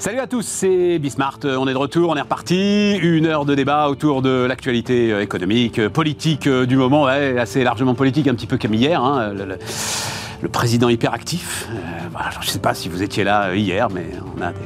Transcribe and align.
Salut 0.00 0.18
à 0.18 0.26
tous, 0.26 0.46
c'est 0.46 0.98
Bismart. 0.98 1.38
On 1.44 1.68
est 1.68 1.72
de 1.72 1.78
retour, 1.78 2.08
on 2.10 2.16
est 2.16 2.22
reparti. 2.22 2.96
Une 2.96 3.26
heure 3.26 3.44
de 3.44 3.54
débat 3.54 3.88
autour 3.88 4.22
de 4.22 4.46
l'actualité 4.48 5.12
euh, 5.12 5.22
économique, 5.22 5.78
euh, 5.78 5.90
politique 5.90 6.46
euh, 6.46 6.64
du 6.64 6.76
moment, 6.76 7.04
assez 7.04 7.62
largement 7.62 7.94
politique, 7.94 8.26
un 8.26 8.34
petit 8.34 8.46
peu 8.46 8.56
comme 8.56 8.72
hier. 8.74 9.04
Hein, 9.04 9.34
le, 9.34 10.48
président 10.48 10.88
hyperactif. 10.88 11.68
Euh, 11.70 12.30
je 12.40 12.46
ne 12.46 12.50
sais 12.50 12.58
pas 12.58 12.72
si 12.72 12.88
vous 12.88 13.02
étiez 13.02 13.24
là 13.24 13.50
euh, 13.50 13.56
hier, 13.56 13.88
mais 13.90 14.06
on 14.36 14.40
a 14.40 14.52
des, 14.52 14.58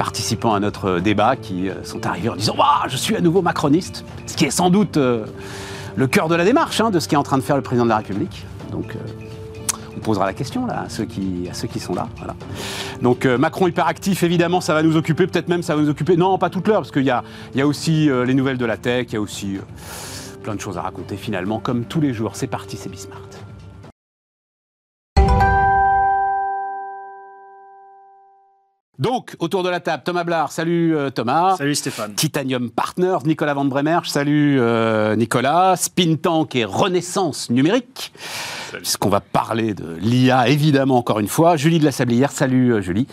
participants 0.00 0.54
à 0.54 0.60
notre 0.60 0.98
débat 0.98 1.36
qui 1.36 1.68
euh, 1.68 1.74
sont 1.84 2.06
arrivés 2.06 2.30
en 2.30 2.36
disant 2.36 2.54
Waouh, 2.56 2.88
je 2.88 2.96
suis 2.96 3.14
à 3.16 3.20
nouveau 3.20 3.42
macroniste. 3.42 4.02
Ce 4.26 4.34
qui 4.34 4.46
est 4.46 4.50
sans 4.50 4.70
doute 4.70 4.96
euh, 4.96 5.26
le 5.94 6.06
cœur 6.06 6.28
de 6.28 6.34
la 6.34 6.44
démarche 6.46 6.80
hein, 6.80 6.90
de 6.90 6.98
ce 7.00 7.06
qu'est 7.06 7.16
en 7.16 7.22
train 7.22 7.36
de 7.36 7.42
faire 7.42 7.56
le 7.56 7.62
président 7.62 7.84
de 7.84 7.90
la 7.90 7.98
République. 7.98 8.46
Donc. 8.72 8.96
euh, 8.96 9.19
on 10.00 10.02
posera 10.02 10.26
la 10.26 10.32
question 10.32 10.66
là 10.66 10.82
à 10.82 10.88
ceux 10.88 11.04
qui, 11.04 11.50
sont 11.78 11.94
là. 11.94 12.08
Donc 13.02 13.26
euh, 13.26 13.38
Macron 13.38 13.68
hyperactif, 13.68 14.22
évidemment, 14.22 14.60
ça 14.60 14.74
va 14.74 14.82
nous 14.82 14.96
occuper, 14.96 15.26
peut-être 15.26 15.48
même 15.48 15.62
ça 15.62 15.76
va 15.76 15.82
nous 15.82 15.90
occuper, 15.90 16.16
non, 16.16 16.38
pas 16.38 16.50
toute 16.50 16.66
l'heure, 16.66 16.80
parce 16.80 16.90
qu'il 16.90 17.04
y 17.04 17.10
a, 17.10 17.22
y 17.54 17.60
a 17.60 17.66
aussi 17.66 18.10
euh, 18.10 18.24
les 18.24 18.34
nouvelles 18.34 18.58
de 18.58 18.64
la 18.64 18.76
tech, 18.76 19.06
il 19.10 19.14
y 19.14 19.16
a 19.16 19.20
aussi 19.20 19.56
euh, 19.56 19.60
plein 20.42 20.54
de 20.54 20.60
choses 20.60 20.78
à 20.78 20.82
raconter 20.82 21.16
finalement, 21.16 21.60
comme 21.60 21.84
tous 21.84 22.00
les 22.00 22.14
jours. 22.14 22.34
C'est 22.34 22.46
parti, 22.46 22.76
c'est 22.76 22.88
Bismart. 22.88 23.20
Donc, 29.00 29.34
autour 29.38 29.62
de 29.62 29.70
la 29.70 29.80
table, 29.80 30.02
Thomas 30.04 30.24
Blard, 30.24 30.52
salut 30.52 30.94
euh, 30.94 31.08
Thomas. 31.08 31.56
Salut 31.56 31.74
Stéphane. 31.74 32.12
Titanium 32.14 32.68
Partners, 32.70 33.16
Nicolas 33.24 33.54
Van 33.54 33.64
Bremer, 33.64 34.00
salut 34.04 34.58
euh, 34.60 35.16
Nicolas. 35.16 35.74
Spin 35.76 36.16
Tank 36.16 36.54
et 36.54 36.66
Renaissance 36.66 37.48
numérique, 37.48 38.12
puisqu'on 38.74 39.08
va 39.08 39.20
parler 39.20 39.72
de 39.72 39.96
l'IA 40.02 40.48
évidemment 40.50 40.98
encore 40.98 41.18
une 41.18 41.28
fois. 41.28 41.56
Julie 41.56 41.78
de 41.78 41.84
la 41.86 41.92
Sablière, 41.92 42.30
salut 42.30 42.74
euh, 42.74 42.82
Julie, 42.82 43.06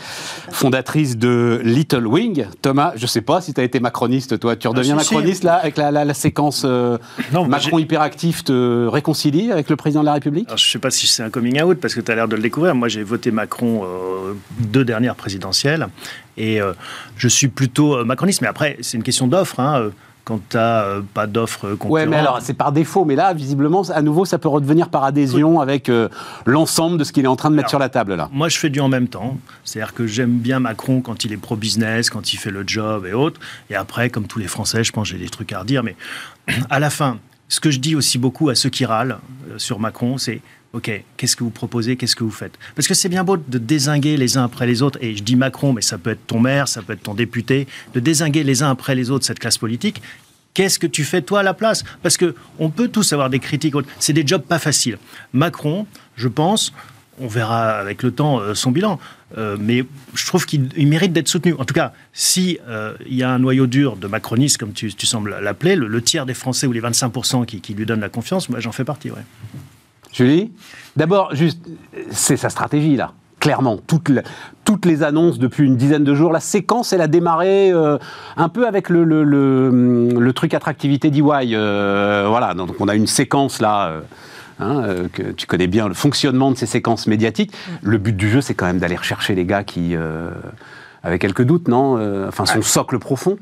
fondatrice 0.51 1.15
de 1.17 1.61
Little 1.63 2.05
Wing. 2.05 2.47
Thomas, 2.61 2.91
je 2.97 3.07
sais 3.07 3.21
pas 3.21 3.39
si 3.39 3.53
tu 3.53 3.61
as 3.61 3.63
été 3.63 3.79
macroniste 3.79 4.37
toi, 4.41 4.57
tu 4.57 4.67
redeviens 4.67 4.97
Ah, 4.99 5.03
si, 5.03 5.07
si. 5.07 5.13
macroniste 5.15 5.43
là 5.45 5.53
avec 5.55 5.77
la, 5.77 5.91
la- 5.91 6.03
la 6.03 6.13
séquence 6.13 6.63
euh, 6.65 6.97
Non, 7.31 7.47
Macron 7.47 7.79
hyperactif 7.79 8.43
te 8.43 8.87
réconcilie 8.87 9.53
avec 9.53 9.69
le 9.69 9.77
président 9.77 10.01
de 10.01 10.07
la 10.07 10.13
République? 10.15 10.47
Alors, 10.49 10.57
je 10.57 10.67
ne 10.67 10.71
sais 10.71 10.79
pas 10.79 10.91
si 10.91 11.07
c'est 11.07 11.23
un 11.23 11.29
coming 11.29 11.61
out 11.61 11.77
parce 11.79 11.95
que 11.95 12.01
tu 12.01 12.11
as 12.11 12.15
l'air 12.15 12.27
de 12.27 12.35
le 12.35 12.41
découvrir. 12.41 12.75
Moi, 12.75 12.89
j'ai 12.89 13.03
voté 13.03 13.31
Macron 13.31 13.83
euh, 13.85 14.33
deux 14.59 14.83
dernières 14.83 15.15
présidentielles 15.15 15.76
et 16.37 16.61
euh, 16.61 16.73
je 17.17 17.27
suis 17.27 17.47
plutôt 17.47 17.97
euh, 17.97 18.03
macroniste. 18.03 18.41
Mais 18.41 18.47
après, 18.47 18.77
c'est 18.81 18.97
une 18.97 19.03
question 19.03 19.27
d'offre. 19.27 19.59
Hein, 19.59 19.79
euh, 19.79 19.89
quand 20.27 20.41
tu 20.49 20.57
n'as 20.57 20.99
pas 21.13 21.25
d'offre 21.25 21.69
concurrente. 21.69 21.91
Ouais, 21.91 22.05
mais 22.05 22.17
alors 22.17 22.41
c'est 22.41 22.53
par 22.53 22.73
défaut. 22.73 23.05
Mais 23.05 23.15
là, 23.15 23.33
visiblement, 23.33 23.83
à 23.83 24.01
nouveau, 24.01 24.25
ça 24.25 24.37
peut 24.37 24.49
redevenir 24.49 24.89
par 24.89 25.05
adhésion 25.05 25.61
avec 25.61 25.87
euh, 25.87 26.09
l'ensemble 26.45 26.97
de 26.97 27.05
ce 27.05 27.13
qu'il 27.13 27.23
est 27.23 27.29
en 27.29 27.37
train 27.37 27.49
de 27.49 27.55
mettre 27.55 27.67
Alors, 27.67 27.69
sur 27.69 27.79
la 27.79 27.87
table 27.87 28.15
là. 28.15 28.27
Moi, 28.33 28.49
je 28.49 28.57
fais 28.57 28.69
du 28.69 28.81
en 28.81 28.89
même 28.89 29.07
temps. 29.07 29.37
C'est-à-dire 29.63 29.93
que 29.93 30.05
j'aime 30.05 30.37
bien 30.37 30.59
Macron 30.59 30.99
quand 30.99 31.23
il 31.23 31.31
est 31.31 31.37
pro-business, 31.37 32.09
quand 32.09 32.33
il 32.33 32.37
fait 32.37 32.51
le 32.51 32.65
job 32.67 33.05
et 33.05 33.13
autres. 33.13 33.39
Et 33.69 33.75
après, 33.75 34.09
comme 34.09 34.27
tous 34.27 34.39
les 34.39 34.47
Français, 34.47 34.83
je 34.83 34.91
pense 34.91 35.07
j'ai 35.07 35.17
des 35.17 35.29
trucs 35.29 35.53
à 35.53 35.59
redire. 35.59 35.81
Mais 35.81 35.95
à 36.69 36.79
la 36.79 36.89
fin, 36.89 37.19
ce 37.49 37.59
que 37.59 37.71
je 37.71 37.79
dis 37.79 37.95
aussi 37.95 38.17
beaucoup 38.17 38.49
à 38.49 38.55
ceux 38.55 38.69
qui 38.69 38.85
râlent 38.85 39.17
euh, 39.49 39.57
sur 39.57 39.79
Macron, 39.79 40.17
c'est 40.17 40.41
OK, 40.73 40.91
qu'est-ce 41.15 41.35
que 41.35 41.43
vous 41.43 41.49
proposez, 41.49 41.95
qu'est-ce 41.95 42.15
que 42.15 42.23
vous 42.23 42.31
faites? 42.31 42.57
Parce 42.75 42.87
que 42.87 42.93
c'est 42.93 43.09
bien 43.09 43.23
beau 43.23 43.37
de 43.37 43.57
désinguer 43.57 44.17
les 44.17 44.37
uns 44.37 44.43
après 44.43 44.67
les 44.67 44.81
autres, 44.81 44.99
et 45.01 45.15
je 45.15 45.23
dis 45.23 45.35
Macron, 45.35 45.73
mais 45.73 45.81
ça 45.81 45.97
peut 45.97 46.11
être 46.11 46.27
ton 46.27 46.39
maire, 46.39 46.67
ça 46.67 46.81
peut 46.81 46.93
être 46.93 47.03
ton 47.03 47.13
député, 47.13 47.67
de 47.93 47.99
désinguer 47.99 48.43
les 48.43 48.63
uns 48.63 48.69
après 48.69 48.93
les 48.93 49.09
autres 49.09 49.25
cette 49.25 49.39
classe 49.39 49.57
politique. 49.57 50.01
Qu'est-ce 50.53 50.79
que 50.79 50.87
tu 50.87 51.03
fais 51.03 51.21
toi 51.21 51.39
à 51.39 51.43
la 51.43 51.53
place? 51.53 51.83
Parce 52.03 52.17
que 52.17 52.35
on 52.59 52.69
peut 52.69 52.87
tous 52.89 53.13
avoir 53.13 53.29
des 53.29 53.39
critiques. 53.39 53.75
C'est 53.99 54.13
des 54.13 54.25
jobs 54.25 54.41
pas 54.41 54.59
faciles. 54.59 54.97
Macron, 55.31 55.85
je 56.15 56.27
pense, 56.27 56.73
on 57.19 57.27
verra 57.27 57.71
avec 57.71 58.03
le 58.03 58.11
temps 58.11 58.39
euh, 58.39 58.53
son 58.53 58.71
bilan, 58.71 58.99
euh, 59.37 59.57
mais 59.59 59.85
je 60.13 60.25
trouve 60.25 60.45
qu'il 60.45 60.69
il 60.77 60.87
mérite 60.87 61.13
d'être 61.13 61.27
soutenu. 61.27 61.53
En 61.57 61.65
tout 61.65 61.73
cas, 61.73 61.93
si 62.13 62.59
euh, 62.67 62.93
il 63.07 63.15
y 63.15 63.23
a 63.23 63.31
un 63.31 63.39
noyau 63.39 63.67
dur 63.67 63.95
de 63.95 64.07
macronistes, 64.07 64.57
comme 64.57 64.73
tu, 64.73 64.91
sembles 64.91 65.37
l'appeler, 65.41 65.75
le, 65.75 66.01
tiers 66.01 66.25
des 66.25 66.33
Français 66.33 66.67
ou 66.67 66.71
les 66.71 66.81
25% 66.81 67.45
qui, 67.45 67.73
lui 67.73 67.85
donnent 67.85 68.01
la 68.01 68.09
confiance, 68.09 68.49
moi 68.49 68.59
j'en 68.59 68.71
fais 68.71 68.83
partie. 68.83 69.11
Julie? 70.13 70.51
D'abord, 70.95 71.35
juste, 71.35 71.59
c'est 72.11 72.37
sa 72.37 72.49
stratégie, 72.49 72.95
là. 72.95 73.13
Clairement, 73.39 73.77
toutes, 73.77 74.09
les- 74.85 75.03
annonces 75.03 75.37
depuis 75.37 75.65
une 75.65 75.77
dizaine 75.77 76.03
de 76.03 76.15
jours, 76.15 76.31
la 76.31 76.39
séquence, 76.39 76.91
elle 76.91 77.01
a 77.01 77.07
démarré 77.07 77.71
un 77.71 78.49
peu 78.49 78.67
avec 78.67 78.89
le, 78.89 80.31
truc 80.33 80.53
attractivité 80.53 81.11
d'EY. 81.11 81.21
voilà, 81.21 82.53
donc 82.55 82.75
on 82.79 82.87
a 82.87 82.95
une 82.95 83.07
séquence 83.07 83.61
là, 83.61 84.01
hein, 84.59 84.83
euh, 84.83 85.07
que 85.11 85.31
tu 85.31 85.47
connais 85.47 85.67
bien, 85.67 85.87
le 85.87 85.93
fonctionnement 85.93 86.51
de 86.51 86.57
ces 86.57 86.65
séquences 86.65 87.07
médiatiques. 87.07 87.53
Le 87.81 87.97
but 87.97 88.15
du 88.15 88.29
jeu, 88.29 88.41
c'est 88.41 88.53
quand 88.53 88.65
même 88.65 88.79
d'aller 88.79 88.95
rechercher 88.95 89.35
les 89.35 89.45
gars 89.45 89.63
qui 89.63 89.95
euh, 89.95 90.29
avaient 91.03 91.19
quelques 91.19 91.43
doutes, 91.43 91.67
non 91.67 91.97
Euh, 91.97 92.27
Enfin, 92.27 92.45
son 92.45 92.61
socle 92.61 92.99
profond. 92.99 93.37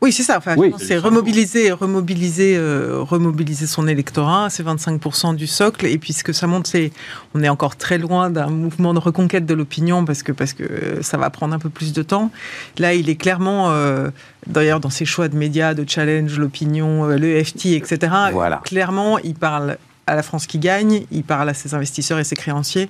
Oui, 0.00 0.12
c'est 0.12 0.22
ça. 0.22 0.38
Enfin, 0.38 0.54
Oui. 0.56 0.72
c'est 0.78 0.96
remobiliser, 0.96 1.72
remobiliser, 1.72 2.56
euh, 2.56 2.98
remobiliser 3.00 3.66
son 3.66 3.88
électorat, 3.88 4.48
c'est 4.48 4.62
25% 4.62 5.34
du 5.34 5.48
socle. 5.48 5.86
Et 5.86 5.98
puis 5.98 6.12
ce 6.12 6.22
que 6.22 6.32
ça 6.32 6.46
montre, 6.46 6.70
c'est 6.70 6.92
on 7.34 7.42
est 7.42 7.48
encore 7.48 7.74
très 7.74 7.98
loin 7.98 8.30
d'un 8.30 8.46
mouvement 8.46 8.94
de 8.94 9.00
reconquête 9.00 9.44
de 9.44 9.54
l'opinion 9.54 10.04
parce 10.04 10.22
que 10.22 10.30
parce 10.30 10.52
que 10.52 10.98
ça 11.02 11.18
va 11.18 11.30
prendre 11.30 11.52
un 11.52 11.58
peu 11.58 11.68
plus 11.68 11.92
de 11.92 12.02
temps. 12.04 12.30
Là, 12.78 12.94
il 12.94 13.08
est 13.10 13.16
clairement, 13.16 13.70
euh, 13.72 14.10
d'ailleurs, 14.46 14.78
dans 14.78 14.88
ses 14.90 15.04
choix 15.04 15.26
de 15.26 15.34
médias, 15.36 15.74
de 15.74 15.84
challenge, 15.84 16.38
l'opinion, 16.38 17.10
euh, 17.10 17.16
le 17.18 17.42
FT, 17.42 17.74
etc. 17.74 17.98
Voilà. 18.32 18.60
Clairement, 18.64 19.18
il 19.18 19.34
parle 19.34 19.78
à 20.08 20.14
la 20.14 20.22
France 20.22 20.46
qui 20.46 20.58
gagne, 20.58 21.04
il 21.10 21.22
parle 21.22 21.48
à 21.48 21.54
ses 21.54 21.74
investisseurs 21.74 22.18
et 22.18 22.24
ses 22.24 22.34
créanciers. 22.34 22.88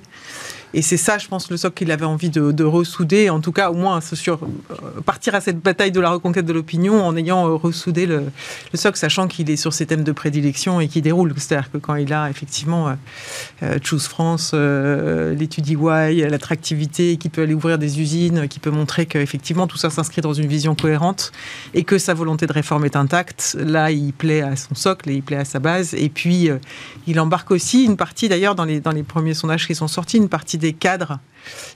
Et 0.73 0.83
c'est 0.83 0.97
ça, 0.97 1.17
je 1.17 1.27
pense, 1.27 1.49
le 1.49 1.57
socle 1.57 1.75
qu'il 1.75 1.91
avait 1.91 2.05
envie 2.05 2.29
de, 2.29 2.51
de 2.51 2.63
ressouder, 2.63 3.29
en 3.31 3.39
tout 3.39 3.51
cas, 3.51 3.71
au 3.71 3.73
moins, 3.73 3.99
euh, 3.99 4.35
partir 5.03 5.33
à 5.33 5.41
cette 5.41 5.59
bataille 5.59 5.91
de 5.91 5.99
la 5.99 6.11
reconquête 6.11 6.45
de 6.45 6.53
l'opinion 6.53 7.03
en 7.03 7.15
ayant 7.17 7.47
euh, 7.47 7.55
ressoudé 7.55 8.05
le, 8.05 8.25
le 8.71 8.77
socle, 8.77 8.97
sachant 8.97 9.27
qu'il 9.27 9.49
est 9.49 9.55
sur 9.55 9.73
ses 9.73 9.87
thèmes 9.87 10.03
de 10.03 10.11
prédilection 10.11 10.79
et 10.79 10.87
qu'il 10.87 11.01
déroule. 11.01 11.33
C'est-à-dire 11.37 11.71
que 11.71 11.77
quand 11.79 11.95
il 11.95 12.13
a 12.13 12.29
effectivement 12.29 12.95
euh, 13.63 13.79
Choose 13.83 14.07
France, 14.07 14.53
l'étude 14.53 15.67
EY, 15.67 16.29
l'attractivité, 16.29 17.17
qui 17.17 17.29
peut 17.29 17.43
aller 17.43 17.55
ouvrir 17.55 17.79
des 17.79 17.99
usines, 17.99 18.47
qui 18.47 18.59
peut 18.59 18.69
montrer 18.69 19.05
qu'effectivement 19.05 19.65
tout 19.65 19.77
ça 19.77 19.89
s'inscrit 19.89 20.21
dans 20.21 20.33
une 20.33 20.47
vision 20.47 20.75
cohérente 20.75 21.31
et 21.73 21.83
que 21.83 21.97
sa 21.97 22.13
volonté 22.13 22.45
de 22.45 22.53
réforme 22.53 22.85
est 22.85 22.95
intacte, 22.95 23.57
là, 23.59 23.91
il 23.91 24.13
plaît 24.13 24.41
à 24.41 24.55
son 24.55 24.75
socle 24.75 25.09
et 25.09 25.15
il 25.15 25.23
plaît 25.23 25.37
à 25.37 25.45
sa 25.45 25.59
base. 25.59 25.95
Et 25.95 26.09
puis, 26.09 26.49
il 27.07 27.19
embarque 27.19 27.49
aussi 27.51 27.85
une 27.85 27.97
partie, 27.97 28.29
d'ailleurs, 28.29 28.53
dans 28.53 28.65
les, 28.65 28.79
dans 28.79 28.91
les 28.91 29.03
premiers 29.03 29.33
sondages 29.33 29.65
qui 29.65 29.73
sont 29.73 29.87
sortis, 29.87 30.17
une 30.17 30.29
partie 30.29 30.58
des 30.59 30.73
cadres, 30.73 31.19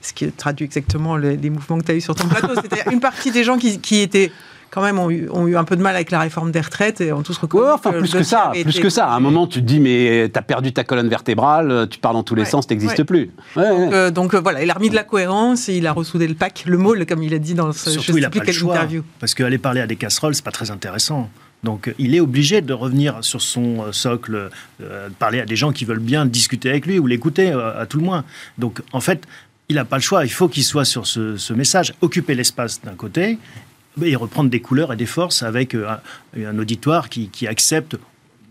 ce 0.00 0.12
qui 0.12 0.30
traduit 0.30 0.64
exactement 0.66 1.16
les, 1.16 1.36
les 1.36 1.50
mouvements 1.50 1.78
que 1.78 1.84
tu 1.84 1.92
as 1.92 1.94
eu 1.96 2.00
sur 2.00 2.14
ton 2.14 2.28
plateau. 2.28 2.54
C'était 2.62 2.90
une 2.92 3.00
partie 3.00 3.30
des 3.32 3.42
gens 3.42 3.58
qui, 3.58 3.80
qui 3.80 4.00
étaient 4.00 4.30
quand 4.70 4.82
même 4.82 4.98
ont 4.98 5.08
eu, 5.08 5.28
ont 5.30 5.46
eu 5.46 5.56
un 5.56 5.62
peu 5.62 5.76
de 5.76 5.82
mal 5.82 5.94
avec 5.94 6.10
la 6.10 6.18
réforme 6.18 6.50
des 6.50 6.60
retraites 6.60 7.00
et 7.00 7.12
ont 7.12 7.22
tous 7.22 7.38
reconnu 7.38 7.62
Ouais, 7.62 7.70
enfin, 7.70 7.92
plus 7.92 8.12
que 8.12 8.24
ça, 8.24 8.50
plus 8.52 8.60
été- 8.62 8.80
que 8.80 8.88
ça. 8.90 9.06
À 9.06 9.14
un 9.14 9.20
moment, 9.20 9.46
tu 9.46 9.60
te 9.60 9.64
dis, 9.64 9.78
mais 9.78 10.28
t'as 10.32 10.42
perdu 10.42 10.72
ta 10.72 10.82
colonne 10.82 11.08
vertébrale, 11.08 11.86
tu 11.88 12.00
parles 12.00 12.14
dans 12.16 12.24
tous 12.24 12.34
les 12.34 12.42
Ouais, 12.42 12.48
sens, 12.48 12.66
t'existes 12.66 12.98
ouais. 12.98 13.04
plus. 13.04 13.30
Ouais, 13.54 13.62
ouais. 13.70 13.84
Donc, 13.84 13.92
euh, 13.92 14.10
donc, 14.10 14.34
euh, 14.34 14.40
voilà, 14.40 14.64
il 14.64 14.70
a 14.70 14.74
remis 14.74 14.90
de 14.90 14.96
la 14.96 15.04
cohérence 15.04 15.68
et 15.68 15.76
il 15.76 15.86
a 15.86 15.92
ressoudé 15.92 16.26
le 16.26 16.34
pack, 16.34 16.64
le 16.66 16.76
mot, 16.76 16.94
comme 17.08 17.22
il 17.22 17.32
a 17.34 17.38
dit 17.38 17.54
dans 17.54 17.72
ce, 17.72 17.84
je 17.86 17.90
Surtout, 17.90 18.14
sais 18.14 18.18
il 18.18 18.30
plus 18.30 18.40
pas 18.40 18.46
le 18.46 18.52
choix. 18.52 18.74
interview. 18.74 19.04
Parce 19.20 19.34
qu'aller 19.34 19.58
parler 19.58 19.80
à 19.80 19.86
des 19.86 19.94
casseroles, 19.96 20.34
c'est 20.34 20.44
pas 20.44 20.50
très 20.50 20.72
intéressant. 20.72 21.30
Donc, 21.64 21.92
il 21.98 22.14
est 22.14 22.20
obligé 22.20 22.60
de 22.60 22.72
revenir 22.74 23.18
sur 23.22 23.40
son 23.40 23.86
euh, 23.86 23.92
socle, 23.92 24.50
euh, 24.82 25.08
de 25.08 25.14
parler 25.14 25.40
à 25.40 25.46
des 25.46 25.56
gens 25.56 25.72
qui 25.72 25.84
veulent 25.84 25.98
bien 25.98 26.26
discuter 26.26 26.68
avec 26.68 26.86
lui 26.86 26.98
ou 26.98 27.06
l'écouter, 27.06 27.50
euh, 27.50 27.80
à 27.80 27.86
tout 27.86 27.98
le 27.98 28.04
moins. 28.04 28.24
Donc, 28.58 28.82
en 28.92 29.00
fait, 29.00 29.26
il 29.68 29.76
n'a 29.76 29.84
pas 29.84 29.96
le 29.96 30.02
choix. 30.02 30.24
Il 30.24 30.30
faut 30.30 30.48
qu'il 30.48 30.64
soit 30.64 30.84
sur 30.84 31.06
ce, 31.06 31.52
message, 31.52 31.94
occuper 32.00 32.34
l'espace 32.34 32.82
d'un 32.82 32.94
côté 32.94 33.38
et 34.02 34.16
reprendre 34.16 34.50
des 34.50 34.60
couleurs 34.60 34.92
et 34.92 34.96
des 34.96 35.06
forces 35.06 35.42
avec 35.42 35.74
euh, 35.74 35.88
un, 36.36 36.58
auditoire 36.58 37.08
qui, 37.08 37.28
qui 37.28 37.46
accepte 37.46 37.96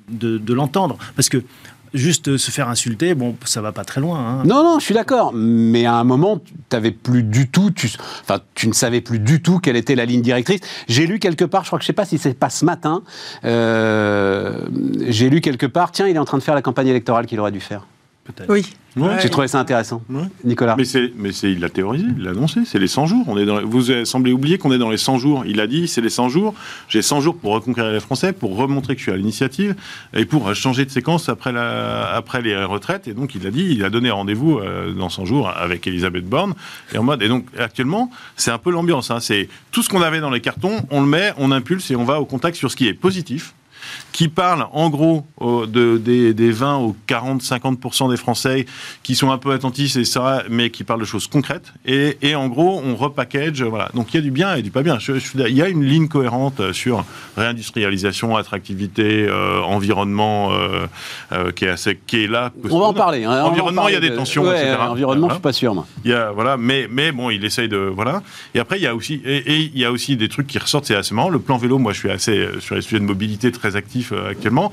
de, 0.09 0.38
de 0.38 0.53
l'entendre. 0.53 0.97
Parce 1.16 1.29
que 1.29 1.44
juste 1.93 2.28
euh, 2.29 2.37
se 2.37 2.51
faire 2.51 2.69
insulter, 2.69 3.13
bon, 3.16 3.35
ça 3.45 3.61
va 3.61 3.72
pas 3.72 3.84
très 3.84 4.01
loin. 4.01 4.19
hein. 4.19 4.43
Non, 4.45 4.63
non, 4.63 4.79
je 4.79 4.85
suis 4.85 4.93
d'accord. 4.93 5.31
Mais 5.34 5.85
à 5.85 5.95
un 5.95 6.03
moment, 6.03 6.37
tu 6.37 6.53
n'avais 6.72 6.91
plus 6.91 7.23
du 7.23 7.49
tout, 7.49 7.72
tu, 7.72 7.90
enfin, 8.22 8.40
tu 8.55 8.67
ne 8.67 8.73
savais 8.73 9.01
plus 9.01 9.19
du 9.19 9.41
tout 9.41 9.59
quelle 9.59 9.75
était 9.75 9.95
la 9.95 10.05
ligne 10.05 10.22
directrice. 10.22 10.61
J'ai 10.87 11.07
lu 11.07 11.19
quelque 11.19 11.45
part, 11.45 11.63
je 11.63 11.69
crois 11.69 11.79
que 11.79 11.84
je 11.84 11.87
sais 11.87 11.93
pas 11.93 12.05
si 12.05 12.17
c'est 12.17 12.34
pas 12.34 12.49
ce 12.49 12.66
matin, 12.66 13.03
euh, 13.45 14.66
j'ai 15.07 15.29
lu 15.29 15.41
quelque 15.41 15.66
part, 15.66 15.91
tiens, 15.91 16.07
il 16.07 16.16
est 16.16 16.19
en 16.19 16.25
train 16.25 16.37
de 16.37 16.43
faire 16.43 16.55
la 16.55 16.61
campagne 16.61 16.87
électorale 16.87 17.25
qu'il 17.25 17.40
aurait 17.40 17.51
dû 17.51 17.59
faire. 17.59 17.85
Peut-être. 18.25 18.49
Oui. 18.49 18.66
Ouais. 18.96 19.17
J'ai 19.22 19.29
trouvé 19.29 19.47
ça 19.49 19.59
intéressant. 19.59 20.02
Ouais. 20.09 20.22
Nicolas. 20.46 20.75
Mais 20.78 20.85
c'est, 20.85 21.11
mais 21.17 21.31
c'est, 21.34 21.52
il 21.52 21.59
l'a 21.59 21.67
théorisé, 21.70 22.05
il 22.16 22.23
l'a 22.23 22.29
annoncé, 22.31 22.61
c'est 22.66 22.79
les 22.79 22.87
100 22.87 23.08
jours. 23.08 23.25
On 23.28 23.37
est 23.37 23.46
dans, 23.46 23.61
vous 23.66 23.90
avez- 23.91 24.05
semblez 24.05 24.31
oublier 24.31 24.58
qu'on 24.58 24.72
est 24.72 24.78
dans 24.78 24.90
les 24.91 24.97
100 24.97 25.17
jours. 25.17 25.43
Il 25.46 25.59
a 25.59 25.67
dit, 25.67 25.87
c'est 25.90 25.99
les 25.99 26.09
100 26.11 26.29
jours. 26.29 26.53
J'ai 26.87 27.02
100 27.02 27.20
jours 27.20 27.35
pour 27.35 27.52
reconquérir 27.53 27.91
les 27.91 27.99
Français, 27.99 28.31
pour 28.31 28.55
remontrer 28.55 28.93
que 28.93 28.99
je 28.99 29.03
suis 29.05 29.11
à 29.11 29.17
l'initiative 29.17 29.75
et 30.14 30.23
pour 30.25 30.53
changer 30.55 30.85
de 30.85 30.91
séquence 30.91 31.28
après, 31.28 31.52
la, 31.52 32.14
après 32.16 32.41
les 32.41 32.55
retraites. 32.64 33.08
Et 33.09 33.14
donc, 33.14 33.35
il 33.35 33.46
a 33.46 33.52
dit, 33.52 33.66
il 33.72 33.84
a 33.84 33.90
donné 33.90 34.09
rendez-vous 34.09 34.59
euh, 34.59 34.93
dans 34.93 35.09
100 35.09 35.26
jours 35.26 35.49
avec 35.49 35.85
Elisabeth 35.87 36.26
Borne. 36.26 36.53
Et 36.93 36.97
en 36.99 37.03
mode, 37.03 37.22
et 37.23 37.28
donc, 37.28 37.46
actuellement, 37.59 38.09
c'est 38.37 38.52
un 38.52 38.58
peu 38.59 38.72
l'ambiance. 38.72 39.11
hein. 39.11 39.19
C'est 39.19 39.49
tout 39.72 39.81
ce 39.84 39.90
qu'on 39.90 40.02
avait 40.02 40.22
dans 40.22 40.29
les 40.29 40.40
cartons, 40.41 40.78
on 40.91 41.02
le 41.02 41.08
met, 41.08 41.34
on 41.37 41.52
impulse 41.52 41.91
et 41.91 41.96
on 41.97 42.05
va 42.05 42.22
au 42.22 42.26
contact 42.26 42.55
sur 42.55 42.72
ce 42.72 42.76
qui 42.78 42.87
est 42.87 42.93
positif. 42.93 43.53
Qui 44.14 44.30
parle 44.30 44.68
en 44.72 44.90
gros 44.90 45.26
de, 45.42 45.98
des, 45.98 46.52
20 46.52 46.78
aux 46.78 46.96
40, 47.08 47.42
50% 47.42 48.10
des 48.10 48.18
Français 48.18 48.66
qui 49.02 49.16
sont 49.16 49.32
un 49.32 49.38
peu 49.38 49.52
attentifs, 49.52 49.98
et 49.98 50.06
ça, 50.06 50.44
mais 50.50 50.70
qui 50.70 50.84
parlent 50.84 51.02
de 51.02 51.06
choses 51.06 51.28
concrètes. 51.28 51.74
Et, 51.86 52.18
et 52.22 52.36
en 52.36 52.48
gros, 52.48 52.82
on 52.86 52.96
repackage. 52.96 53.62
Voilà. 53.64 53.90
Donc 53.94 54.14
il 54.14 54.18
y 54.18 54.20
a 54.20 54.22
du 54.22 54.32
bien 54.32 54.56
et 54.56 54.62
du 54.62 54.72
pas 54.72 54.84
bien. 54.84 54.98
il 55.00 55.56
y 55.56 55.62
a 55.62 55.68
une 55.68 55.84
ligne 55.84 56.08
cohérente 56.08 56.72
sur 56.72 57.04
réindustrialisation, 57.36 58.38
attractivité, 58.38 59.28
euh, 59.28 59.62
environnement 59.62 60.54
euh, 60.54 60.86
euh, 61.32 61.52
qui, 61.52 61.66
est 61.66 61.70
assez, 61.70 62.00
qui 62.06 62.24
est 62.24 62.28
là. 62.28 62.52
On 62.70 62.80
va 62.80 62.86
en 62.86 62.94
parler. 62.94 63.24
Hein, 63.26 63.44
environnement, 63.44 63.88
il 63.88 63.94
y 63.94 63.98
a 63.98 64.00
des 64.00 64.14
tensions, 64.14 64.52
etc. 64.52 64.78
Environnement, 64.80 65.30
je 65.30 65.34
suis 65.34 65.42
pas 65.42 65.54
sûr. 65.54 65.74
Moi. 65.74 65.88
Il 66.06 66.12
y 66.12 66.14
a, 66.14 66.32
voilà, 66.32 66.58
mais, 66.58 66.88
mais 66.90 67.12
bon, 67.12 67.30
il 67.30 67.44
essaye 67.44 67.68
de. 67.68 67.78
Voilà. 67.78 68.22
Et 68.54 68.60
après, 68.60 68.78
il 68.78 68.84
y 68.84 68.88
a 68.88 68.96
aussi, 68.96 69.22
et, 69.26 69.72
il 69.74 69.78
y 69.78 69.86
a 69.86 69.92
aussi 69.92 70.16
des 70.18 70.30
trucs 70.30 70.48
qui 70.48 70.60
ressortent, 70.60 70.86
c'est 70.86 70.96
assez 70.96 71.16
marrant. 71.16 71.30
Le 71.30 71.40
plan 71.40 71.58
vélo, 71.58 71.80
moi, 71.80 71.94
je 71.94 72.00
suis 72.00 72.12
assez 72.12 72.48
sur 72.60 72.76
les 72.76 72.82
sujets 72.82 73.00
de 73.00 73.06
mobilité 73.06 73.52
très 73.52 73.76
actif 73.76 74.03
actuellement. 74.11 74.72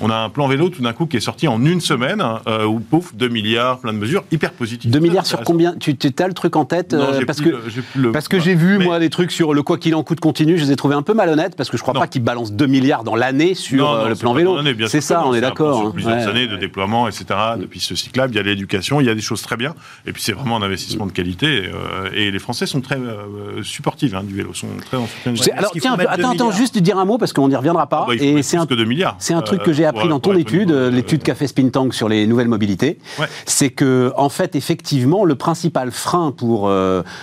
On 0.00 0.10
a 0.10 0.16
un 0.16 0.28
plan 0.28 0.48
vélo 0.48 0.68
tout 0.68 0.82
d'un 0.82 0.92
coup 0.92 1.06
qui 1.06 1.16
est 1.16 1.20
sorti 1.20 1.48
en 1.48 1.64
une 1.64 1.80
semaine, 1.80 2.22
où 2.66 2.80
pouf, 2.80 3.14
2 3.14 3.28
milliards, 3.28 3.78
plein 3.78 3.92
de 3.92 3.98
mesures, 3.98 4.24
hyper 4.30 4.52
positives. 4.52 4.90
2 4.90 4.98
milliards 4.98 5.26
sur 5.26 5.40
combien 5.42 5.74
Tu 5.78 5.96
as 6.18 6.28
le 6.28 6.34
truc 6.34 6.56
en 6.56 6.64
tête 6.64 6.96
parce, 7.26 7.40
que, 7.40 8.10
parce 8.12 8.28
que 8.28 8.38
j'ai 8.38 8.54
vu, 8.54 8.78
moi, 8.78 8.98
des 8.98 9.10
trucs 9.10 9.30
sur 9.30 9.54
le 9.54 9.62
quoi 9.62 9.78
qu'il 9.78 9.94
en 9.94 10.02
coûte 10.02 10.20
continu, 10.20 10.58
je 10.58 10.64
les 10.64 10.72
ai 10.72 10.76
trouvés 10.76 10.94
un 10.94 11.02
peu 11.02 11.14
malhonnêtes 11.14 11.56
parce 11.56 11.70
que 11.70 11.76
je 11.76 11.82
crois 11.82 11.94
pas 11.94 12.06
qu'ils 12.06 12.22
balancent 12.22 12.52
2 12.52 12.66
milliards 12.66 13.04
dans 13.04 13.16
l'année 13.16 13.54
sur 13.54 13.90
euh, 13.90 14.08
le 14.08 14.14
plan 14.14 14.32
vélo. 14.32 14.58
C'est 14.86 15.00
ça, 15.00 15.24
on 15.26 15.34
est 15.34 15.40
d'accord. 15.40 15.86
Hein. 15.86 15.90
Plusieurs 15.92 16.28
années 16.28 16.46
de 16.46 16.56
déploiement, 16.56 17.08
etc., 17.08 17.24
de 17.58 17.66
pistes 17.66 17.94
cyclables, 17.94 18.32
il 18.32 18.36
y 18.36 18.40
a 18.40 18.42
l'éducation, 18.42 19.00
il 19.00 19.06
y 19.06 19.10
a 19.10 19.14
des 19.14 19.20
choses 19.20 19.42
très 19.42 19.56
bien. 19.56 19.74
Et 20.06 20.12
puis 20.12 20.22
c'est 20.22 20.32
vraiment 20.32 20.56
un 20.56 20.62
investissement 20.62 21.06
de 21.06 21.12
qualité. 21.12 21.64
Euh, 21.66 22.10
et 22.12 22.30
les 22.30 22.38
Français 22.38 22.66
sont 22.66 22.80
très 22.80 22.96
euh, 22.96 23.62
supportifs 23.62 24.14
hein, 24.14 24.22
du 24.24 24.34
vélo, 24.34 24.54
sont 24.54 24.68
très 24.84 24.96
en 24.96 25.06
soutien. 25.06 25.54
Alors 25.56 25.72
tiens, 25.72 25.96
attends, 25.98 26.30
attends, 26.30 26.50
juste 26.50 26.78
dire 26.78 26.98
un 26.98 27.04
mot 27.04 27.18
parce 27.18 27.32
qu'on 27.32 27.48
n'y 27.48 27.56
reviendra 27.56 27.86
pas. 27.86 28.04
Ah 28.04 28.06
bah, 28.08 28.14
et 28.14 28.42
c'est 28.42 28.56
un, 28.56 28.66
que 28.66 28.74
2 28.74 28.84
milliards. 28.84 29.16
C'est 29.18 29.34
un 29.34 29.42
truc 29.42 29.62
que 29.62 29.72
j'ai 29.72 29.86
appris 29.90 30.08
dans 30.08 30.20
ton 30.20 30.34
étude, 30.34 30.70
l'étude 30.70 31.22
qu'a 31.22 31.34
fait 31.34 31.46
Spintank 31.46 31.94
sur 31.94 32.08
les 32.08 32.26
nouvelles 32.26 32.48
mobilités. 32.48 32.98
C'est 33.46 33.70
que, 33.70 34.12
en 34.16 34.28
fait, 34.28 34.56
effectivement, 34.56 35.24
le 35.24 35.34
principal 35.34 35.90
frein 35.90 36.32
pour 36.32 36.70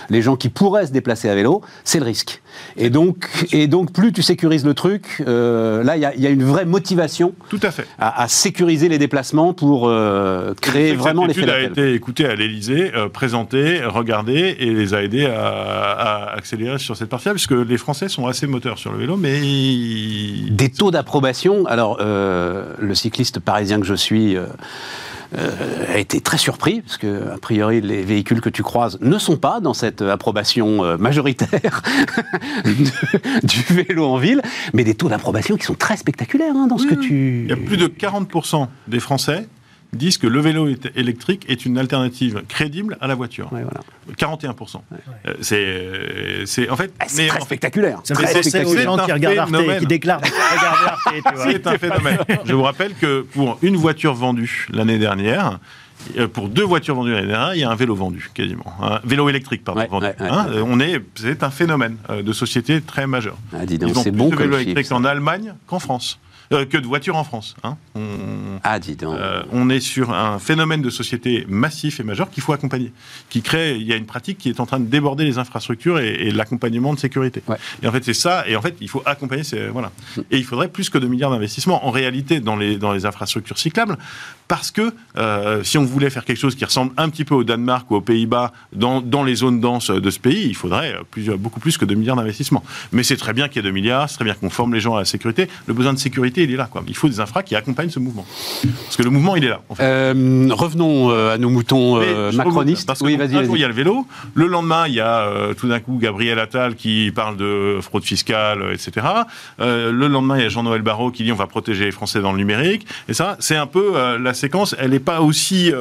les 0.08 0.22
gens 0.22 0.36
qui 0.36 0.48
pourraient 0.48 0.86
se 0.86 0.92
déplacer 0.92 1.28
à 1.28 1.34
vélo, 1.34 1.62
c'est 1.84 1.98
le 1.98 2.04
risque. 2.04 2.40
Et 2.76 2.90
donc, 2.90 3.28
et 3.52 3.66
donc, 3.66 3.92
plus 3.92 4.12
tu 4.12 4.22
sécurises 4.22 4.64
le 4.64 4.74
truc, 4.74 5.22
euh, 5.26 5.82
là, 5.82 5.96
il 5.96 6.02
y, 6.02 6.26
a 6.26 6.30
une 6.30 6.44
vraie 6.44 6.64
motivation 6.64 7.34
Tout 7.48 7.60
à, 7.62 7.70
fait. 7.70 7.86
à, 7.98 8.28
sécuriser 8.28 8.88
les 8.88 8.98
déplacements 8.98 9.52
pour 9.52 9.88
euh, 9.88 10.54
créer 10.60 10.94
vraiment 10.94 11.26
l'effet 11.26 11.46
d'appel. 11.46 11.64
a 11.64 11.68
été 11.68 11.94
écoutée 11.94 12.26
à 12.26 12.34
l'Elysée, 12.34 12.92
euh, 12.94 13.08
présentée, 13.08 13.84
regardée, 13.84 14.56
et 14.58 14.72
les 14.72 14.94
a 14.94 15.02
aidés 15.02 15.26
à, 15.26 16.32
accélérer 16.36 16.78
sur 16.78 16.96
cette 16.96 17.08
partie-là, 17.08 17.34
puisque 17.34 17.52
les 17.52 17.78
Français 17.78 18.08
sont 18.08 18.26
assez 18.26 18.46
moteurs 18.46 18.78
sur 18.78 18.92
le 18.92 18.98
vélo, 18.98 19.16
mais... 19.16 19.40
Des 20.50 20.70
taux 20.70 20.90
d'approbation, 20.90 21.66
alors, 21.66 21.98
le 22.00 22.94
cycliste 22.94 23.40
parisien 23.40 23.80
que 23.80 23.86
je 23.86 23.94
suis 23.94 24.36
euh, 25.36 25.94
a 25.94 25.98
été 25.98 26.20
très 26.20 26.38
surpris, 26.38 26.80
parce 26.80 26.96
que, 26.96 27.32
a 27.34 27.38
priori, 27.38 27.80
les 27.80 28.02
véhicules 28.02 28.40
que 28.40 28.48
tu 28.48 28.62
croises 28.62 28.98
ne 29.00 29.18
sont 29.18 29.36
pas 29.36 29.60
dans 29.60 29.74
cette 29.74 30.00
approbation 30.00 30.84
euh, 30.84 30.96
majoritaire 30.96 31.82
du 32.64 33.62
vélo 33.68 34.06
en 34.06 34.16
ville, 34.16 34.40
mais 34.72 34.84
des 34.84 34.94
taux 34.94 35.08
d'approbation 35.08 35.56
qui 35.56 35.66
sont 35.66 35.74
très 35.74 35.96
spectaculaires 35.96 36.54
hein, 36.56 36.66
dans 36.66 36.78
ce 36.78 36.86
que 36.86 36.94
tu... 36.94 37.42
Il 37.44 37.50
y 37.50 37.52
a 37.52 37.56
plus 37.56 37.76
de 37.76 37.88
40% 37.88 38.68
des 38.86 39.00
Français 39.00 39.48
disent 39.92 40.18
que 40.18 40.26
le 40.26 40.40
vélo 40.40 40.68
électrique 40.94 41.44
est 41.48 41.64
une 41.64 41.78
alternative 41.78 42.42
crédible 42.48 42.96
à 43.00 43.06
la 43.06 43.14
voiture. 43.14 43.50
41%. 44.16 44.76
Euh, 45.26 45.34
c'est, 45.40 46.46
c'est 46.46 46.68
en 46.70 46.76
fait, 46.76 46.92
ah, 47.00 47.04
c'est 47.08 47.26
très 47.28 47.40
spectaculaire. 47.40 48.00
C'est 48.04 48.64
aux 48.64 48.76
gens 48.76 48.98
qui 48.98 49.12
regardent 49.12 49.54
Arte, 49.54 49.78
qui 49.80 49.86
déclarent 49.86 50.20
C'est 51.36 51.66
un 51.66 51.78
phénomène. 51.78 52.18
Je 52.44 52.52
vous 52.52 52.62
rappelle 52.62 52.94
que 52.94 53.22
pour 53.22 53.58
une 53.62 53.76
voiture 53.76 54.14
vendue 54.14 54.66
l'année 54.70 54.98
dernière, 54.98 55.58
euh, 56.16 56.28
pour 56.28 56.48
deux 56.48 56.64
voitures 56.64 56.94
vendues 56.94 57.12
l'année 57.12 57.28
dernière, 57.28 57.54
il 57.54 57.60
y 57.60 57.64
a 57.64 57.70
un 57.70 57.74
vélo 57.74 57.94
vendu 57.94 58.30
quasiment, 58.32 58.72
un 58.80 59.00
vélo 59.04 59.28
électrique 59.28 59.64
pardon. 59.64 59.86
vendu. 59.90 60.06
Hein, 60.20 60.46
euh, 60.50 60.64
on 60.66 60.80
est, 60.80 61.02
c'est 61.14 61.42
un 61.42 61.50
phénomène 61.50 61.96
de 62.10 62.32
société 62.32 62.80
très 62.80 63.06
majeur. 63.06 63.36
Ah, 63.52 63.64
dis 63.66 63.78
donc, 63.78 63.96
c'est 63.96 64.10
bon 64.10 64.28
de 64.28 64.36
vélos 64.36 64.58
électriques 64.58 64.92
en 64.92 65.04
Allemagne 65.04 65.54
qu'en 65.66 65.78
France. 65.78 66.18
Euh, 66.50 66.64
que 66.64 66.78
de 66.78 66.86
voitures 66.86 67.16
en 67.16 67.24
France. 67.24 67.56
Hein. 67.62 67.76
On, 67.94 68.58
ah, 68.64 68.78
dis 68.78 68.96
donc. 68.96 69.14
Euh, 69.14 69.42
on 69.52 69.68
est 69.68 69.80
sur 69.80 70.12
un 70.12 70.38
phénomène 70.38 70.80
de 70.80 70.88
société 70.88 71.44
massif 71.46 72.00
et 72.00 72.02
majeur 72.02 72.30
qu'il 72.30 72.42
faut 72.42 72.54
accompagner, 72.54 72.90
qui 73.28 73.42
crée. 73.42 73.76
Il 73.76 73.86
y 73.86 73.92
a 73.92 73.96
une 73.96 74.06
pratique 74.06 74.38
qui 74.38 74.48
est 74.48 74.58
en 74.58 74.64
train 74.64 74.80
de 74.80 74.86
déborder 74.86 75.24
les 75.24 75.36
infrastructures 75.36 75.98
et, 75.98 76.30
l'accompagnement 76.30 76.94
de 76.94 76.98
sécurité. 76.98 77.42
Et 77.82 77.86
en 77.86 77.92
fait, 77.92 78.02
c'est 78.02 78.14
ça. 78.14 78.48
Et 78.48 78.56
en 78.56 78.62
fait, 78.62 78.76
il 78.80 78.88
faut 78.88 79.02
accompagner. 79.04 79.44
Ces, 79.44 79.68
voilà. 79.68 79.92
Mm. 80.16 80.20
Et 80.30 80.38
il 80.38 80.44
faudrait 80.44 80.68
plus 80.68 80.88
que 80.88 80.96
2 80.96 81.06
milliards 81.06 81.30
d'investissements 81.30 81.86
en 81.86 81.90
réalité 81.90 82.40
dans 82.40 82.56
les 82.56 82.78
dans 82.78 82.92
les 82.92 83.04
infrastructures 83.04 83.58
cyclables, 83.58 83.98
parce 84.46 84.70
que 84.70 84.94
euh, 85.18 85.62
si 85.64 85.76
on 85.76 85.84
voulait 85.84 86.08
faire 86.08 86.24
quelque 86.24 86.38
chose 86.38 86.54
qui 86.54 86.64
ressemble 86.64 86.92
un 86.96 87.10
petit 87.10 87.26
peu 87.26 87.34
au 87.34 87.44
Danemark 87.44 87.90
ou 87.90 87.96
aux 87.96 88.00
Pays-Bas 88.00 88.52
dans, 88.72 89.02
dans 89.02 89.22
les 89.22 89.34
zones 89.34 89.60
denses 89.60 89.90
de 89.90 90.10
ce 90.10 90.18
pays, 90.18 90.46
il 90.46 90.56
faudrait 90.56 90.96
beaucoup 91.38 91.60
plus 91.60 91.76
que 91.76 91.84
2 91.84 91.94
milliards 91.94 92.16
d'investissements. 92.16 92.64
Mais 92.92 93.02
c'est 93.02 93.16
très 93.16 93.34
bien 93.34 93.48
qu'il 93.48 93.56
y 93.56 93.66
ait 93.66 93.68
2 93.68 93.70
milliards, 93.70 94.08
c'est 94.08 94.16
très 94.16 94.24
bien 94.24 94.34
qu'on 94.34 94.50
forme 94.50 94.72
les 94.72 94.80
gens 94.80 94.96
à 94.96 95.00
la 95.00 95.04
sécurité. 95.04 95.48
Le 95.66 95.74
besoin 95.74 95.92
de 95.92 95.98
sécurité 95.98 96.27
il 96.36 96.52
est 96.52 96.56
là. 96.56 96.68
Quoi. 96.70 96.82
Il 96.86 96.96
faut 96.96 97.08
des 97.08 97.20
infras 97.20 97.42
qui 97.42 97.54
accompagnent 97.56 97.90
ce 97.90 97.98
mouvement. 97.98 98.26
Parce 98.84 98.96
que 98.96 99.02
le 99.02 99.10
mouvement, 99.10 99.36
il 99.36 99.44
est 99.44 99.48
là. 99.48 99.60
Euh, 99.80 100.48
revenons 100.50 101.10
euh, 101.10 101.34
à 101.34 101.38
nos 101.38 101.50
moutons 101.50 102.00
euh, 102.00 102.32
macronistes. 102.32 102.86
Parce 102.86 103.00
que 103.00 103.04
oui, 103.04 103.16
vas-y, 103.16 103.30
il 103.30 103.60
y 103.60 103.64
a 103.64 103.68
le 103.68 103.74
vélo. 103.74 104.06
Le 104.34 104.46
lendemain, 104.46 104.86
il 104.86 104.94
y 104.94 105.00
a 105.00 105.28
tout 105.56 105.68
d'un 105.68 105.80
coup 105.80 105.98
Gabriel 106.00 106.38
Attal 106.38 106.74
qui 106.74 107.12
parle 107.14 107.36
de 107.36 107.78
fraude 107.80 108.04
fiscale, 108.04 108.72
etc. 108.72 109.06
le 109.58 110.06
lendemain, 110.08 110.36
il 110.36 110.42
y 110.42 110.46
a 110.46 110.48
Jean-Noël 110.48 110.82
Barrot 110.82 111.10
qui 111.10 111.24
dit 111.24 111.32
on 111.32 111.36
va 111.36 111.46
protéger 111.46 111.84
les 111.84 111.90
Français 111.90 112.20
dans 112.20 112.32
le 112.32 112.38
numérique. 112.38 112.86
Et 113.08 113.14
ça, 113.14 113.36
c'est 113.40 113.56
un 113.56 113.66
peu 113.66 114.18
la 114.18 114.34
séquence. 114.34 114.74
Elle 114.78 114.90
n'est 114.90 114.98
pas 114.98 115.20
aussi 115.20 115.72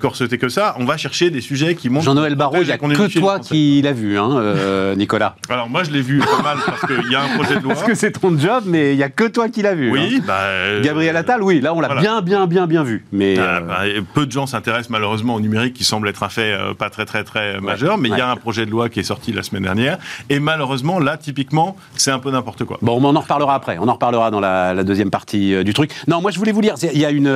corsetée 0.00 0.38
que 0.38 0.48
ça. 0.48 0.74
On 0.78 0.84
va 0.84 0.96
chercher 0.96 1.30
des 1.30 1.40
sujets 1.40 1.74
qui 1.74 1.90
montrent. 1.90 2.06
Jean-Noël 2.06 2.34
Barrot, 2.34 2.62
il 2.62 2.66
n'y 2.66 2.72
a 2.72 2.78
que 2.78 3.18
toi 3.18 3.38
qui 3.40 3.82
l'as 3.82 3.92
vu, 3.92 4.18
hein, 4.18 4.94
Nicolas. 4.96 5.36
Alors 5.48 5.68
moi, 5.68 5.84
je 5.84 5.90
l'ai 5.90 6.02
vu 6.02 6.18
pas 6.18 6.42
mal 6.42 6.58
parce 6.64 6.80
qu'il 6.86 7.10
y 7.10 7.14
a 7.14 7.22
un 7.22 7.36
projet 7.36 7.56
de 7.56 7.60
loi. 7.64 7.74
Parce 7.74 7.86
que 7.86 7.94
c'est 7.94 8.12
ton 8.12 8.38
job, 8.38 8.64
mais 8.66 8.92
il 8.92 8.96
n'y 8.96 9.02
a 9.02 9.08
que 9.08 9.23
toi 9.28 9.48
qui 9.48 9.62
l'as 9.62 9.74
vu. 9.74 9.90
Oui, 9.90 10.16
hein. 10.18 10.24
bah, 10.26 10.38
euh, 10.40 10.82
Gabriel 10.82 11.16
Attal, 11.16 11.42
oui, 11.42 11.60
là 11.60 11.74
on 11.74 11.80
l'a 11.80 11.94
bien, 11.94 12.20
bien, 12.22 12.46
bien, 12.46 12.66
bien 12.66 12.82
vu. 12.82 13.04
Mais 13.12 13.36
ah, 13.38 13.58
euh, 13.58 13.60
bah, 13.60 14.02
peu 14.14 14.26
de 14.26 14.32
gens 14.32 14.46
s'intéressent 14.46 14.90
malheureusement 14.90 15.34
au 15.34 15.40
numérique, 15.40 15.74
qui 15.74 15.84
semble 15.84 16.08
être 16.08 16.22
un 16.22 16.28
fait 16.28 16.52
euh, 16.52 16.74
pas 16.74 16.90
très, 16.90 17.04
très, 17.04 17.24
très 17.24 17.60
majeur. 17.60 17.98
Mais 17.98 18.08
il 18.08 18.16
y 18.16 18.20
a 18.20 18.30
un 18.30 18.36
projet 18.36 18.66
de 18.66 18.70
loi 18.70 18.88
qui 18.88 19.00
est 19.00 19.04
sorti 19.04 19.32
la 19.32 19.42
semaine 19.42 19.62
dernière, 19.62 19.98
et 20.30 20.38
malheureusement 20.38 20.98
là, 20.98 21.16
typiquement, 21.16 21.76
c'est 21.96 22.10
un 22.10 22.18
peu 22.18 22.30
n'importe 22.30 22.64
quoi. 22.64 22.78
Bon, 22.82 22.98
on 23.02 23.16
en 23.16 23.20
reparlera 23.20 23.54
après. 23.54 23.78
On 23.80 23.88
en 23.88 23.94
reparlera 23.94 24.30
dans 24.30 24.40
la, 24.40 24.84
deuxième 24.84 25.10
partie 25.10 25.64
du 25.64 25.72
truc. 25.72 25.90
Non, 26.08 26.20
moi 26.20 26.30
je 26.30 26.38
voulais 26.38 26.52
vous 26.52 26.60
lire. 26.60 26.74
Il 26.82 26.98
y 26.98 27.04
a 27.04 27.10
une. 27.10 27.28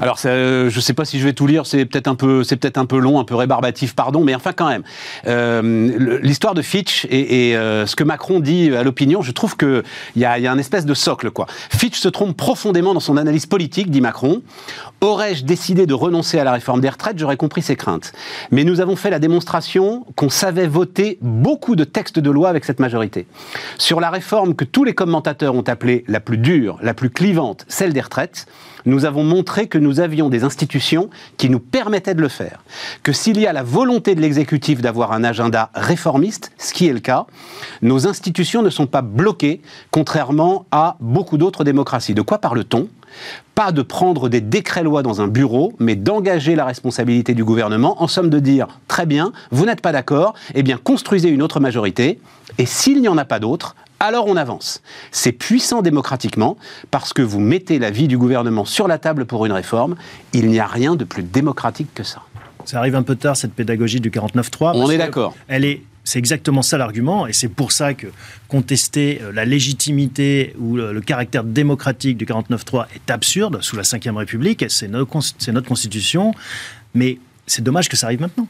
alors, 0.00 0.18
je 0.22 0.70
je 0.72 0.80
sais 0.80 0.94
pas 0.94 1.04
si 1.04 1.20
je 1.20 1.24
vais 1.24 1.32
tout 1.32 1.46
lire. 1.46 1.66
C'est 1.66 1.84
peut-être 1.84 2.08
un 2.08 2.14
peu, 2.14 2.42
c'est 2.44 2.56
peut-être 2.56 2.78
un 2.78 2.86
peu 2.86 2.98
long, 2.98 3.20
un 3.20 3.24
peu 3.24 3.34
rébarbatif, 3.34 3.94
pardon, 3.94 4.24
mais 4.24 4.34
enfin 4.34 4.52
quand 4.52 4.68
même. 4.68 4.82
L'histoire 6.22 6.54
de 6.54 6.62
Fitch 6.62 7.06
et, 7.10 7.52
ce 7.52 7.96
que 7.96 8.04
Macron 8.04 8.40
dit 8.40 8.74
à 8.74 8.82
l'opinion, 8.82 9.22
je 9.22 9.32
trouve 9.32 9.56
que 9.56 9.82
il 10.16 10.22
y 10.22 10.24
a, 10.24 10.38
y 10.38 10.46
a 10.46 10.52
un 10.52 10.58
espèce 10.62 10.86
de 10.86 10.94
socle, 10.94 11.30
quoi. 11.30 11.46
Fitch 11.68 11.98
se 11.98 12.08
trompe 12.08 12.36
profondément 12.36 12.94
dans 12.94 13.00
son 13.00 13.18
analyse 13.18 13.44
politique, 13.44 13.90
dit 13.90 14.00
Macron. 14.00 14.40
Aurais-je 15.02 15.44
décidé 15.44 15.84
de 15.84 15.92
renoncer 15.92 16.38
à 16.38 16.44
la 16.44 16.52
réforme 16.52 16.80
des 16.80 16.88
retraites, 16.88 17.18
j'aurais 17.18 17.36
compris 17.36 17.60
ses 17.60 17.76
craintes. 17.76 18.12
Mais 18.50 18.64
nous 18.64 18.80
avons 18.80 18.96
fait 18.96 19.10
la 19.10 19.18
démonstration 19.18 20.06
qu'on 20.16 20.30
savait 20.30 20.66
voter 20.66 21.18
beaucoup 21.20 21.76
de 21.76 21.84
textes 21.84 22.18
de 22.18 22.30
loi 22.30 22.48
avec 22.48 22.64
cette 22.64 22.80
majorité. 22.80 23.26
Sur 23.78 24.00
la 24.00 24.08
réforme 24.08 24.54
que 24.54 24.64
tous 24.64 24.84
les 24.84 24.94
commentateurs 24.94 25.54
ont 25.54 25.62
appelée 25.62 26.04
la 26.08 26.20
plus 26.20 26.38
dure, 26.38 26.78
la 26.80 26.94
plus 26.94 27.10
clivante, 27.10 27.66
celle 27.68 27.92
des 27.92 28.00
retraites, 28.00 28.46
nous 28.84 29.04
avons 29.04 29.24
montré 29.24 29.68
que 29.68 29.78
nous 29.78 30.00
avions 30.00 30.28
des 30.28 30.44
institutions 30.44 31.08
qui 31.36 31.48
nous 31.48 31.60
permettaient 31.60 32.14
de 32.14 32.20
le 32.20 32.28
faire. 32.28 32.64
Que 33.02 33.12
s'il 33.12 33.38
y 33.38 33.46
a 33.46 33.52
la 33.52 33.62
volonté 33.62 34.14
de 34.14 34.20
l'exécutif 34.20 34.80
d'avoir 34.80 35.12
un 35.12 35.24
agenda 35.24 35.70
réformiste, 35.74 36.52
ce 36.58 36.72
qui 36.72 36.88
est 36.88 36.92
le 36.92 37.00
cas, 37.00 37.26
nos 37.80 38.06
institutions 38.06 38.62
ne 38.62 38.70
sont 38.70 38.86
pas 38.86 39.02
bloquées, 39.02 39.60
contrairement 39.90 40.41
à 40.70 40.96
beaucoup 41.00 41.38
d'autres 41.38 41.64
démocraties. 41.64 42.14
De 42.14 42.22
quoi 42.22 42.38
parle-t-on? 42.38 42.88
Pas 43.54 43.72
de 43.72 43.82
prendre 43.82 44.28
des 44.28 44.40
décrets-lois 44.40 45.02
dans 45.02 45.20
un 45.20 45.28
bureau, 45.28 45.74
mais 45.78 45.96
d'engager 45.96 46.54
la 46.54 46.64
responsabilité 46.64 47.34
du 47.34 47.44
gouvernement, 47.44 48.02
en 48.02 48.08
somme 48.08 48.30
de 48.30 48.38
dire, 48.38 48.66
très 48.88 49.06
bien, 49.06 49.32
vous 49.50 49.66
n'êtes 49.66 49.80
pas 49.80 49.92
d'accord, 49.92 50.34
eh 50.54 50.62
bien 50.62 50.78
construisez 50.82 51.28
une 51.28 51.42
autre 51.42 51.60
majorité, 51.60 52.18
et 52.58 52.66
s'il 52.66 53.00
n'y 53.00 53.08
en 53.08 53.18
a 53.18 53.24
pas 53.24 53.38
d'autre, 53.38 53.76
alors 54.00 54.26
on 54.26 54.36
avance. 54.36 54.82
C'est 55.12 55.32
puissant 55.32 55.80
démocratiquement 55.80 56.56
parce 56.90 57.12
que 57.12 57.22
vous 57.22 57.38
mettez 57.38 57.78
la 57.78 57.90
vie 57.90 58.08
du 58.08 58.18
gouvernement 58.18 58.64
sur 58.64 58.88
la 58.88 58.98
table 58.98 59.26
pour 59.26 59.46
une 59.46 59.52
réforme. 59.52 59.94
Il 60.32 60.48
n'y 60.48 60.58
a 60.58 60.66
rien 60.66 60.96
de 60.96 61.04
plus 61.04 61.22
démocratique 61.22 61.94
que 61.94 62.02
ça. 62.02 62.22
Ça 62.64 62.78
arrive 62.78 62.96
un 62.96 63.02
peu 63.02 63.14
tard, 63.16 63.36
cette 63.36 63.52
pédagogie 63.52 64.00
du 64.00 64.10
49-3. 64.10 64.72
On 64.74 64.90
est 64.90 64.98
d'accord. 64.98 65.34
Elle 65.46 65.64
est 65.64 65.82
c'est 66.04 66.18
exactement 66.18 66.62
ça 66.62 66.78
l'argument, 66.78 67.26
et 67.26 67.32
c'est 67.32 67.48
pour 67.48 67.72
ça 67.72 67.94
que 67.94 68.08
contester 68.48 69.20
euh, 69.22 69.32
la 69.32 69.44
légitimité 69.44 70.54
ou 70.58 70.76
le, 70.76 71.00
caractère 71.00 71.44
démocratique 71.44 72.16
du 72.16 72.26
49-3 72.26 72.86
est 72.94 73.10
absurde 73.10 73.62
sous 73.62 73.76
la 73.76 73.82
Ve 73.82 74.16
République, 74.16 74.64
c'est 74.68 74.88
notre, 74.88 75.06
constitution, 75.68 76.34
mais 76.94 77.18
c'est 77.46 77.62
dommage 77.62 77.88
que 77.88 77.96
ça 77.96 78.06
arrive 78.06 78.20
maintenant. 78.20 78.48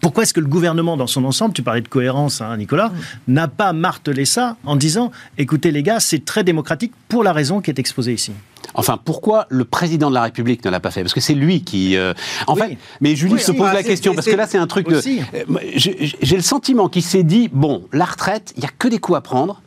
pourquoi 0.00 0.22
est-ce 0.22 0.32
que 0.32 0.40
le 0.40 0.46
gouvernement 0.46 0.96
dans 0.96 1.06
son 1.06 1.24
ensemble, 1.24 1.52
tu 1.54 1.62
parlais 1.62 1.80
de 1.80 1.88
cohérence, 1.88 2.40
hein, 2.40 2.56
Nicolas, 2.56 2.92
n'a 3.26 3.48
pas 3.48 3.72
martelé 3.72 4.24
ça 4.24 4.56
en 4.64 4.76
disant, 4.76 5.10
écoutez 5.36 5.70
les 5.70 5.82
gars, 5.82 6.00
c'est 6.00 6.24
très 6.24 6.44
démocratique 6.44 6.92
pour 7.08 7.24
la 7.24 7.32
raison 7.32 7.60
qui 7.60 7.70
est 7.70 7.78
exposée 7.78 8.14
ici? 8.14 8.32
Enfin, 8.74 8.98
pourquoi 9.02 9.46
le 9.48 9.64
président 9.64 10.08
de 10.10 10.14
la 10.14 10.22
République 10.22 10.64
ne 10.64 10.70
l'a 10.70 10.80
pas 10.80 10.90
fait? 10.90 11.02
Parce 11.02 11.14
que 11.14 11.20
c'est 11.20 11.34
lui 11.34 11.62
qui. 11.62 11.96
euh, 11.96 12.12
En 12.46 12.54
Oui. 12.54 12.60
fait, 12.60 12.78
mais 13.00 13.16
Julie 13.16 13.34
Oui, 13.34 13.40
se 13.40 13.52
pose 13.52 13.60
bah, 13.60 13.72
la 13.72 13.78
c'est- 13.82 13.88
question 13.88 14.14
parce 14.14 14.26
que 14.26 14.36
là, 14.36 14.46
c'est 14.46 14.58
un 14.58 14.66
truc 14.66 14.88
de. 14.88 14.96
Aussi. 14.96 15.20
Euh, 15.34 15.44
J'ai 15.74 16.12
j'ai 16.20 16.36
le 16.36 16.42
sentiment 16.42 16.88
qu'il 16.88 17.02
s'est 17.02 17.22
dit 17.24 17.48
bon, 17.52 17.84
la 17.92 18.04
retraite, 18.04 18.52
il 18.56 18.62
y 18.62 18.66
a 18.66 18.70
que 18.78 18.88
des 18.88 18.98
coups 18.98 19.16
à 19.18 19.20
prendre. 19.20 19.60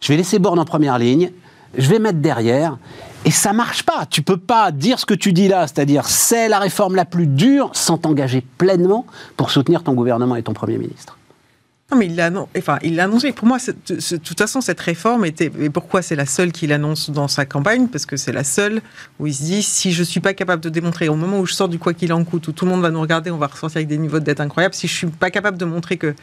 Je 0.00 0.08
vais 0.08 0.16
laisser 0.16 0.38
Borne 0.38 0.58
en 0.58 0.64
première 0.64 0.98
ligne. 0.98 1.30
Je 1.78 1.88
vais 1.88 1.98
mettre 2.00 2.18
derrière. 2.18 2.78
Et 3.24 3.30
ça 3.30 3.52
marche 3.52 3.82
pas. 3.84 4.06
Tu 4.08 4.22
peux 4.22 4.38
pas 4.38 4.72
dire 4.72 4.98
ce 4.98 5.06
que 5.06 5.14
tu 5.14 5.32
dis 5.32 5.46
là, 5.46 5.66
c'est-à-dire 5.66 6.06
c'est 6.08 6.48
la 6.48 6.58
réforme 6.58 6.96
la 6.96 7.04
plus 7.04 7.26
dure, 7.26 7.70
sans 7.74 7.98
t'engager 7.98 8.42
pleinement 8.58 9.06
pour 9.36 9.50
soutenir 9.50 9.82
ton 9.84 9.92
gouvernement 9.92 10.34
et 10.36 10.42
ton 10.42 10.52
premier 10.54 10.78
ministre. 10.78 11.16
Non, 11.90 11.98
mais 11.98 12.06
il 12.06 12.14
l'a 12.14 12.30
enfin, 12.56 12.78
annoncé. 12.98 13.32
Pour 13.32 13.48
moi, 13.48 13.58
de 13.58 14.16
toute 14.18 14.38
façon, 14.38 14.60
cette 14.60 14.80
réforme 14.80 15.24
était. 15.24 15.50
Et 15.58 15.70
pourquoi 15.70 16.02
c'est 16.02 16.14
la 16.14 16.26
seule 16.26 16.52
qu'il 16.52 16.72
annonce 16.72 17.10
dans 17.10 17.26
sa 17.26 17.46
campagne? 17.46 17.88
Parce 17.88 18.06
que 18.06 18.16
c'est 18.16 18.32
la 18.32 18.44
seule 18.44 18.80
où 19.18 19.26
il 19.26 19.34
se 19.34 19.42
dit 19.42 19.62
si 19.62 19.92
je 19.92 20.04
suis 20.04 20.20
pas 20.20 20.32
capable 20.32 20.62
de 20.62 20.68
démontrer, 20.68 21.08
au 21.08 21.16
moment 21.16 21.40
où 21.40 21.46
je 21.46 21.54
sors 21.54 21.68
du 21.68 21.78
quoi 21.80 21.92
qu'il 21.92 22.12
en 22.12 22.22
coûte, 22.24 22.46
où 22.46 22.52
tout 22.52 22.64
le 22.64 22.70
monde 22.70 22.82
va 22.82 22.90
nous 22.90 23.00
regarder, 23.00 23.32
on 23.32 23.38
va 23.38 23.48
ressortir 23.48 23.78
avec 23.78 23.88
des 23.88 23.98
niveaux 23.98 24.20
de 24.20 24.24
dette 24.24 24.40
incroyables, 24.40 24.74
si 24.74 24.86
je 24.86 24.94
suis 24.94 25.06
pas 25.08 25.30
capable 25.30 25.58
de 25.58 25.64
montrer 25.64 25.96
que 25.96 26.14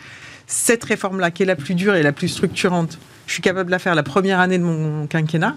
cette 0.45 0.86
réforme-là, 0.86 1.31
qui 1.31 1.43
est 1.43 1.45
la 1.45 1.57
plus 1.57 1.75
dure 1.75 1.95
et 1.95 2.03
la 2.03 2.13
plus 2.13 2.29
structurante, 2.29 2.97
je 3.25 3.33
suis 3.33 3.41
capable 3.41 3.65
de 3.65 3.71
la 3.71 3.79
faire 3.79 3.93
la 3.93 4.03
première 4.03 4.39
année 4.39 4.57
de 4.57 4.63
mon 4.63 5.05
quinquennat. 5.07 5.55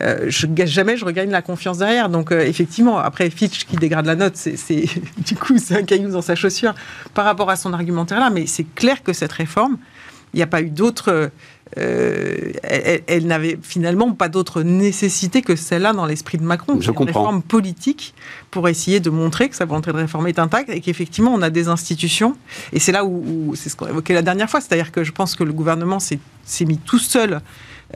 Euh, 0.00 0.26
je, 0.28 0.46
jamais 0.66 0.96
je 0.96 1.04
regagne 1.04 1.30
la 1.30 1.42
confiance 1.42 1.78
derrière. 1.78 2.08
Donc, 2.08 2.30
euh, 2.32 2.40
effectivement, 2.40 2.98
après 2.98 3.28
Fitch 3.30 3.64
qui 3.64 3.76
dégrade 3.76 4.06
la 4.06 4.16
note, 4.16 4.36
c'est, 4.36 4.54
du 5.26 5.34
coup, 5.36 5.58
c'est 5.58 5.76
un 5.76 5.82
caillou 5.82 6.10
dans 6.10 6.22
sa 6.22 6.34
chaussure 6.34 6.74
par 7.14 7.24
rapport 7.24 7.50
à 7.50 7.56
son 7.56 7.72
argumentaire 7.72 8.20
là. 8.20 8.30
Mais 8.30 8.46
c'est 8.46 8.66
clair 8.74 9.02
que 9.02 9.12
cette 9.12 9.32
réforme, 9.32 9.78
il 10.32 10.36
n'y 10.36 10.42
a 10.42 10.46
pas 10.46 10.62
eu 10.62 10.70
d'autre. 10.70 11.30
euh, 11.78 12.52
elle, 12.62 13.26
n'avait 13.26 13.58
finalement 13.62 14.12
pas 14.12 14.28
d'autre 14.28 14.62
nécessité 14.62 15.42
que 15.42 15.54
celle-là 15.56 15.92
dans 15.92 16.06
l'esprit 16.06 16.38
de 16.38 16.42
Macron. 16.44 16.74
Je 16.76 16.80
C'est 16.80 16.88
une 16.88 16.94
comprends. 16.94 17.20
réforme 17.22 17.42
politique 17.42 18.14
pour 18.50 18.68
essayer 18.68 18.98
de 19.00 19.10
montrer 19.10 19.48
que 19.48 19.56
sa 19.56 19.64
volonté 19.66 19.92
de 19.92 19.96
réforme 19.96 20.26
est 20.28 20.38
intacte 20.38 20.70
et 20.70 20.80
qu'effectivement 20.80 21.32
on 21.34 21.42
a 21.42 21.50
des 21.50 21.68
institutions. 21.68 22.36
Et 22.72 22.80
c'est 22.80 22.92
là 22.92 23.04
où, 23.04 23.22
où- 23.50 23.54
c'est 23.56 23.68
ce 23.68 23.76
qu'on 23.76 23.86
évoquait 23.86 24.14
la 24.14 24.22
dernière 24.22 24.50
fois, 24.50 24.60
c'est-à-dire 24.60 24.90
que 24.92 25.04
je 25.04 25.12
pense 25.12 25.36
que 25.36 25.44
le 25.44 25.52
gouvernement 25.52 25.98
s'est 26.00 26.18
mis 26.64 26.78
tout 26.78 26.98
seul 26.98 27.40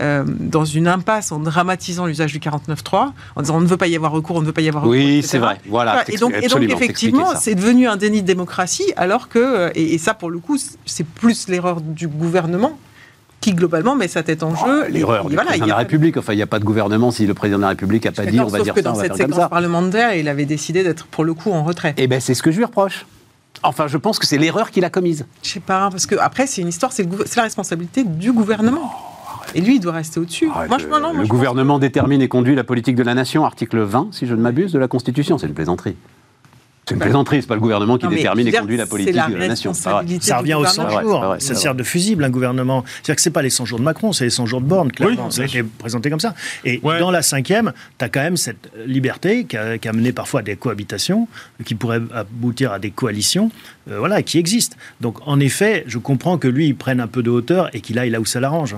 euh, 0.00 0.24
dans 0.26 0.64
une 0.64 0.88
impasse 0.88 1.32
en 1.32 1.38
dramatisant 1.38 2.06
l'usage 2.06 2.32
du 2.32 2.38
49.3, 2.40 3.12
en 3.36 3.42
disant 3.42 3.56
on 3.56 3.60
ne 3.60 3.66
veut 3.66 3.76
pas 3.76 3.86
y 3.86 3.96
avoir 3.96 4.12
recours, 4.12 4.36
on 4.36 4.40
ne 4.40 4.46
veut 4.46 4.52
pas 4.52 4.62
y 4.62 4.68
avoir 4.68 4.84
recours. 4.84 4.96
Oui, 4.96 5.22
c'est 5.22 5.38
vrai. 5.38 5.58
Voilà. 5.68 6.04
et 6.08 6.16
donc, 6.16 6.32
et 6.32 6.34
donc 6.34 6.44
absolument, 6.44 6.74
effectivement, 6.76 7.36
c'est 7.36 7.54
devenu 7.54 7.86
un 7.86 7.96
déni 7.96 8.22
de 8.22 8.26
démocratie, 8.26 8.92
alors 8.96 9.28
que, 9.28 9.38
euh, 9.38 9.70
et, 9.74 9.94
et 9.94 9.98
ça 9.98 10.14
pour 10.14 10.30
le 10.30 10.38
coup, 10.38 10.58
c'est 10.84 11.06
plus 11.06 11.48
l'erreur 11.48 11.80
du 11.80 12.08
gouvernement 12.08 12.78
qui 13.44 13.52
globalement 13.52 13.94
met 13.94 14.08
sa 14.08 14.22
tête 14.22 14.42
en 14.42 14.54
jeu. 14.54 14.84
Oh, 14.86 14.90
L'erreur 14.90 15.26
Et 15.26 15.28
du 15.28 15.34
voilà, 15.34 15.48
président 15.50 15.66
de 15.66 15.70
la 15.70 15.76
République. 15.76 16.16
Enfin, 16.16 16.32
il 16.32 16.36
n'y 16.36 16.42
a 16.42 16.46
pas 16.46 16.58
de 16.58 16.64
gouvernement 16.64 17.10
si 17.10 17.26
le 17.26 17.34
président 17.34 17.58
de 17.58 17.62
la 17.62 17.68
République 17.68 18.04
n'a 18.06 18.12
pas 18.12 18.24
dit 18.24 18.40
on 18.40 18.46
va 18.46 18.60
dire 18.60 18.72
que 18.72 18.82
ça, 18.82 18.88
on 18.88 18.92
dans 18.92 18.98
va 18.98 19.02
cette 19.02 19.16
faire 19.16 19.26
comme 19.26 19.32
séquence 19.34 19.44
ça. 19.44 19.48
parlementaire, 19.50 20.14
il 20.14 20.28
avait 20.28 20.46
décidé 20.46 20.82
d'être 20.82 21.04
pour 21.06 21.24
le 21.24 21.34
coup 21.34 21.52
en 21.52 21.62
retrait. 21.62 21.94
Eh 21.98 22.06
ben, 22.06 22.20
c'est 22.20 22.32
ce 22.32 22.42
que 22.42 22.50
je 22.50 22.56
lui 22.56 22.64
reproche. 22.64 23.04
Enfin, 23.62 23.86
je 23.86 23.98
pense 23.98 24.18
que 24.18 24.26
c'est 24.26 24.38
l'erreur 24.38 24.70
qu'il 24.70 24.84
a 24.86 24.90
commise. 24.90 25.26
Je 25.42 25.50
sais 25.50 25.60
pas, 25.60 25.90
parce 25.90 26.06
que 26.06 26.14
après 26.16 26.46
c'est 26.46 26.62
une 26.62 26.68
histoire, 26.68 26.92
c'est 26.92 27.06
la 27.36 27.42
responsabilité 27.42 28.04
du 28.04 28.32
gouvernement. 28.32 29.13
Et 29.54 29.60
lui, 29.60 29.76
il 29.76 29.80
doit 29.80 29.92
rester 29.92 30.20
au-dessus. 30.20 30.48
Arrête, 30.54 30.68
Moi, 30.68 30.78
je- 30.78 30.86
le 30.86 31.00
non, 31.00 31.22
gouvernement 31.24 31.78
détermine 31.78 32.20
et 32.22 32.28
conduit 32.28 32.54
la 32.54 32.64
politique 32.64 32.96
de 32.96 33.02
la 33.02 33.14
nation, 33.14 33.44
article 33.44 33.80
20, 33.80 34.08
si 34.12 34.26
je 34.26 34.34
ne 34.34 34.40
m'abuse, 34.40 34.72
de 34.72 34.78
la 34.78 34.88
Constitution. 34.88 35.38
C'est 35.38 35.46
une 35.46 35.54
plaisanterie. 35.54 35.96
C'est 36.86 36.96
une 36.96 37.00
plaisanterie, 37.00 37.40
c'est 37.40 37.48
pas 37.48 37.54
le 37.54 37.62
gouvernement 37.62 37.96
qui 37.96 38.04
Non, 38.04 38.10
détermine 38.10 38.46
et 38.46 38.52
conduit 38.52 38.76
la 38.76 38.84
politique 38.84 39.14
la 39.14 39.28
de 39.28 39.36
la 39.36 39.48
nation. 39.48 39.72
Ça 39.72 40.00
revient 40.00 40.52
aux 40.52 40.66
100 40.66 40.82
gouvernement. 40.84 40.90
C'est 40.90 40.92
vrai, 40.92 41.02
jours. 41.02 41.36
ça 41.38 41.54
sert 41.54 41.74
de 41.74 41.82
fusible, 41.82 42.22
un 42.24 42.28
gouvernement. 42.28 42.84
C'est-à-dire 42.86 43.16
que 43.16 43.22
c'est 43.22 43.30
pas 43.30 43.40
les 43.40 43.48
100 43.48 43.64
jours 43.64 43.78
de 43.78 43.84
Macron, 43.84 44.12
c'est 44.12 44.24
les 44.24 44.30
100 44.30 44.44
jours 44.44 44.60
de 44.60 44.66
Borne, 44.66 44.92
clairement. 44.92 45.28
Oui, 45.28 45.32
ça 45.32 45.44
a 45.44 45.46
bien 45.46 45.60
été 45.60 45.68
présenté 45.78 46.10
comme 46.10 46.20
ça. 46.20 46.34
Et 46.66 46.80
Ouais. 46.82 46.98
dans 47.00 47.10
la 47.10 47.22
cinquième, 47.22 47.72
tu 47.98 48.04
as 48.04 48.10
quand 48.10 48.20
même 48.20 48.36
cette 48.36 48.70
liberté 48.86 49.46
qui 49.46 49.56
a, 49.56 49.78
qui 49.78 49.88
a 49.88 49.94
mené 49.94 50.12
parfois 50.12 50.40
à 50.40 50.42
des 50.42 50.56
cohabitations, 50.56 51.26
qui 51.64 51.74
pourraient 51.74 52.02
aboutir 52.14 52.70
à 52.72 52.78
des 52.78 52.90
coalitions, 52.90 53.50
euh, 53.90 53.98
voilà, 53.98 54.22
qui 54.22 54.36
existent. 54.36 54.76
Donc, 55.00 55.26
en 55.26 55.40
effet, 55.40 55.84
je 55.86 55.96
comprends 55.96 56.36
que 56.36 56.48
lui, 56.48 56.66
il 56.66 56.76
prenne 56.76 57.00
un 57.00 57.06
peu 57.06 57.22
de 57.22 57.30
hauteur 57.30 57.70
et 57.74 57.80
qu'il 57.80 57.98
aille 57.98 58.10
là 58.10 58.20
où 58.20 58.26
ça 58.26 58.40
l'arrange. 58.40 58.76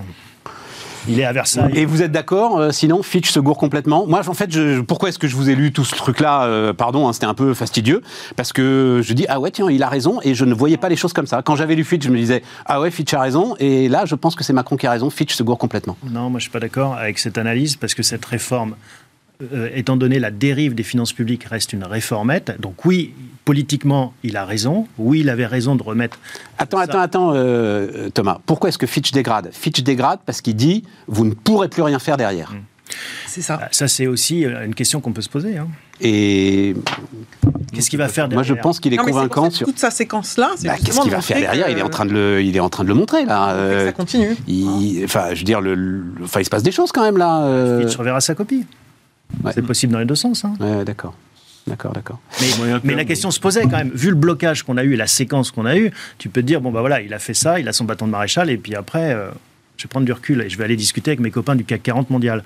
Il 1.08 1.20
est 1.20 1.24
à 1.24 1.32
Versailles. 1.32 1.72
Et 1.74 1.84
vous 1.84 2.02
êtes 2.02 2.10
d'accord 2.12 2.58
euh, 2.58 2.70
Sinon, 2.72 3.02
Fitch 3.02 3.30
se 3.30 3.38
gourre 3.38 3.58
complètement? 3.58 4.06
Moi, 4.06 4.20
en 4.26 4.34
fait, 4.34 4.50
je- 4.52 4.80
pourquoi 4.80 5.08
est-ce 5.08 5.18
que 5.18 5.28
je 5.28 5.36
vous 5.36 5.48
ai 5.50 5.54
lu 5.54 5.72
tout 5.72 5.84
ce 5.84 5.94
truc-là 5.94 6.44
euh, 6.44 6.72
Pardon, 6.72 7.06
hein, 7.08 7.12
c'était 7.12 7.26
un 7.26 7.34
peu 7.34 7.54
fastidieux. 7.54 8.02
Parce 8.34 8.52
que 8.52 9.00
je 9.04 9.12
dis, 9.12 9.24
ah 9.28 9.38
ouais, 9.38 9.50
tiens, 9.50 9.70
il 9.70 9.82
a 9.82 9.88
raison. 9.88 10.18
Et 10.24 10.34
je 10.34 10.44
ne 10.44 10.52
voyais 10.54 10.76
pas 10.76 10.88
les 10.88 10.96
choses 10.96 11.12
comme 11.12 11.26
ça. 11.26 11.42
Quand 11.42 11.54
j'avais 11.56 11.74
lu 11.76 11.84
Fitch, 11.84 12.04
je 12.04 12.10
me 12.10 12.16
disais, 12.16 12.42
ah 12.64 12.80
ouais, 12.80 12.90
Fitch 12.90 13.14
a 13.14 13.20
raison. 13.20 13.54
Et 13.60 13.88
là, 13.88 14.04
je 14.04 14.14
pense 14.14 14.34
que 14.34 14.42
c'est 14.44 14.52
Macron 14.52 14.76
qui 14.76 14.86
a 14.86 14.90
raison. 14.90 15.08
Fitch 15.10 15.34
se 15.34 15.42
gourre 15.42 15.58
complètement. 15.58 15.96
Non, 16.10 16.28
moi 16.30 16.38
je 16.40 16.44
suis 16.44 16.50
pas 16.52 16.60
d'accord 16.60 16.94
avec 16.94 17.18
cette 17.18 17.38
analyse 17.38 17.76
parce 17.76 17.94
que 17.94 18.02
cette 18.02 18.24
réforme, 18.24 18.74
euh, 19.52 19.68
étant 19.74 19.96
donné 19.96 20.18
la 20.18 20.30
dérive 20.30 20.74
des 20.74 20.82
finances 20.82 21.12
publiques, 21.12 21.44
reste 21.44 21.72
une 21.72 21.84
réformette. 21.84 22.54
Donc 22.60 22.84
oui, 22.84 23.12
politiquement, 23.44 24.12
il 24.22 24.36
a 24.36 24.44
raison. 24.44 24.86
Oui, 24.98 25.20
il 25.20 25.30
avait 25.30 25.46
raison 25.46 25.76
de 25.76 25.82
remettre. 25.82 26.18
Attends, 26.58 26.78
Ça- 26.78 26.82
attends, 26.84 27.00
attends, 27.00 27.32
euh, 27.34 28.08
Thomas. 28.10 28.38
Pourquoi 28.46 28.68
est-ce 28.70 28.78
que 28.78 28.86
Fitch 28.86 29.12
dégrade? 29.12 29.50
Fitch 29.52 29.82
dégrade 29.82 30.18
parce 30.26 30.40
qu'il 30.40 30.56
dit, 30.56 30.84
vous 31.06 31.24
ne 31.24 31.34
pourrez 31.34 31.68
plus 31.68 31.82
rien 31.82 31.98
faire 31.98 32.16
derrière. 32.16 32.52
C'est 33.26 33.42
ça. 33.42 33.58
Ah, 33.62 33.68
Ça, 33.72 33.88
c'est 33.88 34.06
aussi 34.06 34.44
euh, 34.46 34.64
une 34.64 34.74
question 34.74 35.00
qu'on 35.00 35.12
peut 35.12 35.20
se 35.20 35.28
poser. 35.28 35.58
hein. 35.58 35.66
Et 36.00 36.74
Qu'est-ce 37.72 37.90
qu'il 37.90 37.98
va 37.98 38.08
faire 38.08 38.28
moi, 38.30 38.42
je 38.42 38.48
derrière? 38.48 38.62
pense 38.62 38.80
qu'il 38.80 38.92
est 38.94 38.96
Non, 38.96 39.04
convaincant 39.04 39.50
ça 39.50 39.56
sur. 39.58 39.66
toute 39.66 39.78
sa 39.78 39.90
séquence-là. 39.90 40.50
c'est 40.56 40.68
Bah, 40.68 40.74
Qu'est-ce 40.82 41.00
qu'il 41.00 41.10
va 41.10 41.20
faire 41.20 41.38
derrière? 41.38 41.66
Que- 41.66 41.72
il 41.72 41.78
est, 41.78 41.82
en 41.82 41.88
train 41.88 42.04
de 42.06 42.12
le, 42.12 42.42
il 42.42 42.56
est 42.56 42.60
en 42.60 42.68
train 42.68 42.84
de 42.84 42.88
le 42.88 42.94
montrer, 42.94 43.24
là. 43.24 43.50
Euh, 43.54 43.86
ça 43.86 43.92
continue. 43.92 44.36
il- 44.46 45.02
enfin, 45.04 45.28
je 45.34 45.38
veux 45.40 45.44
dire, 45.44 45.60
le, 45.60 45.74
le- 45.74 46.04
enfin, 46.22 46.40
il 46.40 46.44
se 46.44 46.50
passe 46.50 46.62
des 46.62 46.70
choses 46.72 46.92
quand 46.92 47.02
même, 47.02 47.16
là. 47.18 47.42
euh. 47.44 47.80
Il 47.82 47.88
surveillera 47.90 48.20
sa 48.20 48.34
copie. 48.34 48.64
Ouais. 49.42 49.52
C'est 49.54 49.62
possible 49.62 49.92
dans 49.92 49.98
les 49.98 50.04
deux 50.04 50.14
sens. 50.14 50.44
hein. 50.44 50.54
Ouais, 50.60 50.84
d'accord. 50.84 51.14
D'accord, 51.66 51.92
d'accord. 51.92 52.20
Mais, 52.84 52.94
la 52.94 53.04
question 53.04 53.32
se 53.32 53.40
posait 53.40 53.62
quand 53.62 53.76
même. 53.76 53.90
Vu 53.92 54.10
le 54.10 54.14
blocage 54.14 54.62
qu'on 54.62 54.76
a 54.76 54.84
eu 54.84 54.94
et 54.94 54.96
la 54.96 55.08
séquence 55.08 55.50
qu'on 55.50 55.66
a 55.66 55.76
eue, 55.76 55.90
tu 56.16 56.28
peux 56.28 56.40
te 56.40 56.46
dire 56.46 56.60
bon, 56.60 56.70
bah 56.70 56.80
voilà, 56.80 57.00
il 57.00 57.12
a 57.12 57.18
fait 57.18 57.34
ça, 57.34 57.58
il 57.58 57.66
a 57.66 57.72
son 57.72 57.84
bâton 57.84 58.06
de 58.06 58.12
maréchal, 58.12 58.50
et 58.50 58.56
puis 58.56 58.76
après, 58.76 59.12
euh, 59.12 59.30
je 59.76 59.82
vais 59.82 59.88
prendre 59.88 60.06
du 60.06 60.12
recul 60.12 60.42
et 60.42 60.48
je 60.48 60.56
vais 60.56 60.64
aller 60.64 60.76
discuter 60.76 61.10
avec 61.10 61.20
mes 61.20 61.32
copains 61.32 61.56
du 61.56 61.64
CAC 61.64 61.82
40 61.82 62.10
mondial. 62.10 62.44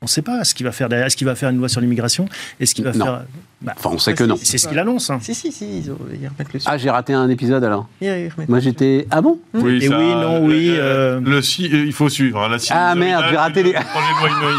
On 0.00 0.04
ne 0.04 0.08
sait 0.08 0.22
pas 0.22 0.44
ce 0.44 0.54
qu'il 0.54 0.64
va 0.64 0.70
faire 0.70 0.88
derrière. 0.88 1.08
Est-ce 1.08 1.16
qu'il 1.16 1.26
va 1.26 1.34
faire 1.34 1.50
une 1.50 1.58
loi 1.58 1.68
sur 1.68 1.80
l'immigration 1.80 2.28
Est-ce 2.60 2.72
qu'il 2.72 2.84
va 2.84 2.92
Non. 2.92 3.04
faire. 3.04 3.22
Bah, 3.60 3.72
Enfin, 3.76 3.90
on 3.92 3.98
sait 3.98 4.14
que 4.14 4.22
non. 4.22 4.36
c'est 4.40 4.56
ce 4.56 4.68
qu'il 4.68 4.78
annonce. 4.78 5.10
hein. 5.10 5.18
Si, 5.20 5.34
si, 5.34 5.50
si, 5.50 5.78
ils, 5.80 5.90
ont- 5.90 5.98
ils 6.12 6.28
remettent 6.28 6.52
le 6.54 6.60
Ah, 6.66 6.78
j'ai 6.78 6.88
raté 6.88 7.12
un 7.14 7.28
épisode 7.28 7.64
alors. 7.64 7.88
Ils 8.00 8.30
Moi, 8.46 8.60
j'étais. 8.60 9.08
Ah 9.10 9.20
bon? 9.20 9.40
Oui, 9.54 9.80
Et 9.82 9.88
oui, 9.88 9.94
non, 10.14 10.44
oui, 10.46 10.68
euh, 10.76 11.20
Le, 11.20 11.42
si- 11.42 11.64
euh, 11.66 11.84
il 11.84 11.92
faut 11.92 12.08
suivre. 12.08 12.40
hein, 12.44 12.48
la 12.48 12.58
Ah, 12.70 12.94
merde, 12.94 13.24
j'ai 13.28 13.36
raté 13.36 13.64
les- 13.64 13.74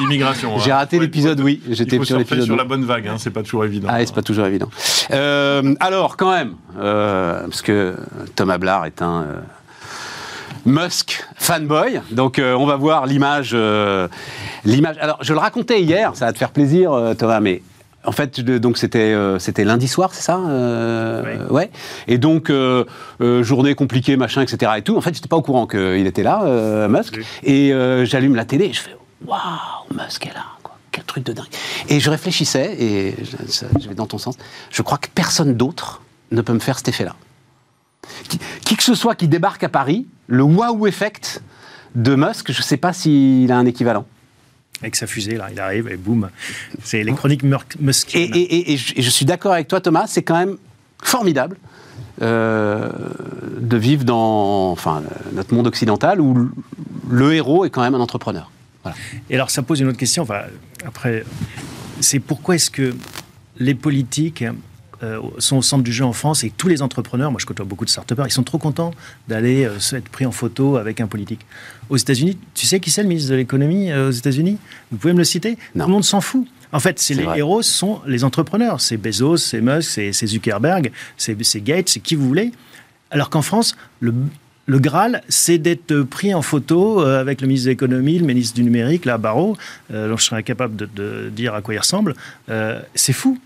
immigration. 0.03 0.59
J'ai 0.59 0.71
hein. 0.71 0.75
raté 0.75 0.99
l'épisode, 0.99 1.39
oui. 1.39 1.61
J'étais 1.69 2.03
sur 2.03 2.17
l'épisode. 2.17 2.43
sur 2.43 2.57
la 2.57 2.65
bonne 2.65 2.83
vague, 2.83 3.07
hein, 3.07 3.15
c'est 3.17 3.29
pas 3.31 3.43
toujours 3.43 3.63
évident. 3.63 3.87
Ah, 3.89 4.05
c'est 4.05 4.13
pas 4.13 4.21
toujours 4.21 4.45
évident. 4.45 4.69
Euh, 5.11 5.73
alors, 5.79 6.17
quand 6.17 6.31
même, 6.33 6.55
euh, 6.77 7.43
parce 7.43 7.61
que 7.61 7.95
Thomas 8.35 8.57
Blard 8.57 8.85
est 8.85 9.01
un 9.01 9.21
euh, 9.21 9.39
Musk 10.65 11.25
fanboy, 11.35 12.01
donc 12.11 12.39
euh, 12.39 12.53
on 12.53 12.65
va 12.65 12.75
voir 12.75 13.05
l'image. 13.05 13.51
euh, 13.53 14.07
l'image. 14.65 14.97
Alors, 14.99 15.17
je 15.21 15.33
le 15.33 15.39
racontais 15.39 15.81
hier, 15.81 16.15
ça 16.15 16.25
va 16.25 16.33
te 16.33 16.37
faire 16.37 16.51
plaisir, 16.51 16.91
euh, 16.93 17.13
Thomas, 17.13 17.39
mais. 17.39 17.61
En 18.05 18.13
fait, 18.13 18.39
donc 18.39 18.77
c'était 18.77 19.11
euh, 19.13 19.39
c'était 19.39 19.65
lundi 19.65 19.89
soir, 19.89 20.11
c'est 20.13 20.21
ça 20.21 20.37
euh, 20.47 21.45
Ouais. 21.49 21.69
Et 22.07 22.17
donc 22.17 22.49
euh, 22.49 22.85
journée 23.43 23.75
compliquée, 23.75 24.15
machin, 24.15 24.41
etc. 24.41 24.71
Et 24.77 24.81
tout. 24.83 24.95
En 24.95 25.01
fait, 25.01 25.13
j'étais 25.13 25.27
pas 25.27 25.35
au 25.35 25.41
courant 25.41 25.67
qu'il 25.67 26.07
était 26.07 26.23
là, 26.23 26.87
Musk. 26.87 27.15
Oui. 27.17 27.25
Et 27.43 28.05
j'allume 28.05 28.35
la 28.35 28.45
télé 28.45 28.65
et 28.67 28.73
je 28.73 28.79
fais 28.79 28.95
waouh, 29.27 29.39
Musk 29.93 30.25
est 30.27 30.33
là, 30.33 30.45
quoi. 30.63 30.77
Quel 30.93 31.03
truc 31.03 31.25
de 31.25 31.33
dingue. 31.33 31.47
Et 31.89 31.99
je 31.99 32.09
réfléchissais 32.09 32.73
et 32.81 33.15
je, 33.21 33.65
je 33.81 33.89
vais 33.89 33.95
dans 33.95 34.07
ton 34.07 34.17
sens. 34.17 34.37
Je 34.71 34.81
crois 34.81 34.97
que 34.97 35.09
personne 35.13 35.55
d'autre 35.55 36.01
ne 36.31 36.41
peut 36.41 36.53
me 36.53 36.59
faire 36.59 36.77
cet 36.77 36.87
effet-là. 36.87 37.15
Qui, 38.27 38.39
qui 38.65 38.75
que 38.75 38.83
ce 38.83 38.95
soit 38.95 39.15
qui 39.15 39.27
débarque 39.27 39.63
à 39.63 39.69
Paris, 39.69 40.07
le 40.27 40.43
waouh 40.43 40.87
effect 40.87 41.41
de 41.95 42.15
Musk, 42.15 42.51
je 42.51 42.61
sais 42.61 42.77
pas 42.77 42.93
s'il 42.93 43.51
a 43.51 43.57
un 43.57 43.65
équivalent. 43.65 44.05
Avec 44.81 44.95
sa 44.95 45.07
fusée, 45.07 45.35
là, 45.35 45.47
il 45.51 45.59
arrive 45.59 45.89
et 45.89 45.97
boum. 45.97 46.29
C'est 46.83 47.03
les 47.03 47.11
chroniques 47.13 47.43
Mur- 47.43 47.65
Et, 47.79 47.83
Muskiennes. 47.83 48.31
et- 48.33 48.71
et- 48.71 48.73
et 48.73 48.77
je, 48.77 49.09
suis 49.09 49.25
d'accord 49.25 49.51
avec 49.53 49.67
toi, 49.67 49.81
Thomas, 49.81 50.05
c'est 50.07 50.23
quand 50.23 50.37
même 50.37 50.57
formidable 51.03 51.57
euh, 52.21 52.89
de 53.59 53.77
vivre 53.77 54.03
dans 54.05 54.71
enfin, 54.71 55.03
notre 55.33 55.53
monde 55.53 55.67
occidental 55.67 56.21
où 56.21 56.33
le- 56.33 56.49
le 57.09 57.33
héros 57.33 57.65
est 57.65 57.69
quand 57.69 57.81
même 57.81 57.95
un 57.95 57.99
entrepreneur. 57.99 58.51
Voilà. 58.83 58.97
Et 59.29 59.35
alors, 59.35 59.49
ça 59.49 59.61
pose 59.63 59.79
une 59.81 59.87
autre 59.87 59.97
question. 59.97 60.23
Enfin, 60.23 60.41
après, 60.85 61.23
c'est 61.99 62.19
pourquoi 62.19 62.55
est-ce 62.55 62.71
que 62.71 62.95
les 63.57 63.75
politiques 63.75 64.43
euh, 65.03 65.19
sont 65.37 65.57
au 65.57 65.61
centre 65.61 65.83
du 65.83 65.93
jeu 65.93 66.05
en 66.05 66.13
France 66.13 66.43
et 66.43 66.49
que 66.49 66.55
tous 66.57 66.67
les 66.67 66.81
entrepreneurs, 66.81 67.31
moi 67.31 67.39
je 67.39 67.45
côtoie 67.45 67.65
beaucoup 67.65 67.85
de 67.85 67.89
start 67.89 68.11
ils 68.25 68.31
sont 68.31 68.43
trop 68.43 68.57
contents 68.57 68.91
d'aller 69.27 69.65
euh, 69.65 69.95
être 69.97 70.09
pris 70.09 70.25
en 70.25 70.31
photo 70.31 70.77
avec 70.77 70.99
un 71.01 71.07
politique. 71.07 71.45
Aux 71.89 71.97
États-Unis, 71.97 72.37
tu 72.53 72.65
sais 72.65 72.79
qui 72.79 72.91
c'est 72.91 73.03
le 73.03 73.09
ministre 73.09 73.31
de 73.31 73.35
l'économie 73.35 73.91
euh, 73.91 74.09
aux 74.09 74.11
États-Unis? 74.11 74.57
Vous 74.91 74.97
pouvez 74.97 75.13
me 75.13 75.19
le 75.19 75.23
citer? 75.23 75.57
Non. 75.75 75.85
Tout 75.85 75.89
le 75.89 75.93
monde 75.93 76.03
s'en 76.03 76.21
fout. 76.21 76.47
En 76.71 76.79
fait, 76.79 76.99
c'est 76.99 77.15
les 77.15 77.23
vrai. 77.23 77.39
héros 77.39 77.61
sont 77.61 78.01
les 78.05 78.23
entrepreneurs. 78.23 78.79
C'est 78.79 78.97
Bezos, 78.97 79.37
c'est 79.37 79.61
Musk, 79.61 79.89
c'est 79.89 80.27
Zuckerberg, 80.27 80.91
c'est 81.17 81.63
Gates, 81.63 81.89
c'est 81.89 81.99
qui 81.99 82.15
vous 82.15 82.27
voulez. 82.27 82.51
Alors 83.09 83.31
qu'en 83.31 83.41
France, 83.41 83.75
le, 84.01 84.13
le 84.67 84.79
Graal, 84.79 85.23
c'est 85.29 85.57
d'être 85.57 86.01
pris 86.03 86.31
en 86.33 86.43
photo 86.43 87.01
euh, 87.01 87.19
avec 87.19 87.41
le 87.41 87.47
ministre 87.47 87.65
de 87.65 87.71
l'économie, 87.71 88.19
le 88.19 88.25
ministre 88.27 88.55
du 88.55 88.63
numérique, 88.63 89.05
là, 89.05 89.17
Barrault, 89.17 89.57
euh, 89.91 90.09
dont 90.09 90.17
je 90.17 90.25
serais 90.25 90.37
incapable 90.37 90.75
de, 90.75 90.87
de 90.95 91.29
dire 91.29 91.55
à 91.55 91.61
quoi 91.61 91.73
il 91.73 91.79
ressemble. 91.79 92.15
Euh, 92.49 92.79
c'est 92.93 93.13
fou. 93.13 93.39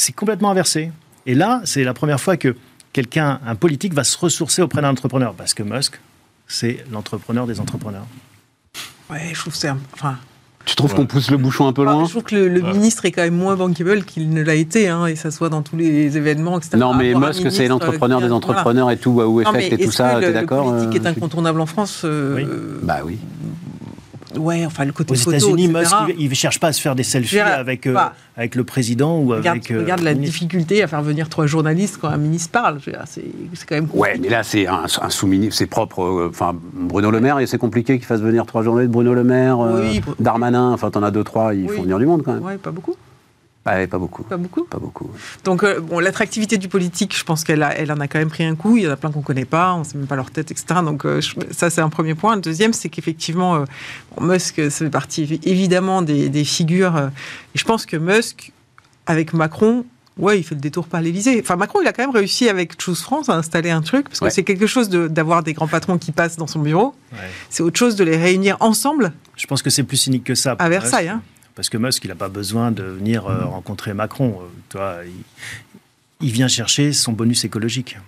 C'est 0.00 0.12
complètement 0.12 0.50
inversé. 0.52 0.92
Et 1.26 1.34
là, 1.34 1.60
c'est 1.64 1.82
la 1.82 1.92
première 1.92 2.20
fois 2.20 2.36
que 2.36 2.54
quelqu'un, 2.92 3.40
un 3.44 3.56
politique, 3.56 3.94
va 3.94 4.04
se 4.04 4.16
ressourcer 4.16 4.62
auprès 4.62 4.80
d'un 4.80 4.90
entrepreneur. 4.90 5.34
Parce 5.34 5.54
que 5.54 5.64
Musk, 5.64 5.98
c'est 6.46 6.84
l'entrepreneur 6.92 7.48
des 7.48 7.58
entrepreneurs. 7.58 8.06
Ouais, 9.10 9.30
je 9.32 9.40
trouve 9.40 9.52
que 9.54 9.58
c'est 9.58 9.66
un- 9.66 9.78
enfin, 9.94 10.16
Tu 10.66 10.76
trouves 10.76 10.94
qu'on 10.94 11.06
pousse 11.06 11.30
le 11.32 11.36
bouchon 11.36 11.66
un 11.66 11.72
peu 11.72 11.82
enfin, 11.82 11.92
loin 11.94 12.04
je 12.04 12.10
trouve 12.10 12.22
que 12.22 12.36
le, 12.36 12.46
le 12.48 12.62
Ouais. 12.62 12.72
ministre 12.74 13.06
est 13.06 13.10
quand 13.10 13.22
même 13.22 13.34
moins 13.36 13.56
bankable 13.56 14.04
qu'il 14.04 14.30
ne 14.30 14.42
l'a 14.42 14.54
été, 14.54 14.86
hein, 14.88 15.06
et 15.06 15.16
ça 15.16 15.30
se 15.32 15.38
voit 15.38 15.48
dans 15.48 15.62
tous 15.62 15.76
les 15.76 16.16
événements, 16.16 16.58
etc. 16.58 16.76
Non, 16.76 16.94
mais 16.94 17.12
Musk, 17.14 17.50
c'est 17.50 17.66
l'entrepreneur 17.66 18.20
euh, 18.20 18.26
des 18.26 18.32
entrepreneurs 18.32 18.90
et 18.92 18.98
tout, 18.98 19.10
Wahoo 19.10 19.32
voilà. 19.32 19.48
Non, 19.50 19.56
mais 19.56 19.66
Effect 19.66 19.82
et 19.82 19.84
tout 19.86 19.90
ça, 19.92 20.20
t'es 20.20 20.32
d'accord 20.32 20.70
Le 20.74 20.84
politique 20.84 21.00
euh, 21.00 21.04
est 21.04 21.08
incontournable 21.16 21.60
en 21.60 21.66
France. 21.66 22.02
euh, 22.04 22.78
Bah 22.84 22.98
oui. 23.04 23.18
Ouais, 24.36 24.66
enfin 24.66 24.84
le 24.84 24.92
côté 24.92 25.12
Aux 25.12 25.16
photo, 25.16 25.36
États-unis, 25.36 25.64
etc. 25.64 25.94
Musk, 26.06 26.16
il 26.18 26.28
ne 26.28 26.34
cherche 26.34 26.60
pas 26.60 26.68
à 26.68 26.72
se 26.72 26.80
faire 26.80 26.94
des 26.94 27.02
selfies 27.02 27.38
avec, 27.40 27.86
euh, 27.86 27.94
bah, 27.94 28.12
avec 28.36 28.54
le 28.54 28.64
président 28.64 29.18
ou 29.18 29.28
Regarde, 29.28 29.46
avec. 29.58 29.70
euh, 29.70 29.80
regarde 29.80 30.00
la 30.02 30.14
difficulté 30.14 30.82
à 30.82 30.86
faire 30.86 31.02
venir 31.02 31.28
trois 31.28 31.46
journalistes 31.46 31.98
quand 32.00 32.08
un 32.08 32.16
ministre 32.18 32.50
parle. 32.50 32.78
Dire, 32.78 33.02
C'est 33.06 33.24
c'est 33.54 33.66
quand 33.66 33.74
même 33.76 33.88
Ouais, 33.94 34.18
mais 34.20 34.28
là, 34.28 34.42
c'est 34.42 34.66
un, 34.66 34.84
un 35.00 35.10
sous-ministre, 35.10 35.54
c'est 35.56 35.66
propre. 35.66 36.02
euh, 36.02 36.28
Enfin, 36.30 36.54
Bruno 36.74 37.10
Le 37.10 37.20
Maire, 37.20 37.38
et 37.38 37.46
c'est 37.46 37.58
compliqué 37.58 37.96
qu'il 37.98 38.06
fasse 38.06 38.20
venir 38.20 38.44
trois 38.46 38.62
journées 38.62 38.82
de 38.86 38.92
Bruno 38.92 39.14
Le 39.14 39.24
Maire, 39.24 39.60
euh, 39.60 39.88
Oui. 39.90 40.00
Darmanin, 40.20 40.72
enfin, 40.72 40.90
t'en 40.90 41.02
as 41.02 41.10
deux, 41.10 41.24
trois, 41.24 41.54
il 41.54 41.66
Oui. 41.68 41.76
faut 41.76 41.82
venir 41.82 41.98
du 41.98 42.06
monde 42.06 42.22
quand 42.22 42.34
même. 42.34 42.42
Ouais, 42.42 42.58
pas 42.58 42.70
beaucoup. 42.70 42.94
Ouais, 43.68 43.86
pas 43.86 43.98
beaucoup. 43.98 44.22
Pas 44.22 44.36
beaucoup. 44.36 44.64
Pas 44.64 44.78
beaucoup. 44.78 45.10
Donc, 45.44 45.62
euh, 45.64 45.80
bon, 45.80 45.98
l'attractivité 46.00 46.56
du 46.58 46.68
politique, 46.68 47.16
je 47.16 47.24
pense 47.24 47.44
qu'elle 47.44 47.62
a- 47.62 47.76
elle 47.76 47.92
en 47.92 48.00
a 48.00 48.08
quand 48.08 48.18
même 48.18 48.28
pris 48.30 48.44
un 48.44 48.54
coup. 48.54 48.76
Il 48.76 48.84
y 48.84 48.88
en 48.88 48.90
a 48.90 48.96
plein 48.96 49.10
qu'on 49.10 49.22
connaît 49.22 49.44
pas, 49.44 49.74
on 49.74 49.84
sait 49.84 49.96
même 49.98 50.06
pas 50.06 50.16
leur 50.16 50.30
tête, 50.30 50.50
etc. 50.50 50.80
Donc, 50.84 51.04
euh, 51.04 51.20
je- 51.20 51.34
ça, 51.50 51.70
c'est 51.70 51.80
un 51.80 51.88
premier 51.90 52.14
point. 52.14 52.34
Le 52.36 52.40
deuxième, 52.42 52.72
c'est 52.72 52.88
qu'effectivement, 52.88 53.56
euh, 53.56 53.64
bon, 54.16 54.24
Musk, 54.26 54.56
ça 54.56 54.70
fait 54.70 54.90
partie 54.90 55.24
évi- 55.24 55.40
évidemment 55.44 56.02
des, 56.02 56.28
des 56.28 56.44
figures. 56.44 56.96
euh, 56.96 57.08
et 57.54 57.58
je 57.58 57.64
pense 57.64 57.86
que 57.86 57.96
Musk, 57.96 58.52
avec 59.06 59.32
Macron, 59.32 59.84
ouais, 60.18 60.38
il 60.38 60.42
fait 60.42 60.54
le 60.54 60.60
détour 60.60 60.86
par 60.86 61.00
l'Élysée. 61.00 61.40
Enfin, 61.42 61.56
Macron, 61.56 61.80
il 61.82 61.86
a 61.88 61.92
quand 61.92 62.02
même 62.02 62.14
réussi 62.14 62.48
avec 62.48 62.80
Choose 62.82 63.00
France 63.00 63.28
à 63.28 63.34
installer 63.36 63.70
un 63.70 63.80
truc, 63.82 64.08
parce 64.08 64.18
que 64.20 64.24
Ouais. 64.26 64.30
c'est 64.30 64.42
quelque 64.44 64.66
chose 64.66 64.88
de- 64.88 65.08
d'avoir 65.08 65.42
des 65.42 65.52
grands 65.52 65.68
patrons 65.68 65.96
qui 65.98 66.12
passent 66.12 66.36
dans 66.36 66.46
son 66.46 66.58
bureau. 66.58 66.94
Ouais. 67.12 67.18
C'est 67.50 67.62
autre 67.62 67.78
chose 67.78 67.96
de 67.96 68.04
les 68.04 68.16
réunir 68.16 68.56
ensemble 68.60 69.12
Je 69.36 69.46
pense 69.46 69.62
que 69.62 69.70
c'est 69.70 69.84
plus 69.84 69.96
cynique 69.96 70.24
que 70.24 70.34
ça. 70.34 70.56
à. 70.58 70.68
Versailles. 70.68 71.08
hein. 71.08 71.22
Parce 71.58 71.70
que 71.70 71.76
Musk, 71.76 72.04
il 72.04 72.08
n'a 72.08 72.14
pas 72.14 72.28
besoin 72.28 72.70
de 72.70 72.84
venir 72.84 73.26
euh, 73.26 73.44
rencontrer 73.44 73.92
Macron. 73.92 74.38
euh, 74.42 74.44
tu 74.68 74.76
vois, 74.76 74.98
il, 75.04 76.24
il 76.28 76.30
vient 76.32 76.46
chercher 76.46 76.92
son 76.92 77.10
bonus 77.10 77.42
écologique. 77.42 77.98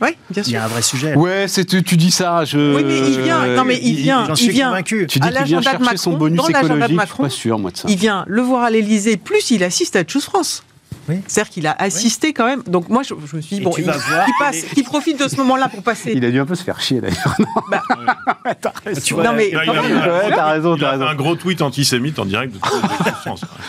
Oui, 0.00 0.10
bien 0.30 0.44
Il 0.44 0.46
y 0.46 0.50
sûr. 0.52 0.60
a 0.60 0.64
un 0.64 0.68
vrai 0.68 0.80
sujet. 0.82 1.16
Ouais, 1.16 1.48
c'est, 1.48 1.64
tu, 1.64 1.82
tu 1.82 1.96
dis 1.96 2.12
ça, 2.12 2.44
je. 2.44 2.76
Oui, 2.76 2.84
mais 2.84 2.98
il 3.10 3.20
vient. 3.22 3.46
Non, 3.56 3.64
mais 3.64 3.80
il 3.82 3.96
vient. 3.96 4.26
J'en 4.26 4.34
il 4.34 4.36
suis 4.36 4.50
vient. 4.50 4.68
convaincu. 4.68 5.08
Tu 5.08 5.18
dis 5.18 5.28
qu'il 5.28 5.42
vient 5.42 5.60
chercher 5.60 5.96
son 5.96 6.10
Macron, 6.12 6.18
bonus 6.24 6.36
dans 6.40 6.46
l'agenda 6.50 6.68
de 6.68 6.68
écologique, 6.68 6.82
je 6.82 6.86
suis 6.86 6.94
Macron, 6.96 7.22
pas 7.24 7.28
sûr, 7.30 7.58
moi, 7.58 7.70
de 7.72 7.76
ça. 7.76 7.88
Il 7.90 7.96
vient 7.98 8.24
le 8.28 8.42
voir 8.42 8.62
à 8.62 8.70
l'Elysée, 8.70 9.16
plus 9.16 9.50
il 9.50 9.64
assiste 9.64 9.96
à 9.96 10.04
Choose 10.06 10.22
France. 10.24 10.62
Oui. 11.08 11.16
C'est-à-dire 11.26 11.50
qu'il 11.52 11.66
a 11.66 11.74
assisté 11.78 12.32
quand 12.32 12.46
même. 12.46 12.62
Donc 12.66 12.88
moi, 12.88 13.02
je, 13.02 13.14
je 13.30 13.36
me 13.36 13.40
suis 13.40 13.56
dit, 13.56 13.62
bon, 13.62 13.72
il, 13.78 13.84
il 13.84 14.32
passe, 14.38 14.64
il 14.76 14.84
profite 14.84 15.18
de 15.22 15.28
ce 15.28 15.36
moment-là 15.36 15.68
pour 15.68 15.82
passer. 15.82 16.12
Il 16.14 16.24
a 16.24 16.30
dû 16.30 16.38
un 16.38 16.46
peu 16.46 16.54
se 16.54 16.62
faire 16.62 16.80
chier 16.80 17.00
d'ailleurs. 17.00 17.36
Bah, 17.70 17.82
T'as 18.60 18.72
raison. 18.84 19.00
Tu 19.04 19.14
vois, 19.14 19.24
non, 19.24 19.32
mais 19.34 19.50
quand 19.50 19.60
il 19.64 19.70
a- 19.70 19.82
Ouais, 19.82 20.30
t'as 20.30 20.50
raison, 20.52 20.74
Il 20.76 20.80
t'as 20.80 20.90
raison. 20.92 21.06
un 21.06 21.14
gros 21.14 21.34
tweet 21.36 21.62
antisémite 21.62 22.18
en 22.18 22.24
direct 22.26 22.54
de. 22.54 22.60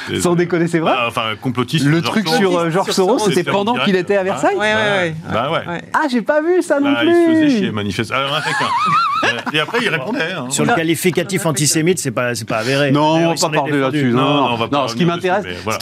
C'était- 0.07 0.21
Sans 0.21 0.35
déconner, 0.35 0.67
c'est 0.67 0.79
vrai 0.79 0.93
Ah, 0.95 1.05
Enfin, 1.07 1.33
complotiste. 1.41 1.85
Le 1.85 2.01
truc 2.01 2.27
Soros. 2.27 2.37
sur 2.39 2.59
euh, 2.59 2.69
Georges 2.69 2.91
Soros, 2.91 3.19
c'était 3.19 3.35
c'était 3.35 3.49
en 3.49 3.53
pendant 3.53 3.71
direct. 3.73 3.87
qu'il 3.87 3.95
était 3.95 4.17
à 4.17 4.23
Versailles 4.23 4.55
Ouais, 4.55 4.73
ouais, 4.73 4.91
ouais. 4.99 5.15
Bah 5.31 5.51
ouais. 5.51 5.81
Ah, 5.93 6.07
j'ai 6.11 6.21
pas 6.21 6.41
vu 6.41 6.61
ça 6.61 6.79
non 6.79 6.91
Bah, 6.91 7.03
il 7.03 7.09
se 7.13 7.29
faisait 7.31 7.45
plus 7.47 7.57
chier, 7.57 7.71
manifeste. 7.71 8.11
Alors, 8.11 8.35
un 8.35 8.41
chacun. 8.41 8.65
Et 9.53 9.59
après, 9.59 9.77
il 9.81 9.89
répondait. 9.89 10.31
hein. 10.35 10.47
Sur 10.49 10.63
le 10.63 10.69
Non. 10.71 10.75
qualificatif 10.75 11.45
antisémite, 11.45 11.99
c'est 11.99 12.11
pas, 12.11 12.35
c'est 12.35 12.47
pas 12.47 12.57
avéré. 12.57 12.91
Non, 12.91 13.15
on 13.15 13.33
va 13.33 13.49
pas 13.49 13.49
parler 13.55 13.79
là-dessus. 13.79 14.09
Non, 14.11 14.17
Non, 14.21 14.27
non, 14.27 14.35
non, 14.47 14.53
on 14.53 14.57
va 14.57 14.67
pas 14.67 14.77
non, 14.77 14.87
ce 14.87 14.95
qui 14.95 15.05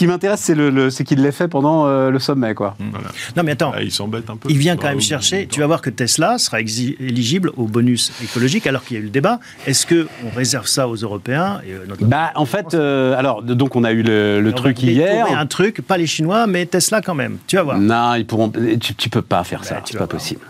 m'intéresse, 0.08 0.42
c'est 0.42 1.04
qu'il 1.04 1.22
fait 1.32 1.48
pendant 1.48 1.88
euh, 1.88 2.10
le 2.10 2.20
sommet, 2.20 2.54
quoi. 2.54 2.76
Voilà. 2.80 3.10
Non, 3.36 3.44
mais 3.44 3.52
attends. 3.52 3.72
Ah, 3.76 3.82
il 3.82 3.92
s'embête 3.92 4.30
un 4.30 4.38
peu. 4.38 4.50
Il 4.50 4.58
vient 4.58 4.78
quand 4.78 4.88
même 4.88 5.02
chercher. 5.02 5.48
Tu 5.48 5.60
vas 5.60 5.68
voir 5.68 5.82
que 5.82 5.90
Tesla 5.90 6.38
sera 6.38 6.62
éligible 6.62 7.52
au 7.58 7.66
bonus 7.66 8.12
écologique 8.24 8.68
alors 8.68 8.84
qu'il 8.84 8.98
y 8.98 9.00
a 9.00 9.02
eu 9.02 9.06
le 9.06 9.10
débat. 9.10 9.40
Est-ce 9.66 9.86
que 9.86 10.08
on 10.26 10.36
réserve 10.36 10.68
ça 10.68 10.88
aux 10.88 10.96
Européens 10.96 11.62
et, 11.68 11.74
euh, 11.74 11.86
Bah, 12.02 12.32
en 12.36 12.46
fait, 12.46 12.74
euh, 12.74 13.18
alors, 13.18 13.44
donc 13.44 13.76
on 13.76 13.84
a 13.84 13.92
eu 13.92 14.04
le, 14.04 14.52
truc 14.56 14.82
hier. 14.82 15.28
Un 15.38 15.46
truc, 15.46 15.82
pas 15.82 15.98
les 15.98 16.08
Chinois, 16.08 16.48
mais 16.48 16.66
Tesla 16.66 17.02
quand 17.02 17.16
même. 17.16 17.38
Tu 17.48 17.56
vas 17.56 17.64
voir. 17.64 17.80
Non, 17.80 18.16
ils 18.16 18.26
pourront. 18.26 18.52
Tu, 18.80 18.96
tu 18.96 19.10
peux 19.10 19.22
pas 19.22 19.44
faire 19.44 19.64
ça. 19.64 19.76
Bah, 19.76 19.82
tu 19.86 19.92
c'est 19.94 19.98
pas 19.98 20.06
voir. 20.06 20.10
possible. 20.10 20.42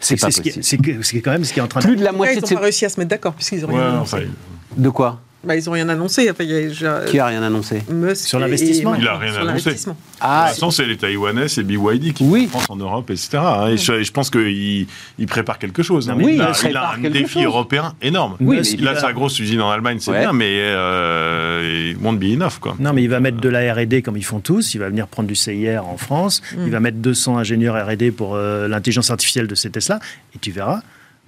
C'est 0.00 0.18
pas 0.18 0.30
ce 0.30 0.40
qui, 0.40 0.50
possible. 0.50 1.04
c'est 1.04 1.20
quand 1.20 1.30
même 1.30 1.44
ce 1.44 1.52
qui 1.52 1.58
est 1.58 1.62
en 1.62 1.68
train 1.68 1.80
de. 1.80 1.86
Plus 1.86 1.96
de 1.96 2.04
la 2.04 2.12
moitié 2.12 2.36
ils 2.36 2.40
n'ont 2.40 2.46
ces. 2.46 2.54
pas 2.54 2.62
réussi 2.62 2.86
à 2.86 2.88
se 2.88 2.98
mettre 2.98 3.10
d'accord 3.10 3.34
puisqu'ils 3.34 3.60
n'ont 3.60 3.68
Ouais, 3.68 3.80
rien 3.80 4.28
De 4.76 4.88
quoi? 4.88 5.20
Bah, 5.42 5.56
ils 5.56 5.64
n'ont 5.64 5.72
rien 5.72 5.88
annoncé. 5.88 6.30
Enfin, 6.30 6.44
il 6.44 6.50
y 6.50 6.54
a 6.54 6.60
déjà- 6.68 7.00
Qui 7.06 7.18
a 7.18 7.24
rien 7.26 7.42
annoncé 7.42 7.82
Musk 7.90 8.26
Sur 8.28 8.38
l'investissement 8.38 8.94
et 8.94 8.98
Il 8.98 9.08
a 9.08 9.12
Macron, 9.12 9.20
rien 9.24 9.32
sur 9.32 9.48
annoncé. 9.48 9.70
Pour 9.86 9.96
Ah, 10.20 10.44
l'instant, 10.48 10.70
c'est 10.70 10.84
les 10.84 10.98
Taïwanais, 10.98 11.48
c'est 11.48 11.62
BYD 11.62 12.12
qui 12.12 12.24
Oui. 12.24 12.50
en 12.68 12.76
Europe, 12.76 13.08
etc. 13.10 13.38
hein. 13.38 13.68
Et 13.68 13.78
je, 13.78 14.02
je 14.02 14.12
pense 14.12 14.28
qu'il 14.28 14.86
il 15.18 15.26
prépare 15.26 15.58
quelque 15.58 15.82
chose. 15.82 16.10
hein. 16.10 16.14
Oui, 16.18 16.34
il 16.34 16.42
a, 16.42 16.48
il 16.48 16.52
prépare 16.52 16.96
il 16.98 17.06
a 17.06 17.08
un 17.08 17.10
défi 17.10 17.32
chose. 17.34 17.44
européen 17.44 17.94
énorme. 18.02 18.36
Oui, 18.40 18.58
Musk, 18.58 18.76
il 18.78 18.86
a 18.86 18.96
sa 19.00 19.14
grosse 19.14 19.38
usine 19.38 19.62
en 19.62 19.70
Allemagne, 19.70 19.96
c'est 19.98 20.10
Ouais. 20.10 20.20
bien, 20.20 20.34
mais 20.34 20.56
euh, 20.58 21.94
won't 22.02 22.18
be 22.18 22.34
enough. 22.34 22.58
Quoi. 22.60 22.76
Non, 22.78 22.92
mais 22.92 23.02
il 23.02 23.08
va 23.08 23.20
mettre 23.20 23.38
de 23.40 23.48
la 23.48 23.72
R&D 23.72 24.02
comme 24.02 24.16
ils 24.18 24.24
font 24.24 24.40
tous. 24.40 24.74
Il 24.74 24.78
va 24.78 24.88
venir 24.88 25.06
prendre 25.06 25.28
du 25.28 25.34
CIR 25.34 25.86
en 25.86 25.96
France. 25.96 26.42
Il 26.52 26.70
va 26.70 26.80
mettre 26.80 26.98
200 26.98 27.38
ingénieurs 27.38 27.76
R&D 27.86 28.10
pour 28.10 28.34
euh, 28.34 28.68
l'intelligence 28.68 29.10
artificielle 29.10 29.46
de 29.46 29.54
ces 29.54 29.70
Tesla. 29.70 30.00
Et 30.34 30.38
tu 30.38 30.50
verras. 30.50 30.80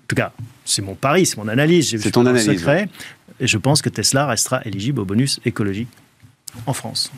En 0.03 0.07
tout 0.09 0.17
cas, 0.17 0.33
c'est 0.65 0.83
mon 0.83 0.95
pari, 0.95 1.25
c'est 1.27 1.37
mon 1.39 1.49
analyse. 1.49 1.97
C'est 2.01 2.11
ton 2.11 2.27
analyse, 2.27 2.47
Secret. 2.59 2.89
Et 3.41 3.47
je 3.47 3.59
pense 3.59 3.83
que 3.83 3.89
Tesla 3.89 4.27
restera 4.27 4.61
éligible 4.65 5.01
au 5.01 5.05
bonus 5.05 5.41
écologique 5.45 5.89
en 6.67 6.73
France. 6.75 7.11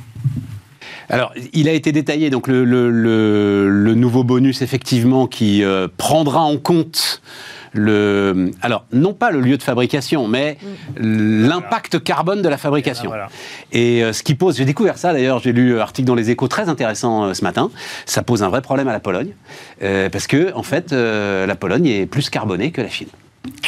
Alors, 1.09 1.33
il 1.53 1.69
a 1.69 1.73
été 1.73 1.93
détaillé, 1.93 2.31
donc 2.31 2.47
le, 2.49 2.65
le- 2.65 2.91
le- 2.91 3.69
le 3.69 3.95
nouveau 3.95 4.23
bonus, 4.25 4.63
effectivement, 4.63 5.27
qui 5.27 5.63
euh, 5.63 5.89
prendra 5.97 6.41
en 6.41 6.57
compte 6.57 7.21
le. 7.75 8.51
Alors, 8.63 8.87
non 8.93 9.13
pas 9.13 9.31
le 9.31 9.41
lieu 9.41 9.57
de 9.59 9.63
fabrication, 9.63 10.27
mais 10.27 10.57
l'impact 10.97 12.03
carbone 12.03 12.41
de 12.43 12.49
la 12.49 12.57
fabrication. 12.57 13.09
Voilà. 13.09 13.29
Et 13.73 14.03
euh, 14.03 14.13
ce 14.13 14.23
qui 14.23 14.35
pose, 14.35 14.57
j'ai 14.57 14.65
découvert 14.65 14.97
ça 14.99 15.13
d'ailleurs, 15.13 15.41
j'ai 15.41 15.53
lu 15.53 15.77
un 15.77 15.81
article 15.81 16.07
dans 16.07 16.15
les 16.15 16.31
échos 16.31 16.49
très 16.49 16.69
intéressant 16.69 17.25
euh, 17.25 17.35
ce 17.35 17.43
matin, 17.43 17.71
ça 18.07 18.23
pose 18.23 18.43
un 18.43 18.49
vrai 18.49 18.63
problème 18.63 18.89
à 18.89 18.93
la 18.93 19.01
Pologne, 19.01 19.33
euh, 19.83 20.09
parce 20.09 20.27
que, 20.27 20.53
en 20.55 20.63
fait, 20.63 20.93
euh, 20.93 21.47
la 21.47 21.55
Pologne 21.57 21.87
est 21.87 22.07
plus 22.07 22.31
carbonée 22.31 22.71
que 22.71 22.81
la 22.81 22.89
Chine. 22.89 23.09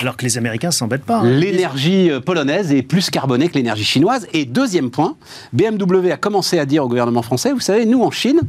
Alors 0.01 0.17
que 0.17 0.25
les 0.25 0.39
Américains 0.39 0.71
s'embêtent 0.71 1.05
pas. 1.05 1.19
hein. 1.19 1.27
L'énergie 1.27 2.11
euh, 2.11 2.21
polonaise 2.21 2.73
est 2.73 2.83
plus 2.83 3.11
carbonée 3.11 3.49
que 3.49 3.55
l'énergie 3.55 3.85
chinoise. 3.85 4.27
Et 4.33 4.47
deuxième 4.47 4.91
point, 4.91 5.17
BMW 5.53 6.11
a 6.13 6.17
commencé 6.17 6.59
à 6.59 6.65
dire 6.65 6.85
au 6.85 6.89
gouvernement 6.89 7.21
français, 7.23 7.53
vous 7.53 7.61
savez, 7.61 7.85
nous 7.85 8.03
en 8.03 8.11
Chine, 8.11 8.41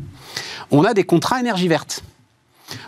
on 0.72 0.84
a 0.84 0.94
des 0.94 1.04
contrats 1.04 1.40
énergie 1.40 1.68
verte. 1.68 2.02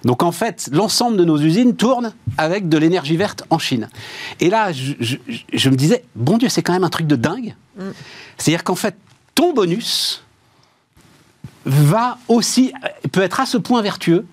Donc 0.04 0.24
en 0.24 0.32
fait, 0.32 0.70
l'ensemble 0.74 1.18
de 1.18 1.24
nos 1.26 1.38
usines 1.40 1.76
tournent 1.76 2.14
avec 2.38 2.68
de 2.70 2.78
l'énergie 2.78 3.16
verte 3.18 3.44
en 3.50 3.60
Chine. 3.60 3.88
Et 4.40 4.50
là, 4.50 4.72
je, 4.72 4.94
je- 5.00 5.18
je 5.54 5.70
me 5.70 5.76
disais, 5.76 6.04
bon 6.16 6.38
Dieu, 6.38 6.50
c'est 6.50 6.62
quand 6.64 6.74
même 6.74 6.84
un 6.84 6.90
truc 6.90 7.08
de 7.08 7.16
dingue. 7.16 7.56
C'est-à-dire 8.38 8.64
qu'en 8.66 8.76
fait, 8.76 8.96
ton 9.36 9.54
bonus 9.54 10.24
va 11.66 12.18
aussi, 12.28 12.74
peut 13.12 13.22
être 13.22 13.40
à 13.40 13.46
ce 13.46 13.58
point 13.58 13.82
vertueux, 13.82 14.26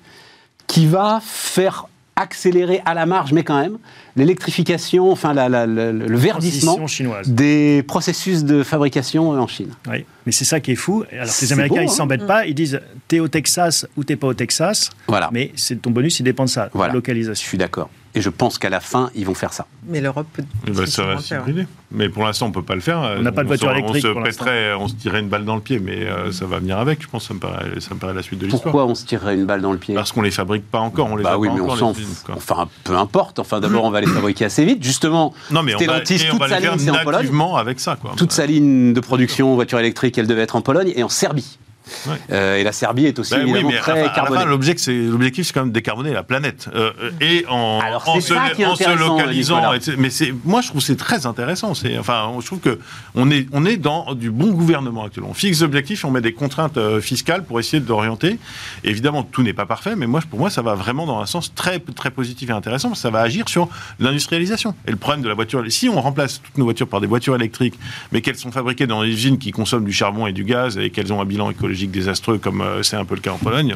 qui 0.67 0.87
va 0.87 1.21
faire 1.23 1.87
accélérer 2.17 2.83
à 2.85 2.95
la 2.95 3.07
marge, 3.07 3.33
mais 3.33 3.45
quand 3.45 3.61
même, 3.61 3.79
l'électrification, 4.17 5.11
enfin 5.11 5.33
la- 5.35 5.49
la- 5.49 5.67
la- 5.67 5.93
le 5.93 6.17
verdissement 6.17 6.87
chinoise. 6.87 7.29
des 7.29 7.83
processus 7.87 8.45
de 8.45 8.63
fabrication 8.63 9.31
en 9.31 9.47
Chine. 9.47 9.71
Oui, 9.89 10.05
mais 10.25 10.33
c'est 10.33 10.45
ça 10.45 10.61
qui 10.61 10.73
est 10.73 10.77
fou. 10.77 11.05
Alors 11.13 11.27
les 11.41 11.53
Américains, 11.53 11.75
beau, 11.77 11.81
ils 11.83 11.85
hein. 11.85 11.89
s'embêtent 11.95 12.27
pas. 12.27 12.47
Ils 12.47 12.55
disent 12.55 12.81
t'es 13.09 13.21
au 13.21 13.29
Texas 13.29 13.87
ou 13.97 14.05
t'es 14.05 14.17
pas 14.17 14.27
au 14.29 14.35
Texas. 14.35 14.91
Voilà. 15.07 15.29
Mais 15.33 15.53
c'est 15.57 15.81
ton 15.81 15.91
bonus, 15.91 16.19
il 16.21 16.25
dépend 16.25 16.45
de 16.45 16.49
ça. 16.51 16.69
Voilà. 16.73 16.93
Je 16.93 16.97
Localisation. 16.97 17.47
suis 17.49 17.59
d'accord. 17.59 17.91
Et 18.17 18.21
je 18.23 18.31
pense 18.31 18.59
qu'à 18.59 18.71
la 18.71 18.81
fin, 18.81 19.11
ils 19.15 19.27
vont 19.27 19.35
faire 19.35 19.53
ça. 19.53 19.67
Mais 19.87 20.01
l'Europe 20.01 20.27
peut. 20.33 20.43
Ben, 20.73 20.87
ça 20.87 21.05
va 21.05 21.19
s'hybrider. 21.19 21.67
Mais 21.93 22.09
pour 22.09 22.25
l'instant, 22.25 22.47
on 22.47 22.51
peut 22.51 22.63
pas 22.63 22.75
le 22.75 22.81
faire. 22.81 22.99
On 23.19 23.23
n'a 23.23 23.31
pas 23.31 23.43
de 23.43 23.47
voiture 23.49 23.69
se- 23.69 23.75
électrique 23.75 24.05
On 24.05 24.09
se 24.09 24.13
pour 24.15 24.23
pèterait, 24.23 24.73
on 24.75 24.89
se 24.89 24.95
tirerait 24.95 25.21
une 25.21 25.29
balle 25.29 25.45
dans 25.45 25.55
le 25.55 25.61
pied, 25.61 25.79
mais 25.79 25.99
euh, 26.07 26.33
ça 26.33 26.47
va 26.47 26.59
venir 26.59 26.79
avec. 26.79 27.03
Je 27.03 27.07
pense 27.09 27.29
ça 27.29 27.35
me 27.35 27.39
paraît, 27.39 27.79
ça 27.81 27.95
me 27.95 28.01
paraît 28.01 28.15
la 28.15 28.23
suite 28.23 28.41
de 28.41 28.47
l'histoire. 28.47 28.63
Pourquoi 28.65 28.87
on 28.87 28.95
se 28.95 29.05
tirerait 29.05 29.35
une 29.35 29.45
balle 29.45 29.61
dans 29.61 29.71
le 29.73 29.79
pied? 29.79 29.95
Parce 29.95 30.11
qu'on 30.13 30.23
les 30.23 30.31
fabrique 30.31 30.69
pas 30.69 30.81
encore. 30.81 31.09
On 31.13 31.17
les 31.17 31.23
Bah 31.23 31.33
a 31.33 31.39
oui, 31.39 31.49
pas 31.49 31.55
mais 31.55 31.61
on 31.61 31.65
encore, 31.65 31.79
s'en 31.79 31.95
fout. 31.95 32.05
quoi. 32.25 32.35
Enfin, 32.37 32.69
peu 32.85 32.97
importe. 32.97 33.39
Enfin, 33.39 33.61
d'abord, 33.61 33.85
on 33.85 33.91
va 33.91 34.01
les 34.01 34.07
fabriquer 34.09 34.47
assez 34.47 34.65
vite. 34.65 34.83
Justement, 34.83 35.33
Non, 35.51 35.63
mais 35.63 35.75
on 35.75 35.79
va, 35.79 35.85
et 35.85 35.89
on 35.89 36.31
toute 36.31 36.41
va 36.41 36.49
sa 36.49 36.57
les 36.57 36.63
faire 36.63 36.73
ligne, 36.77 36.81
c'est 36.85 36.91
en 36.91 37.05
Pologne. 37.05 37.21
nativement 37.21 37.57
avec 37.57 37.81
ça. 37.81 37.97
Quoi. 37.97 38.13
toute 38.17 38.33
sa 38.33 38.47
ligne 38.47 38.93
de 38.95 39.01
production 39.01 39.55
voiture 39.55 39.79
électrique, 39.79 40.17
elle 40.19 40.27
devait 40.27 40.43
être 40.43 40.57
en 40.57 40.63
Pologne 40.63 40.93
et 40.97 41.03
en 41.03 41.09
Serbie. 41.11 41.59
Ouais. 42.07 42.17
Euh, 42.33 42.57
et 42.57 42.65
la 42.65 42.73
Serbie 42.73 43.07
est 43.07 43.19
aussi 43.19 43.35
Ben 43.35 43.43
évidemment 43.43 43.71
très 43.81 44.13
carbonée. 44.13 44.45
l'objectif, 44.45 44.85
c'est 44.85 44.95
l'objectif, 44.95 45.47
c'est 45.47 45.53
quand 45.53 45.61
même 45.61 45.71
de 45.71 45.75
décarboner 45.75 46.13
la 46.13 46.23
planète 46.23 46.69
Euh, 46.75 46.91
et 47.21 47.45
en, 47.49 47.81
Alors, 47.81 48.09
en 48.09 48.15
c'est 48.21 48.35
se, 48.35 48.35
en 48.35 48.95
localisant. 48.97 49.61
Mais 49.99 50.09
moi, 50.45 50.61
je 50.61 50.69
trouve 50.69 50.81
que 50.81 50.87
c'est 50.87 50.97
très 50.97 51.27
intéressant. 51.27 51.73
Enfin, 51.99 52.33
je 52.41 52.47
trouve 52.47 52.61
que 52.61 52.79
on 53.15 53.31
est, 53.31 53.47
on 53.53 53.65
est 53.65 53.77
dans 53.77 54.15
du 54.15 54.31
bon 54.31 54.51
gouvernement 54.51 55.05
actuellement. 55.05 55.31
On 55.31 55.35
fixe 55.35 55.59
des 55.59 55.65
objectifs, 55.65 56.05
on 56.05 56.11
met 56.11 56.21
des 56.21 56.33
contraintes 56.33 56.77
euh, 56.77 57.01
fiscales 57.01 57.45
pour 57.45 57.61
essayer 57.61 57.81
d'orienter. 57.81 58.39
Évidemment, 58.85 59.23
tout 59.23 59.43
n'est 59.43 59.53
pas 59.53 59.67
parfait, 59.67 59.95
mais 59.97 60.07
moi, 60.07 60.21
pour 60.29 60.39
moi, 60.39 60.51
ça 60.51 60.63
va 60.63 60.75
vraiment 60.75 61.07
dans 61.07 61.21
un 61.21 61.27
sens 61.27 61.55
très, 61.55 61.79
très 61.79 62.11
positif 62.11 62.51
et 62.51 62.53
intéressant. 62.53 62.89
Parce 62.89 63.01
que 63.01 63.03
ça 63.03 63.11
va 63.11 63.21
agir 63.21 63.49
sur 63.49 63.69
l'industrialisation. 64.01 64.75
Et 64.87 64.91
le 64.91 64.97
problème 64.97 65.23
de 65.23 65.29
la 65.29 65.35
voiture, 65.35 65.63
si 65.69 65.89
on 65.89 66.01
remplace 66.01 66.43
toutes 66.43 66.59
nos 66.59 66.65
voitures 66.65 66.89
par 66.89 67.01
des 67.01 67.07
voitures 67.07 67.37
électriques, 67.37 67.79
mais 68.13 68.21
qu'elles 68.21 68.37
sont 68.37 68.53
fabriquées 68.53 68.87
dans 68.87 69.03
des 69.03 69.09
usines 69.09 69.39
qui 69.39 69.53
consomment 69.53 69.85
du 69.85 69.93
charbon 69.93 70.27
et 70.27 70.33
du 70.33 70.45
gaz 70.45 70.79
et 70.79 70.91
qu'elles 70.91 71.13
ont 71.13 71.21
un 71.21 71.25
bilan 71.25 71.51
écologique 71.51 71.76
désastreux, 71.87 72.39
comme 72.39 72.61
euh, 72.63 72.83
c'est 72.83 72.97
un 72.97 73.05
peu 73.05 73.15
le 73.15 73.21
cas 73.21 73.33
en 73.33 73.39
Pologne, 73.39 73.75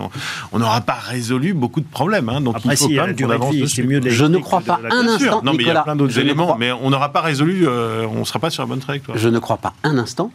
on- 0.52 0.58
n'aura 0.58 0.80
pas 0.80 0.94
résolu 0.94 1.52
beaucoup 1.54 1.80
de 1.80 1.86
problèmes. 1.86 2.28
hein. 2.30 2.40
Donc 2.40 2.56
Après, 2.56 2.74
il 2.74 2.76
faut 2.78 2.86
si, 2.88 2.96
quand 2.96 3.06
même 3.06 3.16
qu'on 3.16 3.30
avance 3.30 3.54
vie, 3.54 3.60
dessus. 3.62 3.76
c'est 3.76 3.82
mieux 3.86 4.00
de 4.00 4.08
Je 4.08 4.24
ne 4.24 4.38
crois 4.38 4.60
pas 4.62 4.80
un 4.90 5.06
instant, 5.06 5.42
Non, 5.44 5.52
mais 5.52 5.62
il 5.64 5.66
y 5.66 5.70
a 5.70 5.82
plein 5.82 5.96
d'autres 5.96 6.18
éléments, 6.18 6.44
crois- 6.46 6.56
mais 6.58 6.72
on 6.72 6.90
n'aura 6.90 7.12
pas 7.12 7.20
résolu, 7.20 7.66
euh, 7.68 8.06
on 8.10 8.20
ne 8.20 8.24
sera 8.24 8.38
pas 8.38 8.50
sur 8.50 8.62
la 8.62 8.66
bonne 8.68 8.80
trajectoire. 8.80 9.18
Je 9.18 9.28
ne 9.28 9.38
crois 9.38 9.58
pas 9.58 9.74
un 9.84 9.98
instant 9.98 10.32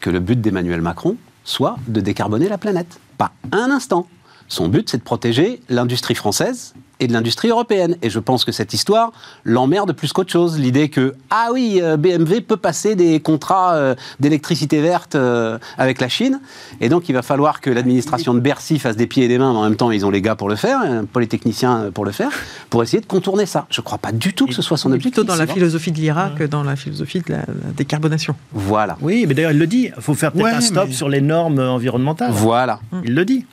que 0.00 0.10
le 0.10 0.20
but 0.20 0.40
d'Emmanuel 0.40 0.80
Macron 0.80 1.16
soit 1.44 1.76
de 1.88 2.00
décarboner 2.00 2.48
la 2.48 2.58
planète. 2.58 3.00
Pas 3.16 3.32
un 3.52 3.70
instant. 3.70 4.06
Son 4.48 4.68
but, 4.68 4.88
c'est 4.88 4.98
de 4.98 5.02
protéger 5.02 5.60
l'industrie 5.68 6.14
française 6.14 6.74
et 7.00 7.06
de 7.06 7.12
l'industrie 7.12 7.48
européenne. 7.48 7.96
Et 8.02 8.10
je 8.10 8.18
pense 8.18 8.44
que 8.44 8.52
cette 8.52 8.72
histoire 8.74 9.12
l'emmerde 9.44 9.92
plus 9.92 10.12
qu'autre 10.12 10.32
chose. 10.32 10.58
L'idée 10.58 10.88
que, 10.88 11.14
ah 11.30 11.48
oui, 11.52 11.80
euh, 11.82 11.96
BMW 11.96 12.40
peut 12.40 12.56
passer 12.56 12.94
des 12.94 13.20
contrats 13.20 13.74
euh, 13.74 13.94
d'électricité 14.20 14.80
verte 14.80 15.14
euh, 15.14 15.58
avec 15.76 16.00
la 16.00 16.08
Chine. 16.08 16.40
Et 16.80 16.88
donc, 16.88 17.08
il 17.08 17.12
va 17.12 17.22
falloir 17.22 17.60
que 17.60 17.70
l'administration 17.70 18.34
de 18.34 18.40
Bercy 18.40 18.78
fasse 18.78 18.96
des 18.96 19.06
pieds 19.06 19.24
et 19.24 19.28
des 19.28 19.38
mains, 19.38 19.52
mais 19.52 19.58
en 19.58 19.64
même 19.64 19.76
temps, 19.76 19.90
ils 19.90 20.04
ont 20.06 20.10
les 20.10 20.22
gars 20.22 20.34
pour 20.36 20.48
le 20.48 20.56
faire, 20.56 20.78
un 20.80 21.04
polytechnicien 21.04 21.90
pour 21.92 22.04
le 22.04 22.12
faire, 22.12 22.30
pour 22.70 22.82
essayer 22.82 23.00
de 23.00 23.06
contourner 23.06 23.46
ça. 23.46 23.66
Je 23.70 23.80
ne 23.80 23.84
crois 23.84 23.98
pas 23.98 24.12
du 24.12 24.32
tout 24.34 24.46
que 24.46 24.54
ce 24.54 24.62
soit 24.62 24.76
son 24.76 24.88
objectif. 24.92 25.12
Plutôt 25.12 25.24
dans 25.26 25.36
la 25.36 25.46
philosophie 25.46 25.92
de 25.92 25.98
l'IRA 25.98 26.30
que 26.30 26.44
dans 26.44 26.62
la 26.62 26.76
philosophie 26.76 27.20
de 27.20 27.32
la, 27.32 27.38
la 27.38 27.72
décarbonation. 27.76 28.34
Voilà. 28.52 28.96
Oui, 29.00 29.24
mais 29.28 29.34
d'ailleurs, 29.34 29.52
il 29.52 29.58
le 29.58 29.66
dit. 29.66 29.90
Il 29.96 30.02
faut 30.02 30.14
faire 30.14 30.32
peut-être 30.32 30.44
Ouais, 30.44 30.52
un 30.52 30.60
stop 30.60 30.88
mais- 30.88 30.94
sur 30.94 31.08
les 31.08 31.20
normes 31.20 31.58
environnementales. 31.58 32.30
Voilà. 32.32 32.80
Il 33.04 33.14
le 33.14 33.24
dit. 33.24 33.44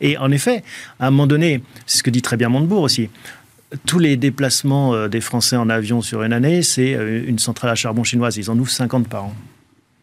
Et 0.00 0.16
en 0.18 0.30
effet, 0.30 0.62
à 1.00 1.08
un 1.08 1.10
moment 1.10 1.26
donné, 1.26 1.62
c'est 1.86 1.98
ce 1.98 2.02
que 2.02 2.10
dit 2.10 2.22
très 2.22 2.36
bien 2.36 2.48
Montebourg 2.48 2.82
aussi. 2.82 3.10
Tous 3.86 3.98
les 3.98 4.16
déplacements 4.16 4.94
euh, 4.94 5.08
des 5.08 5.20
Français 5.20 5.56
en 5.56 5.68
avion 5.68 6.00
sur 6.00 6.22
une 6.22 6.32
année, 6.32 6.62
c'est 6.62 6.94
euh, 6.94 7.24
une 7.26 7.38
centrale 7.38 7.70
à 7.70 7.74
charbon 7.74 8.04
chinoise. 8.04 8.36
Ils 8.36 8.50
en 8.50 8.58
ouvrent 8.58 8.70
50 8.70 9.08
par 9.08 9.24
an. 9.24 9.34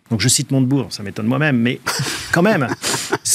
Donc 0.09 0.19
je 0.19 0.27
cite 0.27 0.51
Montebourg, 0.51 0.87
ça 0.89 1.03
m'étonne 1.03 1.27
moi-même, 1.27 1.57
mais 1.57 1.79
quand 2.33 2.41
même, 2.41 2.67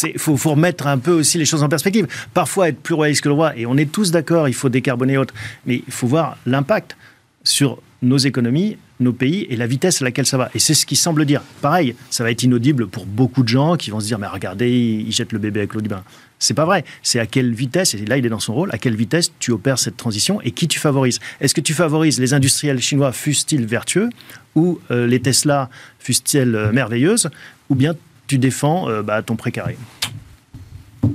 il 0.04 0.18
faut, 0.18 0.36
faut 0.36 0.50
remettre 0.50 0.86
un 0.86 0.98
peu 0.98 1.12
aussi 1.12 1.38
les 1.38 1.46
choses 1.46 1.62
en 1.62 1.70
perspective. 1.70 2.06
Parfois 2.34 2.68
être 2.68 2.78
plus 2.78 2.94
royaliste 2.94 3.22
que 3.22 3.30
le 3.30 3.34
roi, 3.34 3.56
et 3.56 3.64
on 3.64 3.78
est 3.78 3.90
tous 3.90 4.10
d'accord, 4.10 4.46
il 4.46 4.54
faut 4.54 4.68
décarboner 4.68 5.14
et 5.14 5.18
autres, 5.18 5.32
mais 5.64 5.82
il 5.86 5.92
faut 5.92 6.06
voir 6.06 6.36
l'impact 6.44 6.96
sur 7.44 7.78
nos 8.02 8.18
économies, 8.18 8.76
nos 9.00 9.12
pays 9.12 9.46
et 9.48 9.56
la 9.56 9.66
vitesse 9.66 10.02
à 10.02 10.04
laquelle 10.04 10.26
ça 10.26 10.36
va. 10.36 10.50
Et 10.54 10.58
c'est 10.58 10.74
ce 10.74 10.86
qui 10.86 10.96
semble 10.96 11.24
dire. 11.24 11.42
Pareil, 11.60 11.94
ça 12.10 12.24
va 12.24 12.30
être 12.30 12.42
inaudible 12.42 12.86
pour 12.88 13.06
beaucoup 13.06 13.42
de 13.42 13.48
gens 13.48 13.76
qui 13.76 13.90
vont 13.90 14.00
se 14.00 14.06
dire 14.06 14.18
mais 14.18 14.26
regardez, 14.26 14.70
ils 14.70 15.12
jettent 15.12 15.32
le 15.32 15.38
bébé 15.38 15.60
avec 15.60 15.74
l'eau 15.74 15.80
du 15.80 15.88
bain. 15.88 16.02
C'est 16.38 16.54
pas 16.54 16.64
vrai. 16.66 16.84
C'est 17.02 17.18
à 17.18 17.26
quelle 17.26 17.54
vitesse, 17.54 17.94
et 17.94 18.04
là 18.04 18.18
il 18.18 18.26
est 18.26 18.28
dans 18.28 18.38
son 18.40 18.52
rôle, 18.54 18.70
à 18.72 18.78
quelle 18.78 18.94
vitesse 18.94 19.32
tu 19.38 19.52
opères 19.52 19.78
cette 19.78 19.96
transition 19.96 20.40
et 20.42 20.50
qui 20.50 20.68
tu 20.68 20.78
favorises. 20.78 21.18
Est-ce 21.40 21.54
que 21.54 21.60
tu 21.62 21.72
favorises 21.72 22.20
les 22.20 22.34
industriels 22.34 22.80
chinois, 22.80 23.12
fussent-ils 23.12 23.64
vertueux, 23.66 24.10
ou 24.54 24.78
euh, 24.90 25.06
les 25.06 25.20
Tesla, 25.20 25.70
fussent-elles 25.98 26.54
euh, 26.54 26.72
merveilleuses, 26.72 27.30
ou 27.70 27.74
bien 27.74 27.94
tu 28.26 28.36
défends 28.38 28.88
euh, 28.90 29.02
bah, 29.02 29.22
ton 29.22 29.36
précaré? 29.36 29.78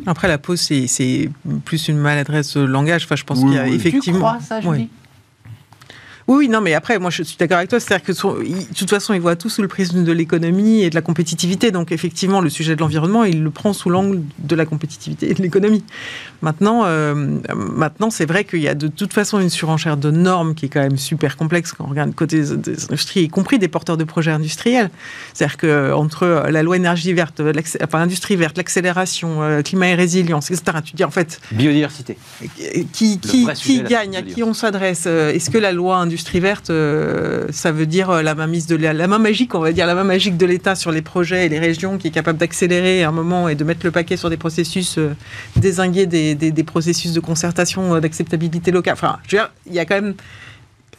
Après, 0.06 0.28
la 0.28 0.38
pause, 0.38 0.60
c'est- 0.62 1.30
plus 1.66 1.88
une 1.88 1.98
maladresse 1.98 2.56
de 2.56 2.62
langage. 2.62 3.04
Enfin, 3.04 3.16
je 3.16 3.24
pense 3.24 3.40
Oui, 3.40 3.46
qu'il 3.50 3.54
y 3.56 3.60
a 3.60 3.64
oui. 3.66 3.76
effectivement. 3.76 4.40
ça, 4.40 4.60
Oui. 4.64 4.68
Oui, 4.70 4.90
oui, 6.38 6.50
non, 6.50 6.62
mais 6.62 6.74
après, 6.74 7.00
moi, 7.00 7.10
je 7.10 7.24
suis 7.24 7.38
d'accord 7.38 7.58
avec 7.58 7.70
toi. 7.70 7.80
C'est-à-dire 7.80 8.06
que, 8.06 8.12
de 8.12 8.74
toute 8.76 8.90
façon, 8.90 9.14
il 9.14 9.22
voit 9.22 9.36
tout 9.36 9.50
sous 9.50 9.62
le 9.62 9.68
prisme 9.68 10.04
de 10.04 10.12
l'économie 10.12 10.82
et 10.82 10.90
de 10.90 10.96
la 10.96 11.02
compétitivité. 11.02 11.72
Donc, 11.72 11.92
effectivement, 11.92 12.42
le 12.42 12.50
sujet 12.50 12.76
de 12.76 12.80
l'environnement, 12.82 13.24
il 13.24 13.44
le 13.44 13.50
prend 13.50 13.74
sous 13.74 13.90
l'angle 13.90 14.22
de 14.40 14.56
la 14.56 14.66
compétitivité 14.66 15.30
et 15.30 15.34
de 15.34 15.42
l'économie. 15.42 15.84
Maintenant, 16.42 16.84
euh, 16.86 17.14
maintenant, 17.56 18.10
c'est 18.10 18.26
vrai 18.26 18.44
qu'il 18.46 18.62
y 18.62 18.68
a 18.68 18.74
de 18.76 18.88
toute 18.88 19.14
façon 19.14 19.40
une 19.40 19.50
surenchère 19.50 19.98
de 19.98 20.12
normes 20.12 20.56
qui 20.56 20.66
est 20.66 20.70
quand 20.70 20.82
même 20.82 20.98
super 20.98 21.38
complexe 21.38 21.74
quand 21.74 21.86
on 21.86 21.90
regarde 21.90 22.14
côté 22.16 22.42
des, 22.42 22.52
industries, 22.86 23.22
y 23.24 23.30
compris 23.30 23.60
des 23.60 23.68
porteurs 23.68 23.98
de 23.98 24.04
projets 24.04 24.32
industriels. 24.32 24.90
C'est-à-dire 25.34 25.58
que 25.58 25.92
entre 25.94 26.46
la 26.50 26.64
loi 26.64 26.76
énergie 26.78 27.14
verte, 27.14 27.40
l'accé- 27.42 27.78
enfin, 27.84 28.00
industrie 28.02 28.36
verte, 28.36 28.58
l'accélération, 28.58 29.42
euh, 29.44 29.62
climat 29.62 29.90
et 29.90 29.96
résilience, 29.96 30.50
etc. 30.52 30.78
Tu 30.84 30.96
dis 30.96 31.04
en 31.04 31.12
fait, 31.12 31.40
Biodiversité. 31.52 32.18
qui, 32.92 33.20
qui, 33.20 33.82
gagne, 33.84 34.16
à 34.18 34.22
qui 34.22 34.44
on 34.44 34.54
s'adresse 34.54 35.04
Euh, 35.08 35.32
Est-ce 35.34 35.50
que 35.50 35.58
la 35.58 35.72
loi 35.72 35.98
industrie 36.22 36.40
verte, 36.40 36.70
euh, 36.70 37.48
ça 37.52 37.72
veut 37.72 37.88
dire 37.88 38.12
euh, 38.12 38.22
la 38.22 38.36
main 38.36 38.46
mise 38.46 38.68
de 38.68 38.76
la, 38.76 38.94
main 39.08 39.18
magique, 39.18 39.56
on 39.56 39.60
va 39.60 39.72
dire 39.72 39.88
la 39.88 39.96
main 39.96 40.04
magique 40.04 40.38
de 40.38 40.46
l'État 40.46 40.76
sur 40.76 40.92
les 40.92 41.02
projets 41.02 41.48
et 41.48 41.50
les 41.50 41.58
régions, 41.58 41.98
qui 41.98 42.10
est 42.10 42.12
capable 42.12 42.38
d'accélérer 42.38 43.04
un 43.04 43.12
moment 43.12 43.50
et 43.50 43.56
de 43.56 43.64
mettre 43.64 43.84
le 43.84 43.90
paquet 43.92 44.18
sur 44.18 44.30
des 44.30 44.38
processus 44.38 45.00
euh, 45.00 45.16
désingués, 45.56 46.06
des, 46.06 46.36
des- 46.36 46.52
des 46.52 46.64
processus 46.64 47.14
de 47.14 47.20
concertation, 47.20 48.00
d'acceptabilité 48.00 48.70
locale. 48.70 48.94
Enfin, 48.94 49.18
je 49.28 49.36
veux 49.36 49.42
dire, 49.42 49.52
il 49.66 49.74
y 49.74 49.80
a 49.80 49.86
quand 49.86 49.96
même 49.96 50.14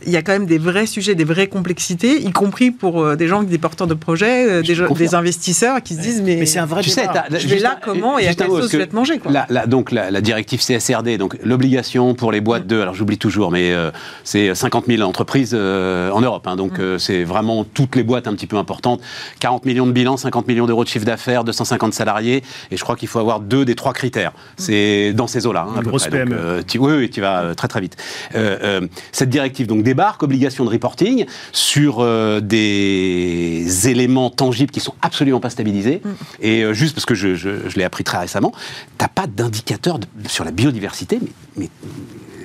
il 0.06 0.12
y 0.12 0.16
a 0.16 0.22
quand 0.22 0.32
même 0.32 0.46
des 0.46 0.58
vrais 0.58 0.86
sujets, 0.86 1.14
des 1.14 1.24
vraies 1.24 1.46
complexités, 1.46 2.20
y 2.22 2.30
compris 2.32 2.70
pour 2.70 3.02
euh, 3.02 3.16
des 3.16 3.28
gens, 3.28 3.42
des 3.42 3.58
porteurs 3.58 3.86
de 3.86 3.94
projets, 3.94 4.48
euh, 4.50 4.62
des, 4.62 5.14
investisseurs 5.14 5.82
qui 5.82 5.94
se 5.94 6.00
disent 6.00 6.22
mais, 6.22 6.36
Mais 6.36 6.46
c'est 6.46 6.58
un 6.58 6.66
vrai 6.66 6.82
Tu 6.82 6.90
sais, 6.90 7.06
je 7.30 7.48
vais 7.48 7.58
là 7.58 7.76
un- 7.76 7.84
comment 7.84 8.18
et 8.18 8.26
à 8.28 8.34
quelle 8.34 8.46
sauce 8.48 8.70
je 8.72 8.78
vais 8.78 8.86
te 8.86 8.94
manger 8.94 9.18
quoi. 9.18 9.30
La, 9.32 9.46
la- 9.50 9.66
donc 9.66 9.90
la, 9.92 10.10
la 10.10 10.20
directive 10.20 10.60
CSRD, 10.62 11.18
donc 11.18 11.36
l'obligation 11.44 12.14
pour 12.14 12.32
les 12.32 12.40
boîtes 12.40 12.66
de, 12.66 12.80
alors 12.80 12.94
j'oublie 12.94 13.18
toujours, 13.18 13.50
mais 13.50 13.72
euh, 13.72 13.90
c'est 14.24 14.54
50 14.54 14.86
000 14.86 15.02
entreprises 15.02 15.52
euh, 15.54 16.10
en 16.10 16.20
Europe, 16.20 16.46
hein, 16.46 16.56
donc 16.56 16.78
euh, 16.78 16.98
c'est 16.98 17.24
vraiment 17.24 17.64
toutes 17.64 17.96
les 17.96 18.02
boîtes 18.02 18.26
un 18.26 18.34
petit 18.34 18.46
peu 18.46 18.56
importantes. 18.56 19.00
40 19.40 19.64
millions 19.66 19.86
de 19.86 19.92
bilans, 19.92 20.16
50 20.16 20.46
millions 20.48 20.66
d'euros 20.66 20.84
de 20.84 20.88
chiffre 20.88 21.04
d'affaires, 21.06 21.44
250 21.44 21.92
salariés, 21.94 22.42
et 22.70 22.76
je 22.76 22.82
crois 22.82 22.96
qu'il 22.96 23.08
faut 23.08 23.18
avoir 23.18 23.40
deux 23.40 23.64
des 23.64 23.74
trois 23.74 23.92
critères. 23.92 24.32
C'est 24.56 25.12
dans 25.12 25.26
ces 25.26 25.46
eaux-là, 25.46 25.66
hein, 25.68 25.72
à 25.74 25.78
Une 25.78 25.82
peu 25.84 25.88
grosse 25.90 26.06
près. 26.06 26.20
Donc, 26.20 26.28
PME. 26.28 26.40
euh, 26.40 26.62
tu, 26.66 26.78
oui, 26.78 26.92
oui, 26.96 27.10
tu 27.10 27.20
vas 27.20 27.42
euh, 27.42 27.54
très 27.54 27.68
très 27.68 27.80
vite. 27.80 27.96
Euh, 28.34 28.58
euh, 28.62 28.86
cette 29.12 29.28
directive 29.30 29.66
donc 29.66 29.82
débarque, 29.92 30.22
obligation 30.22 30.64
de 30.64 30.70
reporting 30.70 31.26
sur 31.52 31.96
euh, 32.00 32.40
des 32.40 33.88
éléments 33.88 34.30
tangibles 34.30 34.70
qui 34.70 34.80
sont 34.80 34.94
absolument 35.02 35.40
pas 35.40 35.50
stabilisés. 35.50 36.00
Et 36.40 36.62
euh, 36.62 36.72
juste 36.72 36.94
parce 36.94 37.04
que 37.04 37.14
je, 37.14 37.34
je- 37.34 37.68
je 37.68 37.76
l'ai 37.76 37.84
appris 37.84 38.04
très 38.04 38.18
récemment, 38.18 38.52
t'as 38.96 39.08
pas 39.08 39.26
d'indicateur 39.26 39.98
sur 40.26 40.44
la 40.44 40.50
biodiversité, 40.50 41.18
mais, 41.20 41.28
mais, 41.56 41.68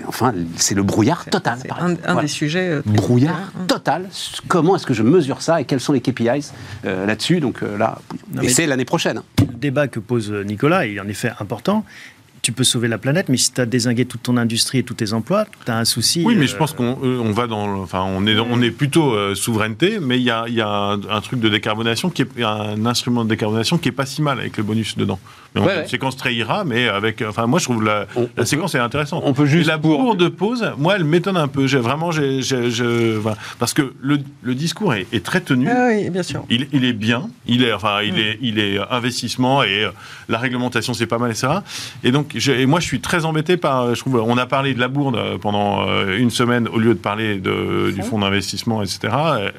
enfin 0.08 0.34
c'est 0.58 0.76
le 0.76 0.84
brouillard 0.84 1.26
total. 1.26 1.58
C'est 1.62 1.72
un, 1.72 1.76
exemple. 1.76 2.02
un 2.04 2.14
Voilà. 2.14 2.22
des 2.22 2.28
sujets. 2.28 2.68
euh, 2.70 2.82
Brouillard 2.86 3.52
total. 3.68 4.10
Comment 4.50 4.76
est-ce 4.76 4.86
que 4.86 4.94
je 4.94 5.04
mesure 5.04 5.42
ça 5.42 5.62
et 5.62 5.66
quels 5.66 5.80
sont 5.80 5.94
les 5.94 6.02
KPIs 6.02 6.52
euh, 6.86 7.06
là-dessus? 7.06 7.40
Donc 7.40 7.64
euh, 7.64 7.78
là, 7.78 8.00
Non, 8.34 8.42
et 8.42 8.50
c'est 8.50 8.66
l'année 8.68 8.86
prochaine. 8.86 9.22
le 9.40 9.46
débat 9.54 9.88
que 9.88 10.00
pose 10.02 10.32
Nicolas 10.32 10.86
est 10.86 11.00
en 11.00 11.08
effet 11.08 11.32
important. 11.40 11.86
Tu 12.48 12.54
peux 12.54 12.64
sauver 12.64 12.88
la 12.88 12.98
planète, 12.98 13.28
mais 13.28 13.36
si 13.36 13.52
tu 13.52 13.60
as 13.60 13.66
désingué 13.66 14.06
toute 14.06 14.24
ton 14.24 14.38
industrie 14.38 14.78
et 14.78 14.84
tous 14.84 14.94
tes 14.94 15.12
emplois, 15.12 15.44
tu 15.66 15.70
as 15.70 15.76
un 15.78 15.84
souci. 15.84 16.24
Oui, 16.26 16.36
mais 16.38 16.46
euh, 16.46 16.48
je 16.48 16.56
pense 16.56 16.72
qu'on 16.72 16.98
euh, 17.04 17.20
on 17.20 17.34
va 17.34 17.46
dans, 17.46 17.68
enfin, 17.82 18.06
on 18.08 18.26
est, 18.26 18.40
on 18.40 18.62
est 18.62 18.72
plutôt 18.72 19.12
euh, 19.14 19.36
souveraineté, 19.36 20.00
mais 20.02 20.16
il 20.16 20.24
y 20.24 20.32
a, 20.32 20.46
il 20.48 20.54
y 20.54 20.62
a 20.62 20.70
un, 20.70 20.94
un 21.10 21.20
truc 21.20 21.42
de 21.42 21.50
décarbonation 21.50 22.10
qui 22.10 22.22
est 22.22 22.42
un 22.42 22.86
instrument 22.86 23.26
de 23.26 23.30
décarbonation 23.30 23.78
qui 23.78 23.90
est 23.90 23.92
pas 23.92 24.06
si 24.06 24.22
mal 24.22 24.40
avec 24.40 24.56
le 24.56 24.64
bonus 24.64 24.96
dedans. 24.96 25.20
Mais 25.56 25.62
Ouais, 25.62 25.68
fait 25.68 25.76
ouais. 25.76 25.82
une 25.84 25.90
séquence 25.90 26.16
très 26.16 26.34
IRA, 26.36 26.64
mais 26.64 26.88
avec, 26.88 27.22
euh, 27.22 27.30
enfin, 27.30 27.48
moi 27.48 27.60
je 27.60 27.66
trouve 27.66 27.84
la, 27.84 28.06
On- 28.16 28.30
la 28.38 28.44
on 28.44 28.46
séquence 28.46 28.76
est 28.76 28.80
intéressante. 28.80 29.24
on 29.26 29.34
peut 29.34 29.46
juste 29.46 29.68
Et 29.68 29.72
la 29.72 29.78
pour- 29.78 30.00
bourde 30.00 30.20
de 30.20 30.30
pause, 30.30 30.66
moi, 30.78 30.96
elle 30.96 31.04
m'étonne 31.04 31.36
un 31.38 31.50
peu. 31.50 31.68
J'ai 31.68 31.80
vraiment, 31.80 32.12
j'ai, 32.12 32.42
j'ai- 32.42 32.72
je- 32.72 33.20
enfin, 33.20 33.34
parce 33.60 33.74
que 33.74 33.94
le, 34.00 34.20
le 34.42 34.56
discours 34.56 34.94
est, 34.94 35.06
est 35.12 35.26
très 35.26 35.42
tenu. 35.42 35.68
Ah 35.70 35.88
oui, 35.90 36.10
bien 36.12 36.24
sûr. 36.24 36.46
Il, 36.50 36.68
il 36.72 36.86
est 36.86 36.94
bien, 36.94 37.30
il 37.46 37.64
est, 37.64 37.74
enfin, 37.74 38.02
il 38.04 38.18
est, 38.18 38.40
il 38.42 38.58
est 38.58 38.80
investissement 38.90 39.64
et 39.64 39.84
euh, 39.84 39.90
la 40.30 40.38
réglementation 40.38 40.94
c'est 40.94 41.08
pas 41.08 41.18
mal, 41.18 41.32
etc. 41.32 41.48
Et 42.06 42.12
donc, 42.12 42.34
je- 42.40 42.52
et 42.52 42.66
moi 42.66 42.80
je 42.80 42.86
suis 42.86 43.00
très 43.02 43.26
embêté 43.26 43.58
par, 43.58 43.94
je 43.96 44.00
trouve, 44.00 44.16
on 44.26 44.38
a 44.38 44.46
parlé 44.46 44.74
de 44.74 44.80
la 44.80 44.88
bourde 44.88 45.16
euh, 45.16 45.38
pendant 45.38 45.88
euh, 45.88 46.18
une 46.18 46.30
semaine 46.30 46.68
au 46.68 46.78
lieu 46.80 46.94
de 46.94 47.00
parler 47.00 47.38
de, 47.38 47.92
du 47.92 48.02
fonds 48.04 48.20
d'investissement, 48.20 48.82
etc. 48.82 49.00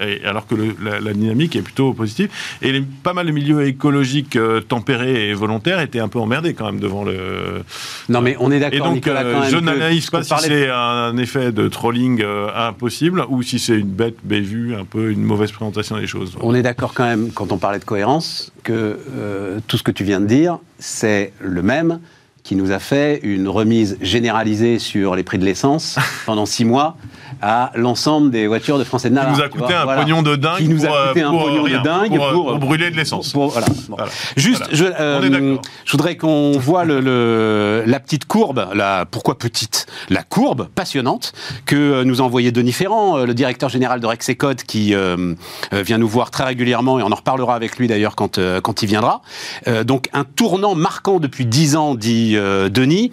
Et, 0.01 0.25
alors 0.25 0.47
que 0.47 0.55
le- 0.55 0.77
la, 0.83 1.01
la 1.01 1.13
dynamique 1.13 1.57
est 1.57 1.63
plutôt 1.63 1.93
positive. 1.93 2.29
Et 2.63 2.73
les- 2.73 2.81
pas 3.03 3.13
mal 3.13 3.27
de 3.27 3.33
milieux 3.33 3.67
écologiques 3.67 4.37
euh, 4.37 4.61
tempérés 4.61 5.29
et 5.29 5.35
volontaires 5.35 5.81
étaient 5.81 6.01
un 6.01 6.09
peu 6.09 6.19
emmerdés 6.19 6.55
quand 6.55 6.67
même 6.67 6.81
devant 6.81 7.05
le. 7.05 7.63
Non, 8.09 8.21
mais 8.21 8.37
on 8.41 8.51
est 8.51 8.57
Et 8.57 8.61
d'accord, 8.61 8.87
donc, 8.87 8.95
Nicolas, 8.97 9.23
quand 9.25 9.41
même. 9.41 9.51
je 9.51 9.57
n'analyse 9.57 10.11
pas 10.11 10.23
si 10.23 10.31
parlait 10.31 10.49
c'est 10.49 10.71
un 10.71 11.17
effet 11.19 11.53
de 11.53 11.69
trolling 11.69 12.23
euh, 12.23 12.49
impossible 12.55 13.25
ou 13.29 13.43
si 13.43 13.59
c'est 13.59 13.77
une 13.79 13.89
bête 13.89 14.17
bévue, 14.25 14.75
un 14.75 14.85
peu 14.85 15.11
une 15.11 15.23
mauvaise 15.23 15.53
présentation 15.53 15.97
des 15.99 16.07
choses. 16.07 16.37
On 16.41 16.55
est 16.55 16.63
d'accord 16.63 16.95
quand 16.95 17.05
même, 17.05 17.31
quand 17.33 17.53
on 17.53 17.59
parlait 17.59 17.79
de 17.79 17.85
cohérence, 17.85 18.53
que 18.65 18.99
euh, 19.17 19.59
tout 19.67 19.77
ce 19.79 19.83
que 19.83 19.91
tu 19.91 20.05
viens 20.05 20.21
de 20.21 20.27
dire, 20.27 20.59
c'est 20.79 21.33
le 21.41 21.63
même 21.63 22.01
qui 22.49 22.57
nous 22.57 22.73
a 22.73 22.79
fait 22.79 23.21
une 23.25 23.47
remise 23.47 23.99
généralisée 24.01 24.79
sur 24.79 25.15
les 25.15 25.23
prix 25.23 25.37
de 25.39 25.45
l'essence 25.45 25.99
pendant 26.25 26.47
six 26.47 26.65
mois 26.65 26.97
à 27.43 27.71
l'ensemble 27.75 28.31
des 28.31 28.47
voitures 28.47 28.79
de 28.79 28.85
Français 28.85 29.11
de 29.11 29.15
Navarre. 29.15 29.35
Qui 29.35 29.39
nous 29.39 29.45
a 29.45 29.49
coûté 29.51 29.65
vois, 29.67 29.81
un 29.81 29.85
voilà. 29.85 30.01
pognon 30.03 30.23
de 30.23 30.35
dingue. 30.35 30.57
Qui 30.57 30.69
nous 30.69 30.85
a 30.87 30.89
pour, 30.89 30.97
euh, 30.97 31.09
coûté 31.09 31.23
un 31.23 31.31
pour, 31.31 31.45
pognon 31.45 31.63
rien, 31.65 31.79
de 31.79 31.85
dingue 31.85 32.17
pour, 32.17 32.25
euh, 32.27 32.33
pour, 32.33 32.47
pour 32.47 32.59
brûler 32.59 32.91
de 32.91 32.97
l'essence. 32.97 33.33
pour- 33.33 33.51
voilà. 33.51 33.67
Bon. 33.89 33.97
Voilà. 33.97 34.11
Juste, 34.37 34.63
Voilà. 34.71 34.75
je, 34.75 34.85
euh, 34.99 35.57
voudrais 35.91 36.17
qu'on 36.17 36.53
voit 36.53 36.85
le, 36.87 37.01
le- 37.01 37.85
la 37.87 38.01
petite 38.01 38.25
courbe, 38.25 38.67
la, 38.75 39.05
pourquoi 39.05 39.37
petite? 39.39 39.87
La 40.09 40.23
courbe 40.23 40.69
passionnante 40.75 41.33
que 41.67 41.77
euh, 41.77 42.05
nous 42.05 42.23
a 42.23 42.25
envoyé 42.25 42.51
Denis 42.51 42.73
Ferrand, 42.73 43.19
euh, 43.19 43.27
le 43.27 43.35
directeur 43.35 43.69
général 43.69 44.01
de 44.01 44.07
Rexecode, 44.07 44.63
qui 44.63 44.95
euh, 44.95 45.35
euh, 45.75 45.83
vient 45.83 45.99
nous 45.99 46.09
voir 46.09 46.31
très 46.31 46.45
régulièrement, 46.45 46.99
et 46.99 47.03
on 47.03 47.13
en 47.13 47.17
reparlera 47.17 47.55
avec 47.55 47.77
lui 47.77 47.89
d'ailleurs 47.89 48.17
quand, 48.17 48.39
euh, 48.39 48.61
quand 48.63 48.83
il 48.83 48.87
viendra. 48.87 49.21
Euh, 49.69 49.85
donc 49.85 50.09
un 50.15 50.25
tournant 50.25 50.75
marquant 50.75 51.21
depuis 51.21 51.45
10 51.45 51.77
ans, 51.77 51.95
dit 51.95 52.37
euh, 52.39 52.69
Denis. 52.69 53.13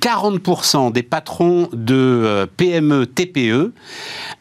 40% 0.00 0.92
des 0.92 1.02
patrons 1.02 1.68
de 1.72 1.94
euh, 1.94 2.46
PME, 2.56 3.06
TPE 3.06 3.72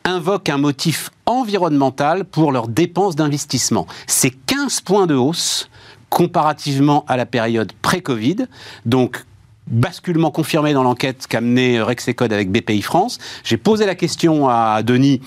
invoquent 0.03 0.49
un 0.49 0.57
motif 0.57 1.09
environnemental 1.25 2.25
pour 2.25 2.51
leurs 2.51 2.67
dépenses 2.67 3.15
d'investissement. 3.15 3.87
C'est 4.07 4.31
15 4.31 4.81
points 4.81 5.07
de 5.07 5.15
hausse 5.15 5.69
comparativement 6.09 7.05
à 7.07 7.17
la 7.17 7.25
période 7.25 7.71
pré-Covid. 7.81 8.45
Donc, 8.85 9.25
basculement 9.67 10.31
confirmé 10.31 10.73
dans 10.73 10.83
l'enquête 10.83 11.27
qu'a 11.27 11.41
menée 11.41 11.81
Rexecode 11.81 12.33
avec 12.33 12.51
BPI 12.51 12.81
France. 12.81 13.17
J'ai 13.43 13.57
posé 13.57 13.85
la 13.85 13.95
question 13.95 14.49
à 14.49 14.83
Denis, 14.83 15.21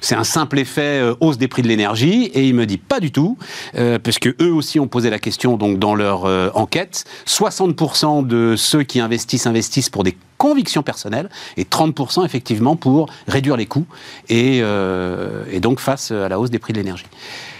c'est 0.00 0.14
un 0.14 0.24
simple 0.24 0.58
effet 0.58 1.00
euh, 1.00 1.14
hausse 1.20 1.38
des 1.38 1.48
prix 1.48 1.62
de 1.62 1.68
l'énergie, 1.68 2.26
et 2.26 2.46
il 2.46 2.54
me 2.54 2.66
dit 2.66 2.78
pas 2.78 3.00
du 3.00 3.10
tout, 3.10 3.36
euh, 3.74 3.98
parce 3.98 4.18
que 4.18 4.34
eux 4.40 4.52
aussi 4.52 4.80
ont 4.80 4.88
posé 4.88 5.10
la 5.10 5.18
question 5.18 5.56
donc 5.56 5.78
dans 5.78 5.94
leur 5.94 6.24
euh, 6.24 6.50
enquête. 6.54 7.04
60% 7.26 8.26
de 8.26 8.54
ceux 8.56 8.82
qui 8.82 9.00
investissent 9.00 9.46
investissent 9.46 9.90
pour 9.90 10.04
des 10.04 10.16
convictions 10.38 10.82
personnelles 10.82 11.28
et 11.56 11.64
30% 11.64 12.24
effectivement 12.24 12.76
pour 12.76 13.10
réduire 13.28 13.56
les 13.56 13.66
coûts 13.66 13.86
et, 14.28 14.60
euh, 14.62 15.44
et 15.50 15.60
donc 15.60 15.80
face 15.80 16.10
à 16.10 16.28
la 16.28 16.38
hausse 16.38 16.50
des 16.50 16.58
prix 16.58 16.72
de 16.72 16.78
l'énergie. 16.78 17.06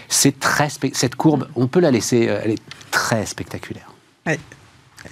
C'est 0.07 0.39
très 0.39 0.69
cette 0.93 1.15
courbe, 1.15 1.47
on 1.55 1.67
peut 1.67 1.79
la 1.79 1.91
laisser, 1.91 2.23
elle 2.23 2.51
est 2.51 2.61
très 2.91 3.25
spectaculaire. 3.25 3.93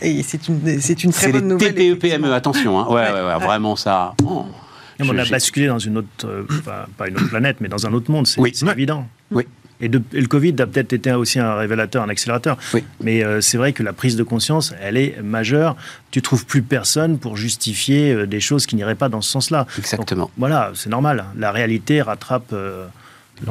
Et 0.02 0.24
c'est 0.24 0.48
une, 0.48 0.80
c'est 0.82 1.04
une 1.04 1.12
très 1.12 1.26
C'est 1.28 1.32
bonne 1.32 1.44
les 1.44 1.48
nouvelle. 1.50 1.74
TPE 1.74 1.78
PME, 1.78 1.94
effectivement. 1.98 2.34
attention, 2.34 2.80
hein. 2.80 2.88
ouais, 2.88 2.94
ouais, 2.94 3.12
Ouais, 3.12 3.22
ouais, 3.22 3.34
ouais. 3.36 3.46
vraiment 3.46 3.76
ça. 3.76 4.14
oh. 4.24 4.46
Non, 5.00 5.14
on 5.14 5.18
a 5.18 5.24
basculé 5.26 5.68
dans 5.68 5.80
une 5.80 5.98
autre, 6.00 6.08
euh, 6.26 6.44
pas 6.98 7.08
une 7.08 7.16
autre 7.16 7.30
planète, 7.30 7.58
mais 7.62 7.70
dans 7.70 7.86
un 7.88 7.94
autre 7.94 8.12
monde, 8.12 8.28
c'est 8.28 8.40
Oui. 8.42 8.52
c'est 8.54 8.66
Ouais. 8.66 8.74
évident. 8.74 9.08
Oui. 9.32 9.46
Et, 9.82 9.88
de- 9.88 10.02
et 10.12 10.20
le 10.20 10.28
Covid 10.28 10.54
a 10.60 10.68
peut-être 10.68 10.92
été 10.92 11.14
aussi 11.14 11.40
un 11.40 11.54
révélateur, 11.56 12.04
un 12.04 12.10
accélérateur. 12.10 12.58
Oui. 12.74 12.84
Mais 13.02 13.24
euh, 13.24 13.40
c'est 13.40 13.58
vrai 13.58 13.72
que 13.72 13.82
la 13.82 13.94
prise 13.94 14.18
de 14.18 14.24
conscience, 14.24 14.74
elle 14.82 14.98
est 14.98 15.22
majeure. 15.24 15.78
Tu 16.12 16.22
trouves 16.22 16.46
plus 16.46 16.62
personne 16.62 17.18
pour 17.18 17.38
justifier 17.38 18.12
euh, 18.12 18.28
des 18.28 18.42
choses 18.42 18.66
qui 18.66 18.76
n'iraient 18.76 18.96
pas 18.96 19.08
dans 19.08 19.22
ce 19.22 19.32
sens-là. 19.32 19.68
Exactement. 19.78 20.24
Donc, 20.24 20.32
voilà, 20.38 20.72
c'est 20.76 20.90
normal. 20.90 21.24
La 21.38 21.54
réalité 21.54 22.02
rattrape 22.02 22.52
euh, 22.52 22.88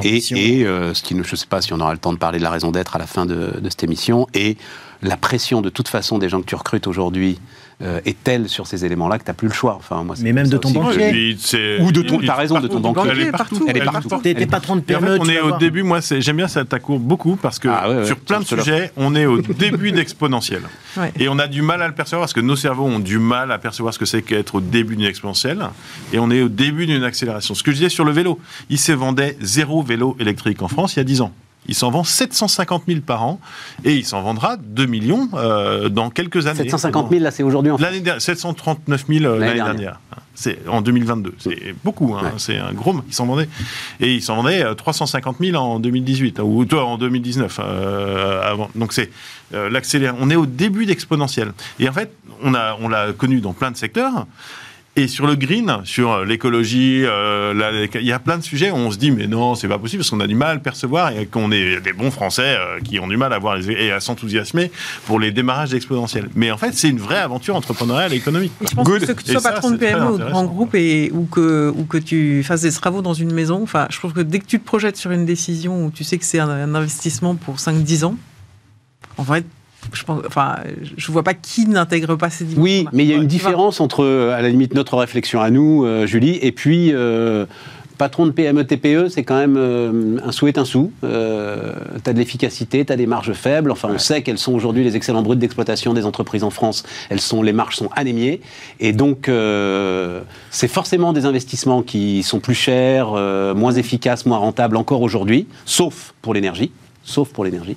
Et, 0.03 0.65
euh, 0.65 0.93
ce 0.93 1.03
qui 1.03 1.15
nous, 1.15 1.23
je 1.23 1.35
sais 1.35 1.47
pas 1.47 1.61
si 1.61 1.73
on 1.73 1.79
aura 1.79 1.93
le 1.93 1.99
temps 1.99 2.13
de 2.13 2.17
parler 2.17 2.39
de 2.39 2.43
la 2.43 2.49
raison 2.49 2.71
d'être 2.71 2.95
à 2.95 2.99
la 2.99 3.07
fin 3.07 3.25
de, 3.25 3.59
de 3.59 3.69
cette 3.69 3.83
émission, 3.83 4.27
et 4.33 4.57
la 5.01 5.17
pression 5.17 5.61
de 5.61 5.69
toute 5.69 5.87
façon 5.87 6.17
des 6.17 6.29
gens 6.29 6.41
que 6.41 6.45
tu 6.45 6.55
recrutes 6.55 6.87
aujourd'hui 6.87 7.39
euh, 7.81 8.01
est 8.05 8.21
telle 8.23 8.49
sur 8.49 8.67
ces 8.67 8.83
éléments-là 8.85 9.17
que 9.19 9.23
tu 9.23 9.29
n'as 9.29 9.33
plus 9.33 9.47
le 9.47 9.53
choix. 9.53 9.75
Enfin, 9.75 10.03
moi, 10.03 10.15
c'est 10.15 10.23
Mais 10.23 10.33
même 10.33 10.47
de 10.49 10.57
ton 10.57 10.71
banquier. 10.71 11.37
Ou 11.81 11.91
de 11.91 12.01
ton- 12.01 12.19
t'as 12.19 12.35
raison, 12.35 12.59
de 12.59 12.67
ton 12.67 12.79
banquier. 12.81 13.09
Elle 13.11 13.19
est 13.21 13.31
partout. 13.31 13.65
Elle 13.67 13.77
est 13.77 13.79
Elle 13.79 13.87
est 13.87 13.91
partout. 13.91 14.19
T'es 14.21 14.45
patron 14.45 14.75
de 14.75 14.81
PME, 14.81 15.07
fait, 15.15 15.17
on 15.21 15.25
est 15.29 15.39
au 15.39 15.47
voir. 15.47 15.59
début, 15.59 15.83
moi 15.83 15.99
j'aime 16.01 16.37
bien 16.37 16.47
cette 16.47 16.77
courbe 16.79 17.01
beaucoup 17.03 17.35
parce 17.37 17.57
que 17.59 17.67
Ah 17.69 17.89
ouais, 17.89 17.95
ouais, 17.97 18.05
sur 18.05 18.17
plein 18.17 18.39
de 18.41 18.45
sujets, 18.45 18.91
on 18.97 19.15
est 19.15 19.25
au 19.25 19.37
début 19.41 19.91
d'exponentiel. 19.91 20.61
Ouais. 20.97 21.11
Et 21.17 21.29
on 21.29 21.39
a 21.39 21.47
du 21.47 21.61
mal 21.61 21.81
à 21.81 21.87
le 21.87 21.93
percevoir 21.93 22.21
parce 22.23 22.33
que 22.33 22.41
nos 22.41 22.55
cerveaux 22.55 22.85
ont 22.85 22.99
du 22.99 23.17
mal 23.19 23.51
à 23.51 23.57
percevoir 23.57 23.93
ce 23.93 23.99
que 23.99 24.05
c'est 24.05 24.21
qu'être 24.21 24.55
au 24.55 24.61
début 24.61 24.95
d'une 24.97 25.05
exponentielle. 25.07 25.65
Et 26.11 26.19
on 26.19 26.29
est 26.31 26.41
au 26.41 26.49
début 26.49 26.85
d'une 26.85 27.03
accélération. 27.03 27.55
Ce 27.55 27.63
que 27.63 27.71
je 27.71 27.77
disais 27.77 27.89
sur 27.89 28.03
le 28.05 28.11
vélo, 28.11 28.39
il 28.69 28.77
se 28.79 28.91
vendait 28.91 29.37
zéro 29.41 29.81
vélo 29.83 30.17
électrique 30.19 30.61
en 30.61 30.67
France 30.67 30.95
il 30.95 30.97
y 30.97 31.01
a 31.01 31.05
10 31.05 31.21
ans. 31.21 31.31
Il 31.67 31.75
s'en 31.75 31.91
vend 31.91 32.03
750 32.03 32.83
000 32.87 33.01
par 33.01 33.23
an 33.23 33.39
et 33.83 33.95
il 33.95 34.05
s'en 34.05 34.21
vendra 34.23 34.57
2 34.57 34.85
millions 34.87 35.29
euh, 35.35 35.89
dans 35.89 36.09
quelques 36.09 36.47
années. 36.47 36.63
750 36.63 37.09
000, 37.11 37.21
là, 37.23 37.29
c'est 37.31 37.43
aujourd'hui 37.43 37.71
en 37.71 37.77
France. 37.77 37.85
L'année 37.87 37.99
dernière, 38.01 38.21
739 38.21 39.05
000 39.07 39.25
euh, 39.25 39.37
L'année 39.37 39.53
dernière. 39.55 39.65
dernière. 39.75 39.99
C'est 40.33 40.59
en 40.69 40.81
2022. 40.81 41.35
C'est 41.37 41.75
beaucoup. 41.83 42.15
hein. 42.15 42.23
Ouais. 42.23 42.31
C'est 42.37 42.57
un 42.57 42.71
gros. 42.71 42.95
Ils 43.07 43.13
s'en 43.13 43.25
vendaient. 43.25 43.49
Et 43.99 44.15
ils 44.15 44.21
s'en 44.23 44.37
vendaient 44.37 44.63
euh, 44.63 44.73
350 44.73 45.35
000 45.41 45.57
en 45.57 45.79
2018 45.81 46.39
hein, 46.39 46.43
ou 46.43 46.63
toi 46.65 46.85
en 46.85 46.97
2019 46.97 47.59
euh, 47.61 48.41
avant. 48.49 48.69
Donc 48.73 48.93
c'est 48.93 49.11
euh, 49.53 49.69
l'accélère. 49.69 50.15
On 50.19 50.29
est 50.29 50.37
au 50.37 50.45
début 50.45 50.85
d'exponentiel. 50.85 51.51
Et 51.79 51.89
en 51.89 51.93
fait, 51.93 52.13
on 52.41 52.53
a 52.55 52.77
on 52.79 52.87
l'a 52.87 53.11
connu 53.11 53.41
dans 53.41 53.53
plein 53.53 53.69
de 53.69 53.77
secteurs. 53.77 54.25
Et 54.95 55.07
sur 55.07 55.27
le 55.27 55.35
green, 55.35 55.77
sur 55.85 56.25
l'écologie, 56.25 57.03
euh, 57.05 57.53
la- 57.53 57.85
il 58.01 58.05
y 58.05 58.11
a 58.11 58.19
plein 58.19 58.37
de 58.37 58.43
sujets 58.43 58.69
où 58.71 58.75
on 58.75 58.91
se 58.91 58.97
dit 58.97 59.11
mais 59.11 59.27
non, 59.27 59.55
c'est 59.55 59.67
pas 59.69 59.77
possible 59.77 59.99
parce 60.01 60.09
qu'on 60.09 60.19
a 60.19 60.27
du 60.27 60.35
mal 60.35 60.49
à 60.49 60.53
le 60.55 60.59
percevoir 60.61 61.11
et 61.17 61.25
qu'on 61.25 61.51
est 61.51 61.79
des 61.79 61.93
bons 61.93 62.11
Français 62.11 62.57
euh, 62.57 62.79
qui 62.83 62.99
ont 62.99 63.07
du 63.07 63.15
mal 63.15 63.31
à 63.31 63.39
voir 63.39 63.55
les, 63.55 63.69
et 63.71 63.91
à 63.93 63.99
s'enthousiasmer 64.01 64.71
pour 65.05 65.19
les 65.19 65.31
démarrages 65.31 65.73
exponentiels. 65.73 66.27
Mais 66.35 66.51
en 66.51 66.57
fait, 66.57 66.73
c'est 66.73 66.89
une 66.89 66.97
vraie 66.99 67.19
aventure 67.19 67.55
entrepreneuriale 67.55 68.11
et 68.13 68.17
économique. 68.17 68.51
Et 68.61 68.67
je 68.67 68.75
pense 68.75 68.85
Good. 68.85 69.05
que, 69.05 69.23
tu 69.23 69.31
sois 69.31 69.41
patron 69.41 69.71
de 69.71 69.77
PME 69.77 70.11
ou 70.11 70.17
de 70.17 70.25
grand 70.25 70.43
groupe 70.45 70.75
et, 70.75 71.11
ou, 71.13 71.23
que, 71.25 71.71
ou 71.73 71.85
que 71.85 71.97
tu 71.97 72.43
fasses 72.43 72.61
des 72.63 72.71
travaux 72.71 73.01
dans 73.01 73.13
une 73.13 73.31
maison, 73.31 73.61
enfin, 73.63 73.87
je 73.89 73.97
trouve 73.99 74.11
que 74.13 74.21
dès 74.21 74.39
que 74.39 74.45
tu 74.47 74.59
te 74.59 74.65
projettes 74.65 74.97
sur 74.97 75.11
une 75.11 75.25
décision 75.25 75.85
où 75.85 75.91
tu 75.91 76.03
sais 76.03 76.17
que 76.17 76.25
c'est 76.25 76.39
un, 76.39 76.49
un 76.49 76.75
investissement 76.75 77.35
pour 77.35 77.55
5-10 77.57 78.03
ans, 78.05 78.15
en 79.17 79.23
vrai, 79.23 79.43
je 79.93 80.03
pense, 80.03 80.21
enfin, 80.25 80.57
je 80.97 81.11
vois 81.11 81.23
pas 81.23 81.33
qui 81.33 81.67
n'intègre 81.67 82.15
pas 82.15 82.29
ces 82.29 82.43
dimensions. 82.43 82.63
Oui, 82.63 82.85
mais 82.93 83.03
il 83.03 83.09
y 83.09 83.13
a 83.13 83.17
une 83.17 83.27
différence 83.27 83.79
entre, 83.79 84.03
euh, 84.03 84.35
à 84.35 84.41
la 84.41 84.49
limite, 84.49 84.73
notre 84.73 84.97
réflexion 84.97 85.41
à 85.41 85.49
nous, 85.49 85.85
euh, 85.85 86.05
Julie, 86.05 86.37
et 86.41 86.51
puis 86.51 86.91
euh, 86.93 87.45
patron 87.99 88.25
de 88.25 88.31
PME 88.31 88.65
TPE, 88.65 89.09
c'est 89.09 89.23
quand 89.23 89.37
même 89.37 89.57
euh, 89.57 90.17
un 90.23 90.31
sou 90.31 90.47
est 90.47 90.57
un 90.57 90.65
sou. 90.65 90.91
Euh, 91.03 91.73
tu 92.03 92.09
as 92.09 92.13
de 92.13 92.17
l'efficacité, 92.17 92.85
tu 92.85 92.93
as 92.93 92.95
des 92.95 93.05
marges 93.05 93.33
faibles. 93.33 93.71
Enfin, 93.71 93.89
on 93.91 93.99
sait 93.99 94.23
quelles 94.23 94.37
sont 94.39 94.53
aujourd'hui 94.53 94.83
les 94.83 94.95
excellents 94.95 95.21
bruts 95.21 95.35
d'exploitation 95.35 95.93
des 95.93 96.05
entreprises 96.05 96.43
en 96.43 96.49
France. 96.49 96.83
Elles 97.09 97.19
sont, 97.19 97.43
les 97.43 97.53
marges 97.53 97.75
sont 97.75 97.89
anémiées. 97.95 98.41
Et 98.79 98.93
donc, 98.93 99.27
euh, 99.27 100.21
c'est 100.49 100.69
forcément 100.69 101.11
des 101.13 101.25
investissements 101.25 101.83
qui 101.83 102.23
sont 102.23 102.39
plus 102.39 102.55
chers, 102.55 103.11
moins 103.53 103.73
efficaces, 103.73 104.25
moins 104.25 104.37
rentables 104.37 104.77
encore 104.77 105.01
aujourd'hui, 105.01 105.45
sauf 105.65 106.13
pour 106.21 106.33
l'énergie. 106.33 106.71
Sauf 107.03 107.29
pour 107.29 107.43
l'énergie. 107.43 107.75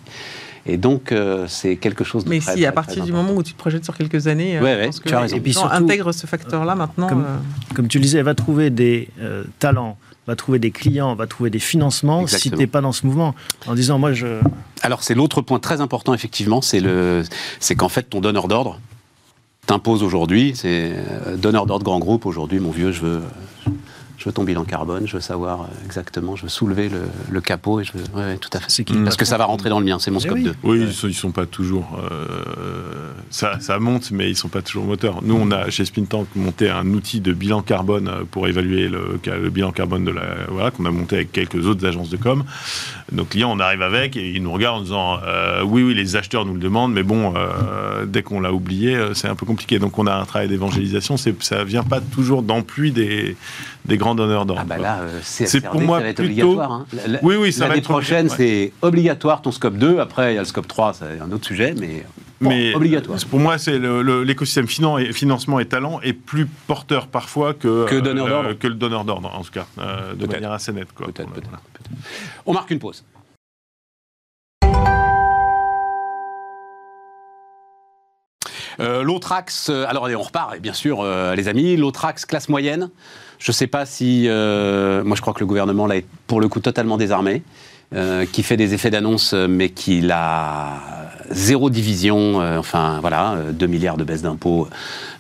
Et 0.65 0.77
donc, 0.77 1.11
euh, 1.11 1.47
c'est 1.49 1.77
quelque 1.77 2.05
chose 2.05 2.25
de 2.25 2.31
Mais 2.31 2.39
très, 2.39 2.55
si, 2.55 2.65
à 2.65 2.69
très, 2.69 2.75
partir 2.75 2.95
très 2.99 3.03
du 3.05 3.11
important. 3.11 3.27
moment 3.29 3.39
où 3.39 3.43
tu 3.43 3.53
te 3.53 3.59
projettes 3.59 3.85
sur 3.85 3.97
quelques 3.97 4.29
années, 4.29 4.59
euh, 4.59 4.63
Ouais, 4.63 4.75
je 4.75 4.79
ouais, 4.79 4.85
pense 4.87 5.01
que 5.01 5.09
tu 5.09 5.15
as 5.15 5.21
raison. 5.21 5.35
les 5.35 5.39
Et 5.41 5.43
puis 5.43 5.53
surtout, 5.55 5.75
intègrent 5.75 6.13
ce 6.13 6.27
facteur-là 6.27 6.75
maintenant. 6.77 7.09
comme- 7.09 7.25
euh, 7.27 7.75
Comme 7.75 7.89
tu 7.89 7.99
le 7.99 8.03
disais, 8.05 8.23
va 8.23 8.35
trouver 8.35 8.71
des 8.71 9.09
euh, 9.21 9.43
talents, 9.59 9.97
va 10.29 10.37
trouver 10.37 10.61
des 10.61 10.71
clients, 10.71 11.17
va 11.17 11.27
trouver 11.27 11.51
des 11.51 11.59
financements 11.59 12.19
si 12.29 12.35
Exactement. 12.37 12.57
tu 12.57 12.63
n'es 12.63 12.67
pas 12.69 12.81
dans 12.81 12.93
ce 12.93 13.05
mouvement. 13.07 13.35
En 13.67 13.75
disant, 13.75 13.99
moi, 13.99 14.13
je. 14.13 14.41
Alors 14.83 15.03
c'est 15.03 15.15
l'autre 15.15 15.41
point 15.43 15.59
très 15.59 15.81
important 15.81 16.15
effectivement, 16.15 16.61
c'est 16.63 16.79
le, 16.81 17.25
c'est 17.59 17.75
qu'en 17.75 17.89
fait 17.89 18.05
ton 18.05 18.21
donneur 18.21 18.47
d'ordre 18.47 18.79
t'impose 19.67 20.03
aujourd'hui, 20.05 20.53
c'est 20.55 20.93
euh, 20.93 21.37
donneur 21.37 21.67
d'ordre 21.67 21.85
grand 21.85 21.99
groupe 22.01 22.25
aujourd'hui, 22.27 22.59
mon 22.61 22.71
vieux, 22.73 22.91
je 22.93 23.01
veux, 23.01 23.23
je 24.23 24.29
veux 24.29 24.33
ton 24.33 24.45
bilan 24.45 24.63
carbone, 24.63 25.09
je 25.09 25.15
veux 25.15 25.21
savoir 25.21 25.63
euh, 25.63 25.65
exactement, 25.85 26.37
je 26.37 26.45
veux 26.45 26.49
soulever 26.49 26.89
le, 26.89 27.01
le 27.29 27.41
capot 27.41 27.81
et 27.81 27.85
je 27.85 27.93
veux, 27.93 28.05
ouais, 28.15 28.39
tout 28.39 28.51
à 28.53 28.61
fait. 28.61 28.85
Parce 29.03 29.17
que 29.17 29.25
ça 29.25 29.37
va 29.37 29.47
rentrer 29.47 29.69
dans 29.69 29.81
le 29.81 29.85
mien, 29.85 29.99
c'est 29.99 30.13
mon 30.13 30.21
Eh 30.21 30.23
scope 30.23 30.35
oui. 30.37 30.45
2. 30.45 30.55
Oui, 30.63 30.81
ils 30.83 30.93
sont, 30.93 31.09
ils 31.09 31.15
sont 31.15 31.33
pas 31.33 31.45
toujours. 31.45 31.99
euh, 32.13 33.11
ça, 33.31 33.59
ça 33.59 33.81
monte, 33.81 34.13
mais 34.13 34.31
ils 34.31 34.37
sont 34.37 34.49
pas 34.49 34.63
toujours 34.63 34.85
moteurs. 34.85 35.23
Nous, 35.25 35.35
on 35.35 35.51
a 35.51 35.71
chez 35.71 35.85
Spintank 35.85 36.29
monté 36.37 36.71
un 36.71 36.87
outil 36.89 37.21
de 37.21 37.33
bilan 37.33 37.63
carbone 37.63 38.07
euh, 38.07 38.23
pour 38.31 38.47
évaluer 38.47 38.89
le, 38.89 39.19
le 39.27 39.51
bilan 39.51 39.73
carbone 39.73 40.05
de 40.05 40.13
la. 40.13 40.23
Voilà, 40.49 40.71
qu'on 40.71 40.85
a 40.85 40.93
monté 40.93 41.17
avec 41.17 41.33
quelques 41.33 41.67
autres 41.67 41.85
agences 41.85 42.11
de 42.11 42.17
com. 42.17 42.45
Nos 43.11 43.25
clients, 43.25 43.51
on 43.51 43.59
arrive 43.59 43.83
avec 43.83 44.17
et 44.17 44.31
ils 44.31 44.43
nous 44.43 44.53
regardent 44.53 44.79
en 44.79 44.83
disant 44.83 45.19
euh, 45.27 45.63
oui, 45.65 45.83
oui, 45.83 45.95
les 45.95 46.15
acheteurs 46.15 46.47
nous 46.47 46.55
le 46.55 46.61
demandent, 46.61 46.93
mais 46.93 47.03
bon, 47.03 47.35
euh, 47.37 48.07
dès 48.07 48.23
qu'on 48.23 48.41
l'a 48.41 48.53
oublié, 48.53 48.97
c'est 49.15 49.27
un 49.27 49.35
peu 49.35 49.47
compliqué. 49.47 49.81
Donc, 49.81 49.99
on 49.99 50.07
a 50.07 50.15
un 50.15 50.25
travail 50.27 50.49
d'évangélisation. 50.49 51.17
Ça 51.17 51.65
vient 51.65 51.83
pas 51.83 52.01
toujours 52.01 52.45
pluie 52.63 52.93
des, 52.93 53.37
des 53.85 53.97
grands 53.97 54.15
donneurs 54.15 54.47
d'ordre. 54.47 54.63
Ah 54.65 54.69
bah 54.69 54.79
là, 54.79 55.01
euh, 55.01 55.19
c'est 55.23 55.61
pour 55.61 55.81
moi 55.81 55.99
ça 55.99 56.05
va 56.05 56.09
être 56.11 56.17
plutôt- 56.17 56.31
obligatoire. 56.43 56.73
hein. 56.73 56.87
La- 56.93 57.07
la- 57.09 57.19
Oui, 57.23 57.37
oui, 57.37 57.53
ça 57.53 57.61
va 57.65 57.69
L'année 57.69 57.79
être 57.81 57.89
prochaine, 57.89 58.29
c'est 58.29 58.73
obligatoire 58.83 59.43
ton 59.43 59.51
scope 59.53 59.75
2. 59.77 59.99
Après, 59.99 60.33
il 60.33 60.35
y 60.37 60.39
a 60.39 60.43
le 60.43 60.47
scope 60.47 60.69
3, 60.69 60.95
c'est 60.95 61.21
un 61.21 61.31
autre 61.33 61.45
sujet, 61.47 61.75
mais, 61.79 62.05
bon, 62.41 62.51
mais 62.51 62.75
obligatoire. 62.75 63.19
Pour 63.29 63.41
moi, 63.41 63.59
c'est 63.59 63.79
l'écosystème 63.79 64.67
finan- 64.67 64.99
et- 64.99 65.13
financement 65.13 65.59
et 65.59 65.67
talent 65.67 66.01
est 66.03 66.13
plus 66.13 66.47
porteur 66.47 67.09
parfois 67.09 67.55
que, 67.55 67.87
Que 67.87 67.97
donneur 68.01 68.29
d'ordre. 68.29 68.53
que 68.53 68.67
le 68.69 68.75
donneur 68.75 69.05
d'ordre, 69.05 69.31
en 69.35 69.43
tout 69.43 69.51
cas, 69.53 69.67
euh, 69.79 70.15
de 70.15 70.27
manière 70.27 70.53
assez 70.53 70.73
nette. 70.73 70.93
quoi. 70.95 71.07
Peut-être, 71.07 71.29
Voilà. 71.29 71.43
On 72.47 72.53
marque 72.53 72.71
une 72.71 72.79
pause. 72.79 73.05
Euh, 78.81 79.03
l'autre 79.03 79.33
axe, 79.33 79.69
euh, 79.71 79.85
alors 79.87 80.07
allez, 80.07 80.17
on 80.17 80.23
repart, 80.23 80.57
et 80.57 80.61
bien 80.61 80.73
sûr, 80.73 81.01
euh, 81.03 81.35
les 81.35 81.49
amis, 81.49 81.77
l'autre 81.77 82.05
axe 82.05 82.25
classe 82.25 82.49
moyenne. 82.49 82.91
Je 83.43 83.51
ne 83.51 83.55
sais 83.55 83.67
pas 83.67 83.87
si, 83.87 84.27
euh, 84.29 85.03
moi 85.03 85.17
je 85.17 85.21
crois 85.21 85.33
que 85.35 85.41
le 85.41 85.47
gouvernement 85.47 85.87
l'a 85.89 85.97
pour 86.29 86.41
le 86.41 86.49
coup 86.49 86.61
totalement 86.61 86.97
désarmé. 86.97 87.43
euh, 87.95 88.25
qui 88.25 88.43
fait 88.43 88.57
des 88.57 88.73
effets 88.73 88.89
d'annonce, 88.91 89.35
mais 89.35 89.69
qui 89.69 90.03
a 90.11 90.79
zéro 91.31 91.69
division. 91.69 92.41
euh, 92.41 92.57
enfin, 92.59 92.99
voilà, 93.03 93.33
euh, 93.35 93.53
2 93.53 93.67
milliards 93.67 93.99
de 93.99 94.05
baisse 94.05 94.23
d'impôts. 94.23 94.67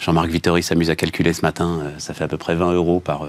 Jean-Marc 0.01 0.29
Vittori 0.31 0.63
s'amuse 0.63 0.89
à 0.89 0.97
calculer 0.97 1.35
ce 1.35 1.43
matin. 1.43 1.81
euh, 1.83 1.91
ça 1.99 2.15
fait 2.15 2.25
à 2.25 2.29
peu 2.29 2.39
près 2.39 2.55
20 2.55 2.73
euros 2.73 2.99
par, 3.01 3.25
euh, 3.25 3.29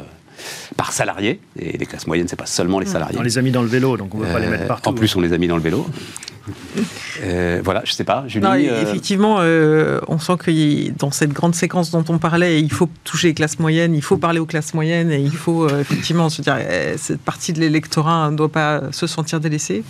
par 0.78 0.92
salarié. 0.92 1.40
Et 1.58 1.78
les 1.78 1.86
classes 1.86 2.08
moyennes, 2.08 2.28
c'est 2.28 2.36
pas 2.36 2.46
seulement 2.46 2.80
les 2.80 2.86
salariés. 2.86 3.18
On 3.20 3.24
les 3.24 3.38
a 3.38 3.42
mis 3.42 3.52
dans 3.52 3.62
le 3.62 3.68
vélo, 3.68 3.98
donc 3.98 4.14
on 4.16 4.20
ne 4.20 4.26
peut 4.26 4.32
pas 4.32 4.40
les 4.40 4.48
mettre 4.48 4.68
partout. 4.68 4.90
En 4.90 4.94
plus, 4.94 5.16
on 5.16 5.22
les 5.22 5.34
a 5.34 5.38
mis 5.38 5.48
dans 5.48 5.58
le 5.58 5.62
vélo. 5.62 5.86
Euh, 7.22 7.62
voilà, 7.64 7.82
je 7.86 7.94
sais 7.94 8.04
pas, 8.04 8.26
Julie. 8.28 8.44
Non, 8.44 8.54
euh, 8.54 8.82
Effectivement, 8.82 9.38
euh, 9.40 10.02
on 10.08 10.20
sent 10.20 10.34
que 10.40 10.92
dans 10.92 11.12
cette 11.12 11.32
grande 11.32 11.56
séquence 11.56 11.92
dont 11.92 12.04
on 12.10 12.18
parlait, 12.18 12.60
il 12.62 12.72
faut 12.72 12.90
toucher 13.04 13.30
les 13.30 13.34
classes 13.34 13.60
moyennes, 13.60 13.96
il 13.96 14.02
faut 14.02 14.18
parler 14.18 14.40
aux 14.40 14.46
classes 14.46 14.74
moyennes, 14.74 15.12
et 15.12 15.20
il 15.20 15.32
faut 15.32 15.66
euh, 15.66 15.82
effectivement 15.82 16.30
se 16.30 16.42
dire 16.42 16.58
eh, 16.58 16.98
cette 16.98 17.22
partie 17.22 17.54
de 17.54 17.60
l'électorat 17.60 18.30
ne 18.30 18.36
doit 18.36 18.52
pas 18.52 18.92
se 18.92 19.08
sentir 19.08 19.40
délaissée. 19.40 19.84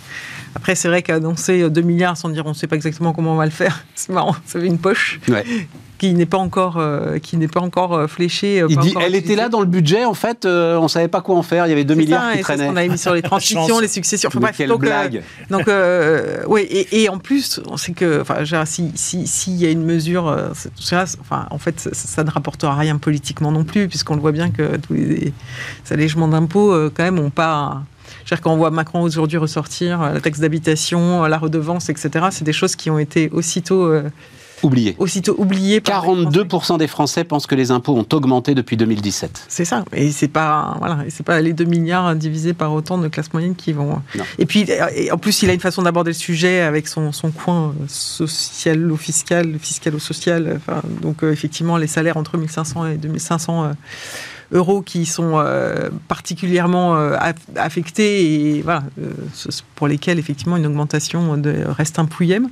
Après, 0.54 0.74
c'est 0.74 0.88
vrai 0.88 1.02
qu'annoncer 1.02 1.68
2 1.68 1.80
milliards 1.80 2.16
sans 2.16 2.28
dire 2.28 2.46
on 2.46 2.50
ne 2.50 2.54
sait 2.54 2.68
pas 2.68 2.76
exactement 2.76 3.12
comment 3.12 3.32
on 3.32 3.36
va 3.36 3.46
le 3.46 3.50
faire, 3.50 3.84
c'est 3.94 4.12
marrant, 4.12 4.36
ça 4.46 4.60
fait 4.60 4.66
une 4.66 4.78
poche 4.78 5.20
ouais. 5.28 5.44
Qui 6.08 6.14
n'est 6.14 6.26
pas 6.26 6.38
encore, 6.38 6.76
euh, 6.78 7.18
qui 7.18 7.36
n'est 7.36 7.48
pas 7.48 7.60
encore 7.60 7.94
euh, 7.94 8.06
fléchée. 8.06 8.60
euh, 8.60 8.66
Il 8.68 8.76
pas 8.76 8.82
dit, 8.82 8.90
encore 8.90 9.02
elle 9.02 9.14
était 9.14 9.36
là 9.36 9.48
dans 9.48 9.60
le 9.60 9.66
budget, 9.66 10.04
en 10.04 10.14
fait, 10.14 10.44
euh, 10.44 10.76
on 10.78 10.88
savait 10.88 11.08
pas 11.08 11.20
quoi 11.20 11.36
en 11.36 11.42
faire. 11.42 11.66
Il 11.66 11.70
y 11.70 11.72
avait 11.72 11.84
2 11.84 11.94
C'est 11.94 12.00
milliards 12.00 12.30
ça, 12.30 12.36
qui 12.36 12.42
traînaient. 12.42 12.66
qu'on 12.68 12.76
avait 12.76 12.88
mis 12.88 12.98
sur 12.98 13.14
les 13.14 13.22
transmissions, 13.30 13.66
Chance. 13.66 13.80
les 13.82 13.88
successions. 13.88 14.28
Enfin, 14.28 14.40
bref, 14.40 14.56
quelle 14.56 14.68
donc, 14.68 14.80
blague 14.80 15.22
donc, 15.50 15.66
ouais, 15.66 16.64
et, 16.64 17.02
et 17.02 17.08
en 17.08 17.18
plus, 17.18 17.60
on 17.68 17.76
sait 17.76 17.92
que, 17.92 18.20
enfin, 18.20 18.36
si 18.64 18.92
si- 18.94 19.26
s'il 19.26 19.54
y 19.56 19.66
a 19.66 19.70
une 19.70 19.84
mesure, 19.84 20.24
enfin, 21.20 21.46
en 21.50 21.58
fait, 21.58 21.80
ça, 21.80 21.90
ça 21.92 22.24
ne 22.24 22.30
rapportera 22.30 22.74
rien 22.74 22.98
politiquement 22.98 23.52
non 23.52 23.64
plus, 23.64 23.88
puisqu'on 23.88 24.14
le 24.14 24.20
voit 24.20 24.32
bien 24.32 24.50
que 24.50 24.76
tous 24.76 24.94
les, 24.94 25.32
ces 25.84 25.94
allégements 25.94 26.28
d'impôts, 26.28 26.72
quand 26.94 27.02
même, 27.04 27.18
ont 27.18 27.30
pas. 27.30 27.82
C'est-à-dire 28.26 28.46
on 28.46 28.56
voit 28.56 28.70
Macron 28.70 29.02
aujourd'hui 29.02 29.36
ressortir 29.38 30.00
la 30.00 30.20
taxe 30.20 30.40
d'habitation, 30.40 31.24
la 31.24 31.36
redevance, 31.38 31.88
etc., 31.90 32.26
c'est 32.30 32.44
des 32.44 32.52
choses 32.54 32.74
qui 32.76 32.88
ont 32.90 32.98
été 32.98 33.28
aussitôt, 33.30 33.84
euh, 33.86 34.02
Oublié. 34.64 34.96
aussitôt 34.98 35.36
par 35.80 36.02
Français. 36.04 36.24
42% 36.38 36.78
des 36.78 36.86
Français 36.88 37.24
pensent 37.24 37.46
que 37.46 37.54
les 37.54 37.70
impôts 37.70 37.94
ont 37.96 38.06
augmenté 38.12 38.54
depuis 38.54 38.76
2017. 38.76 39.44
C'est 39.48 39.64
ça. 39.64 39.84
Et 39.92 40.10
c'est 40.10 40.28
pas 40.28 40.76
voilà, 40.78 41.04
c'est 41.10 41.22
pas 41.24 41.40
les 41.40 41.52
2 41.52 41.64
milliards 41.64 42.14
divisés 42.16 42.54
par 42.54 42.72
autant 42.72 42.98
de 42.98 43.08
classes 43.08 43.32
moyennes 43.32 43.54
qui 43.54 43.72
vont. 43.72 44.00
Non. 44.16 44.24
Et 44.38 44.46
puis 44.46 44.66
et 44.96 45.12
en 45.12 45.18
plus, 45.18 45.42
il 45.42 45.50
a 45.50 45.52
une 45.52 45.60
façon 45.60 45.82
d'aborder 45.82 46.10
le 46.10 46.14
sujet 46.14 46.60
avec 46.62 46.88
son, 46.88 47.12
son 47.12 47.30
coin 47.30 47.74
social 47.88 48.90
ou 48.90 48.96
fiscal, 48.96 49.58
fiscal 49.60 49.94
ou 49.94 49.98
social. 50.00 50.54
Enfin, 50.56 50.80
donc 51.02 51.22
euh, 51.22 51.30
effectivement, 51.32 51.76
les 51.76 51.86
salaires 51.86 52.16
entre 52.16 52.36
1500 52.38 52.86
et 52.86 52.96
2500 52.96 53.64
euh, 53.64 53.72
euros 54.52 54.82
qui 54.82 55.06
sont 55.06 55.32
euh, 55.36 55.90
particulièrement 56.08 56.96
euh, 56.96 57.16
aff- 57.16 57.34
affectés 57.56 58.56
et 58.56 58.62
voilà, 58.62 58.84
euh, 59.00 59.10
pour 59.74 59.88
lesquels 59.88 60.18
effectivement 60.18 60.56
une 60.56 60.66
augmentation 60.66 61.36
de, 61.36 61.64
reste 61.66 61.98
un 61.98 62.04
pouillème. 62.06 62.48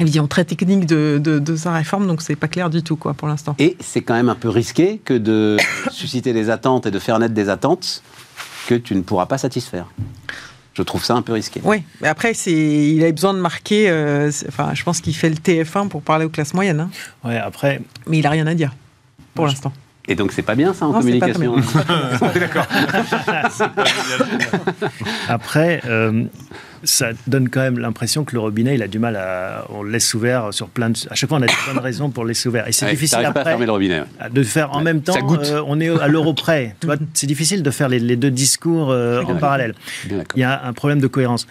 Vision 0.00 0.26
très 0.26 0.44
technique 0.44 0.86
de, 0.86 1.20
de, 1.22 1.38
de 1.38 1.56
sa 1.56 1.72
réforme, 1.72 2.06
donc 2.06 2.22
c'est 2.22 2.36
pas 2.36 2.48
clair 2.48 2.70
du 2.70 2.82
tout 2.82 2.96
quoi 2.96 3.14
pour 3.14 3.28
l'instant. 3.28 3.54
Et 3.58 3.76
c'est 3.80 4.00
quand 4.02 4.14
même 4.14 4.28
un 4.28 4.34
peu 4.34 4.48
risqué 4.48 5.00
que 5.04 5.14
de 5.14 5.56
susciter 5.90 6.32
des 6.32 6.50
attentes 6.50 6.86
et 6.86 6.90
de 6.90 6.98
faire 6.98 7.18
naître 7.18 7.34
des 7.34 7.48
attentes 7.48 8.02
que 8.68 8.74
tu 8.74 8.94
ne 8.94 9.02
pourras 9.02 9.26
pas 9.26 9.38
satisfaire. 9.38 9.86
Je 10.74 10.82
trouve 10.82 11.04
ça 11.04 11.14
un 11.14 11.22
peu 11.22 11.32
risqué. 11.34 11.60
Oui, 11.64 11.82
mais 12.00 12.08
après, 12.08 12.32
c'est, 12.32 12.52
il 12.52 13.04
a 13.04 13.12
besoin 13.12 13.34
de 13.34 13.38
marquer. 13.40 13.90
euh, 13.90 14.30
enfin, 14.48 14.70
je 14.72 14.82
pense 14.84 15.00
qu'il 15.00 15.14
fait 15.14 15.28
le 15.28 15.36
TF1 15.36 15.88
pour 15.88 16.00
parler 16.00 16.24
aux 16.24 16.30
classes 16.30 16.54
moyennes, 16.54 16.80
hein. 16.80 16.90
Ouais, 17.24 17.36
après, 17.36 17.82
mais 18.06 18.18
il 18.18 18.26
a 18.26 18.30
rien 18.30 18.46
à 18.46 18.54
dire 18.54 18.72
pour 19.34 19.46
l'instant. 19.46 19.72
Et 20.12 20.14
donc 20.14 20.30
c'est 20.32 20.42
pas 20.42 20.54
bien 20.54 20.74
ça 20.74 20.84
en 20.86 20.92
Non, 20.92 21.00
c'est 21.00 21.18
pas 21.18 21.30
communication. 21.32 21.78
très 22.18 22.52
Après, 25.28 25.80
euh, 25.86 26.24
ça 26.84 27.10
donne 27.26 27.48
quand 27.48 27.60
même 27.60 27.78
l'impression 27.78 28.24
que 28.24 28.34
le 28.34 28.40
robinet, 28.40 28.74
il 28.74 28.82
a 28.82 28.88
du 28.88 28.98
mal 28.98 29.16
à. 29.16 29.64
On 29.70 29.82
le 29.82 29.90
laisse 29.90 30.12
ouvert 30.12 30.52
sur 30.52 30.68
plein 30.68 30.90
de. 30.90 30.98
À 31.10 31.14
chaque 31.14 31.30
fois, 31.30 31.38
on 31.38 31.42
a 31.42 31.46
des 31.46 31.54
bonnes 31.66 31.78
raisons 31.82 32.10
pour 32.10 32.24
le 32.24 32.28
laisser 32.28 32.46
ouvert. 32.48 32.68
Et 32.68 32.72
c'est 32.72 32.84
Ouais, 32.84 32.90
difficile 32.90 33.18
t'arrives 33.20 33.32
pas 33.32 33.38
à 33.38 33.42
après 33.42 33.50
fermer 33.52 33.64
le 33.66 33.72
robinet. 33.72 34.00
ouais. 34.00 34.30
de 34.30 34.42
faire 34.42 34.72
en 34.72 34.78
Ouais, 34.78 34.84
même 34.84 35.00
temps. 35.00 35.14
ça 35.14 35.20
goûte. 35.22 35.46
euh, 35.46 35.62
on 35.66 35.80
est 35.80 35.88
à 35.88 36.08
l'euro 36.08 36.34
près. 36.34 36.76
Tu 36.80 36.86
vois, 36.86 36.96
c'est 37.14 37.26
difficile 37.26 37.62
de 37.62 37.70
faire 37.70 37.88
les, 37.88 37.98
les 37.98 38.16
deux 38.16 38.30
discours 38.30 38.90
euh, 38.90 39.20
en 39.20 39.24
d'accord. 39.24 39.38
parallèle. 39.38 39.74
D'accord. 40.10 40.24
Il 40.36 40.40
y 40.40 40.44
a 40.44 40.62
un 40.62 40.72
problème 40.74 41.00
de 41.00 41.06
cohérence. 41.06 41.46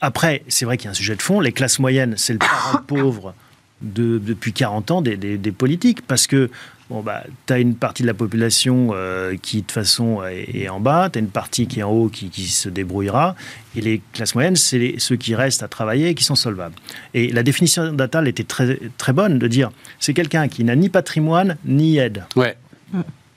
Après, 0.00 0.42
c'est 0.48 0.64
vrai 0.66 0.76
qu'il 0.76 0.84
y 0.84 0.88
a 0.88 0.92
un 0.92 0.94
sujet 0.94 1.16
de 1.16 1.22
fond. 1.22 1.40
Les 1.40 1.50
classes 1.52 1.80
moyennes, 1.80 2.14
c'est 2.16 2.32
le 2.34 2.38
parent 2.38 2.78
pauvre 2.86 3.34
de, 3.80 4.18
depuis 4.18 4.52
40 4.52 4.90
ans 4.92 5.02
des, 5.02 5.16
des- 5.16 5.38
des 5.38 5.52
politiques. 5.52 6.06
Parce 6.06 6.26
que 6.28 6.50
bon, 6.92 7.00
bah, 7.02 7.24
tu 7.46 7.52
as 7.52 7.58
une 7.58 7.74
partie 7.74 8.02
de 8.02 8.06
la 8.06 8.14
population 8.14 8.90
euh, 8.92 9.36
qui, 9.40 9.56
de 9.58 9.60
toute 9.62 9.72
façon, 9.72 10.22
est, 10.24 10.62
est 10.62 10.68
en 10.68 10.80
bas. 10.80 11.08
Tu 11.10 11.18
as 11.18 11.22
une 11.22 11.28
partie 11.28 11.66
qui 11.66 11.80
est 11.80 11.82
en 11.82 11.90
haut 11.90 12.08
qui, 12.08 12.28
qui 12.30 12.42
se 12.44 12.68
débrouillera. 12.68 13.34
Et 13.76 13.80
les 13.80 14.02
classes 14.12 14.34
moyennes, 14.34 14.56
c'est 14.56 14.94
ceux 14.98 15.16
qui 15.16 15.34
restent 15.34 15.62
à 15.62 15.68
travailler 15.68 16.08
et 16.08 16.14
qui 16.14 16.24
sont 16.24 16.34
solvables. 16.34 16.74
Et 17.14 17.32
la 17.32 17.42
définition 17.42 17.92
d'Attal 17.92 18.28
était 18.28 18.44
très, 18.44 18.78
très 18.98 19.12
bonne 19.12 19.38
de 19.38 19.48
dire 19.48 19.70
c'est 19.98 20.14
quelqu'un 20.14 20.48
qui 20.48 20.62
n'a 20.64 20.76
ni 20.76 20.88
patrimoine 20.88 21.56
ni 21.64 21.98
aide 21.98 22.24
Ouais. 22.36 22.56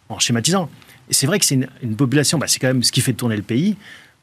en 0.10 0.20
schématisant. 0.20 0.70
Et 1.10 1.14
c'est 1.14 1.28
vrai 1.28 1.40
que 1.40 1.46
c'est 1.46 1.56
une, 1.56 1.68
une 1.84 1.96
population, 1.96 2.38
bah, 2.38 2.48
c'est 2.48 2.60
quand 2.60 2.68
même 2.68 2.84
ce 2.84 2.92
qui 2.92 3.02
fait 3.02 3.14
tourner 3.14 3.36
le 3.38 3.44
pays. 3.44 3.76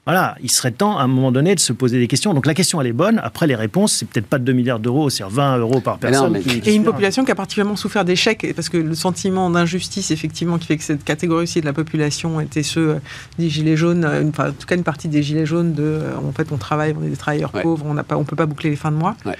Voilà, 0.05 0.35
il 0.43 0.51
serait 0.51 0.73
temps 0.73 0.99
à 0.99 1.03
un 1.03 1.07
moment 1.07 1.31
donné 1.31 1.55
de 1.55 1.61
se 1.61 1.73
poser 1.73 2.01
des 2.01 2.09
questions. 2.09 2.35
Donc 2.35 2.45
la 2.47 2.55
question, 2.55 2.81
elle 2.81 2.89
est 2.89 2.93
bonne. 2.93 3.21
Après, 3.23 3.47
les 3.47 3.55
réponses, 3.55 3.93
c'est 3.93 4.05
peut-être 4.05 4.27
pas 4.27 4.41
de 4.41 4.45
2 4.45 4.53
milliards 4.53 4.81
d'euros, 4.81 5.11
c'est 5.11 5.23
20 5.23 5.59
euros 5.59 5.81
par 5.81 5.99
Mais 6.03 6.11
non, 6.11 6.23
personne. 6.23 6.33
mais- 6.33 6.41
qui- 6.41 6.61
qui 6.61 6.71
Et 6.71 6.75
une 6.75 6.83
population 6.83 7.25
qui 7.25 7.31
a 7.31 7.37
particulièrement 7.37 7.77
souffert 7.77 8.05
d'échecs, 8.05 8.53
parce 8.57 8.69
que 8.69 8.79
le 8.79 8.97
sentiment 8.97 9.49
d'injustice, 9.49 10.11
effectivement, 10.11 10.59
qui 10.59 10.67
fait 10.67 10.77
que 10.77 10.83
cette 10.83 11.05
catégorie 11.05 11.45
aussi 11.45 11.61
de 11.61 11.67
la 11.67 11.73
population 11.73 12.41
était 12.41 12.65
ceux 12.65 12.89
euh, 12.91 12.99
des 13.39 13.49
gilets 13.49 13.77
jaunes, 13.77 14.05
euh, 14.05 14.23
une- 14.23 14.31
enfin, 14.31 14.49
en 14.51 14.53
tout 14.53 14.67
cas 14.67 14.75
une 14.75 14.83
partie 14.83 15.07
des 15.07 15.23
gilets 15.23 15.47
jaunes 15.47 15.73
de, 15.73 15.83
euh, 15.85 16.17
en 16.17 16.33
fait, 16.33 16.49
on 16.51 16.57
travaille, 16.57 16.97
on 17.01 17.05
est 17.05 17.11
des 17.11 17.17
travailleurs 17.17 17.55
Ouais. 17.55 17.63
pauvres, 17.63 17.87
on 17.89 17.95
n'a 17.95 18.03
pas, 18.03 18.17
on 18.17 18.25
peut 18.25 18.35
pas 18.35 18.47
boucler 18.47 18.71
les 18.71 18.77
fins 18.77 18.91
de 18.91 18.97
mois. 18.97 19.15
Ouais. 19.25 19.37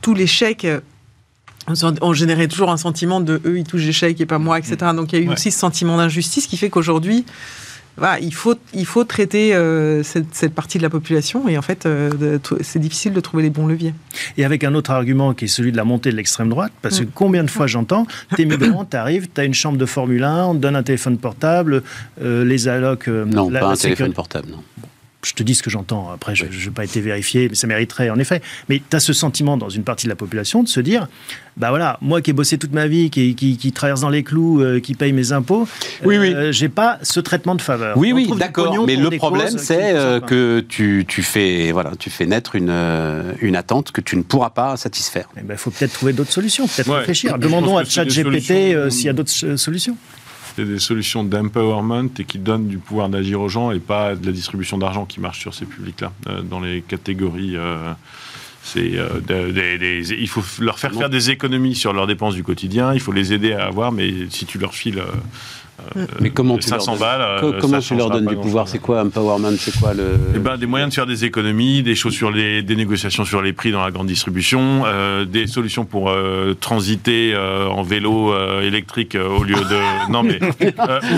Tous 0.00 0.14
les 0.14 0.28
chèques. 0.28 0.66
on- 1.66 1.74
On 2.00 2.12
générait 2.14 2.46
toujours 2.48 2.70
un 2.70 2.76
sentiment 2.78 3.20
de 3.20 3.42
eux, 3.44 3.58
ils 3.58 3.64
touchent 3.64 3.84
des 3.84 3.92
chèques 3.92 4.20
et 4.22 4.26
pas 4.26 4.38
moi, 4.38 4.58
etc. 4.58 4.76
Donc 4.94 5.12
il 5.12 5.18
y 5.18 5.22
a 5.22 5.24
eu 5.24 5.28
Ouais. 5.28 5.34
aussi 5.34 5.50
ce 5.50 5.58
sentiment 5.58 5.96
d'injustice 5.98 6.46
qui 6.46 6.56
fait 6.56 6.70
qu'aujourd'hui, 6.70 7.26
voilà, 7.98 8.18
il, 8.20 8.32
faut, 8.32 8.54
il 8.74 8.86
faut 8.86 9.04
traiter 9.04 9.54
euh, 9.54 10.02
cette, 10.02 10.34
cette 10.34 10.54
partie 10.54 10.78
de 10.78 10.82
la 10.82 10.90
population 10.90 11.48
et 11.48 11.58
en 11.58 11.62
fait, 11.62 11.84
euh, 11.86 12.38
c'est 12.62 12.78
difficile 12.78 13.12
de 13.12 13.20
trouver 13.20 13.42
les 13.42 13.50
bons 13.50 13.66
leviers. 13.66 13.94
Et 14.36 14.44
avec 14.44 14.64
un 14.64 14.74
autre 14.74 14.90
argument 14.90 15.34
qui 15.34 15.46
est 15.46 15.48
celui 15.48 15.72
de 15.72 15.76
la 15.76 15.84
montée 15.84 16.10
de 16.10 16.16
l'extrême 16.16 16.48
droite, 16.48 16.72
parce 16.82 17.00
que 17.00 17.04
Mm. 17.04 17.10
combien 17.14 17.44
de 17.44 17.50
fois 17.50 17.66
j'entends, 17.66 18.06
t'es 18.36 18.44
migrant, 18.44 18.84
t'arrives, 18.84 19.28
t'as 19.32 19.44
une 19.44 19.54
chambre 19.54 19.78
de 19.78 19.86
Formule 19.86 20.24
1, 20.24 20.44
on 20.46 20.54
te 20.54 20.58
donne 20.60 20.76
un 20.76 20.82
téléphone 20.82 21.18
portable, 21.18 21.82
euh, 22.22 22.44
les 22.44 22.68
allocs... 22.68 23.08
euh, 23.08 23.24
Non, 23.24 23.50
la- 23.50 23.60
pas 23.60 23.66
la 23.66 23.72
un 23.72 23.76
téléphone 23.76 24.12
portable. 24.12 24.48
Non. 24.50 24.62
Je 25.28 25.34
te 25.34 25.42
dis 25.42 25.54
ce 25.54 25.62
que 25.62 25.70
j'entends. 25.70 26.10
Après, 26.10 26.34
je 26.34 26.44
Oui. 26.46 26.50
n'ai 26.64 26.70
pas 26.70 26.84
été 26.84 27.00
vérifié, 27.00 27.48
mais 27.48 27.54
ça 27.54 27.66
mériterait 27.66 28.10
en 28.10 28.18
effet. 28.18 28.40
Mais 28.68 28.80
tu 28.88 28.96
as 28.96 29.00
ce 29.00 29.12
sentiment 29.12 29.56
dans 29.56 29.68
une 29.68 29.82
partie 29.84 30.06
de 30.06 30.10
la 30.10 30.16
population 30.16 30.62
de 30.62 30.68
se 30.68 30.80
dire 30.80 31.06
bah 31.56 31.70
voilà, 31.70 31.98
moi 32.00 32.22
qui 32.22 32.30
ai 32.30 32.32
bossé 32.32 32.56
toute 32.56 32.72
ma 32.72 32.86
vie, 32.86 33.10
qui, 33.10 33.34
qui, 33.34 33.56
qui 33.56 33.72
traverse 33.72 34.00
dans 34.00 34.10
les 34.10 34.22
clous, 34.22 34.62
euh, 34.62 34.78
qui 34.78 34.94
paye 34.94 35.12
mes 35.12 35.32
impôts, 35.32 35.66
Oui, 36.04 36.16
oui. 36.16 36.32
euh, 36.32 36.52
j'ai 36.52 36.68
pas 36.68 36.98
ce 37.02 37.18
traitement 37.18 37.56
de 37.56 37.60
faveur. 37.60 37.96
Oui, 37.98 38.12
On 38.12 38.16
oui, 38.16 38.30
d'accord. 38.38 38.86
Mais 38.86 38.94
le 38.96 39.10
problème, 39.10 39.58
c'est 39.58 39.96
euh, 39.96 40.20
que 40.20 40.60
tu, 40.60 41.04
tu, 41.08 41.22
fais, 41.24 41.72
voilà, 41.72 41.92
tu 41.98 42.10
fais 42.10 42.26
naître 42.26 42.54
une, 42.54 42.70
euh, 42.70 43.32
une 43.40 43.56
attente 43.56 43.90
que 43.90 44.00
tu 44.00 44.16
ne 44.16 44.22
pourras 44.22 44.50
pas 44.50 44.76
satisfaire. 44.76 45.28
Il 45.36 45.56
faut 45.56 45.70
peut-être 45.70 45.92
trouver 45.94 46.12
d'autres 46.12 46.32
solutions, 46.32 46.66
peut-être 46.68 46.88
Ouais. 46.88 46.98
réfléchir. 47.00 47.38
Demandons 47.38 47.76
à 47.76 47.84
ChatGPT 47.84 48.90
s'il 48.90 49.06
y 49.06 49.08
a 49.08 49.12
d'autres 49.12 49.56
solutions. 49.56 49.96
C'est 50.58 50.64
des 50.64 50.80
solutions 50.80 51.22
d'empowerment 51.22 52.08
et 52.18 52.24
qui 52.24 52.36
donnent 52.40 52.66
du 52.66 52.78
pouvoir 52.78 53.08
d'agir 53.08 53.40
aux 53.40 53.48
gens 53.48 53.70
et 53.70 53.78
pas 53.78 54.16
de 54.16 54.26
la 54.26 54.32
distribution 54.32 54.76
d'argent 54.76 55.04
qui 55.06 55.20
marche 55.20 55.38
sur 55.38 55.54
ces 55.54 55.66
publics-là, 55.66 56.10
euh, 56.28 56.42
dans 56.42 56.58
les 56.58 56.80
catégories. 56.82 57.52
euh, 57.56 57.92
c'est 58.64 58.96
euh, 58.98 59.20
de- 59.20 59.52
des- 59.52 59.78
des- 59.78 60.14
il 60.18 60.26
faut 60.28 60.42
leur 60.60 60.80
faire 60.80 60.90
faire 60.92 61.10
des 61.10 61.30
économies 61.30 61.76
sur 61.76 61.92
leurs 61.92 62.08
dépenses 62.08 62.34
du 62.34 62.42
quotidien. 62.42 62.92
Il 62.92 62.98
faut 62.98 63.12
les 63.12 63.32
aider 63.32 63.52
à 63.52 63.66
avoir, 63.66 63.92
mais 63.92 64.12
si 64.30 64.46
tu 64.46 64.58
leur 64.58 64.74
files 64.74 65.00
euh, 65.96 66.06
Mais 66.20 66.30
comment 66.30 66.58
tu 66.58 66.70
leur 66.70 66.80
500 66.82 66.96
balles, 66.98 67.20
euh, 67.44 67.60
comment 67.60 67.78
tu 67.78 67.94
leur 67.94 68.10
donnes 68.10 68.26
du 68.26 68.36
pouvoir. 68.36 68.68
C'est 68.68 68.78
quoi 68.78 69.02
empowerment 69.02 69.56
C'est 69.58 69.76
quoi 69.78 69.94
le 69.94 70.18
Eh 70.34 70.38
ben, 70.38 70.56
des 70.56 70.66
moyens 70.66 70.90
de 70.90 70.94
faire 70.94 71.06
des 71.06 71.24
économies, 71.24 71.82
des 71.82 71.94
choses 71.94 72.14
sur 72.14 72.30
les, 72.30 72.62
des 72.62 72.76
négociations 72.76 73.24
sur 73.24 73.42
les 73.42 73.52
prix 73.52 73.70
dans 73.72 73.84
la 73.84 73.90
grande 73.90 74.06
distribution, 74.06 74.82
euh, 74.86 75.24
des 75.24 75.46
solutions 75.46 75.84
pour 75.84 76.10
euh, 76.10 76.54
transiter 76.58 77.34
en 77.36 77.82
vélo 77.82 78.34
électrique 78.62 79.16
au 79.16 79.42
lieu 79.44 79.54
de 79.56 80.08
non 80.10 80.22
mais 80.22 80.38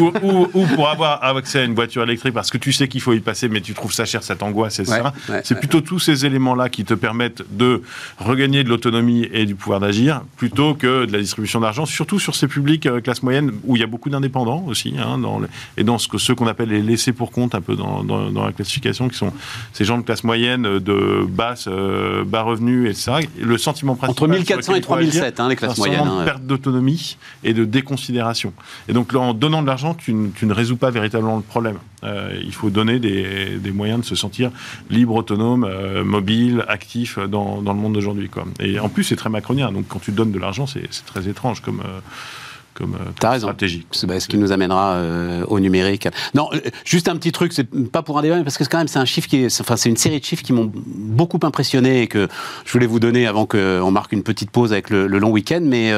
ou, 0.00 0.12
ou- 0.22 0.48
ou 0.54 0.66
pour 0.74 0.88
avoir 0.88 1.22
accès 1.24 1.60
à 1.60 1.64
une 1.64 1.74
voiture 1.74 2.02
électrique 2.02 2.34
parce 2.34 2.50
que 2.50 2.58
tu 2.58 2.72
sais 2.72 2.88
qu'il 2.88 3.00
faut 3.00 3.12
y 3.12 3.20
passer 3.20 3.48
mais 3.48 3.60
tu 3.60 3.74
trouves 3.74 3.92
ça 3.92 4.04
cher, 4.04 4.22
ça 4.22 4.36
t'angoisse, 4.36 4.78
etc. 4.78 5.00
Ouais, 5.28 5.34
ouais, 5.34 5.40
C'est 5.44 5.54
ouais. 5.54 5.60
plutôt 5.60 5.80
tous 5.80 5.98
ces 5.98 6.26
éléments-là 6.26 6.68
qui 6.68 6.84
te 6.84 6.94
permettent 6.94 7.42
de 7.50 7.82
regagner 8.18 8.64
de 8.64 8.68
l'autonomie 8.68 9.28
et 9.32 9.46
du 9.46 9.54
pouvoir 9.54 9.80
d'agir 9.80 10.22
plutôt 10.36 10.74
que 10.74 11.04
de 11.06 11.12
la 11.12 11.18
distribution 11.20 11.60
d'argent, 11.60 11.86
surtout 11.86 12.18
sur 12.18 12.34
ces 12.34 12.48
publics 12.48 12.88
classe 13.02 13.22
moyenne 13.22 13.52
où 13.64 13.76
il 13.76 13.80
y 13.80 13.82
a 13.82 13.86
beaucoup 13.86 14.10
d'indépendants. 14.10 14.49
Indépendants 14.50 14.64
aussi, 14.68 14.94
hein, 14.98 15.18
dans 15.18 15.40
et 15.76 15.84
dans 15.84 15.98
ce 15.98 16.08
que, 16.08 16.18
ceux 16.18 16.34
qu'on 16.34 16.46
appelle 16.46 16.68
les 16.70 16.82
laissés 16.82 17.12
pour 17.12 17.30
compte, 17.30 17.54
un 17.54 17.60
peu 17.60 17.76
dans, 17.76 18.02
dans, 18.04 18.44
la 18.44 18.52
classification, 18.52 19.08
qui 19.08 19.16
sont 19.16 19.32
ces 19.72 19.84
gens 19.84 19.98
de 19.98 20.02
classe 20.02 20.24
moyenne, 20.24 20.78
de 20.78 21.26
basse, 21.28 21.68
euh, 21.68 22.24
bas 22.24 22.42
revenus, 22.42 22.90
etc. 22.90 23.28
Le 23.40 23.58
sentiment 23.58 23.94
principal... 23.94 24.30
Entre 24.30 24.38
1400 24.38 24.74
et 24.74 24.80
3007, 24.80 25.40
hein, 25.40 25.48
les 25.48 25.56
classes 25.56 25.78
moyennes. 25.78 26.00
Hein, 26.00 26.24
perte 26.24 26.42
d'autonomie 26.42 27.16
et 27.44 27.54
de 27.54 27.64
déconsidération. 27.64 28.52
Et 28.88 28.92
donc, 28.92 29.14
en 29.14 29.34
donnant 29.34 29.62
de 29.62 29.66
l'argent, 29.66 29.94
tu, 29.94 30.12
ne 30.12 30.52
résous 30.52 30.76
pas 30.76 30.90
véritablement 30.90 31.36
le 31.36 31.42
problème. 31.42 31.76
Euh, 32.02 32.38
il 32.42 32.54
faut 32.54 32.70
donner 32.70 32.98
des, 32.98 33.58
des, 33.58 33.72
moyens 33.72 34.00
de 34.00 34.06
se 34.06 34.14
sentir 34.14 34.50
libre, 34.88 35.14
autonome, 35.14 35.64
euh, 35.64 36.02
mobile, 36.02 36.64
actif 36.68 37.18
dans, 37.18 37.60
dans 37.60 37.74
le 37.74 37.78
monde 37.78 37.94
d'aujourd'hui. 37.94 38.30
Et 38.58 38.80
en 38.80 38.88
plus, 38.88 39.04
c'est 39.04 39.16
très 39.16 39.30
macronien. 39.30 39.70
Donc, 39.72 39.86
quand 39.88 40.00
tu 40.00 40.12
donnes 40.12 40.32
de 40.32 40.38
l'argent, 40.38 40.66
c'est 40.66 40.88
très 41.06 41.28
étrange 41.28 41.60
comme 41.60 41.82
comme, 42.74 42.94
euh, 42.94 43.38
stratégie. 43.38 43.86
C'est 43.92 44.20
ce 44.20 44.28
qui 44.28 44.38
nous 44.38 44.52
amènera 44.52 44.94
euh, 44.94 45.44
au 45.46 45.60
numérique. 45.60 46.08
Non, 46.34 46.48
euh, 46.52 46.60
juste 46.84 47.08
un 47.08 47.16
petit 47.16 47.32
truc, 47.32 47.52
c'est 47.52 47.64
pas 47.90 48.02
pour 48.02 48.18
un 48.18 48.22
débat, 48.22 48.36
mais 48.36 48.44
parce 48.44 48.58
que 48.58 48.64
quand 48.64 48.78
même 48.78 48.88
c'est 48.88 48.98
un 48.98 49.04
chiffre 49.04 49.28
qui 49.28 49.44
est, 49.44 49.60
enfin 49.60 49.76
c'est 49.76 49.88
une 49.88 49.96
série 49.96 50.20
de 50.20 50.24
chiffres 50.24 50.42
qui 50.42 50.52
m'ont 50.52 50.70
beaucoup 50.74 51.40
impressionné 51.42 52.02
et 52.02 52.06
que 52.06 52.28
je 52.64 52.72
voulais 52.72 52.86
vous 52.86 53.00
donner 53.00 53.26
avant 53.26 53.46
qu'on 53.46 53.90
marque 53.90 54.12
une 54.12 54.22
petite 54.22 54.50
pause 54.50 54.72
avec 54.72 54.90
le, 54.90 55.06
long 55.06 55.30
week-end. 55.30 55.60
Mais 55.62 55.92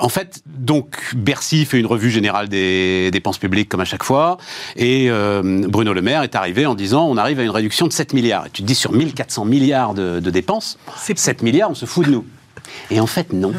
en 0.00 0.08
fait, 0.08 0.42
donc 0.46 1.14
Bercy 1.14 1.64
fait 1.64 1.78
une 1.78 1.86
revue 1.86 2.10
générale 2.10 2.48
des 2.48 3.10
dépenses 3.10 3.38
publiques 3.38 3.68
comme 3.68 3.80
à 3.80 3.84
chaque 3.84 4.04
fois, 4.04 4.38
et 4.76 5.10
Bruno 5.10 5.92
Le 5.92 6.02
Maire 6.02 6.22
est 6.22 6.34
arrivé 6.34 6.66
en 6.66 6.74
disant 6.74 7.06
on 7.06 7.16
arrive 7.16 7.40
à 7.40 7.42
une 7.42 7.50
réduction 7.50 7.86
de 7.86 7.92
7 7.92 8.14
milliards. 8.14 8.46
Et 8.46 8.50
tu 8.50 8.62
te 8.62 8.66
dis 8.66 8.74
sur 8.74 8.92
1400 8.92 9.44
milliards 9.44 9.94
de, 9.94 10.20
de 10.20 10.30
dépenses, 10.30 10.78
7 10.96 11.42
milliards, 11.42 11.70
on 11.70 11.74
se 11.74 11.86
fout 11.86 12.06
de 12.06 12.12
nous. 12.12 12.24
Et 12.90 13.00
en 13.00 13.06
fait, 13.06 13.32
non. 13.32 13.52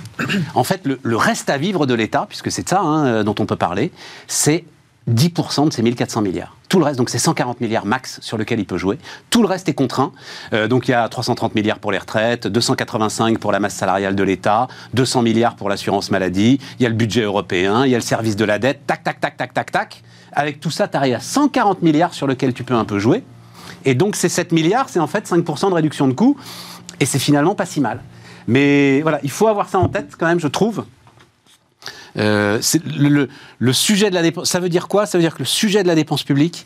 En 0.56 0.64
fait, 0.64 0.82
le, 0.86 1.18
reste 1.18 1.50
à 1.50 1.58
vivre 1.58 1.86
de 1.86 1.94
l'État, 1.94 2.26
puisque 2.28 2.52
c'est 2.52 2.68
ça 2.68 2.82
hein, 2.82 3.06
euh, 3.06 3.24
dont 3.24 3.36
on 3.40 3.46
peut 3.46 3.56
parler, 3.56 3.92
c'est 4.28 4.66
10% 5.10 5.70
de 5.70 5.74
ces 5.74 5.82
1400 5.82 6.22
milliards. 6.22 6.56
Tout 6.68 6.80
le 6.80 6.86
reste, 6.86 6.98
donc 6.98 7.10
c'est 7.10 7.18
140 7.18 7.62
milliards 7.62 7.86
max 7.86 8.20
sur 8.22 8.38
lequel 8.38 8.60
il 8.60 8.66
peut 8.66 8.78
jouer. 8.78 8.98
Tout 9.30 9.42
le 9.42 9.48
reste 9.48 9.70
est 9.70 9.74
contraint. 9.74 10.12
Euh, 10.54 10.68
donc 10.68 10.88
il 10.88 10.92
y 10.92 10.94
a 10.94 11.08
330 11.08 11.56
milliards 11.56 11.80
pour 11.80 11.94
les 11.94 11.98
retraites, 11.98 12.48
285 12.48 13.40
pour 13.40 13.54
la 13.54 13.60
masse 13.60 13.76
salariale 13.76 14.16
de 14.16 14.24
l'État, 14.24 14.68
200 14.94 15.22
milliards 15.22 15.56
pour 15.56 15.70
l'assurance 15.70 16.12
maladie, 16.12 16.60
il 16.80 16.84
y 16.84 16.86
a 16.86 16.90
le 16.90 16.96
budget 16.96 17.22
européen, 17.22 17.86
il 17.86 17.92
y 17.92 17.96
a 17.96 17.98
le 17.98 18.04
service 18.04 18.36
de 18.36 18.44
la 18.44 18.60
dette, 18.60 18.86
tac, 18.86 19.04
tac, 19.04 19.20
tac, 19.22 19.38
tac, 19.38 19.54
tac, 19.54 19.72
tac. 19.72 20.04
Avec 20.34 20.60
tout 20.60 20.72
ça, 20.72 20.90
tu 20.90 20.98
arrives 20.98 21.16
à 21.16 21.20
140 21.22 21.82
milliards 21.84 22.14
sur 22.14 22.28
lequel 22.28 22.54
tu 22.54 22.64
peux 22.64 22.76
un 22.76 22.86
peu 22.86 23.00
jouer. 23.00 23.24
Et 23.86 23.96
donc 23.96 24.18
ces 24.18 24.28
7 24.28 24.52
milliards, 24.52 24.90
c'est 24.90 25.00
en 25.00 25.08
fait 25.08 25.30
5% 25.30 25.70
de 25.70 25.74
réduction 25.74 26.08
de 26.10 26.14
coûts. 26.14 26.38
Et 27.00 27.06
c'est 27.06 27.20
finalement 27.20 27.56
pas 27.56 27.66
si 27.66 27.80
mal. 27.80 28.02
Mais 28.48 29.02
voilà, 29.02 29.20
il 29.24 29.30
faut 29.30 29.48
avoir 29.48 29.70
ça 29.70 29.80
en 29.80 29.90
tête 29.90 30.16
quand 30.18 30.26
même, 30.26 30.40
je 30.40 30.48
trouve. 30.48 30.86
Euh, 32.18 32.60
le, 33.60 33.74
sujet 33.74 34.10
de 34.10 34.16
la 34.16 34.22
dépense, 34.22 34.50
ça 34.50 34.60
veut 34.60 34.70
dire 34.70 34.88
quoi? 34.88 35.06
Ça 35.06 35.18
veut 35.18 35.22
dire 35.22 35.34
que 35.34 35.40
le 35.40 35.46
sujet 35.46 35.84
de 35.84 35.88
la 35.88 35.96
dépense 35.96 36.24
publique 36.24 36.66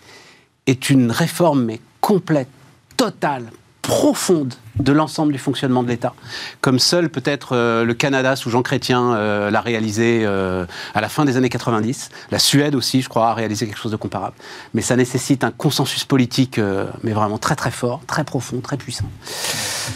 est 0.68 0.90
une 0.90 1.12
réforme 1.12 1.72
complète, 2.00 2.48
totale, 2.96 3.52
profonde 3.82 4.54
de 4.80 4.92
l'ensemble 4.92 5.34
du 5.34 5.40
fonctionnement 5.40 5.84
de 5.84 5.90
l'État. 5.90 6.14
Comme 6.62 6.80
seul 6.80 7.10
peut-être 7.10 7.56
euh, 7.56 7.84
le 7.84 7.94
Canada 7.94 8.36
sous 8.36 8.50
Jean 8.50 8.62
Chrétien 8.62 9.14
euh, 9.14 9.52
l'a 9.52 9.62
réalisé 9.62 10.26
à 10.26 11.02
la 11.02 11.10
fin 11.10 11.26
des 11.26 11.38
années 11.38 11.50
90. 11.50 12.10
La 12.32 12.40
Suède 12.40 12.76
aussi, 12.76 13.02
je 13.02 13.10
crois, 13.10 13.30
a 13.30 13.34
réalisé 13.34 13.66
quelque 13.66 13.80
chose 13.80 13.92
de 13.92 13.98
comparable. 13.98 14.36
Mais 14.74 14.82
ça 14.82 14.96
nécessite 14.96 15.44
un 15.44 15.52
consensus 15.52 16.06
politique, 16.06 16.60
mais 17.04 17.12
vraiment 17.12 17.38
très 17.38 17.56
très 17.56 17.72
fort, 17.72 18.02
très 18.08 18.24
profond, 18.24 18.62
très 18.62 18.78
puissant. 18.78 19.06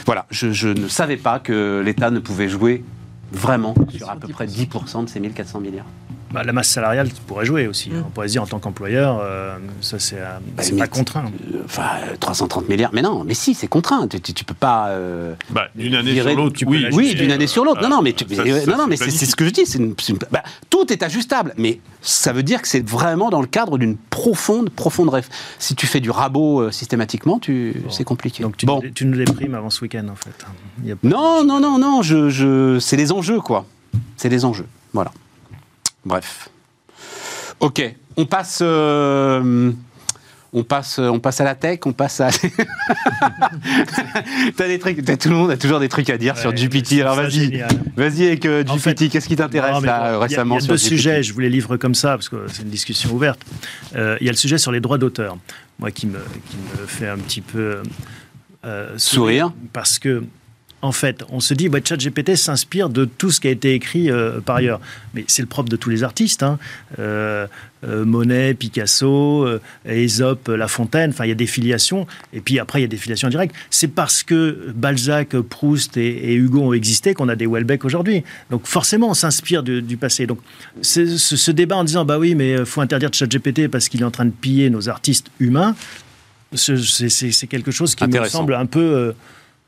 Voilà, 0.05 0.25
je, 0.29 0.67
ne 0.67 0.87
savais 0.87 1.17
pas 1.17 1.39
que 1.39 1.81
l'État 1.83 2.09
ne 2.09 2.19
pouvait 2.19 2.49
jouer 2.49 2.83
vraiment 3.35 3.75
sur 3.95 4.09
à 4.09 4.15
peu 4.15 4.27
près 4.27 4.45
10% 4.45 5.05
de 5.05 5.09
ces 5.09 5.19
1400 5.19 5.59
milliards. 5.59 5.85
Bah, 6.35 6.43
la 6.43 6.51
masse 6.51 6.67
salariale 6.67 7.07
pourrait 7.27 7.45
jouer 7.45 7.65
aussi. 7.65 7.89
Mm. 7.89 8.03
On 8.07 8.09
pourrait 8.09 8.27
dire 8.27 8.43
en 8.43 8.45
tant 8.45 8.59
qu'employeur, 8.59 9.21
euh, 9.21 9.57
ça 9.79 9.99
c'est 9.99 10.17
euh, 10.17 10.37
bah, 10.57 10.63
pas 10.77 10.87
contraint. 10.87 11.25
Euh, 11.53 11.61
enfin, 11.63 11.87
330 12.19 12.67
milliards, 12.67 12.89
mais 12.93 13.01
non, 13.01 13.23
mais 13.23 13.33
si, 13.33 13.53
c'est 13.53 13.67
contraint. 13.67 14.05
Tu, 14.07 14.19
tu, 14.19 14.43
peux 14.43 14.53
pas. 14.53 14.89
Bah, 15.49 15.67
d'une 15.75 15.95
année 15.95 16.19
sur 16.19 16.35
l'autre, 16.35 16.59
oui. 16.67 16.87
Oui, 16.91 17.15
d'une 17.15 17.31
année 17.31 17.47
sur 17.47 17.63
l'autre. 17.63 17.81
non, 17.81 17.89
non, 17.89 18.01
mais, 18.01 18.13
non, 18.67 18.77
non, 18.77 18.87
mais 18.87 18.97
c'est 18.97 19.11
ce 19.25 19.35
que 19.35 19.45
je 19.45 19.51
dis. 19.51 19.63
Une, 19.75 19.95
tout 20.69 20.91
est 20.91 21.03
ajustable, 21.03 21.53
mais 21.57 21.79
ça 22.05 22.31
veut 22.31 22.43
dire 22.43 22.61
que 22.61 22.67
c'est 22.67 22.87
vraiment 22.87 23.29
dans 23.29 23.41
le 23.41 23.47
cadre 23.47 23.77
d'une 23.77 23.97
profonde, 23.97 24.69
profonde 24.69 25.09
rêve. 25.09 25.27
Si 25.59 25.75
tu 25.75 25.87
fais 25.87 25.99
du 25.99 26.11
rabot 26.11 26.71
systématiquement, 26.71 27.39
tu, 27.39 27.83
c'est 27.89 28.03
compliqué. 28.03 28.43
Donc 28.43 28.55
tu, 28.57 28.65
bon. 28.65 28.79
nous, 28.81 28.89
tu 28.91 29.05
nous 29.05 29.17
déprimes 29.17 29.55
avant 29.55 29.71
ce 29.71 29.81
week-end, 29.81 30.07
en 30.07 30.15
fait. 30.15 30.45
Non, 31.03 31.43
non, 31.43 31.59
non, 31.59 31.79
non, 31.79 32.01
je, 32.03 32.29
je, 32.29 32.79
c'est 32.79 32.95
les 32.95 33.11
enjeux, 33.11 33.41
quoi. 33.41 33.65
C'est 34.17 34.29
les 34.29 34.45
enjeux. 34.45 34.67
Voilà. 34.93 35.11
Bref. 36.05 36.49
Ok, 37.59 37.95
on 38.17 38.25
passe. 38.25 38.59
Euh, 38.61 39.71
on 40.55 40.63
passe, 40.63 40.99
on 40.99 41.19
passe 41.19 41.41
à 41.41 41.43
la 41.43 41.53
tech, 41.53 41.79
on 41.85 41.91
passe 41.91 42.21
à. 42.21 42.29
t'as 44.55 44.67
des 44.67 44.79
trucs, 44.79 45.03
tout 45.19 45.29
le 45.29 45.35
monde 45.35 45.51
a 45.51 45.57
toujours 45.57 45.81
des 45.81 45.89
trucs 45.89 46.09
à 46.09 46.17
dire 46.17 46.37
sur 46.37 46.53
GPT. 46.53 47.01
Alors 47.01 47.15
vas-y, 47.15 47.61
vas-y 47.97 48.27
avec 48.27 48.45
euh, 48.45 48.63
GPT. 48.63 49.09
Qu'est-ce 49.09 49.27
qui 49.27 49.35
t'intéresse 49.35 49.83
là 49.83 50.17
récemment 50.17 50.57
Il 50.57 50.61
y 50.61 50.65
a, 50.65 50.67
deux 50.69 50.77
sujets. 50.77 51.23
Je 51.23 51.33
vous 51.33 51.41
les 51.41 51.49
livre 51.49 51.75
comme 51.75 51.93
ça 51.93 52.11
parce 52.11 52.29
que 52.29 52.45
c'est 52.47 52.63
une 52.63 52.69
discussion 52.69 53.11
ouverte. 53.11 53.41
Euh, 53.97 54.17
il 54.21 54.27
y 54.27 54.29
a 54.29 54.31
le 54.31 54.37
sujet 54.37 54.57
sur 54.57 54.71
les 54.71 54.79
droits 54.79 54.97
d'auteur, 54.97 55.37
moi 55.77 55.91
qui 55.91 56.07
me, 56.07 56.19
qui 56.49 56.55
me 56.55 56.87
fait 56.87 57.09
un 57.09 57.17
petit 57.17 57.41
peu 57.41 57.83
sourire 58.95 59.51
parce 59.73 59.99
que 59.99 60.23
en 60.85 60.91
fait, 60.91 61.23
on 61.29 61.39
se 61.39 61.53
dit, 61.55 61.67
bah, 61.67 61.79
ChatGPT 61.83 62.35
s'inspire 62.35 62.89
de 62.89 63.05
tout 63.05 63.31
ce 63.31 63.39
qui 63.39 63.47
a 63.47 63.51
été 63.51 63.73
écrit 63.73 64.11
euh, 64.11 64.39
par 64.39 64.57
ailleurs. 64.57 64.79
Mais 65.15 65.25
c'est 65.27 65.41
le 65.41 65.47
propre 65.47 65.69
de 65.69 65.75
tous 65.75 65.89
les 65.89 66.03
artistes. 66.03 66.43
Hein. 66.43 66.59
Euh, 66.99 67.47
euh, 67.83 68.05
Monet, 68.05 68.53
Picasso, 68.53 69.47
Aesop, 69.85 70.47
La 70.47 70.67
Fontaine, 70.67 71.09
enfin, 71.09 71.25
il 71.25 71.29
y 71.29 71.31
a 71.31 71.35
des 71.35 71.47
filiations. 71.47 72.05
Et 72.33 72.41
puis 72.41 72.59
après, 72.59 72.79
il 72.79 72.81
y 72.83 72.85
a 72.85 72.87
des 72.87 72.97
filiations 72.97 73.29
directes. 73.29 73.55
C'est 73.71 73.87
parce 73.87 74.21
que 74.21 74.71
Balzac, 74.75 75.39
Proust 75.39 75.97
et, 75.97 76.33
Hugo 76.35 76.61
ont 76.61 76.73
existé 76.73 77.15
qu'on 77.15 77.29
a 77.29 77.35
des 77.35 77.47
Welbeck 77.47 77.83
aujourd'hui. 77.83 78.23
Donc 78.51 78.67
forcément, 78.67 79.09
on 79.09 79.15
s'inspire 79.15 79.63
du, 79.63 79.97
passé. 79.97 80.27
Donc 80.27 80.39
ce, 80.81 81.51
débat 81.51 81.77
en 81.77 81.83
disant, 81.83 82.05
bah 82.05 82.19
oui, 82.19 82.35
mais 82.35 82.51
il 82.51 82.65
faut 82.65 82.81
interdire 82.81 83.09
ChatGPT 83.11 83.69
parce 83.69 83.89
qu'il 83.89 84.01
est 84.01 84.05
en 84.05 84.11
train 84.11 84.25
de 84.25 84.31
piller 84.31 84.69
nos 84.69 84.87
artistes 84.87 85.31
humains, 85.39 85.75
c'est 86.53 87.47
quelque 87.47 87.71
chose 87.71 87.95
qui 87.95 88.05
me 88.07 88.25
semble 88.25 88.53
un 88.53 88.67
peu... 88.67 89.13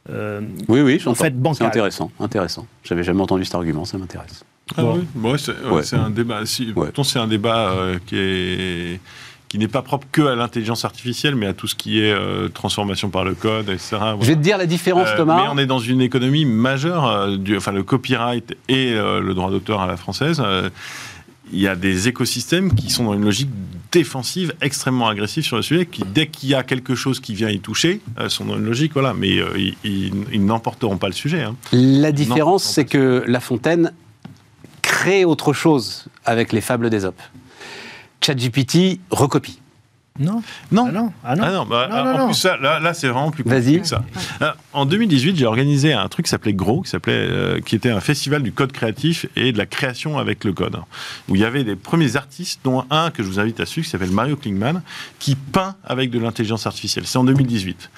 Euh, 0.10 0.41
oui, 0.68 0.82
oui, 0.82 1.01
en 1.05 1.16
fait 1.16 1.34
C'est 1.53 1.64
intéressant, 1.64 2.12
intéressant. 2.20 2.66
J'avais 2.84 3.03
jamais 3.03 3.22
entendu 3.22 3.45
cet 3.45 3.55
argument, 3.55 3.86
ça 3.86 3.97
m'intéresse. 3.97 4.43
Ah 4.78 4.84
oui, 5.16 5.39
c'est 5.84 5.95
un 5.95 6.10
débat. 6.10 6.45
Si, 6.45 6.74
c'est 7.03 7.20
un 7.20 7.28
débat 7.28 7.72
euh, 7.72 7.99
qui 8.05 8.18
est 8.18 8.99
qui 9.49 9.58
n'est 9.58 9.70
pas 9.70 9.82
propre 9.82 10.05
que 10.12 10.24
à 10.24 10.36
l'intelligence 10.36 10.84
artificielle, 10.84 11.36
mais 11.36 11.45
à 11.47 11.53
tout 11.53 11.68
ce 11.68 11.76
qui 11.76 12.01
est 12.01 12.12
euh, 12.12 12.49
transformation 12.49 13.10
par 13.10 13.24
le 13.24 13.34
code, 13.34 13.70
etc. 13.70 13.95
Je 14.20 14.28
vais 14.28 14.36
te 14.36 14.41
dire 14.41 14.58
la 14.58 14.66
différence, 14.66 15.08
Thomas. 15.16 15.41
Mais 15.41 15.47
on 15.49 15.58
est 15.58 15.66
dans 15.66 15.80
une 15.80 16.01
économie 16.01 16.43
majeure, 16.43 17.38
du, 17.38 17.55
enfin 17.55 17.72
le 17.72 17.84
copyright 17.84 18.58
et 18.68 18.91
le 18.93 19.34
droit 19.34 19.49
d'auteur 19.49 19.80
à 19.80 19.88
la 19.88 19.95
française 19.95 20.43
il 21.52 21.60
y 21.60 21.68
a 21.68 21.76
des 21.76 22.08
écosystèmes 22.08 22.74
qui 22.74 22.89
sont 22.89 23.06
dans 23.06 23.14
une 23.14 23.24
logique 23.24 23.50
défensive 23.91 24.54
extrêmement 24.62 25.08
agressive 25.08 25.43
sur 25.43 25.56
le 25.56 25.62
sujet, 25.62 25.86
qui 25.86 26.04
dès 26.04 26.28
qu'il 26.28 26.50
y 26.50 26.56
a 26.56 26.64
quelque 26.64 26.95
chose 26.95 27.20
qui 27.20 27.34
vient 27.34 27.50
y 27.50 27.60
toucher, 27.60 28.02
euh, 28.20 28.30
sont 28.30 28.45
dans 28.45 28.58
une 28.58 28.66
logique, 28.66 28.93
voilà, 28.93 29.14
mais 29.14 29.38
euh, 29.38 29.72
ils, 29.84 30.45
n'emporteront 30.45 30.98
pas 30.98 31.08
le 31.08 31.14
sujet. 31.14 31.41
Hein. 31.41 31.56
La 31.72 32.12
différence, 32.12 32.64
c'est 32.64 32.86
que 32.86 33.24
La 33.28 33.39
Fontaine 33.39 33.93
crée 34.82 35.26
autre 35.26 35.54
chose 35.54 36.06
avec 36.26 36.54
les 36.54 36.62
fables 36.62 36.89
d'Ésope. 36.89 37.22
ChatGPT 38.22 39.00
recopie. 39.10 39.60
Non. 40.20 40.41
Non. 40.72 40.88
Ah 40.88 40.91
non. 40.91 41.13
Ah 41.24 41.36
non. 41.36 41.43
Ah 41.43 41.51
non. 41.51 41.65
Bah, 41.65 42.24
en 42.24 42.26
plus, 42.28 42.36
ça, 42.36 42.57
là, 42.57 42.80
là 42.80 42.93
c'est 42.93 43.07
vraiment 43.07 43.32
plus 43.32 43.43
compliqué 43.43 43.80
que 43.80 43.88
ça. 43.88 44.03
Euh, 44.41 44.51
en 44.74 44.86
2018, 44.86 45.38
j'ai 45.38 45.45
organisé 45.45 45.93
un 45.93 46.07
truc 46.07 46.26
qui 46.26 46.30
s'appelait 46.30 46.53
Gros, 46.53 46.82
qui, 46.82 46.89
s'appelait, 46.89 47.13
euh, 47.13 47.59
qui 47.59 47.76
était 47.76 47.89
un 47.89 47.99
festival 47.99 48.43
du 48.43 48.51
code 48.51 48.72
créatif 48.72 49.26
et 49.36 49.51
de 49.51 49.57
la 49.57 49.65
création 49.65 50.18
avec 50.18 50.43
le 50.43 50.53
code, 50.53 50.78
où 51.30 51.36
il 51.36 51.41
y 51.41 51.45
avait 51.45 51.63
des 51.63 51.76
premiers 51.76 52.15
artistes, 52.15 52.61
dont 52.63 52.86
un 52.89 53.11
que 53.11 53.24
je 53.24 53.28
vous 53.28 53.39
invite 53.39 53.59
à 53.59 53.65
suivre, 53.65 53.86
qui 53.86 53.91
s'appelle 53.91 54.11
Mario 54.11 54.36
Klingman, 54.36 54.82
qui 55.20 55.36
peint 55.36 55.76
avec 55.84 56.09
de 56.09 56.20
l'intelligence 56.20 56.68
artificielle. 56.68 57.05
C'est 57.05 57.18
en 57.18 57.24
2018 57.24 57.89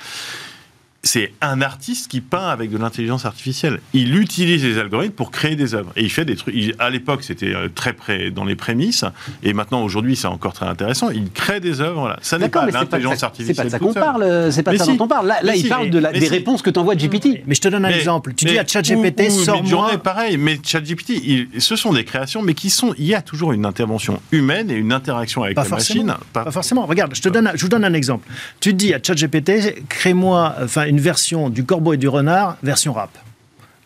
c'est 1.02 1.32
un 1.40 1.62
artiste 1.62 2.12
qui 2.12 2.20
peint 2.20 2.50
avec 2.50 2.70
de 2.70 2.78
l'intelligence 2.78 3.26
artificielle. 3.26 3.80
Il 3.94 4.18
utilise 4.18 4.66
les 4.66 4.78
algorithmes 4.78 5.14
pour 5.14 5.32
créer 5.32 5.56
des 5.56 5.74
œuvres. 5.74 5.92
Et 5.96 6.04
il 6.04 6.10
fait 6.10 6.26
des 6.26 6.36
trucs. 6.36 6.56
à 6.78 6.90
l'époque, 6.90 7.24
c'était 7.24 7.56
euh, 7.56 7.70
très 7.74 7.94
près 7.94 8.32
dans 8.32 8.44
les 8.44 8.56
prémices. 8.56 9.06
Et 9.42 9.54
maintenant, 9.54 9.82
aujourd'hui, 9.84 10.18
c'est 10.18 10.28
encore 10.28 10.54
très 10.54 10.66
intéressant. 10.66 11.10
Il 11.10 11.32
crée 11.32 11.62
des 11.62 11.80
œuvres. 11.80 12.02
Voilà. 12.02 12.20
Ça 12.22 12.38
n'est 12.38 12.50
pas 12.50 12.66
l'intelligence 12.66 13.24
artificielle. 13.24 13.56
C'est 13.56 13.64
pas 13.64 13.70
ça 13.70 13.80
qu'on 13.80 13.94
parle. 13.94 14.24
Euh, 14.24 14.52
c'est 14.52 14.64
pas 14.64 14.78
ça 14.78 14.86
dont 14.88 15.06
on 15.06 15.08
parle. 15.08 15.28
Là, 15.28 15.56
il 15.56 15.70
parle 15.70 15.90
de 15.90 16.00
des 16.00 16.28
réponses 16.28 16.62
que 16.62 16.70
tu 16.70 16.80
envoies 16.80 16.94
à 16.94 16.98
GPT. 16.98 17.44
Mais 17.48 17.56
je 17.56 17.62
te 17.62 17.70
donne 17.70 17.86
un 17.86 17.90
exemple. 17.90 18.34
Tu 18.34 18.46
dis 18.46 18.60
à 18.60 18.68
ChatGPT, 18.68 19.32
sors-moi. 19.32 19.98
pareil. 20.00 20.38
Mais 20.38 20.60
ChatGPT, 20.62 21.48
ce 21.60 21.76
sont 21.76 21.94
des 21.94 22.04
créations, 22.04 22.42
mais 22.42 22.54
qui 22.54 22.70
sont. 22.70 22.94
Il 22.98 23.06
y 23.06 23.16
a 23.16 23.22
toujours 23.22 23.54
une 23.54 23.66
intervention 23.66 24.22
humaine 24.32 24.70
et 24.70 24.76
une 24.76 24.92
interaction 24.92 25.44
avec 25.44 25.56
la 25.56 25.64
machine. 25.64 26.14
Pas... 26.34 26.52
forcément. 26.52 26.86
Regarde, 26.86 27.16
je 27.16 27.22
te 27.22 27.30
donne. 27.30 27.52
Je 27.56 27.62
vous 27.62 27.70
donne 27.70 27.86
un 27.86 27.94
exemple. 27.94 28.28
Tu 28.60 28.74
dis 28.74 28.94
à 28.94 29.00
ChatGPT, 29.02 29.88
crée-moi. 29.88 30.56
Enfin, 30.62 30.89
une 30.90 31.00
version 31.00 31.50
du 31.50 31.64
corbeau 31.64 31.94
et 31.94 31.98
du 31.98 32.08
renard, 32.08 32.58
version 32.64 32.94
rap. 32.94 33.12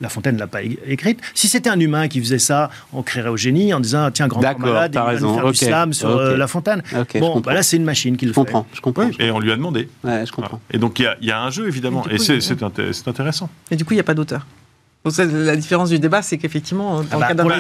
La 0.02 0.10
Fontaine 0.10 0.36
ne 0.36 0.40
l'a 0.40 0.48
pas 0.48 0.62
écrite. 0.64 1.22
Si 1.34 1.48
c'était 1.48 1.70
un 1.70 1.80
humain 1.80 2.10
qui 2.10 2.20
faisait 2.20 2.40
ça, 2.40 2.70
on 2.92 3.04
créerait 3.04 3.30
au 3.30 3.38
génie 3.38 3.74
en 3.74 3.80
disant 3.80 4.12
tiens, 4.12 4.28
grand 4.28 4.42
malade, 4.74 4.92
il 4.94 4.98
va 5.00 5.14
nous 5.22 5.34
faire 5.36 5.44
du 5.52 5.58
slam 5.68 5.94
sur 5.94 6.10
euh, 6.10 6.36
La 6.38 6.48
Fontaine. 6.48 6.84
Bon, 7.20 7.40
bah 7.40 7.54
là, 7.54 7.64
c'est 7.64 7.78
une 7.78 7.86
machine 7.86 8.18
qui 8.18 8.26
le 8.26 8.32
Je 8.32 8.36
comprends, 8.36 8.68
je 8.74 8.82
comprends. 8.82 9.10
Et 9.20 9.32
on 9.32 9.40
lui 9.40 9.52
a 9.52 9.56
demandé. 9.56 9.88
Ouais, 10.04 10.26
je 10.26 10.32
comprends. 10.34 10.60
Et 10.72 10.78
donc 10.78 11.00
il 11.00 11.04
y 11.04 11.06
a- 11.06 11.16
il 11.22 11.28
y, 11.28 11.32
a 11.32 11.40
un 11.42 11.50
jeu 11.52 11.68
évidemment, 11.70 12.04
Et 12.10 12.16
inté- 12.16 12.92
c'est 12.92 13.08
intéressant. 13.08 13.50
Et 13.72 13.78
du 13.78 13.86
coup, 13.86 13.94
il 13.94 13.98
n'y 13.98 14.02
a 14.02 14.04
pas 14.04 14.14
d'auteur. 14.16 14.46
Donc, 15.06 15.14
la 15.18 15.56
différence 15.58 15.90
du 15.90 16.00
débat, 16.00 16.22
c'est 16.22 16.38
qu'effectivement, 16.38 17.02
dans 17.02 17.06
Ah 17.12 17.18
bah, 17.18 17.28
le 17.30 17.36
cas 17.36 17.44
d'un 17.44 17.60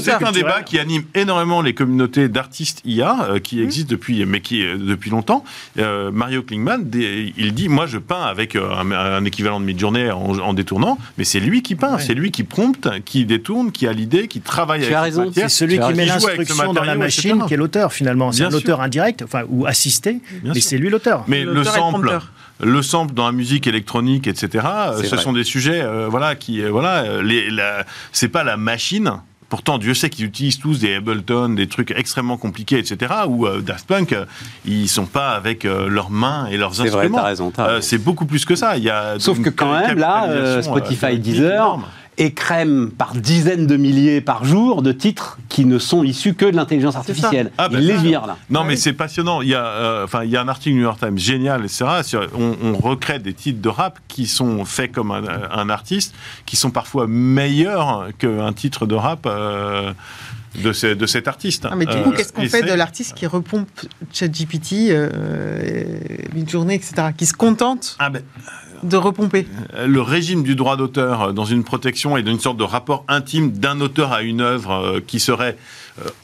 c'est 0.00 0.10
un 0.24 0.32
débat 0.32 0.62
qui 0.62 0.76
anime 0.80 1.04
énormément 1.14 1.62
les 1.62 1.72
communautés 1.72 2.28
d'artistes 2.28 2.80
IA 2.84 3.26
euh, 3.28 3.36
Mmh. 3.36 3.40
qui 3.40 3.62
existent 3.62 3.90
depuis, 3.92 4.24
mais 4.26 4.40
qui 4.40 4.64
euh, 4.66 4.76
depuis 4.76 5.08
longtemps. 5.10 5.44
Euh, 5.78 6.10
Mario 6.10 6.42
Klingman, 6.42 6.78
des- 6.82 7.32
il 7.36 7.54
dit 7.54 7.68
moi 7.68 7.86
je 7.86 7.98
peins 7.98 8.22
avec 8.22 8.56
un, 8.56 8.90
un 8.90 9.24
équivalent 9.24 9.60
de 9.60 9.64
mid-journée 9.66 10.10
en, 10.10 10.36
en 10.40 10.52
détournant, 10.52 10.98
mais 11.16 11.22
c'est 11.24 11.38
lui 11.38 11.62
qui 11.62 11.76
peint, 11.76 11.94
Ouais. 11.94 12.02
c'est 12.02 12.14
lui 12.14 12.32
qui 12.32 12.42
prompte, 12.42 12.88
qui 13.04 13.24
détourne, 13.24 13.70
qui 13.70 13.86
a 13.86 13.92
l'idée, 13.92 14.26
qui 14.26 14.40
travaille 14.40 14.80
Tu 14.80 14.86
avec 14.86 14.96
as 14.96 15.02
raison. 15.02 15.30
C'est 15.32 15.48
celui 15.48 15.78
qui 15.78 15.92
met 15.94 16.06
l'instruction 16.06 16.72
dans 16.72 16.82
la 16.82 16.96
machine 16.96 17.30
etc. 17.32 17.44
qui 17.46 17.54
est 17.54 17.56
l'auteur 17.56 17.92
finalement. 17.92 18.32
C'est 18.32 18.42
un 18.44 18.50
sûr. 18.50 18.58
auteur 18.58 18.80
indirect, 18.80 19.22
enfin, 19.22 19.42
ou 19.48 19.64
assisté, 19.64 20.20
Bien 20.42 20.52
mais 20.54 20.60
c'est 20.60 20.76
lui 20.78 20.90
l'auteur. 20.90 21.24
Mais 21.28 21.44
le 21.44 21.62
sample, 21.62 22.00
prompteur. 22.00 22.32
Le 22.62 22.82
sample 22.82 23.14
dans 23.14 23.26
la 23.26 23.32
musique 23.32 23.66
électronique, 23.66 24.26
etc. 24.26 24.64
euh, 24.66 25.02
Ce 25.02 25.14
vrai. 25.14 25.18
sont 25.22 25.32
des 25.32 25.44
sujets, 25.44 25.80
euh, 25.82 26.08
voilà, 26.08 26.34
qui, 26.34 26.62
euh, 26.62 26.70
voilà, 26.70 27.22
les, 27.22 27.50
la- 27.50 27.84
c'est 28.12 28.28
pas 28.28 28.44
la 28.44 28.56
machine. 28.56 29.12
Pourtant, 29.48 29.78
Dieu 29.78 29.94
sait 29.94 30.10
qu'ils 30.10 30.26
utilisent 30.26 30.60
tous 30.60 30.78
des 30.78 30.94
Ableton, 30.94 31.48
des 31.48 31.66
trucs 31.66 31.90
extrêmement 31.90 32.36
compliqués, 32.36 32.78
etc. 32.78 33.12
Ou 33.26 33.46
euh, 33.48 33.60
Daft 33.60 33.84
Punk, 33.86 34.12
euh, 34.12 34.24
ils 34.64 34.88
sont 34.88 35.06
pas 35.06 35.30
avec 35.30 35.64
leurs 35.64 36.10
mains 36.10 36.46
et 36.46 36.56
leurs 36.56 36.72
C'est 36.74 36.82
vrai, 36.88 37.06
instruments. 37.06 37.18
t'as 37.18 37.24
raison. 37.24 37.52
c'est 37.80 37.98
beaucoup 37.98 38.26
plus 38.26 38.44
que 38.44 38.54
ça. 38.54 38.76
Il 38.76 38.84
y 38.84 38.90
a 38.90 39.16
Sauf 39.18 39.40
que 39.42 39.48
quand 39.50 39.72
même, 39.72 39.98
là, 39.98 40.62
Spotify, 40.62 41.18
Deezer, 41.18 41.52
énorme. 41.54 41.84
Écrème 42.18 42.90
par 42.96 43.14
dizaines 43.14 43.66
de 43.66 43.76
milliers 43.76 44.20
par 44.20 44.44
jour 44.44 44.82
de 44.82 44.92
titres 44.92 45.38
qui 45.48 45.64
ne 45.64 45.78
sont 45.78 46.02
issus 46.04 46.34
que 46.34 46.44
de 46.44 46.54
l'intelligence 46.56 46.96
artificielle. 46.96 47.50
Ah, 47.56 47.68
bah, 47.68 47.78
Ils 47.80 47.86
les 47.86 47.96
ça. 47.96 48.02
virent 48.02 48.26
là. 48.26 48.36
Non, 48.50 48.60
Ah 48.60 48.64
mais 48.66 48.74
oui. 48.74 48.78
c'est 48.78 48.92
passionnant. 48.92 49.40
Il 49.40 49.48
y 49.48 49.54
a, 49.54 49.64
euh, 49.64 50.04
enfin, 50.04 50.24
il 50.24 50.30
y 50.30 50.36
a 50.36 50.42
un 50.42 50.48
article 50.48 50.70
du 50.74 50.76
New 50.80 50.82
York 50.84 50.98
Times 51.00 51.18
génial, 51.18 51.64
etc. 51.64 51.86
sur- 52.02 52.28
on, 52.38 52.56
on 52.62 52.76
recrée 52.76 53.18
des 53.20 53.32
titres 53.32 53.62
de 53.62 53.68
rap 53.68 53.98
qui 54.08 54.26
sont 54.26 54.64
faits 54.66 54.92
comme 54.92 55.12
un, 55.12 55.22
un 55.50 55.70
artiste, 55.70 56.14
qui 56.44 56.56
sont 56.56 56.70
parfois 56.70 57.06
meilleurs 57.06 58.08
qu'un 58.18 58.52
titre 58.52 58.86
de 58.86 58.94
rap. 58.94 59.26
euh, 59.26 59.92
de, 60.64 60.72
ce- 60.72 60.88
de 60.94 61.06
cet 61.06 61.28
artiste. 61.28 61.68
Ah, 61.70 61.76
mais 61.76 61.86
du 61.86 61.96
coup, 62.02 62.10
Euh, 62.10 62.16
qu'est-ce 62.16 62.32
qu'on 62.32 62.44
fait 62.48 62.62
de 62.62 62.72
l'artiste 62.72 63.14
qui 63.14 63.24
repompe 63.28 63.68
ChatGPT, 64.12 64.88
euh, 64.90 65.84
Midjourney, 66.34 66.74
etc., 66.74 66.92
qui 67.16 67.24
se 67.26 67.34
contente 67.34 67.94
Ah 68.00 68.10
ben, 68.10 68.20
repomper. 68.96 69.46
Le 69.86 70.00
régime 70.00 70.42
du 70.42 70.54
droit 70.56 70.76
d'auteur 70.76 71.22
euh, 71.22 71.32
dans 71.32 71.44
une 71.44 71.64
protection 71.64 72.16
et 72.16 72.22
d'une 72.22 72.40
sorte 72.40 72.56
de 72.56 72.64
rapport 72.64 73.04
intime 73.08 73.52
d'un 73.52 73.80
auteur 73.80 74.12
à 74.12 74.22
une 74.22 74.40
œuvre 74.40 74.72
euh, 74.72 75.00
qui 75.04 75.20
serait 75.20 75.56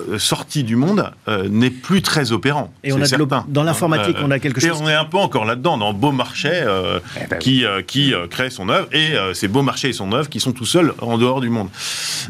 euh, 0.09 0.19
sortie 0.19 0.63
du 0.65 0.77
monde 0.77 1.13
euh, 1.29 1.49
n'est 1.49 1.71
plus 1.71 2.03
très 2.03 2.33
opérant. 2.33 2.73
Et 2.85 2.93
on 2.93 3.01
a 3.01 3.05
certain. 3.07 3.45
dans 3.49 3.63
l'informatique, 3.63 4.17
Euh, 4.19 4.23
on 4.25 4.31
a 4.31 4.39
quelque 4.39 4.59
et 4.65 4.69
chose 4.69 4.81
on 4.83 4.89
est 4.89 4.95
un 4.95 5.05
peu 5.05 5.19
encore 5.19 5.45
là-dedans, 5.45 5.77
dans 5.79 5.93
Beaumarchais, 5.93 6.63
euh, 6.65 7.01
Eh 7.23 7.27
ben 7.27 7.39
qui, 7.39 7.65
euh, 7.65 7.83
qui 7.83 8.15
euh, 8.15 8.27
crée 8.27 8.51
son 8.51 8.69
œuvre, 8.69 8.89
et 8.93 9.17
euh, 9.17 9.35
c'est 9.35 9.49
Beaumarchais 9.49 9.91
et 9.91 9.93
son 9.93 10.13
œuvre 10.13 10.29
qui 10.29 10.41
sont 10.41 10.53
tout 10.53 10.65
seuls 10.67 10.95
en 11.01 11.19
dehors 11.19 11.41
du 11.41 11.49
monde. 11.51 11.69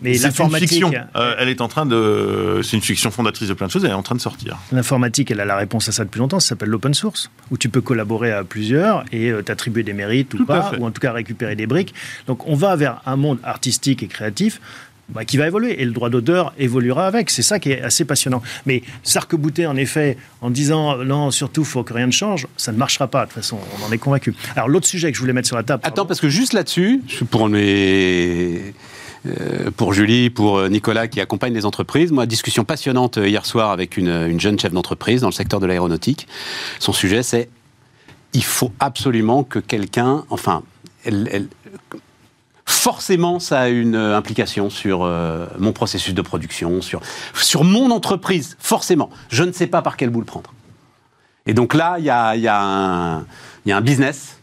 Mais 0.02 0.14
c'est 0.14 0.18
une 0.20 0.22
l'informatique- 0.28 0.68
fiction. 0.70 0.92
Euh, 1.16 1.34
elle 1.38 1.48
est 1.48 1.60
en 1.60 1.68
train 1.68 1.86
de. 1.86 2.60
C'est 2.62 2.76
une 2.76 2.82
fiction 2.82 3.10
fondatrice 3.10 3.48
de 3.48 3.54
plein 3.54 3.66
de 3.66 3.72
choses. 3.72 3.84
Elle 3.84 3.90
est 3.90 3.94
en 3.94 4.02
train 4.02 4.14
de 4.14 4.20
sortir. 4.20 4.56
L'informatique, 4.72 5.30
elle 5.30 5.40
a 5.40 5.44
la 5.44 5.56
réponse 5.56 5.88
à 5.88 5.92
ça 5.92 6.04
depuis 6.04 6.18
longtemps, 6.18 6.40
ça 6.40 6.48
s'appelle 6.50 6.68
l'open 6.70 6.94
source, 6.94 7.30
où 7.50 7.56
tu 7.58 7.68
peux 7.68 7.80
collaborer 7.80 8.32
à 8.32 8.44
plusieurs 8.44 9.04
et 9.12 9.30
euh, 9.30 9.42
t'attribuer 9.42 9.82
des 9.82 9.92
mérites 9.92 10.32
ou 10.34 10.38
Tout 10.38 10.46
pas, 10.46 10.72
ou 10.78 10.86
en 10.86 10.90
tout 10.90 11.00
cas 11.00 11.12
récupérer 11.12 11.56
des 11.56 11.66
briques. 11.66 11.94
Donc 12.26 12.46
on 12.48 12.54
va 12.54 12.76
vers 12.76 13.00
un 13.06 13.16
monde 13.16 13.38
artistique 13.44 14.02
et 14.02 14.06
créatif 14.08 14.60
bah, 15.08 15.24
qui 15.24 15.36
va 15.36 15.46
évoluer, 15.46 15.80
et 15.80 15.84
le 15.84 15.92
droit 15.92 16.10
d'auteur 16.10 16.52
évoluera 16.58 17.06
avec. 17.06 17.30
C'est 17.30 17.42
ça 17.42 17.58
qui 17.58 17.70
est 17.70 17.80
assez 17.82 18.04
passionnant. 18.04 18.42
Mais 18.66 18.82
s'arc-bouter, 19.04 19.66
en 19.66 19.76
effet, 19.76 20.16
en 20.40 20.50
disant 20.50 20.96
non, 21.04 21.30
surtout, 21.30 21.64
faut 21.64 21.84
que 21.84 21.92
rien 21.94 22.06
ne 22.06 22.12
change, 22.12 22.46
ça 22.56 22.72
ne 22.72 22.76
marchera 22.76 23.06
pas, 23.06 23.22
de 23.22 23.30
toute 23.30 23.34
façon, 23.34 23.58
on 23.80 23.86
en 23.88 23.92
est 23.92 23.98
convaincu. 23.98 24.34
Alors 24.56 24.68
l'autre 24.68 24.86
sujet 24.86 25.10
que 25.10 25.16
je 25.16 25.20
voulais 25.22 25.32
mettre 25.32 25.46
sur 25.48 25.56
la 25.56 25.62
table... 25.62 25.80
Attends, 25.84 26.06
parce 26.06 26.20
que 26.20 26.28
juste 26.28 26.52
là-dessus, 26.54 27.02
pour 27.30 27.48
mes. 27.48 28.74
euh, 29.26 29.70
pour 29.76 29.92
Julie, 29.92 30.30
pour 30.30 30.58
euh, 30.58 30.68
Nicolas 30.68 31.08
qui 31.08 31.20
accompagne 31.20 31.52
les 31.54 31.66
entreprises. 31.66 32.10
Moi, 32.12 32.26
discussion 32.26 32.64
passionnante 32.64 33.18
euh, 33.18 33.28
hier 33.28 33.44
soir 33.46 33.70
avec 33.70 33.96
une, 33.96 34.08
une 34.08 34.40
jeune 34.40 34.58
chef 34.58 34.72
d'entreprise 34.72 35.20
dans 35.20 35.28
le 35.28 35.32
secteur 35.32 35.60
de 35.60 35.66
l'aéronautique. 35.66 36.26
Son 36.78 36.92
sujet, 36.92 37.22
c'est 37.22 37.48
il 38.32 38.44
faut 38.44 38.72
absolument 38.80 39.44
que 39.44 39.58
quelqu'un, 39.58 40.24
enfin, 40.30 40.62
elle- 41.04 41.28
elle- 41.32 41.48
forcément, 42.66 43.38
ça 43.38 43.60
a 43.60 43.68
une 43.68 43.94
euh, 43.94 44.16
implication 44.16 44.70
sur 44.70 45.04
euh, 45.04 45.46
mon 45.58 45.72
processus 45.72 46.14
de 46.14 46.22
production, 46.22 46.82
sur, 46.82 47.00
sur 47.34 47.64
mon 47.64 47.90
entreprise, 47.90 48.56
forcément. 48.58 49.08
Je 49.28 49.44
ne 49.44 49.52
sais 49.52 49.68
pas 49.68 49.82
par 49.82 49.96
quel 49.96 50.10
bout 50.10 50.20
le 50.20 50.26
prendre. 50.26 50.52
Et 51.46 51.54
donc 51.54 51.74
là, 51.74 51.96
il 51.98 52.04
y 52.04 52.10
a, 52.10 52.34
y 52.36 52.48
a 52.48 52.60
un- 52.60 53.80
business 53.80 54.38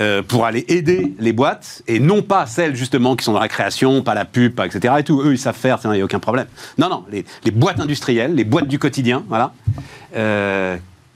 euh, 0.00 0.22
pour 0.22 0.44
aller 0.44 0.64
aider 0.68 1.14
les 1.20 1.32
boîtes, 1.32 1.82
et 1.86 2.00
non 2.00 2.22
pas 2.22 2.46
celles 2.46 2.74
justement 2.74 3.14
qui 3.14 3.24
sont 3.24 3.32
dans 3.32 3.40
la 3.40 3.48
création, 3.48 4.02
pas 4.02 4.14
la 4.14 4.24
pub, 4.24 4.58
etc. 4.60 4.94
Et 4.98 5.04
tout. 5.04 5.20
Eux, 5.22 5.32
ils 5.32 5.38
savent 5.38 5.56
faire, 5.56 5.78
il 5.84 5.90
n'y 5.90 6.00
a 6.00 6.04
aucun 6.04 6.18
problème. 6.18 6.46
Non, 6.78 6.88
non, 6.88 7.04
les, 7.10 7.50
boîtes 7.52 7.78
industrielles, 7.78 8.34
les 8.34 8.44
boîtes 8.44 8.68
du 8.68 8.78
quotidien, 8.80 9.22
voilà. 9.28 9.52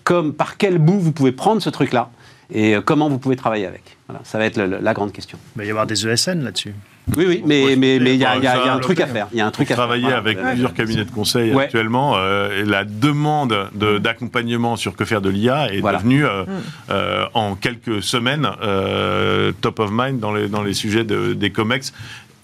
Comme 0.04 0.32
par 0.32 0.56
quel 0.56 0.78
bout 0.78 1.00
vous 1.00 1.10
pouvez 1.10 1.32
prendre 1.32 1.60
ce 1.60 1.70
truc-là 1.70 2.10
et 2.52 2.76
euh, 2.76 2.80
comment 2.80 3.08
vous 3.08 3.18
pouvez 3.18 3.36
travailler 3.36 3.66
avec? 3.66 3.96
Voilà, 4.08 4.20
ça 4.24 4.38
va 4.38 4.44
être 4.46 4.56
le- 4.56 4.66
le- 4.66 4.78
la 4.80 4.94
grande 4.94 5.12
question. 5.12 5.38
Il 5.56 5.58
va 5.60 5.64
y 5.64 5.70
avoir 5.70 5.86
des 5.86 6.06
ESN 6.06 6.42
là-dessus. 6.44 6.74
Oui, 7.16 7.24
oui, 7.28 7.42
mais 7.46 7.64
Ouais, 7.64 7.76
mais 7.76 7.98
mais 8.00 8.14
il 8.14 8.20
y 8.20 8.24
a, 8.24 8.36
il 8.36 8.42
y 8.42 8.46
a- 8.48 8.54
ça, 8.54 8.60
il 8.64 8.66
y 8.66 8.68
a 8.68 8.74
un 8.74 8.80
truc 8.80 9.00
à 9.00 9.06
faire. 9.06 9.28
Il 9.32 9.38
y 9.38 9.40
a 9.40 9.46
un 9.46 9.50
truc 9.52 9.66
à 9.66 9.68
faire. 9.68 9.76
travailler 9.76 10.12
avec 10.12 10.40
plusieurs 10.40 10.74
cabinets 10.74 11.04
de 11.04 11.10
conseil 11.10 11.54
Ouais. 11.54 11.64
actuellement, 11.64 12.14
euh, 12.16 12.62
et 12.62 12.64
la 12.64 12.84
demande 12.84 13.68
de- 13.74 13.98
d'accompagnement 13.98 14.74
sur 14.76 14.96
que 14.96 15.04
faire 15.04 15.20
de 15.20 15.30
l'IA 15.30 15.72
est 15.72 15.78
Voilà. 15.80 15.98
devenue 15.98 16.24
euh, 16.26 16.44
euh, 16.90 17.24
en 17.34 17.54
quelques 17.54 18.02
semaines 18.02 18.48
euh, 18.62 19.52
top 19.60 19.78
of 19.78 19.90
mind 19.92 20.18
dans 20.18 20.32
les, 20.34 20.48
dans 20.48 20.62
les 20.62 20.74
sujets 20.74 21.04
de- 21.04 21.32
des 21.32 21.50
COMEX. 21.50 21.92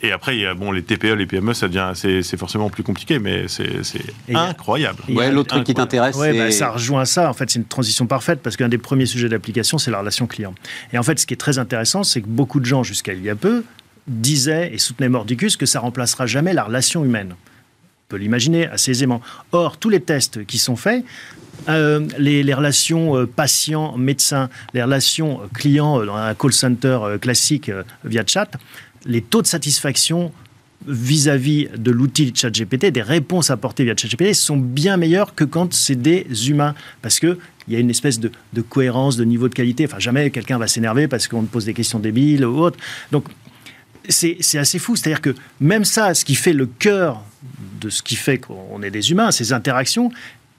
Et 0.04 0.10
après, 0.10 0.36
il 0.36 0.40
y 0.40 0.46
a, 0.46 0.54
bon, 0.54 0.72
les 0.72 0.82
TPE, 0.82 1.14
les 1.14 1.26
PME, 1.26 1.54
ça 1.54 1.68
devient, 1.68 1.92
c'est 1.94 2.22
c'est 2.22 2.36
forcément 2.36 2.68
plus 2.70 2.82
compliqué, 2.82 3.20
mais 3.20 3.46
c'est 3.46 3.80
incroyable. 4.34 5.02
Ouais, 5.08 5.30
l'autre 5.30 5.50
truc 5.50 5.64
qui 5.64 5.74
t'intéresse, 5.74 6.16
Ouais, 6.16 6.32
c'est 6.32 6.38
bah, 6.38 6.50
ça 6.50 6.70
rejoint 6.70 7.04
ça. 7.04 7.30
En 7.30 7.32
fait, 7.34 7.48
c'est 7.50 7.60
une 7.60 7.66
transition 7.66 8.06
parfaite 8.06 8.40
parce 8.42 8.56
qu'un 8.56 8.68
des 8.68 8.78
premiers 8.78 9.06
sujets 9.06 9.28
d'application, 9.28 9.78
c'est 9.78 9.92
la 9.92 10.00
relation 10.00 10.26
client. 10.26 10.54
Et 10.92 10.98
en 10.98 11.02
fait, 11.04 11.20
ce 11.20 11.26
qui 11.26 11.34
est 11.34 11.38
très 11.38 11.58
intéressant, 11.58 12.02
c'est 12.02 12.20
que 12.20 12.26
beaucoup 12.26 12.58
de 12.58 12.66
gens, 12.66 12.82
jusqu'à 12.82 13.12
il 13.12 13.22
y 13.22 13.30
a 13.30 13.36
peu, 13.36 13.64
disaient 14.08 14.74
et 14.74 14.78
soutenaient 14.78 15.08
mordicus 15.08 15.56
que 15.56 15.66
ça 15.66 15.78
remplacera 15.78 16.26
jamais 16.26 16.52
la 16.52 16.64
relation 16.64 17.04
humaine. 17.04 17.34
On 17.34 18.08
peut 18.08 18.16
l'imaginer 18.16 18.66
assez 18.66 18.90
aisément. 18.90 19.22
Or, 19.52 19.76
tous 19.76 19.88
les 19.88 20.00
tests 20.00 20.44
qui 20.44 20.58
sont 20.58 20.76
faits, 20.76 21.04
euh, 21.68 22.06
les, 22.18 22.42
les 22.42 22.54
relations 22.54 23.16
euh, 23.16 23.26
patients-médecins, 23.26 24.50
les 24.74 24.82
relations 24.82 25.42
euh, 25.42 25.46
clients 25.54 26.00
euh, 26.00 26.06
dans 26.06 26.16
un 26.16 26.34
call 26.34 26.52
center 26.52 26.98
euh, 27.02 27.18
classique 27.18 27.68
euh, 27.68 27.84
via 28.04 28.24
chat, 28.26 28.50
les 29.04 29.22
taux 29.22 29.42
de 29.42 29.46
satisfaction 29.46 30.32
vis-à-vis 30.86 31.68
de 31.76 31.90
l'outil 31.90 32.32
ChatGPT, 32.34 32.86
des 32.86 33.02
réponses 33.02 33.50
apportées 33.50 33.84
via 33.84 33.94
ChatGPT 33.96 34.34
sont 34.34 34.56
bien 34.56 34.96
meilleures 34.96 35.34
que 35.34 35.44
quand 35.44 35.72
c'est 35.72 36.00
des 36.00 36.26
humains. 36.48 36.74
Parce 37.02 37.20
qu'il 37.20 37.36
y 37.68 37.76
a 37.76 37.78
une 37.78 37.90
espèce 37.90 38.18
de, 38.18 38.30
de 38.52 38.62
cohérence, 38.62 39.16
de 39.16 39.24
niveau 39.24 39.48
de 39.48 39.54
qualité. 39.54 39.84
Enfin, 39.86 39.98
jamais 39.98 40.30
quelqu'un 40.30 40.58
va 40.58 40.66
s'énerver 40.66 41.08
parce 41.08 41.28
qu'on 41.28 41.42
te 41.42 41.50
pose 41.50 41.64
des 41.64 41.74
questions 41.74 41.98
débiles 41.98 42.44
ou 42.44 42.58
autre. 42.58 42.78
Donc, 43.10 43.26
c'est 44.08 44.58
assez 44.58 44.78
fou. 44.78 44.96
C'est-à-dire 44.96 45.20
que 45.20 45.34
même 45.60 45.84
ça, 45.84 46.14
ce 46.14 46.24
qui 46.24 46.34
fait 46.34 46.52
le 46.52 46.66
cœur 46.66 47.22
de 47.80 47.88
ce 47.88 48.02
qui 48.02 48.16
fait 48.16 48.38
qu'on 48.38 48.82
est 48.82 48.90
des 48.90 49.10
humains, 49.10 49.30
ces 49.30 49.52
interactions, 49.52 50.10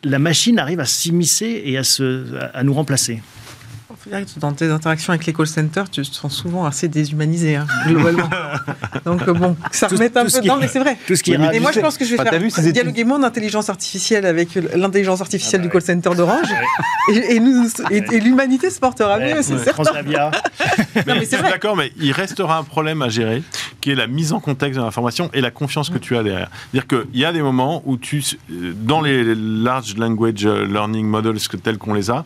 la 0.04 0.20
machine 0.20 0.60
arrive 0.60 0.80
à 0.80 0.86
s'immiscer 0.86 1.62
et 1.66 1.78
à, 1.78 1.84
se, 1.84 2.26
à 2.54 2.64
nous 2.64 2.74
remplacer. 2.74 3.22
Faut 3.98 4.10
dire 4.10 4.20
que 4.26 4.40
Dans 4.40 4.52
tes 4.54 4.70
interactions 4.70 5.14
avec 5.14 5.26
les 5.26 5.34
call 5.34 5.48
centers, 5.48 5.90
tu 5.90 6.02
te 6.02 6.16
sens 6.16 6.34
souvent 6.36 6.66
assez 6.66 6.88
déshumanisé, 6.88 7.56
hein, 7.56 7.68
globalement. 7.88 8.30
Donc 9.06 9.28
euh, 9.28 9.34
bon, 9.34 9.56
ça 9.72 9.88
Tout- 9.88 9.96
remette 9.96 10.16
un 10.18 10.26
peu. 10.26 10.30
qui- 10.40 10.48
Non, 10.48 10.58
mais 10.60 10.68
c'est 10.68 10.80
vrai. 10.80 10.98
Tout 11.08 11.16
ce 11.16 11.24
qui 11.24 11.34
Et 11.34 11.38
moi, 11.38 11.72
je 11.72 11.80
pense 11.80 11.98
que 11.98 12.06
je 12.06 12.10
vais 12.12 12.16
Enfin, 12.16 12.24
t'as 12.26 12.40
faire 12.40 12.62
vu 12.62 12.72
dialoguer 12.72 13.04
mon 13.04 13.22
intelligence 13.24 13.70
artificielle 13.70 14.26
avec 14.26 14.56
l'intelligence 14.76 15.22
artificielle 15.22 15.62
Ah 15.64 15.68
bah 15.68 15.70
du 15.70 15.72
call 15.72 15.82
center 15.82 16.16
d'Orange, 16.16 16.48
et, 17.12 17.36
et 17.36 17.40
nous- 17.40 17.68
et- 17.92 17.98
et 17.98 18.20
l'humanité 18.20 18.70
se 18.70 18.80
portera 18.80 19.20
mieux, 19.20 19.42
c'est 19.42 19.54
Ouais, 19.54 19.64
certain. 19.64 19.84
Transavia. 19.84 20.32
Non, 21.08 21.16
mais 21.20 21.26
c'est 21.26 21.38
vrai. 21.38 21.50
d'accord, 21.52 21.76
mais 21.76 21.92
il 22.00 22.12
restera 22.12 22.58
un 22.58 22.64
problème 22.64 23.02
à 23.02 23.10
gérer, 23.10 23.44
qui 23.82 23.92
est 23.92 23.96
la 23.96 24.08
mise 24.08 24.32
en 24.34 24.40
contexte 24.40 24.80
de 24.80 24.84
l'information 24.86 25.30
et 25.34 25.42
la 25.42 25.52
confiance 25.52 25.90
que 25.90 25.98
tu 25.98 26.16
as 26.18 26.24
derrière. 26.24 26.50
C'est-à-dire 26.72 26.88
qu'il 27.12 27.20
y 27.20 27.26
a 27.26 27.32
des 27.34 27.42
moments 27.42 27.82
où 27.86 27.98
tu, 27.98 28.24
dans 28.50 29.02
les 29.02 29.34
large 29.36 29.96
language 29.98 30.46
learning 30.46 31.06
models 31.06 31.40
que- 31.48 31.58
tels 31.58 31.78
qu'on 31.78 31.94
les 31.94 32.10
a, 32.10 32.24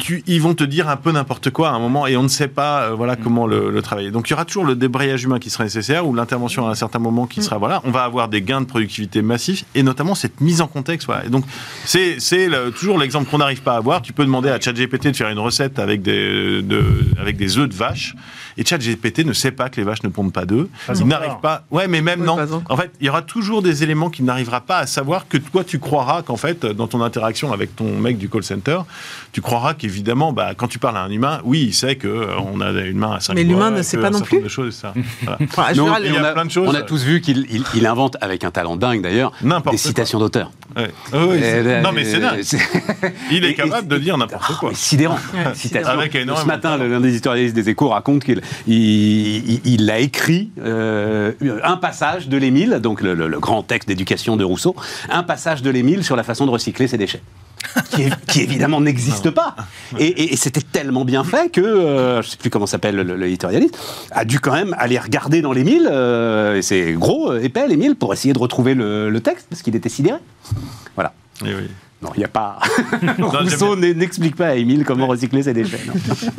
tu, 0.00 0.22
ils 0.26 0.40
vont 0.42 0.54
te 0.54 0.64
dire 0.64 0.88
un 0.88 0.96
peu 0.96 1.12
n'importe 1.12 1.50
quoi 1.50 1.70
à 1.70 1.72
un 1.72 1.78
moment 1.78 2.06
et 2.06 2.16
on 2.16 2.22
ne 2.22 2.28
sait 2.28 2.48
pas 2.48 2.82
euh, 2.82 2.94
voilà 2.94 3.16
comment 3.16 3.46
le, 3.46 3.70
le 3.70 3.82
travailler. 3.82 4.10
Donc 4.10 4.28
il 4.28 4.32
y 4.32 4.34
aura 4.34 4.44
toujours 4.44 4.64
le 4.64 4.74
débrayage 4.74 5.22
humain 5.24 5.38
qui 5.38 5.50
sera 5.50 5.64
nécessaire 5.64 6.06
ou 6.06 6.14
l'intervention 6.14 6.66
à 6.66 6.70
un 6.70 6.74
certain 6.74 6.98
moment 6.98 7.26
qui 7.26 7.42
sera 7.42 7.58
voilà. 7.58 7.80
On 7.84 7.90
va 7.90 8.02
avoir 8.04 8.28
des 8.28 8.42
gains 8.42 8.60
de 8.60 8.66
productivité 8.66 9.22
massifs 9.22 9.64
et 9.74 9.82
notamment 9.82 10.14
cette 10.14 10.40
mise 10.40 10.60
en 10.60 10.66
contexte. 10.66 11.06
Voilà. 11.06 11.26
Et 11.26 11.28
donc 11.28 11.44
c'est 11.84 12.16
le- 12.48 12.70
toujours 12.70 12.98
l'exemple 12.98 13.30
qu'on 13.30 13.38
n'arrive 13.38 13.62
pas 13.62 13.74
à 13.74 13.76
avoir. 13.76 14.02
Tu 14.02 14.12
peux 14.12 14.24
demander 14.24 14.48
à 14.48 14.60
ChatGPT 14.60 15.08
de 15.12 15.16
faire 15.16 15.28
une 15.30 15.38
recette 15.38 15.78
avec 15.78 16.02
des 16.02 16.62
de, 16.62 16.82
avec 17.20 17.36
des 17.36 17.58
œufs 17.58 17.68
de 17.68 17.74
vache 17.74 18.14
et 18.60 18.64
ChatGPT 18.64 19.24
ne 19.24 19.32
sait 19.32 19.50
pas 19.50 19.68
que 19.70 19.76
les 19.76 19.82
vaches 19.84 20.02
ne 20.04 20.08
pondent 20.10 20.32
pas 20.32 20.44
d'œufs. 20.44 20.68
Il 20.94 21.06
n'arrive 21.06 21.38
pas. 21.42 21.64
Ouais, 21.70 21.88
mais 21.88 22.00
même 22.02 22.20
Oui, 22.20 22.26
non. 22.26 22.36
En 22.68 22.76
fait, 22.76 22.92
il 23.00 23.06
y 23.06 23.08
aura 23.08 23.22
toujours 23.22 23.62
des 23.62 23.82
éléments 23.82 24.10
qu'il 24.10 24.24
n'arrivera 24.26 24.60
pas 24.60 24.78
à 24.78 24.86
savoir 24.86 25.26
que 25.28 25.38
toi 25.38 25.64
tu 25.64 25.78
croiras 25.78 26.22
qu'en 26.22 26.36
fait 26.36 26.64
dans 26.66 26.86
ton 26.86 27.00
interaction 27.02 27.52
avec 27.52 27.74
ton 27.74 27.96
mec 27.98 28.18
du 28.18 28.28
call 28.28 28.44
center, 28.44 28.78
tu 29.32 29.40
croiras 29.40 29.74
qu'évidemment, 29.74 30.32
bah, 30.32 30.52
quand 30.56 30.68
tu 30.68 30.78
parles 30.78 30.98
à 30.98 31.02
un 31.02 31.10
humain, 31.10 31.40
oui, 31.44 31.64
il 31.68 31.72
sait 31.74 31.96
que 31.96 32.06
euh, 32.06 32.38
on 32.52 32.60
a 32.60 32.70
une 32.70 32.98
main 32.98 33.12
à 33.12 33.20
cinq 33.20 33.34
Mais 33.34 33.44
doigts, 33.44 33.54
l'humain 33.54 33.70
ne 33.70 33.82
sait 33.82 33.96
pas 33.98 34.10
non 34.10 34.20
plus. 34.20 34.48
choses, 34.48 34.74
ça. 34.74 34.92
Voilà. 35.22 35.38
Enfin, 35.42 35.62
en 35.62 35.68
Non, 35.68 35.74
général, 35.74 36.04
et 36.04 36.08
il 36.08 36.14
y 36.14 36.16
a 36.18 36.20
on, 36.20 36.24
a, 36.24 36.32
plein 36.32 36.44
de 36.44 36.50
choses. 36.50 36.68
on 36.68 36.74
a 36.74 36.82
tous 36.82 37.02
vu 37.04 37.20
qu'il 37.20 37.46
il- 37.50 37.64
il 37.74 37.86
invente 37.86 38.16
avec 38.20 38.44
un 38.44 38.50
talent 38.50 38.76
dingue 38.76 39.00
d'ailleurs 39.02 39.32
des 39.70 39.76
citations 39.76 40.18
d'auteurs. 40.18 40.50
Ouais. 40.76 40.90
Ah 41.12 41.16
oui, 41.26 41.38
Euh, 41.42 41.80
non, 41.82 41.92
mais 41.92 42.04
c'est 42.04 42.20
dingue. 42.20 42.42
Il 43.30 43.44
est 43.44 43.54
capable 43.54 43.88
de 43.88 43.96
dire 43.98 44.16
n'importe 44.18 44.44
Ah, 44.50 44.56
quoi. 44.58 44.70
Sidérant. 44.74 45.18
Avec 45.86 46.12
Ce 46.12 46.46
matin, 46.46 46.76
l'un 46.76 47.00
des 47.00 47.08
éditorialistes 47.08 47.54
des 47.54 47.68
Échos 47.70 47.88
raconte 47.88 48.24
qu'il 48.24 48.40
il, 48.66 48.74
il- 49.54 49.60
il 49.64 49.90
a 49.90 49.98
écrit 49.98 50.50
euh, 50.60 51.32
un 51.64 51.76
passage 51.76 52.28
de 52.28 52.36
l'Émile, 52.36 52.80
donc 52.82 53.00
le, 53.02 53.14
le- 53.14 53.28
le 53.28 53.40
grand 53.40 53.62
texte 53.62 53.88
d'éducation 53.88 54.36
de 54.36 54.44
Rousseau, 54.44 54.74
un 55.10 55.22
passage 55.22 55.62
de 55.62 55.70
l'Émile 55.70 56.04
sur 56.04 56.16
la 56.16 56.22
façon 56.22 56.46
de 56.46 56.50
recycler 56.50 56.88
ses 56.88 56.98
déchets. 56.98 57.22
Qui, 58.26 58.40
évidemment 58.40 58.80
n'existe 58.80 59.30
pas. 59.30 59.54
Et, 59.98 60.06
et- 60.06 60.32
et 60.32 60.36
c'était 60.36 60.62
tellement 60.62 61.04
bien 61.04 61.24
fait 61.24 61.50
que, 61.52 61.60
euh, 61.60 62.22
je 62.22 62.26
ne 62.26 62.30
sais 62.30 62.36
plus 62.38 62.48
comment 62.48 62.66
s'appelle 62.66 62.96
le- 62.96 63.02
le- 63.02 63.16
l'éditorialiste, 63.16 63.76
a 64.12 64.24
dû 64.24 64.40
quand 64.40 64.52
même 64.52 64.74
aller 64.78 64.98
regarder 64.98 65.42
dans 65.42 65.52
l'Émile, 65.52 65.86
euh, 65.90 66.56
et 66.56 66.62
c'est 66.62 66.94
gros, 66.94 67.32
euh, 67.32 67.42
épais 67.42 67.68
l'Émile, 67.68 67.96
pour 67.96 68.14
essayer 68.14 68.32
de 68.32 68.38
retrouver 68.38 68.74
le, 68.74 69.10
le 69.10 69.20
texte, 69.20 69.46
parce 69.50 69.60
qu'il 69.62 69.76
était 69.76 69.90
sidéré. 69.90 70.18
Voilà. 70.94 71.12
Eh 71.44 71.54
oui. 71.54 71.68
Non, 72.02 72.10
il 72.14 72.18
n'y 72.20 72.24
a 72.24 72.28
pas. 72.28 72.58
Rousseau 73.18 73.76
n'explique 73.76 74.34
pas 74.36 74.48
à 74.48 74.54
Émile 74.54 74.84
comment 74.86 75.06
recycler 75.06 75.42
ses 75.42 75.52
déchets. 75.52 75.80
non. 75.86 75.92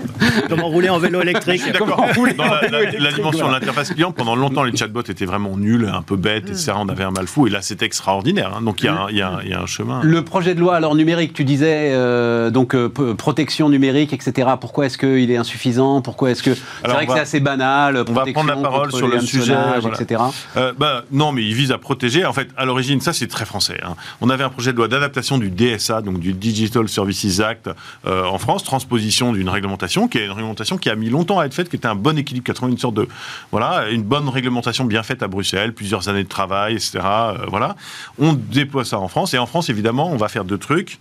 Comment 0.49 0.67
rouler 0.67 0.89
en 0.89 0.97
vélo 0.99 1.21
électrique 1.21 1.63
D'accord. 1.71 1.95
Comment 1.95 2.13
rouler 2.13 2.33
Dans 2.33 2.45
la, 2.45 3.11
dimension 3.11 3.47
de 3.47 3.53
l'interface 3.53 3.91
client, 3.91 4.11
pendant 4.11 4.35
longtemps, 4.35 4.63
les 4.63 4.75
chatbots 4.75 5.01
étaient 5.01 5.25
vraiment 5.25 5.57
nuls, 5.57 5.89
un 5.91 6.01
peu 6.03 6.15
bêtes, 6.15 6.49
etc. 6.49 6.73
On 6.77 6.87
avait 6.89 7.03
un 7.03 7.11
mal 7.11 7.27
fou. 7.27 7.47
Et 7.47 7.49
là, 7.49 7.59
c'est 7.61 7.81
extraordinaire. 7.81 8.53
hein. 8.57 8.61
Donc, 8.61 8.81
il 8.81 8.85
y, 8.85 8.89
a 8.89 9.01
un- 9.03 9.11
y 9.11 9.49
y 9.49 9.53
a 9.53 9.65
chemin. 9.65 9.99
Le 10.03 10.23
projet 10.23 10.55
de 10.55 10.59
loi 10.59 10.75
alors 10.75 10.95
numérique, 10.95 11.33
tu 11.33 11.43
disais 11.43 11.89
euh, 11.91 12.49
donc 12.49 12.75
euh, 12.75 12.89
protection 13.17 13.67
numérique, 13.69 14.13
etc. 14.13 14.49
Pourquoi 14.59 14.85
est-ce 14.85 14.97
qu'il 14.97 15.29
est 15.31 15.37
insuffisant? 15.37 16.01
Pourquoi 16.01 16.31
est-ce 16.31 16.43
que 16.43 16.53
c'est 16.53 16.61
Alors, 16.83 16.97
vrai 16.97 17.07
que 17.07 17.13
c'est 17.13 17.19
assez 17.19 17.39
banal 17.39 18.03
on 18.07 18.13
va 18.13 18.25
prendre 18.27 18.49
la 18.49 18.55
parole 18.57 18.91
sur 18.93 19.07
le 19.07 19.19
sujet, 19.19 19.55
voilà. 19.81 19.97
etc. 19.99 20.21
Euh, 20.57 20.71
bah, 20.77 21.03
non, 21.11 21.31
mais 21.33 21.43
il 21.43 21.53
vise 21.53 21.71
à 21.71 21.77
protéger. 21.77 22.25
En 22.25 22.33
fait, 22.33 22.47
à 22.57 22.65
l'origine, 22.65 23.01
ça 23.01 23.11
c'est 23.13 23.27
très 23.27 23.45
français. 23.45 23.79
hein. 23.83 23.95
On 24.21 24.29
avait 24.29 24.43
un 24.43 24.49
projet 24.49 24.71
de 24.71 24.77
loi 24.77 24.87
d'adaptation 24.87 25.37
du 25.37 25.50
DSA, 25.51 26.01
donc 26.01 26.19
du 26.19 26.33
Digital 26.33 26.87
Services 26.89 27.39
Act, 27.39 27.69
euh, 28.05 28.23
en 28.25 28.37
France, 28.37 28.63
transposition 28.63 29.33
d'une 29.33 29.49
réglementation 29.49 30.07
qui 30.07 30.17
est 30.17 30.25
une 30.25 30.31
réglementation 30.31 30.77
qui 30.77 30.89
a 30.89 30.95
mis 30.95 31.09
longtemps 31.09 31.39
à 31.39 31.45
être 31.45 31.53
faite, 31.53 31.69
qui 31.69 31.75
était 31.75 31.87
un 31.87 31.95
bon 31.95 32.17
équilibre, 32.17 32.45
qui 32.45 32.51
a 32.51 32.53
trouvé 32.53 32.71
une 32.71 32.77
sorte 32.77 32.95
de 32.95 33.07
voilà, 33.51 33.89
une 33.89 34.03
bonne 34.03 34.29
réglementation 34.29 34.85
bien 34.85 35.03
faite 35.03 35.23
à 35.23 35.27
Bruxelles, 35.27 35.73
plusieurs 35.73 36.09
années 36.09 36.23
de 36.23 36.29
travail, 36.29 36.73
etc. 36.73 36.99
euh, 37.03 37.45
voilà, 37.47 37.75
on 38.19 38.33
déploie 38.33 38.85
ça 38.85 38.99
en 38.99 39.07
France 39.07 39.33
et 39.33 39.37
en 39.37 39.45
France, 39.45 39.69
évidemment, 39.69 40.09
on 40.11 40.17
va 40.17 40.27
faire 40.27 40.45
deux 40.45 40.57
trucs. 40.57 40.99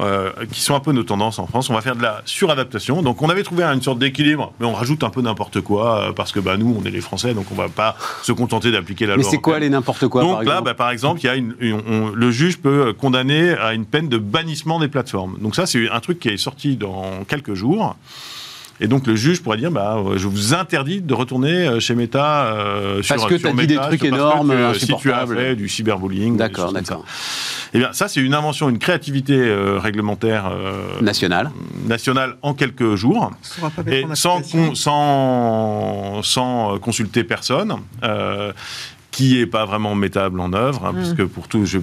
Euh, 0.00 0.30
qui 0.50 0.60
sont 0.60 0.74
un 0.74 0.80
peu 0.80 0.92
nos 0.92 1.04
tendances 1.04 1.38
en 1.38 1.46
France. 1.46 1.70
On 1.70 1.74
va 1.74 1.80
faire 1.80 1.94
de 1.96 2.02
la 2.02 2.22
suradaptation. 2.24 3.02
Donc, 3.02 3.22
on 3.22 3.28
avait 3.28 3.42
trouvé 3.44 3.62
une 3.64 3.80
sorte 3.82 3.98
d'équilibre, 3.98 4.52
mais 4.58 4.66
on 4.66 4.72
rajoute 4.74 5.04
un 5.04 5.10
peu 5.10 5.22
n'importe 5.22 5.60
quoi 5.60 6.08
euh, 6.08 6.12
parce 6.12 6.32
que 6.32 6.40
bah, 6.40 6.56
nous, 6.56 6.76
on 6.80 6.84
est 6.84 6.90
les 6.90 7.00
Français, 7.00 7.32
donc 7.34 7.46
on 7.52 7.54
va 7.54 7.68
pas 7.68 7.96
se 8.22 8.32
contenter 8.32 8.70
d'appliquer 8.72 9.06
la 9.06 9.16
Mais 9.16 9.22
loi. 9.22 9.30
c'est 9.30 9.38
quoi 9.38 9.58
les 9.58 9.68
n'importe 9.70 10.08
quoi 10.08 10.22
Donc 10.22 10.32
par 10.44 10.54
là, 10.54 10.60
bah, 10.60 10.74
par 10.74 10.90
exemple, 10.90 11.20
il 11.22 11.26
y 11.26 11.28
a 11.28 11.36
une, 11.36 11.54
une- 11.60 11.80
on- 11.88 12.08
le 12.10 12.30
juge 12.30 12.58
peut 12.58 12.92
condamner 12.92 13.52
à 13.52 13.74
une 13.74 13.86
peine 13.86 14.08
de 14.08 14.18
bannissement 14.18 14.80
des 14.80 14.88
plateformes. 14.88 15.36
Donc 15.40 15.54
ça, 15.54 15.66
c'est 15.66 15.88
un 15.90 16.00
truc 16.00 16.18
qui 16.18 16.28
est 16.28 16.36
sorti 16.36 16.76
dans 16.76 17.24
quelques 17.28 17.54
jours. 17.54 17.96
Et 18.80 18.88
donc 18.88 19.06
le 19.06 19.14
juge 19.14 19.40
pourrait 19.42 19.56
dire, 19.58 19.70
bah, 19.70 19.96
euh, 19.98 20.18
je 20.18 20.26
vous 20.26 20.52
interdis 20.52 21.00
de 21.00 21.14
retourner 21.14 21.66
euh, 21.68 21.80
chez 21.80 21.94
Meta 21.94 22.46
euh, 22.46 23.02
sur 23.02 23.14
Parce 23.14 23.28
que 23.28 23.38
sur 23.38 23.48
t'as 23.48 23.54
dit 23.60 23.66
des 23.68 23.74
Meta, 23.74 23.86
trucs 23.86 24.00
parce 24.00 24.10
que 24.10 24.16
énormes, 24.16 24.50
tu, 24.50 24.56
euh, 24.56 24.74
si 24.74 24.96
tu 24.96 25.12
as 25.12 25.26
fait 25.26 25.54
du 25.54 25.68
cyberbullying. 25.68 26.36
D'accord, 26.36 26.72
d'accord. 26.72 27.04
Eh 27.72 27.78
bien, 27.78 27.92
ça, 27.92 28.08
c'est 28.08 28.20
une 28.20 28.34
invention, 28.34 28.68
une 28.68 28.78
créativité 28.78 29.34
euh, 29.36 29.78
réglementaire 29.78 30.46
euh, 30.52 31.00
National. 31.00 31.50
nationale 31.86 32.36
en 32.42 32.54
quelques 32.54 32.94
jours 32.96 33.30
et 33.86 34.04
sans, 34.14 34.38
application. 34.38 34.68
con- 34.68 34.74
sans, 34.74 36.22
sans 36.22 36.78
consulter 36.78 37.22
personne. 37.24 37.74
Qui 39.14 39.38
est 39.38 39.46
pas 39.46 39.64
vraiment 39.64 39.94
mettable 39.94 40.40
en 40.40 40.52
œuvre, 40.52 40.84
hein, 40.84 40.92
Mm. 40.92 40.96
puisque 40.96 41.24
pour 41.26 41.46
tout, 41.46 41.64
je, 41.64 41.78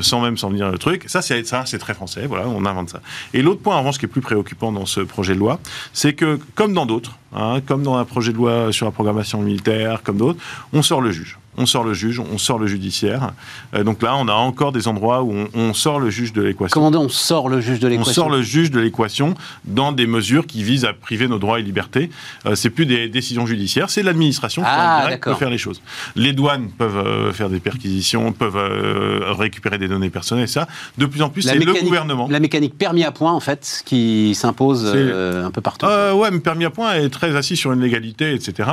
sans 0.00 0.20
même 0.20 0.36
s'en 0.38 0.50
venir 0.50 0.70
le 0.70 0.78
truc, 0.78 1.04
ça 1.08 1.20
c'est 1.20 1.44
ça 1.44 1.64
c'est 1.66 1.78
très 1.78 1.94
français, 1.94 2.26
voilà, 2.28 2.46
on 2.46 2.64
invente 2.64 2.90
ça. 2.90 3.00
Et 3.34 3.42
l'autre 3.42 3.60
point 3.60 3.74
en 3.74 3.80
revanche 3.80 3.98
qui 3.98 4.04
est 4.04 4.08
plus 4.08 4.20
préoccupant 4.20 4.70
dans 4.70 4.86
ce 4.86 5.00
projet 5.00 5.34
de 5.34 5.40
loi, 5.40 5.58
c'est 5.92 6.12
que 6.14 6.38
comme 6.54 6.72
dans 6.74 6.86
d'autres, 6.86 7.18
hein, 7.34 7.60
comme 7.66 7.82
dans 7.82 7.96
un 7.96 8.04
projet 8.04 8.30
de 8.32 8.36
loi 8.36 8.72
sur 8.72 8.86
la 8.86 8.92
programmation 8.92 9.42
militaire, 9.42 10.02
comme 10.04 10.16
d'autres, 10.16 10.38
on 10.72 10.82
sort 10.82 11.00
le 11.00 11.10
juge. 11.10 11.38
On 11.58 11.66
sort 11.66 11.84
le 11.84 11.94
juge, 11.94 12.20
on 12.20 12.38
sort 12.38 12.58
le 12.58 12.66
judiciaire. 12.66 13.32
Euh, 13.74 13.84
donc 13.84 14.02
là, 14.02 14.16
on 14.16 14.28
a 14.28 14.32
encore 14.32 14.72
des 14.72 14.88
endroits 14.88 15.22
où 15.22 15.32
on, 15.32 15.48
on 15.54 15.74
sort 15.74 16.00
le 16.00 16.10
juge 16.10 16.32
de 16.32 16.42
l'équation. 16.42 16.80
Comment 16.80 16.98
on 17.00 17.08
sort 17.08 17.48
le 17.48 17.60
juge 17.60 17.78
de 17.80 17.86
On 17.86 17.90
l'équation? 17.90 18.12
sort 18.12 18.30
le 18.30 18.42
juge 18.42 18.70
de 18.70 18.78
l'équation 18.80 19.34
dans 19.64 19.92
des 19.92 20.06
mesures 20.06 20.46
qui 20.46 20.62
visent 20.62 20.84
à 20.84 20.92
priver 20.92 21.28
nos 21.28 21.38
droits 21.38 21.58
et 21.60 21.62
libertés. 21.62 22.10
Euh, 22.46 22.54
c'est 22.54 22.70
plus 22.70 22.86
des 22.86 23.08
décisions 23.08 23.46
judiciaires, 23.46 23.88
c'est 23.90 24.02
l'administration 24.02 24.62
qui 24.62 24.68
Ah, 24.70 25.08
peut 25.20 25.34
faire 25.34 25.50
les 25.50 25.58
choses. 25.58 25.80
Les 26.14 26.32
douanes 26.32 26.68
peuvent 26.76 26.98
euh, 26.98 27.32
faire 27.32 27.48
des 27.48 27.60
perquisitions, 27.60 28.32
peuvent 28.32 28.56
euh, 28.56 29.32
récupérer 29.32 29.78
des 29.78 29.88
données 29.88 30.10
personnelles, 30.10 30.48
ça. 30.48 30.66
De 30.98 31.06
plus 31.06 31.22
en 31.22 31.28
plus, 31.30 31.42
c'est 31.42 31.54
le 31.54 31.72
gouvernement. 31.82 32.28
la 32.30 32.40
mécanique 32.40 32.76
permis 32.76 33.04
à 33.04 33.12
point 33.12 33.32
en 33.32 33.40
fait 33.40 33.82
qui 33.84 34.34
s'impose 34.34 34.84
un 34.86 35.50
peu 35.50 35.60
partout. 35.60 35.86
Ouais, 35.86 36.30
mais 36.30 36.40
permis 36.40 36.64
à 36.64 36.70
point 36.70 36.94
est 36.94 37.08
très 37.08 37.34
assis 37.36 37.56
sur 37.56 37.72
une 37.72 37.80
légalité, 37.80 38.34
etc. 38.34 38.68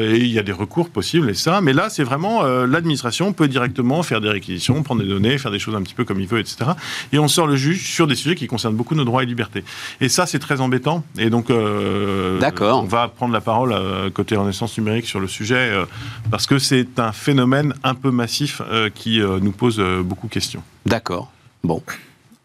Et 0.00 0.16
il 0.16 0.32
y 0.32 0.38
a 0.38 0.42
des 0.42 0.52
recours 0.52 0.88
possibles 0.90 1.30
et 1.30 1.34
ça. 1.34 1.60
Mais 1.60 1.72
là, 1.72 1.88
c'est 1.90 2.02
vraiment 2.04 2.15
euh, 2.24 2.66
l'administration 2.66 3.32
peut 3.32 3.48
directement 3.48 4.02
faire 4.02 4.20
des 4.20 4.28
réquisitions, 4.28 4.82
prendre 4.82 5.02
des 5.02 5.08
données, 5.08 5.38
faire 5.38 5.50
des 5.50 5.58
choses 5.58 5.74
un 5.74 5.82
petit 5.82 5.94
peu 5.94 6.04
comme 6.04 6.20
il 6.20 6.26
veut, 6.26 6.40
etc. 6.40 6.70
Et 7.12 7.18
on 7.18 7.28
sort 7.28 7.46
le 7.46 7.56
juge 7.56 7.90
sur 7.90 8.06
des 8.06 8.14
sujets 8.14 8.34
qui 8.34 8.46
concernent 8.46 8.74
beaucoup 8.74 8.94
nos 8.94 9.04
droits 9.04 9.22
et 9.22 9.26
libertés. 9.26 9.64
Et 10.00 10.08
ça, 10.08 10.26
c'est 10.26 10.38
très 10.38 10.60
embêtant. 10.60 11.04
Et 11.18 11.30
donc, 11.30 11.50
euh, 11.50 12.38
D'accord. 12.38 12.82
on 12.82 12.86
va 12.86 13.08
prendre 13.08 13.32
la 13.32 13.40
parole 13.40 13.72
euh, 13.72 14.10
côté 14.10 14.36
Renaissance 14.36 14.76
numérique 14.78 15.06
sur 15.06 15.20
le 15.20 15.28
sujet 15.28 15.70
euh, 15.70 15.84
parce 16.30 16.46
que 16.46 16.58
c'est 16.58 16.98
un 16.98 17.12
phénomène 17.12 17.74
un 17.84 17.94
peu 17.94 18.10
massif 18.10 18.62
qui 18.94 19.20
nous 19.20 19.52
pose 19.52 19.80
beaucoup 20.04 20.26
de 20.26 20.32
questions. 20.32 20.62
D'accord. 20.84 21.30
Bon. 21.62 21.82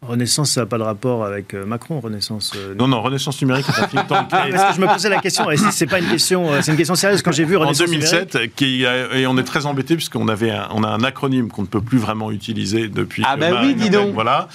Renaissance, 0.06 0.50
ça 0.50 0.62
n'a 0.62 0.66
pas 0.66 0.78
de 0.78 0.82
rapport 0.82 1.24
avec 1.24 1.54
euh, 1.54 1.64
Macron, 1.64 2.00
Renaissance. 2.00 2.52
euh, 2.56 2.74
Non, 2.74 2.88
non, 2.88 3.00
Renaissance 3.02 3.40
numérique 3.40 3.66
est 3.68 3.80
un 3.82 3.86
think 3.86 4.06
tank 4.08 4.26
Ah, 4.32 4.40
créé 4.40 4.52
parce 4.52 4.70
que 4.76 4.80
je 4.82 4.86
me 4.86 4.92
posais 4.92 5.08
la 5.08 5.18
question, 5.20 5.48
et 5.50 5.56
c'est- 5.56 5.86
pas 5.86 6.00
une 6.00 6.08
question, 6.08 6.50
euh, 6.50 6.58
c'est 6.60 6.72
une 6.72 6.76
question 6.76 6.96
sérieuse. 6.96 7.22
Quand 7.22 7.30
j'ai 7.30 7.44
vu 7.44 7.56
en 7.56 7.60
Renaissance 7.60 7.86
numérique, 7.88 8.10
2007, 8.10 8.54
qui 8.56 8.84
a- 8.84 9.14
et 9.16 9.26
on 9.28 9.38
est 9.38 9.44
très 9.44 9.64
embêté 9.64 9.94
puisqu'on 9.94 10.26
avait 10.26 10.50
un, 10.50 10.66
on 10.74 10.82
a 10.82 10.88
un 10.88 11.04
acronyme 11.04 11.48
qu'on 11.48 11.62
ne 11.62 11.66
peut 11.68 11.80
plus 11.80 11.98
vraiment 11.98 12.32
utiliser 12.32 12.88
depuis. 12.88 13.22
Ah 13.24 13.36
bah 13.36 13.50
Marine 13.50 13.68
oui, 13.68 13.74
dis 13.84 13.90
donc. 13.90 14.12
Voilà. 14.14 14.48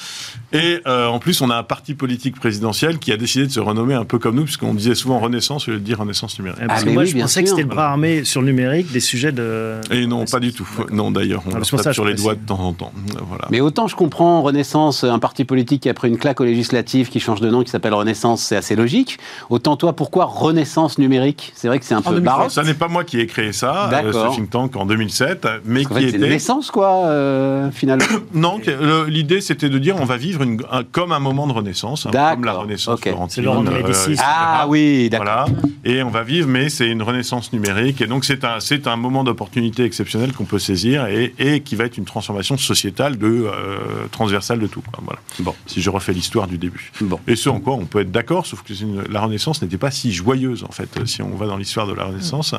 Et 0.52 0.82
euh, 0.86 1.08
en 1.08 1.20
plus, 1.20 1.40
on 1.42 1.50
a 1.50 1.56
un 1.56 1.64
parti 1.64 1.94
politique 1.94 2.36
présidentiel 2.38 3.00
qui 3.00 3.12
a 3.14 3.18
décidé 3.18 3.48
de 3.48 3.52
se 3.52 3.60
renommer 3.62 3.94
un 3.94 4.06
peu 4.06 4.20
comme 4.20 4.36
nous, 4.36 4.44
puisqu'on 4.46 4.74
disait 4.74 4.96
souvent 4.96 5.20
Renaissance 5.20 5.68
au 5.68 5.72
lieu 5.72 5.78
de 5.80 5.84
dire 5.84 6.00
Renaissance 6.00 6.38
numérique. 6.40 6.62
euh, 6.62 6.68
parce 6.68 6.80
Ah, 6.82 6.84
que 6.84 6.90
mais 6.90 6.94
moi, 6.94 7.04
oui, 7.04 7.10
je 7.10 7.18
pensais 7.18 7.44
que 7.44 7.50
c'était 7.50 7.62
le 7.62 7.68
bras 7.70 7.88
armé 7.90 8.26
sur 8.26 8.42
le 8.42 8.48
numérique 8.48 8.92
des 8.92 9.00
sujets 9.00 9.32
de. 9.32 9.76
Et 9.92 10.06
non, 10.08 10.26
pas 10.26 10.40
du 10.42 10.52
tout. 10.52 10.68
Non, 10.92 11.12
d'ailleurs, 11.12 11.44
on 11.48 11.52
Ah, 11.56 11.60
tape 11.62 11.82
ça, 11.82 11.94
sur 11.94 12.04
les 12.06 12.16
doigts 12.16 12.36
de 12.36 12.46
temps 12.46 12.60
en 12.60 12.74
temps. 12.74 12.92
Voilà. 13.28 13.46
Mais 13.50 13.62
autant 13.62 13.88
je 13.88 13.96
comprends 13.96 14.42
Renaissance, 14.42 15.04
un 15.06 15.20
parti 15.20 15.37
politique 15.46 15.84
qui 15.84 15.90
a 15.90 15.94
pris 15.94 16.08
une 16.10 16.18
claque 16.18 16.42
aux 16.42 16.46
législatives, 16.46 17.10
qui 17.10 17.20
change 17.20 17.42
de 17.42 17.50
nom, 17.50 17.64
qui 17.64 17.70
s'appelle 17.70 17.94
Renaissance, 17.94 18.42
c'est 18.42 18.56
assez 18.56 18.76
logique. 18.76 19.18
Autant 19.50 19.76
toi, 19.78 19.94
pourquoi 19.94 20.26
Renaissance 20.26 20.98
numérique? 20.98 21.52
C'est 21.56 21.68
vrai 21.68 21.80
que 21.80 21.86
c'est 21.86 21.94
un 21.96 22.02
peu 22.02 22.10
2007. 22.12 22.24
baroque. 22.26 22.52
Ça 22.52 22.64
n'est 22.64 22.74
pas 22.74 22.88
moi 22.88 23.04
qui 23.04 23.20
ai 23.20 23.28
créé 23.28 23.54
ça, 23.54 23.90
euh, 23.92 24.12
ce 24.32 24.36
think 24.36 24.50
tank 24.50 24.76
en 24.76 24.86
2007, 24.86 25.48
mais 25.66 25.86
En 25.86 25.90
qui 25.90 25.94
fait, 25.96 26.00
c'est 26.02 26.10
une 26.10 26.16
était. 26.24 26.30
naissance, 26.30 26.72
quoi, 26.72 27.06
euh, 27.06 27.70
finalement. 27.72 28.06
Non, 28.34 28.60
l'idée 29.08 29.42
c'était 29.42 29.70
de 29.70 29.78
dire 29.80 29.96
on 30.00 30.06
va 30.06 30.18
vivre 30.18 30.42
une- 30.44 30.62
un- 30.72 30.84
comme 30.84 31.12
un 31.12 31.20
moment 31.20 31.48
de 31.48 31.54
renaissance, 31.54 32.06
hein, 32.06 32.12
comme 32.12 32.44
la 32.46 32.54
renaissance 32.54 32.96
ok. 33.00 33.08
florentine, 33.08 33.36
C'est 33.36 33.42
Laurent 33.42 33.64
de 33.64 33.70
euh, 33.72 34.16
ah 34.20 34.66
oui, 34.68 35.10
d'accord. 35.10 35.26
Voilà, 35.26 35.46
et 35.86 36.04
on 36.04 36.10
va 36.10 36.24
vivre, 36.24 36.48
mais 36.48 36.70
c'est 36.70 36.88
une 36.88 37.02
renaissance 37.02 37.54
numérique, 37.54 38.02
et 38.02 38.08
donc 38.08 38.26
c'est 38.26 38.44
un, 38.44 38.60
c'est 38.60 38.88
un 38.88 38.96
moment 38.96 39.24
d'opportunité 39.24 39.84
exceptionnel 39.84 40.34
qu'on 40.34 40.46
peut 40.46 40.60
saisir, 40.60 41.06
et, 41.08 41.34
et 41.40 41.62
qui 41.62 41.76
va 41.76 41.86
être 41.86 41.98
une 41.98 42.06
transformation 42.06 42.58
sociétale 42.58 43.18
de, 43.18 43.26
euh, 43.28 43.78
transversale 44.12 44.60
de 44.60 44.68
tout. 44.68 44.82
quoi. 44.82 45.00
Voilà. 45.04 45.20
Bon. 45.40 45.54
Si 45.66 45.82
je 45.82 45.90
refais 45.90 46.14
l'histoire 46.14 46.48
du 46.48 46.58
début. 46.58 46.92
Bon. 47.02 47.20
Et 47.28 47.36
ce 47.36 47.50
en 47.50 47.60
quoi 47.60 47.74
on 47.74 47.86
peut 47.86 48.02
être 48.02 48.12
d'accord, 48.12 48.46
sauf 48.46 48.64
que 48.64 48.74
une, 48.74 49.04
la 49.04 49.22
Renaissance 49.22 49.62
n'était 49.62 49.78
pas 49.78 49.92
si 49.92 50.12
joyeuse, 50.12 50.64
en 50.64 50.72
fait, 50.72 51.06
si 51.06 51.22
on 51.22 51.36
va 51.36 51.46
dans 51.46 51.58
l'histoire 51.58 51.88
de 51.88 51.94
la 51.94 52.06
Renaissance, 52.06 52.56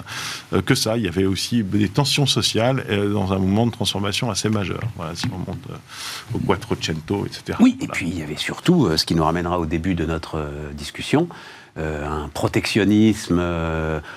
euh, 0.52 0.62
que 0.62 0.74
ça. 0.74 0.96
Il 0.96 1.04
y 1.04 1.08
avait 1.08 1.24
aussi 1.24 1.62
des 1.62 1.88
tensions 1.88 2.26
sociales 2.26 2.84
euh, 2.88 3.12
dans 3.12 3.32
un 3.32 3.38
moment 3.38 3.66
de 3.66 3.72
transformation 3.72 4.30
assez 4.30 4.48
majeur. 4.48 4.80
Voilà, 4.96 5.14
si 5.14 5.26
on 5.32 5.38
monte 5.38 5.58
euh, 5.70 6.34
au 6.34 6.38
Quattrocento, 6.38 7.26
etc. 7.26 7.58
Oui, 7.60 7.76
et 7.80 7.88
puis 7.88 8.08
il 8.08 8.18
y 8.18 8.22
avait 8.22 8.36
surtout, 8.36 8.96
ce 8.96 9.04
qui 9.04 9.14
nous 9.14 9.24
ramènera 9.24 9.58
au 9.58 9.66
début 9.66 9.94
de 9.94 10.04
notre 10.04 10.50
discussion, 10.74 11.28
un 11.76 12.28
protectionnisme, 12.34 13.40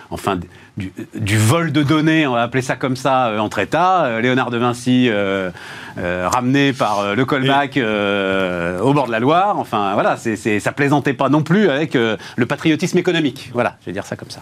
enfin 0.09 0.39
du, 0.77 0.91
du 1.15 1.37
vol 1.37 1.71
de 1.71 1.83
données, 1.83 2.25
on 2.27 2.33
va 2.33 2.43
appeler 2.43 2.61
ça 2.61 2.75
comme 2.75 2.95
ça, 2.95 3.27
euh, 3.27 3.39
entre 3.39 3.59
États. 3.59 4.05
Euh, 4.05 4.21
Léonard 4.21 4.49
de 4.51 4.57
Vinci, 4.57 5.07
euh, 5.09 5.49
ramené 5.97 6.71
par 6.73 7.15
le 7.15 7.25
Colmac 7.25 7.77
au 7.77 8.93
bord 8.93 9.07
de 9.07 9.11
la 9.11 9.19
Loire. 9.19 9.57
Enfin 9.59 9.93
voilà, 9.93 10.15
c'est, 10.17 10.35
c'est- 10.35 10.59
ça 10.59 10.71
plaisantait 10.71 11.13
pas 11.13 11.29
non 11.29 11.43
plus 11.43 11.69
avec 11.69 11.93
le 11.95 12.45
patriotisme 12.45 12.97
économique. 12.97 13.51
Voilà, 13.53 13.75
je 13.81 13.87
vais 13.87 13.91
dire 13.91 14.05
ça 14.05 14.15
comme 14.15 14.29
ça. 14.29 14.39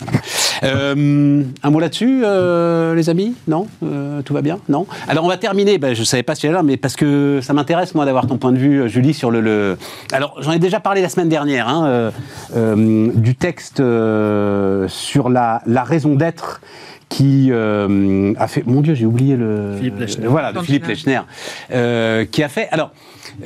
Voilà. 0.00 0.18
Euh, 0.64 1.42
un 1.62 1.70
mot 1.70 1.80
là-dessus, 1.80 2.22
euh, 2.24 2.94
les 2.94 3.10
amis? 3.10 3.34
Non? 3.46 3.66
Euh, 3.82 4.22
Tout 4.22 4.34
va 4.34 4.42
bien? 4.42 4.58
Non? 4.68 4.86
Alors 5.08 5.24
on 5.24 5.28
va 5.28 5.36
terminer, 5.36 5.78
ben, 5.78 5.94
je 5.94 6.00
ne 6.00 6.04
savais 6.04 6.22
pas 6.22 6.34
si 6.34 6.48
là, 6.48 6.62
mais 6.62 6.76
parce 6.76 6.96
que 6.96 7.40
ça 7.42 7.52
m'intéresse 7.52 7.94
moi 7.94 8.04
d'avoir 8.04 8.26
ton 8.26 8.38
point 8.38 8.52
de 8.52 8.58
vue, 8.58 8.88
Julie, 8.88 9.14
sur 9.14 9.30
le... 9.30 9.76
Alors 10.12 10.36
j'en 10.40 10.52
ai 10.52 10.58
déjà 10.58 10.80
parlé 10.80 11.02
la 11.02 11.08
semaine 11.08 11.28
dernière, 11.28 11.68
hein, 11.68 12.10
du 12.54 13.34
texte 13.34 13.82
sur 14.88 15.28
la 15.28 15.84
raison 15.84 16.14
d'être 16.14 16.60
qui 17.08 17.48
euh, 17.50 18.32
a 18.38 18.48
fait... 18.48 18.66
Mon 18.66 18.80
Dieu, 18.80 18.94
j'ai 18.94 19.06
oublié 19.06 19.36
le... 19.36 19.74
Philippe 19.78 19.98
Lechner. 19.98 20.26
Voilà, 20.26 20.52
de 20.52 20.60
Philippe 20.60 20.86
Lechner, 20.86 21.20
euh, 21.72 22.24
qui 22.24 22.42
a 22.42 22.48
fait... 22.48 22.68
Alors, 22.70 22.90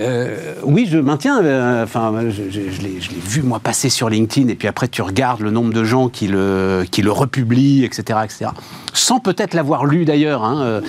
euh, 0.00 0.54
oui, 0.64 0.86
je 0.90 0.96
maintiens. 0.98 1.38
Enfin, 1.82 2.12
je, 2.30 2.44
je- 2.50 2.70
je 2.70 2.80
l'ai 2.82 3.00
je 3.00 3.10
l'ai 3.10 3.20
vu 3.22 3.42
moi 3.42 3.58
passer 3.60 3.88
sur 3.90 4.08
LinkedIn, 4.08 4.48
et 4.48 4.54
puis 4.54 4.66
après 4.68 4.88
tu 4.88 5.02
regardes 5.02 5.40
le 5.40 5.50
nombre 5.50 5.72
de 5.74 5.84
gens 5.84 6.08
qui 6.08 6.28
le 6.28 6.86
qui 6.90 7.02
le 7.02 7.10
republient, 7.10 7.84
etc., 7.84 8.20
etc. 8.24 8.50
Sans 8.94 9.18
peut-être 9.20 9.52
l'avoir 9.54 9.84
lu 9.84 10.04
d'ailleurs. 10.04 10.44
hein, 10.44 10.62
euh, 10.62 10.80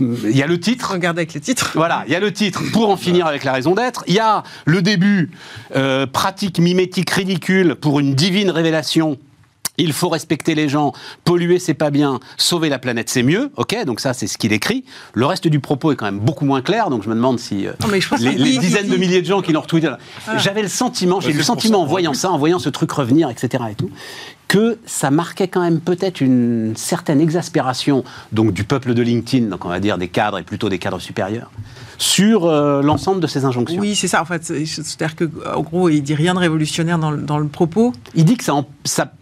Il 0.00 0.36
y 0.36 0.42
a 0.42 0.46
le 0.46 0.60
titre. 0.60 0.92
Regarde 0.92 1.16
avec 1.18 1.32
les 1.34 1.40
titres. 1.40 1.70
Voilà, 1.76 2.02
il 2.06 2.12
y 2.12 2.16
a 2.16 2.20
le 2.20 2.32
titre 2.32 2.62
pour 2.72 2.90
en 2.90 2.96
finir 2.96 3.26
avec 3.26 3.44
la 3.44 3.52
raison 3.52 3.74
d'être. 3.74 4.04
Il 4.06 4.14
y 4.14 4.18
a 4.20 4.42
le 4.66 4.82
début, 4.82 5.30
euh, 5.76 6.06
pratique 6.06 6.58
mimétique 6.58 7.10
ridicule 7.10 7.74
pour 7.76 8.00
une 8.00 8.14
divine 8.14 8.50
révélation. 8.50 9.16
Il 9.78 9.92
faut 9.94 10.10
respecter 10.10 10.54
les 10.54 10.68
gens, 10.68 10.92
polluer 11.24 11.58
c'est 11.58 11.72
pas 11.74 11.90
bien, 11.90 12.20
sauver 12.36 12.68
la 12.68 12.78
planète 12.78 13.08
c'est 13.08 13.22
mieux, 13.22 13.50
ok 13.56 13.84
Donc 13.86 14.00
ça 14.00 14.12
c'est 14.12 14.26
ce 14.26 14.36
qu'il 14.36 14.52
écrit. 14.52 14.84
Le 15.14 15.24
reste 15.24 15.48
du 15.48 15.60
propos 15.60 15.92
est 15.92 15.96
quand 15.96 16.04
même 16.04 16.18
beaucoup 16.20 16.44
moins 16.44 16.60
clair, 16.60 16.90
donc 16.90 17.02
je 17.02 17.08
me 17.08 17.14
demande 17.14 17.38
si 17.38 17.66
euh, 17.66 17.72
Non, 17.80 17.88
mais 17.90 18.00
je 18.00 18.08
pense 18.08 18.20
les, 18.20 18.32
les 18.34 18.50
dit- 18.52 18.58
dizaines 18.58 18.88
de 18.88 18.96
milliers 18.96 19.22
de 19.22 19.26
gens 19.26 19.40
qui 19.40 19.52
l'ont 19.52 19.62
retweeté, 19.62 19.90
j'avais 20.36 20.62
le 20.62 20.68
sentiment, 20.68 21.20
j'ai 21.20 21.30
eu 21.30 21.36
le 21.38 21.42
sentiment 21.42 21.80
en 21.82 21.86
voyant 21.86 22.12
ça, 22.14 22.30
en 22.30 22.36
voyant 22.38 22.58
ce 22.58 22.68
truc 22.68 22.92
revenir, 22.92 23.30
etc. 23.30 23.64
et 23.70 23.74
tout, 23.74 23.90
que 24.46 24.78
ça 24.84 25.10
marquait 25.10 25.48
quand 25.48 25.62
même 25.62 25.80
peut-être 25.80 26.20
une 26.20 26.74
certaine 26.76 27.20
exaspération 27.22 28.04
donc 28.32 28.52
du 28.52 28.64
peuple 28.64 28.92
de 28.92 29.00
LinkedIn, 29.00 29.46
donc 29.46 29.64
on 29.64 29.68
va 29.70 29.80
dire 29.80 29.96
des 29.96 30.08
cadres 30.08 30.38
et 30.38 30.42
plutôt 30.42 30.68
des 30.68 30.78
cadres 30.78 31.00
supérieurs, 31.00 31.50
sur 31.96 32.44
euh, 32.44 32.82
l'ensemble 32.82 33.20
de 33.20 33.26
ces 33.26 33.46
injonctions. 33.46 33.80
Oui, 33.80 33.94
c'est 33.94 34.08
ça. 34.08 34.20
En 34.20 34.26
fait, 34.26 34.44
c'est- 34.44 34.66
c'est-à-dire 34.66 35.16
que, 35.16 35.30
en 35.54 35.62
gros, 35.62 35.88
il 35.88 36.02
dit 36.02 36.14
rien 36.14 36.34
de 36.34 36.40
révolutionnaire 36.40 36.98
dans, 36.98 37.10
le- 37.10 37.22
dans 37.22 37.38
le 37.38 37.48
propos. 37.48 37.92
Il 38.14 38.26
dit 38.26 38.36
que 38.36 38.44
ça, 38.44 38.54
en- 38.54 38.66
ça, 38.84 39.12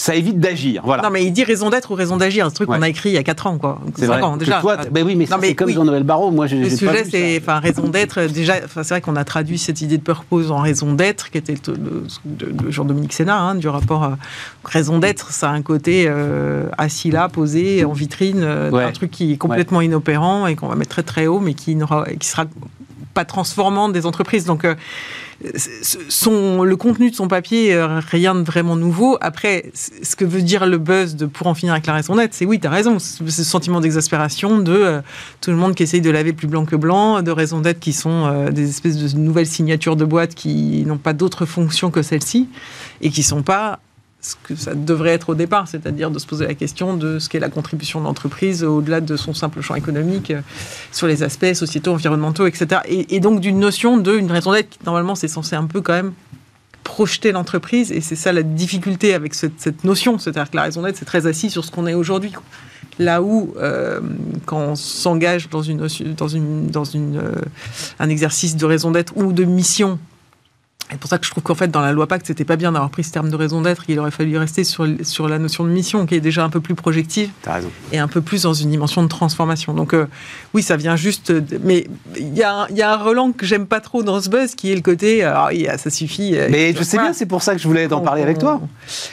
ça 0.00 0.14
évite 0.14 0.38
d'agir. 0.38 0.82
Voilà. 0.84 1.02
Non, 1.02 1.10
mais 1.10 1.24
il 1.24 1.32
dit 1.32 1.42
raison 1.42 1.70
d'être 1.70 1.90
ou 1.90 1.94
raison 1.94 2.16
d'agir. 2.16 2.44
C'est 2.44 2.50
un 2.52 2.54
truc 2.54 2.70
Ouais. 2.70 2.76
qu'on 2.76 2.82
a 2.82 2.88
écrit 2.88 3.10
il 3.10 3.14
y 3.14 3.18
a 3.18 3.24
4 3.24 3.48
ans, 3.48 3.58
quoi. 3.58 3.80
c'est 3.96 4.06
5 4.06 4.12
vrai. 4.12 4.22
ans, 4.22 4.36
déjà. 4.36 4.60
toi, 4.60 4.76
t- 4.76 4.88
ben 4.90 5.04
oui, 5.04 5.16
mais 5.16 5.26
c'est 5.26 5.54
comme. 5.56 5.70
Jean-Noël 5.70 6.04
Barrot. 6.04 6.30
Moi, 6.30 6.46
j'ai 6.46 6.56
Le 6.56 6.70
sujet, 6.70 7.04
c'est 7.04 7.38
enfin 7.42 7.58
raison 7.58 7.88
d'être. 7.88 8.22
Déjà, 8.22 8.54
c'est 8.72 8.88
vrai 8.88 9.00
qu'on 9.00 9.16
a 9.16 9.24
traduit 9.24 9.58
cette 9.58 9.80
idée 9.82 9.98
de 9.98 10.02
purpose 10.02 10.52
en 10.52 10.58
raison 10.58 10.92
d'être, 10.94 11.30
qui 11.30 11.38
était 11.38 11.54
le, 11.66 11.74
le- 11.74 12.02
de, 12.24 12.46
de 12.52 12.70
Jean-Dominique 12.70 13.12
Sénat, 13.12 13.38
hein, 13.40 13.54
du 13.56 13.68
rapport 13.68 14.04
euh, 14.04 14.10
raison 14.64 15.00
d'être. 15.00 15.32
Ça 15.32 15.50
a 15.50 15.52
un 15.52 15.62
côté 15.62 16.04
euh, 16.06 16.66
assis 16.78 17.10
là, 17.10 17.28
posé 17.28 17.84
en 17.84 17.92
vitrine, 17.92 18.42
euh, 18.42 18.70
Ouais. 18.70 18.84
un 18.84 18.92
truc 18.92 19.10
qui 19.10 19.32
est 19.32 19.36
complètement 19.36 19.80
inopérant 19.80 20.46
et 20.46 20.54
qu'on 20.54 20.68
va 20.68 20.76
mettre 20.76 20.90
très 20.90 21.02
très 21.02 21.26
haut, 21.26 21.40
mais 21.40 21.54
qui 21.54 21.74
n'aura, 21.74 22.06
qui 22.20 22.28
sera 22.28 22.44
pas 23.18 23.24
transformant 23.24 23.88
des 23.88 24.06
entreprises. 24.06 24.44
Donc 24.44 24.64
euh, 24.64 24.76
son, 26.08 26.62
le 26.62 26.76
contenu 26.76 27.10
de 27.10 27.16
son 27.16 27.26
papier, 27.26 27.74
euh, 27.74 28.00
rien 28.00 28.36
de 28.36 28.42
vraiment 28.42 28.76
nouveau. 28.76 29.18
Après, 29.20 29.72
ce 29.74 30.14
que 30.14 30.24
veut 30.24 30.42
dire 30.42 30.66
le 30.66 30.78
buzz 30.78 31.16
de 31.16 31.26
pour 31.26 31.48
en 31.48 31.54
finir 31.54 31.72
avec 31.72 31.86
la 31.86 31.94
raison 31.94 32.14
d'être, 32.14 32.34
c'est 32.34 32.44
oui, 32.44 32.60
tu 32.60 32.68
as 32.68 32.70
raison, 32.70 32.98
ce 33.00 33.44
sentiment 33.44 33.80
d'exaspération 33.80 34.58
de 34.58 34.72
euh, 34.72 35.00
tout 35.40 35.50
le 35.50 35.56
monde 35.56 35.74
qui 35.74 35.82
essaye 35.82 36.00
de 36.00 36.10
laver 36.10 36.32
plus 36.32 36.46
blanc 36.46 36.64
que 36.64 36.76
blanc, 36.76 37.22
de 37.22 37.30
raisons 37.32 37.60
d'être 37.60 37.80
qui 37.80 37.92
sont 37.92 38.26
euh, 38.26 38.50
des 38.50 38.68
espèces 38.68 38.96
de 38.96 39.18
nouvelles 39.18 39.46
signatures 39.46 39.96
de 39.96 40.04
boîtes 40.04 40.36
qui 40.36 40.84
n'ont 40.86 40.98
pas 40.98 41.12
d'autre 41.12 41.44
fonction 41.44 41.90
que 41.90 42.02
celle-ci 42.02 42.48
et 43.00 43.10
qui 43.10 43.24
sont 43.24 43.42
pas 43.42 43.80
ce 44.20 44.34
que 44.42 44.56
ça 44.56 44.74
devrait 44.74 45.12
être 45.12 45.30
au 45.30 45.34
départ, 45.34 45.68
c'est-à-dire 45.68 46.10
de 46.10 46.18
se 46.18 46.26
poser 46.26 46.46
la 46.46 46.54
question 46.54 46.96
de 46.96 47.18
ce 47.18 47.28
qu'est 47.28 47.38
la 47.38 47.48
contribution 47.48 48.00
de 48.00 48.04
l'entreprise 48.04 48.64
au-delà 48.64 49.00
de 49.00 49.16
son 49.16 49.32
simple 49.32 49.60
champ 49.60 49.76
économique 49.76 50.32
euh, 50.32 50.40
sur 50.90 51.06
les 51.06 51.22
aspects 51.22 51.52
sociétaux, 51.54 51.92
environnementaux, 51.92 52.46
etc. 52.46 52.80
Et, 52.86 53.20
donc 53.20 53.40
d'une 53.40 53.58
notion 53.58 53.96
de 53.96 54.16
une 54.16 54.30
raison 54.30 54.52
d'être 54.52 54.70
qui 54.70 54.78
normalement 54.84 55.14
c'est 55.14 55.28
censé 55.28 55.54
un 55.54 55.66
peu 55.66 55.80
quand 55.80 55.92
même 55.92 56.12
projeter 56.82 57.32
l'entreprise 57.32 57.92
et 57.92 58.00
c'est 58.00 58.16
ça 58.16 58.32
la 58.32 58.42
difficulté 58.42 59.14
avec 59.14 59.34
cette, 59.34 59.84
notion, 59.84 60.18
c'est-à-dire 60.18 60.50
que 60.50 60.56
la 60.56 60.62
raison 60.62 60.82
d'être 60.82 60.96
c'est 60.96 61.04
très 61.04 61.26
assis 61.26 61.50
sur 61.50 61.64
ce 61.64 61.70
qu'on 61.70 61.86
est 61.86 61.94
aujourd'hui. 61.94 62.32
Là 62.98 63.22
où, 63.22 63.54
euh, 63.58 64.00
quand 64.46 64.58
on 64.58 64.74
s'engage 64.74 65.48
dans, 65.48 65.62
une, 65.62 65.78
dans, 66.16 66.28
une, 66.28 66.66
dans 66.66 66.84
une, 66.84 67.18
euh, 67.18 67.32
un 68.00 68.08
exercice 68.08 68.56
de 68.56 68.66
raison 68.66 68.90
d'être 68.90 69.16
ou 69.16 69.32
de 69.32 69.44
mission, 69.44 70.00
c'est 70.90 70.98
pour 70.98 71.10
ça 71.10 71.18
que 71.18 71.26
je 71.26 71.30
trouve 71.30 71.42
qu'en 71.42 71.54
fait, 71.54 71.68
dans 71.68 71.80
la 71.80 71.92
loi 71.92 72.06
Pacte, 72.06 72.26
c'était 72.26 72.44
pas 72.44 72.56
bien 72.56 72.72
d'avoir 72.72 72.90
pris 72.90 73.04
ce 73.04 73.12
terme 73.12 73.28
de 73.30 73.36
raison 73.36 73.60
d'être. 73.62 73.84
Il 73.88 73.98
aurait 73.98 74.10
fallu 74.10 74.36
rester 74.38 74.64
sur, 74.64 74.86
sur 75.02 75.28
la 75.28 75.38
notion 75.38 75.64
de 75.64 75.68
mission, 75.70 76.06
qui 76.06 76.14
est 76.14 76.20
déjà 76.20 76.44
un 76.44 76.48
peu 76.50 76.60
plus 76.60 76.74
projective 76.74 77.30
T'as 77.42 77.54
raison. 77.54 77.70
et 77.92 77.98
un 77.98 78.08
peu 78.08 78.20
plus 78.20 78.42
dans 78.42 78.54
une 78.54 78.70
dimension 78.70 79.02
de 79.02 79.08
transformation. 79.08 79.74
Donc, 79.74 79.92
euh, 79.94 80.06
oui, 80.54 80.62
ça 80.62 80.76
vient 80.76 80.96
juste. 80.96 81.30
de- 81.32 81.60
Mais 81.62 81.86
il 82.16 82.36
y, 82.36 82.42
a 82.42 82.54
un- 82.62 82.66
il 82.70 82.76
y 82.76 82.82
a 82.82 82.92
un 82.92 82.96
relan 82.96 83.32
que 83.32 83.44
j'aime 83.46 83.66
pas 83.66 83.80
trop 83.80 84.02
dans 84.02 84.20
ce 84.20 84.28
buzz, 84.30 84.54
qui 84.54 84.72
est 84.72 84.74
le 84.74 84.80
côté. 84.80 85.22
Alors, 85.24 85.52
il 85.52 85.62
y 85.62 85.68
a- 85.68 85.76
ça 85.78 85.90
suffit. 85.90 86.36
euh, 86.36 86.48
Mais 86.50 86.72
je 86.74 86.82
sais 86.82 86.96
bien, 86.98 87.12
c'est 87.12 87.26
pour 87.26 87.42
ça 87.42 87.54
que 87.54 87.60
je 87.60 87.68
voulais 87.68 87.92
en 87.92 88.00
parler 88.00 88.22
avec 88.22 88.38
toi. 88.38 88.60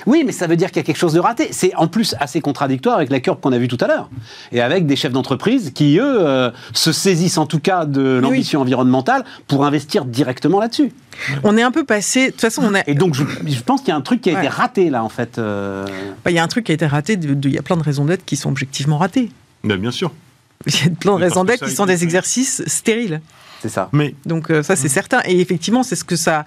Oui, 0.05 0.23
mais 0.25 0.31
ça 0.31 0.47
veut 0.47 0.55
dire 0.55 0.69
qu'il 0.69 0.77
y 0.77 0.79
a 0.79 0.83
quelque 0.83 0.97
chose 0.97 1.13
de 1.13 1.19
raté. 1.19 1.49
C'est 1.51 1.73
en 1.75 1.87
plus 1.87 2.15
assez 2.19 2.41
contradictoire 2.41 2.95
avec 2.95 3.09
la 3.09 3.19
courbe 3.19 3.39
qu'on 3.41 3.51
a 3.53 3.57
vue 3.57 3.67
tout 3.67 3.77
à 3.81 3.87
l'heure. 3.87 4.09
Et 4.51 4.61
avec 4.61 4.85
des 4.85 4.95
chefs 4.95 5.11
d'entreprise 5.11 5.71
qui, 5.75 5.97
eux, 5.99 6.25
euh, 6.25 6.51
se 6.73 6.91
saisissent 6.91 7.37
en 7.37 7.45
tout 7.45 7.59
cas 7.59 7.85
de 7.85 8.19
l'ambition 8.21 8.61
environnementale 8.61 9.25
pour 9.47 9.65
investir 9.65 10.05
directement 10.05 10.59
là-dessus. 10.59 10.91
On 11.43 11.57
est 11.57 11.61
un 11.61 11.71
peu 11.71 11.83
passé. 11.85 12.27
De 12.27 12.31
toute 12.31 12.41
façon, 12.41 12.61
on 12.63 12.73
a. 12.75 12.81
Et 12.87 12.93
donc, 12.93 13.13
je, 13.13 13.23
je 13.45 13.61
pense 13.61 13.81
qu'il 13.81 13.89
y 13.89 13.91
a 13.91 13.95
un 13.95 14.01
truc 14.01 14.21
qui 14.21 14.29
a 14.29 14.39
été 14.39 14.47
raté 14.47 14.89
là, 14.89 15.03
en 15.03 15.09
fait. 15.09 15.37
euh. 15.37 15.85
bah, 16.23 16.31
Il 16.31 16.33
y 16.35 16.39
a 16.39 16.43
un 16.43 16.47
truc 16.47 16.65
qui 16.65 16.71
a 16.71 16.75
été 16.75 16.85
raté. 16.85 17.17
de- 17.17 17.33
de- 17.33 17.49
Il 17.49 17.53
y 17.55 17.57
a 17.57 17.61
plein 17.61 17.77
de 17.77 17.83
raisons 17.83 18.05
d'être 18.05 18.25
qui 18.25 18.35
sont 18.35 18.49
objectivement 18.49 18.97
ratées. 18.97 19.29
Ben, 19.63 19.77
bien 19.77 19.91
sûr. 19.91 20.13
Il 20.67 20.73
y 20.73 20.87
a 20.87 20.89
plein 20.89 21.15
de 21.17 21.21
raisons 21.21 21.43
d'être 21.43 21.65
qui 21.65 21.71
sont 21.71 21.85
des 21.85 22.03
exercices 22.03 22.63
stériles. 22.67 23.21
C'est 23.61 23.69
ça. 23.69 23.89
Mais 23.93 24.13
Donc 24.25 24.51
euh, 24.51 24.61
ça 24.63 24.75
c'est 24.75 24.89
certain 24.89 25.21
et 25.25 25.39
effectivement 25.39 25.81
c'est 25.83 25.95
ce 25.95 26.03
que 26.03 26.15
ça 26.15 26.45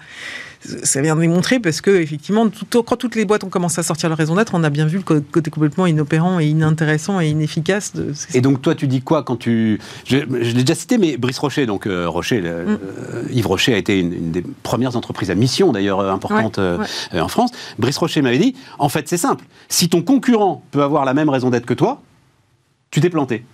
ça 0.61 1.01
vient 1.01 1.15
démontrer 1.15 1.59
parce 1.59 1.79
que 1.81 1.91
effectivement 1.91 2.49
tout, 2.49 2.83
quand 2.83 2.97
toutes 2.97 3.15
les 3.15 3.23
boîtes 3.25 3.43
ont 3.45 3.49
commencé 3.49 3.79
à 3.79 3.83
sortir 3.83 4.09
leur 4.09 4.17
raison 4.17 4.35
d'être 4.35 4.53
on 4.55 4.63
a 4.63 4.69
bien 4.69 4.85
vu 4.87 4.97
le 5.09 5.21
côté 5.21 5.49
complètement 5.49 5.85
inopérant 5.87 6.39
et 6.39 6.47
inintéressant 6.47 7.21
et 7.21 7.29
inefficace 7.29 7.93
de 7.93 8.13
Et 8.33 8.41
donc 8.41 8.61
toi, 8.61 8.75
tu 8.75 8.87
dis 8.87 9.01
quoi 9.01 9.23
quand 9.23 9.37
tu... 9.37 9.79
Je, 10.05 10.17
je 10.17 10.25
l'ai 10.55 10.63
déjà 10.63 10.75
cité, 10.75 10.97
mais 10.97 11.15
Brice 11.17 11.39
Rocher, 11.39 11.65
donc 11.65 11.87
euh, 11.87 12.07
Rocher, 12.09 12.41
le- 12.41 12.49
Mm. 12.65 12.79
euh, 13.13 13.23
Yves 13.31 13.47
Rocher 13.47 13.73
a 13.73 13.77
été 13.77 13.99
une, 13.99 14.13
une 14.13 14.31
des 14.31 14.43
premières 14.63 14.95
entreprises 14.97 15.31
à 15.31 15.35
mission 15.35 15.71
d'ailleurs 15.71 15.99
euh, 16.01 16.11
importante 16.11 16.57
Ouais, 16.57 16.77
ouais. 17.13 17.19
en 17.21 17.27
France. 17.29 17.51
Brice 17.77 17.97
Rocher 17.97 18.21
m'avait 18.21 18.37
dit, 18.37 18.55
en 18.79 18.89
fait 18.89 19.07
c'est 19.07 19.17
simple, 19.17 19.45
si 19.69 19.87
ton 19.87 20.01
concurrent 20.01 20.63
peut 20.71 20.83
avoir 20.83 21.05
la 21.05 21.13
même 21.13 21.29
raison 21.29 21.49
d'être 21.49 21.65
que 21.65 21.73
toi, 21.73 22.01
tu 22.91 22.99
t'es 23.01 23.09
planté. 23.09 23.45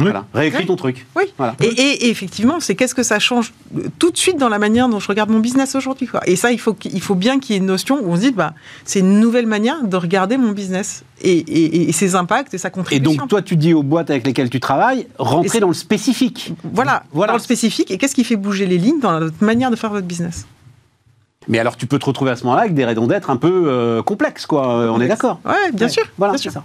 Oui. 0.00 0.06
Voilà. 0.06 0.24
Réécris 0.34 0.62
Oui. 0.62 0.66
ton 0.66 0.74
truc. 0.74 1.06
Oui. 1.14 1.22
Voilà. 1.38 1.54
Et, 1.62 1.66
et- 1.66 2.06
et 2.06 2.10
effectivement, 2.10 2.58
c'est 2.58 2.74
qu'est-ce 2.74 2.96
que 2.96 3.04
ça 3.04 3.20
change 3.20 3.52
euh, 3.76 3.82
tout 4.00 4.10
de 4.10 4.16
suite 4.16 4.36
dans 4.38 4.48
la 4.48 4.58
manière 4.58 4.88
dont 4.88 4.98
je 4.98 5.06
regarde 5.06 5.30
mon 5.30 5.38
business 5.38 5.76
aujourd'hui. 5.76 6.08
quoi. 6.08 6.20
Et 6.26 6.34
ça, 6.34 6.50
il 6.50 6.58
faut, 6.58 6.74
qu'il- 6.74 6.92
il 6.92 7.00
faut 7.00 7.14
bien 7.14 7.38
qu'il 7.38 7.52
y 7.54 7.56
ait 7.56 7.60
une 7.60 7.66
notion 7.66 8.00
où 8.02 8.10
on 8.10 8.16
se 8.16 8.22
dit, 8.22 8.32
bah, 8.32 8.54
c'est 8.84 8.98
une 8.98 9.20
nouvelle 9.20 9.46
manière 9.46 9.84
de 9.84 9.96
regarder 9.96 10.36
mon 10.36 10.50
business 10.50 11.04
et, 11.22 11.30
et- 11.38 11.88
et 11.88 11.92
ses 11.92 12.16
impacts 12.16 12.52
et 12.54 12.58
sa 12.58 12.68
Et 12.68 12.70
contribution. 12.72 13.20
donc 13.22 13.28
toi, 13.28 13.40
tu 13.40 13.54
dis 13.56 13.72
aux 13.72 13.84
boîtes 13.84 14.10
avec 14.10 14.26
lesquelles 14.26 14.50
tu 14.50 14.58
travailles, 14.58 15.06
Et 15.44 15.48
c'est- 15.48 15.60
dans 15.60 15.68
le 15.68 15.74
spécifique. 15.74 16.54
voilà, 16.64 17.04
Voilà. 17.12 17.32
dans 17.32 17.36
le 17.38 17.42
spécifique. 17.42 17.92
Et 17.92 17.96
qu'est-ce 17.98 18.16
qui 18.16 18.24
fait 18.24 18.34
bouger 18.36 18.66
les 18.66 18.78
lignes 18.78 18.98
dans 19.00 19.20
notre 19.20 19.44
manière 19.44 19.70
de 19.70 19.76
faire 19.76 19.90
votre 19.90 20.06
business? 20.08 20.44
Mais 21.46 21.60
alors 21.60 21.76
tu 21.76 21.86
peux 21.86 22.00
te 22.00 22.06
retrouver 22.06 22.32
à 22.32 22.36
ce 22.36 22.42
moment-là 22.44 22.62
avec 22.62 22.74
des 22.74 22.84
raisons 22.84 23.06
d'être 23.06 23.30
un 23.30 23.36
peu 23.36 23.64
euh, 23.68 24.02
complexes, 24.02 24.46
quoi. 24.46 24.76
Euh, 24.80 24.88
on 24.88 25.00
est 25.00 25.06
d'accord 25.08 25.40
Ouais, 25.44 25.52
bien 25.72 25.86
Ouais. 25.86 25.92
sûr. 25.92 26.04
Voilà, 26.18 26.32
bien 26.32 26.38
c'est 26.38 26.50
sûr. 26.50 26.52
ça. 26.52 26.64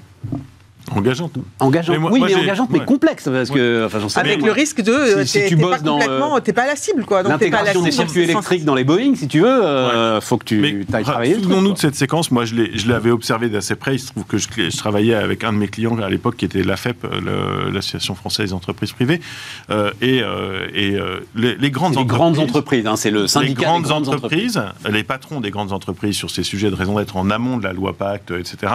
Engageante. 0.95 1.33
Engageante, 1.59 1.95
Mais 1.95 1.99
moi- 2.01 2.11
oui, 2.11 2.19
moi, 2.19 2.27
mais 2.27 2.33
j'ai- 2.35 2.41
engageante, 2.41 2.69
mais 2.71 2.79
ouais. 2.79 2.85
complexe, 2.85 3.29
parce 3.31 3.49
que, 3.49 3.85
enfin, 3.85 3.99
j'en 3.99 4.09
sais 4.09 4.19
Avec 4.19 4.41
le 4.41 4.51
risque 4.51 4.81
de. 4.81 4.91
euh, 4.91 5.21
Si- 5.25 5.27
si 5.31 5.39
t'es- 5.39 5.47
tu 5.49 5.55
bosses 5.55 5.77
pas 5.77 5.79
dans, 5.79 5.99
complètement. 5.99 6.35
euh, 6.37 6.39
T'es 6.39 6.53
pas 6.53 6.63
à 6.63 6.67
la 6.67 6.75
cible, 6.75 7.05
quoi. 7.05 7.23
Donc 7.23 7.37
t'es 7.39 7.49
pas 7.49 7.57
à 7.59 7.63
la 7.63 7.73
L'intégration 7.73 7.81
cible. 7.81 7.85
des 7.85 7.91
dans 7.91 8.03
circuits 8.07 8.23
électriques 8.31 8.65
dans 8.65 8.75
les 8.75 8.83
Boeing, 8.83 9.15
si 9.15 9.27
tu 9.27 9.41
veux, 9.41 9.47
euh, 9.65 10.21
faut 10.21 10.37
que 10.37 10.45
tu 10.45 10.85
ailles 10.93 11.03
travailler. 11.03 11.35
souvenons-nous 11.35 11.73
de 11.73 11.77
cette 11.77 11.95
séquence. 11.95 12.31
Moi, 12.31 12.45
je 12.45 12.55
l'ai- 12.55 12.77
je 12.77 12.87
l'avais 12.89 13.11
observé 13.11 13.49
d'assez 13.49 13.75
près. 13.75 13.95
Il 13.95 13.99
se 13.99 14.07
trouve 14.11 14.23
que 14.25 14.37
je, 14.37 14.47
je 14.57 14.77
travaillais 14.77 15.15
avec 15.15 15.43
un 15.43 15.53
de 15.53 15.57
mes 15.57 15.67
clients 15.67 15.97
à 15.99 16.09
l'époque 16.09 16.37
qui 16.37 16.45
était 16.45 16.63
l'AFEP, 16.63 17.05
euh, 17.05 17.71
l'Association 17.71 18.15
française 18.15 18.47
des 18.47 18.53
entreprises 18.53 18.91
privées. 18.91 19.21
Euh, 19.69 19.91
et 20.01 20.21
euh, 20.23 20.67
et 20.73 20.95
euh, 20.95 21.19
les, 21.35 21.55
les 21.55 21.71
grandes 21.71 21.93
Les 21.93 21.97
entreprises. 21.99 22.17
grandes 22.17 22.39
entreprises, 22.39 22.87
hein, 22.87 22.95
c'est 22.95 23.11
le 23.11 23.23
les 23.23 23.27
syndicat 23.27 23.63
grandes, 23.63 23.83
des 23.83 23.89
grandes 23.89 24.07
entreprises. 24.09 24.57
entreprises, 24.57 24.93
les 24.93 25.03
patrons 25.03 25.39
des 25.41 25.51
grandes 25.51 25.71
entreprises 25.73 26.15
sur 26.15 26.29
ces 26.29 26.43
sujets 26.43 26.69
de 26.69 26.75
raison 26.75 26.97
d'être 26.97 27.17
en 27.17 27.29
amont 27.29 27.57
de 27.57 27.63
la 27.63 27.73
loi 27.73 27.93
Pacte, 27.93 28.31
etc., 28.31 28.73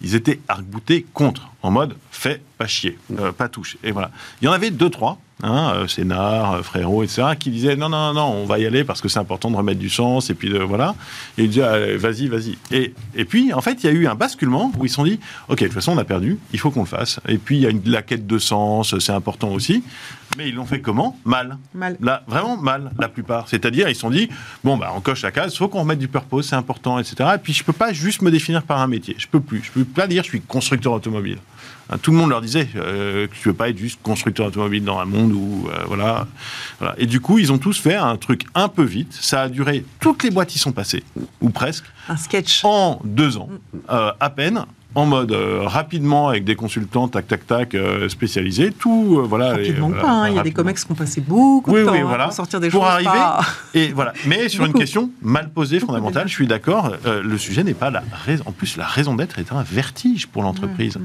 ils 0.00 0.14
étaient 0.14 0.40
arc-boutés 0.48 1.06
contre, 1.12 1.50
en 1.62 1.70
mode 1.70 1.96
fait 2.10 2.42
pas 2.58 2.66
chier, 2.66 2.98
euh, 3.18 3.32
pas 3.32 3.48
touche. 3.48 3.76
Et 3.82 3.90
voilà. 3.90 4.10
Il 4.40 4.46
y 4.46 4.48
en 4.48 4.52
avait 4.52 4.70
deux, 4.70 4.90
trois, 4.90 5.18
hein, 5.44 5.72
euh, 5.74 5.86
Sénard, 5.86 6.54
euh, 6.54 6.62
Frérot, 6.62 7.02
etc., 7.02 7.22
qui 7.38 7.50
disaient 7.50 7.76
non, 7.76 7.88
non, 7.88 8.12
non, 8.12 8.26
on 8.26 8.46
va 8.46 8.58
y 8.58 8.66
aller 8.66 8.84
parce 8.84 9.00
que 9.00 9.08
c'est 9.08 9.18
important 9.18 9.50
de 9.50 9.56
remettre 9.56 9.78
du 9.78 9.90
sens, 9.90 10.30
et 10.30 10.34
puis 10.34 10.48
de, 10.48 10.58
voilà. 10.58 10.94
Et 11.38 11.44
ils 11.44 11.50
disaient 11.50 11.96
vas-y, 11.96 12.28
vas-y. 12.28 12.58
Et, 12.70 12.94
et 13.14 13.24
puis, 13.24 13.52
en 13.52 13.60
fait, 13.60 13.82
il 13.82 13.86
y 13.86 13.88
a 13.88 13.92
eu 13.92 14.06
un 14.06 14.14
basculement 14.14 14.72
où 14.78 14.84
ils 14.84 14.88
se 14.88 14.96
sont 14.96 15.04
dit 15.04 15.20
ok, 15.48 15.58
de 15.58 15.64
toute 15.66 15.74
façon, 15.74 15.92
on 15.92 15.98
a 15.98 16.04
perdu, 16.04 16.38
il 16.52 16.58
faut 16.58 16.70
qu'on 16.70 16.80
le 16.80 16.86
fasse. 16.86 17.20
Et 17.28 17.38
puis, 17.38 17.56
il 17.56 17.62
y 17.62 17.66
a 17.66 17.70
une, 17.70 17.82
la 17.84 18.02
quête 18.02 18.26
de 18.26 18.38
sens, 18.38 18.98
c'est 18.98 19.12
important 19.12 19.50
aussi. 19.50 19.84
Mais 20.36 20.48
ils 20.48 20.54
l'ont 20.54 20.64
fait 20.64 20.80
comment? 20.80 21.18
Mal. 21.24 21.58
Mal. 21.74 21.96
Là, 22.00 22.24
vraiment 22.26 22.56
mal, 22.56 22.90
la 22.98 23.08
plupart. 23.08 23.48
C'est-à-dire, 23.48 23.88
ils 23.88 23.94
se 23.94 24.00
sont 24.00 24.10
dit, 24.10 24.28
bon, 24.64 24.76
bah, 24.76 24.92
on 24.96 25.00
coche 25.00 25.22
la 25.22 25.30
case, 25.30 25.56
faut 25.56 25.68
qu'on 25.68 25.80
remette 25.80 25.98
du 25.98 26.08
purpose, 26.08 26.48
c'est 26.48 26.56
important, 26.56 26.98
etc. 26.98 27.30
Et 27.34 27.38
puis, 27.38 27.52
je 27.52 27.62
peux 27.62 27.72
pas 27.72 27.92
juste 27.92 28.22
me 28.22 28.30
définir 28.30 28.62
par 28.62 28.80
un 28.80 28.86
métier. 28.86 29.14
Je 29.18 29.26
peux 29.26 29.40
plus. 29.40 29.62
Je 29.62 29.70
peux 29.70 29.84
pas 29.84 30.06
dire, 30.06 30.22
je 30.24 30.30
suis 30.30 30.40
constructeur 30.40 30.92
automobile. 30.92 31.38
Tout 32.02 32.10
le 32.10 32.16
monde 32.16 32.30
leur 32.30 32.40
disait 32.40 32.68
euh, 32.76 33.26
que 33.26 33.34
tu 33.34 33.48
veux 33.48 33.54
pas 33.54 33.68
être 33.68 33.78
juste 33.78 34.00
constructeur 34.02 34.46
automobile 34.46 34.84
dans 34.84 34.98
un 34.98 35.04
monde 35.04 35.32
où, 35.32 35.68
euh, 35.68 35.84
voilà, 35.86 36.26
voilà. 36.78 36.94
Et 36.98 37.06
du 37.06 37.20
coup, 37.20 37.38
ils 37.38 37.52
ont 37.52 37.58
tous 37.58 37.78
fait 37.78 37.94
un 37.94 38.16
truc 38.16 38.44
un 38.54 38.68
peu 38.68 38.82
vite. 38.82 39.16
Ça 39.20 39.42
a 39.42 39.48
duré, 39.48 39.84
toutes 40.00 40.22
les 40.22 40.30
boîtes 40.30 40.54
y 40.54 40.58
sont 40.58 40.72
passées, 40.72 41.04
ou 41.40 41.50
presque, 41.50 41.84
Un 42.08 42.16
sketch. 42.16 42.64
en 42.64 43.00
deux 43.04 43.36
ans, 43.36 43.48
euh, 43.90 44.12
à 44.20 44.30
peine. 44.30 44.64
En 44.94 45.06
mode 45.06 45.32
euh, 45.32 45.62
rapidement 45.64 46.28
avec 46.28 46.44
des 46.44 46.54
consultants 46.54 47.08
tac 47.08 47.26
tac 47.26 47.46
tac 47.46 47.74
euh, 47.74 48.08
spécialisés, 48.08 48.70
tout 48.70 49.16
euh, 49.18 49.26
voilà. 49.28 49.50
Rapidement 49.50 49.88
voilà, 49.88 50.02
pas. 50.02 50.08
hein. 50.10 50.28
Il 50.28 50.36
y 50.36 50.38
a 50.38 50.42
des 50.42 50.52
comex 50.52 50.84
qui 50.84 50.92
ont 50.92 50.94
passé 50.94 51.20
beaucoup 51.20 51.72
Oui, 51.72 51.80
de 51.80 51.84
temps 51.86 51.92
oui, 51.92 51.98
hein, 51.98 52.04
voilà. 52.06 52.24
pour 52.26 52.32
sortir 52.32 52.60
des 52.60 52.68
Pour 52.70 52.82
choses. 52.84 52.92
arriver- 52.92 53.08
pas- 53.10 53.40
Et 53.74 53.88
voilà. 53.92 54.12
Mais 54.26 54.48
sur 54.54 54.64
une 54.64 54.72
question 54.72 55.10
mal 55.20 55.50
posée, 55.50 55.80
fondamentale, 55.80 56.28
je 56.28 56.32
suis 56.34 56.46
d'accord. 56.46 56.92
euh, 57.06 57.22
le 57.24 57.38
sujet 57.38 57.64
n'est 57.64 57.74
pas 57.74 57.90
la 57.90 58.02
raison. 58.24 58.44
En 58.46 58.52
plus, 58.52 58.76
la 58.76 58.86
raison 58.86 59.14
d'être 59.16 59.38
est 59.38 59.52
un 59.52 59.62
vertige 59.64 60.26
pour 60.28 60.42
l'entreprise. 60.42 60.96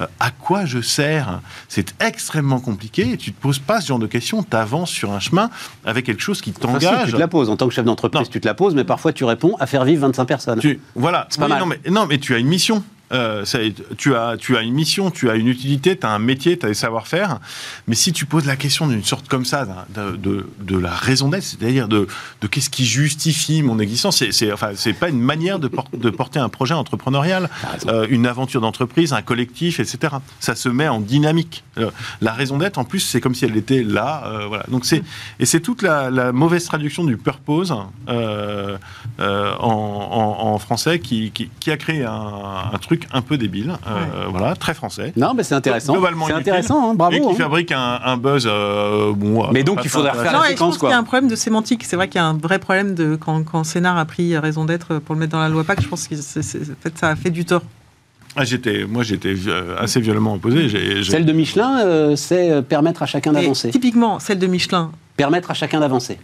Euh, 0.00 0.06
à 0.20 0.30
quoi 0.30 0.64
je 0.64 0.80
sers? 0.80 1.40
C'est 1.68 1.94
extrêmement 2.00 2.60
compliqué. 2.60 3.12
Et 3.12 3.16
tu 3.16 3.32
te 3.32 3.40
poses 3.40 3.58
pas 3.58 3.80
ce 3.80 3.88
genre 3.88 3.98
de 3.98 4.06
questions. 4.06 4.42
Tu 4.48 4.56
avances 4.56 4.90
sur 4.90 5.12
un 5.12 5.20
chemin 5.20 5.50
avec 5.84 6.06
quelque 6.06 6.22
chose 6.22 6.40
qui 6.40 6.52
t'engage. 6.52 7.06
tu 7.06 7.12
te 7.12 7.16
la 7.18 7.28
poses. 7.28 7.50
En 7.50 7.56
tant 7.56 7.66
que 7.66 7.74
chef 7.74 7.84
d'entreprise, 7.84 8.28
tu 8.30 8.40
te 8.40 8.46
la 8.46 8.54
poses, 8.54 8.74
mais 8.76 8.84
parfois 8.84 9.12
tu 9.12 9.24
réponds 9.24 9.56
à 9.58 9.66
faire 9.66 9.84
vivre 9.84 10.02
25 10.02 10.24
personnes. 10.26 10.58
Tu- 10.60 10.78
voilà. 10.94 11.26
C'est 11.28 11.40
pas 11.40 11.46
Oui, 11.46 11.50
mal. 11.50 11.60
Non 11.60 11.66
mais, 11.66 11.80
non, 11.90 12.06
mais 12.06 12.18
tu 12.18 12.34
as 12.34 12.38
une 12.38 12.46
mission. 12.48 12.84
Euh, 13.12 13.44
ça- 13.44 13.58
tu, 13.98 14.14
as, 14.14 14.36
tu 14.38 14.56
as 14.56 14.62
une 14.62 14.72
mission, 14.74 15.10
tu 15.10 15.28
as 15.30 15.34
une 15.34 15.48
utilité, 15.48 15.96
tu 15.98 16.06
as 16.06 16.10
un 16.10 16.18
métier, 16.18 16.58
tu 16.58 16.66
as 16.66 16.68
des 16.68 16.74
savoir-faire. 16.74 17.38
Mais 17.86 17.94
si 17.94 18.12
tu 18.12 18.26
poses 18.26 18.46
la 18.46 18.56
question 18.56 18.86
d'une 18.86 19.04
sorte 19.04 19.28
comme 19.28 19.44
ça, 19.44 19.66
de, 19.94 20.16
de, 20.16 20.46
de 20.60 20.78
la 20.78 20.90
raison 20.94 21.28
d'être, 21.28 21.42
c'est-à-dire 21.42 21.88
de, 21.88 22.06
de 22.40 22.46
qu'est-ce 22.46 22.70
qui 22.70 22.86
justifie 22.86 23.62
mon 23.62 23.78
existence, 23.78 24.22
c'est, 24.30 24.52
enfin, 24.52 24.70
c'est 24.74 24.92
pas 24.94 25.08
une 25.08 25.20
manière 25.20 25.58
de, 25.58 25.68
por- 25.68 25.88
de 25.92 26.10
porter 26.10 26.38
un 26.38 26.48
projet 26.48 26.74
entrepreneurial, 26.74 27.50
euh, 27.88 28.06
une 28.10 28.26
aventure 28.26 28.60
d'entreprise, 28.60 29.12
un 29.12 29.22
collectif, 29.22 29.80
etc. 29.80 30.14
Ça 30.40 30.54
se 30.54 30.68
met 30.68 30.88
en 30.88 31.00
dynamique. 31.00 31.64
Euh, 31.78 31.90
la 32.20 32.32
raison 32.32 32.58
d'être, 32.58 32.78
en 32.78 32.84
plus, 32.84 33.00
c'est 33.00 33.20
comme 33.20 33.34
si 33.34 33.44
elle 33.44 33.56
était 33.56 33.82
là. 33.82 34.44
voilà. 34.48 34.64
Donc 34.68 34.84
c'est, 34.86 35.02
et 35.38 35.46
c'est 35.46 35.60
toute 35.60 35.82
la, 35.82 36.10
la 36.10 36.32
mauvaise 36.32 36.64
traduction 36.64 37.04
du 37.04 37.16
purpose 37.16 37.70
en, 37.72 37.92
en- 39.18 40.36
en 40.54 40.58
français 40.58 40.98
qui, 40.98 41.30
qui, 41.32 41.50
qui 41.60 41.70
a 41.70 41.76
créé 41.76 42.04
un, 42.04 42.32
un 42.72 42.78
truc 42.78 43.01
un 43.12 43.22
peu 43.22 43.36
débile, 43.38 43.76
euh, 43.86 44.26
voilà, 44.30 44.54
très 44.56 44.74
français. 44.74 45.12
Non, 45.16 45.34
mais 45.34 45.42
c'est 45.42 45.54
intéressant. 45.54 45.92
Globalement 45.94 46.26
C'est 46.26 46.32
intéressant, 46.32 46.90
hein, 46.90 46.94
bravo. 46.94 47.14
Et 47.16 47.20
qui 47.20 47.26
hein. 47.30 47.34
fabrique 47.36 47.72
un, 47.72 48.00
un 48.04 48.16
buzz. 48.16 48.46
euh, 48.46 49.12
bon, 49.14 49.50
Mais 49.52 49.60
euh, 49.60 49.62
donc, 49.64 49.80
il 49.84 49.88
refaire 49.88 50.00
intéressant. 50.10 50.24
la 50.24 50.32
Non, 50.32 50.38
et 50.40 50.46
je 50.46 50.48
séquence, 50.50 50.58
pense 50.58 50.78
qu'il 50.78 50.86
y 50.88 50.90
quoi. 50.90 50.96
a 50.96 50.98
un 50.98 51.04
problème 51.04 51.28
de 51.30 51.36
sémantique. 51.36 51.84
C'est 51.84 51.96
vrai 51.96 52.08
qu'il 52.08 52.16
y 52.20 52.22
a 52.22 52.26
un 52.26 52.36
vrai 52.36 52.58
problème 52.58 52.94
de 52.94 53.16
quand, 53.16 53.42
quand 53.44 53.64
Sénard 53.64 53.96
a 53.98 54.04
pris 54.04 54.36
raison 54.38 54.64
d'être 54.64 54.98
pour 54.98 55.14
le 55.14 55.20
mettre 55.20 55.32
dans 55.32 55.40
la 55.40 55.48
loi 55.48 55.64
PAC. 55.64 55.82
Je 55.82 55.88
pense 55.88 56.08
que 56.08 56.16
c'est- 56.16 56.42
c'est- 56.42 56.62
en 56.62 56.74
fait, 56.82 56.96
ça 56.98 57.08
a 57.08 57.16
fait 57.16 57.30
du 57.30 57.44
tort. 57.44 57.62
Ah, 58.36 58.44
j'étais, 58.44 58.86
moi, 58.88 59.02
j'étais 59.02 59.34
euh, 59.46 59.76
assez 59.78 60.00
violemment 60.00 60.34
opposé. 60.34 60.68
J'ai, 60.68 61.02
j'ai- 61.02 61.10
Celle 61.10 61.26
de 61.26 61.32
Michelin, 61.32 61.80
euh, 61.84 62.16
c'est 62.16 62.62
permettre 62.62 63.02
à 63.02 63.06
chacun 63.06 63.32
Et 63.32 63.42
d'avancer. 63.42 63.70
typiquement, 63.70 64.18
celle 64.20 64.38
de 64.38 64.46
Michelin, 64.46 64.90
Permettre 65.14 65.50
à 65.50 65.54
chacun 65.54 65.80
d'avancer. 65.80 66.18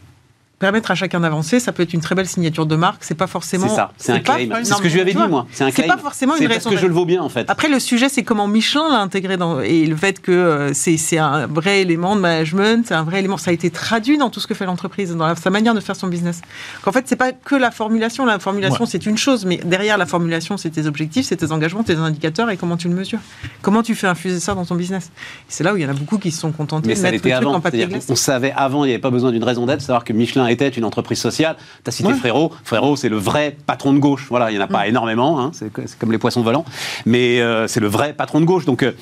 Permettre 0.59 0.91
à 0.91 0.95
chacun 0.95 1.21
d'avancer, 1.21 1.61
ça 1.61 1.73
peut 1.73 1.83
être 1.85 1.93
une 1.95 2.01
très 2.01 2.15
belle 2.15 2.27
signature 2.27 2.67
de 2.67 2.75
marque. 2.77 3.05
C'est 3.05 3.15
pas 3.15 3.27
forcément. 3.29 3.69
C'est 3.69 3.75
ça, 3.77 3.93
c'est 3.97 4.13
un 4.13 4.21
claim. 4.21 4.49
C'est 4.65 4.75
ce 4.75 4.83
que 4.83 4.89
je 4.89 4.95
lui 4.95 5.01
avais 5.03 5.13
dit, 5.15 5.19
moi. 5.29 5.47
C'est 5.53 5.65
un 5.65 5.71
C'est 5.71 5.83
claim. 5.85 5.95
pas 5.95 6.01
forcément 6.03 6.35
une 6.35 6.41
C'est 6.41 6.47
raison 6.47 6.61
parce 6.71 6.75
que 6.77 6.81
je 6.81 6.87
le 6.87 6.93
vaux 6.93 7.05
bien, 7.05 7.23
en 7.23 7.29
fait. 7.29 7.49
Après, 7.49 7.69
le 7.69 7.79
sujet, 7.79 8.09
c'est 8.09 8.23
comment 8.25 8.49
Michelin 8.49 8.89
l'a 8.91 8.99
intégré 9.01 9.37
dans. 9.37 9.61
Et 9.61 9.87
le 9.87 9.95
fait 9.97 10.21
que 10.21 10.33
euh, 10.33 10.73
c'est 10.75 10.97
c'est 10.97 11.19
un 11.19 11.47
vrai 11.47 11.83
élément 11.83 12.17
de 12.17 12.21
management, 12.21 12.85
c'est 12.87 12.95
un 12.95 13.05
vrai 13.05 13.21
élément. 13.21 13.37
Ça 13.37 13.51
a 13.51 13.55
été 13.55 13.71
traduit 13.71 14.19
dans 14.19 14.31
tout 14.31 14.41
ce 14.41 14.47
que 14.47 14.55
fait 14.55 14.67
l'entreprise, 14.67 15.15
dans 15.15 15.27
la- 15.27 15.37
sa 15.37 15.51
manière 15.51 15.75
de 15.75 15.81
faire 15.81 15.95
son 15.97 16.09
business. 16.09 16.41
Qu'en 16.83 16.93
fait, 16.93 17.05
c'est 17.07 17.17
pas 17.17 17.33
que 17.33 17.55
la 17.55 17.71
formulation. 17.71 18.27
La 18.27 18.39
formulation, 18.39 18.85
Ouais. 18.85 18.91
c'est 18.91 19.07
une 19.07 19.17
chose, 19.19 19.45
mais 19.45 19.59
derrière 19.65 19.97
la 19.97 20.07
formulation, 20.07 20.57
c'est 20.57 20.71
tes 20.71 20.87
objectifs, 20.87 21.27
c'est 21.27 21.37
tes 21.37 21.53
engagements, 21.53 21.83
tes 21.85 21.95
indicateurs 21.97 22.51
et 22.51 22.57
comment 22.57 22.77
tu 22.77 22.89
le 22.89 22.95
mesures. 22.95 23.21
Comment 23.63 23.83
tu 23.83 23.95
fais 23.95 24.07
infuser 24.09 24.41
ça 24.41 24.55
dans 24.55 24.65
ton 24.65 24.75
business. 24.75 25.11
C'est 25.49 25.63
là 25.63 25.73
où 25.73 25.77
il 25.77 25.83
y 25.83 25.87
en 25.87 25.91
a 25.91 25.93
beaucoup 25.93 26.19
qui 26.19 26.31
se 26.33 26.41
sont 26.41 26.51
contentés 26.53 26.89
Mais 26.89 26.95
de 26.95 26.99
ça 26.99 27.03
mettre 27.05 27.13
le 27.13 27.17
l'était 27.19 27.31
truc 27.37 27.47
avant. 27.47 27.55
en 27.57 27.61
papier 27.61 27.79
C'est-à-dire 27.81 27.95
glacé. 27.99 28.07
qu'on- 28.09 28.13
On 28.15 28.17
savait 28.17 28.53
avant, 28.57 28.85
il 28.85 28.89
n'y 28.89 28.95
avait 28.95 29.01
pas 29.01 29.11
besoin 29.11 29.31
d'une 29.31 29.45
raison 29.45 29.67
d'être, 29.67 29.83
savoir 29.83 30.05
que 30.05 30.13
Michelin 30.13 30.48
était 30.51 30.69
une 30.69 30.85
entreprise 30.85 31.19
sociale. 31.19 31.57
Tu 31.85 31.89
as 31.89 31.93
cité 31.93 32.09
Ouais. 32.09 32.15
Frérot. 32.15 32.53
Frérot, 32.65 32.97
c'est 32.97 33.09
le 33.09 33.17
vrai 33.17 33.57
patron 33.67 33.93
de 33.93 33.99
gauche. 33.99 34.27
Voilà, 34.31 34.51
il 34.51 34.57
n'y 34.57 34.61
en 34.61 34.65
a 34.65 34.69
pas 34.69 34.87
énormément, 34.89 35.41
hein, 35.41 35.51
c'est 35.53 35.71
c'est 35.87 35.99
comme 35.99 36.13
les 36.13 36.19
poissons 36.19 36.43
volants. 36.43 36.65
Mais 37.07 37.41
euh, 37.41 37.67
c'est 37.67 37.81
le 37.81 37.89
vrai 37.89 38.13
patron 38.15 38.41
de 38.41 38.47
gauche. 38.47 38.65
Donc, 38.65 38.83
euh, 38.83 38.93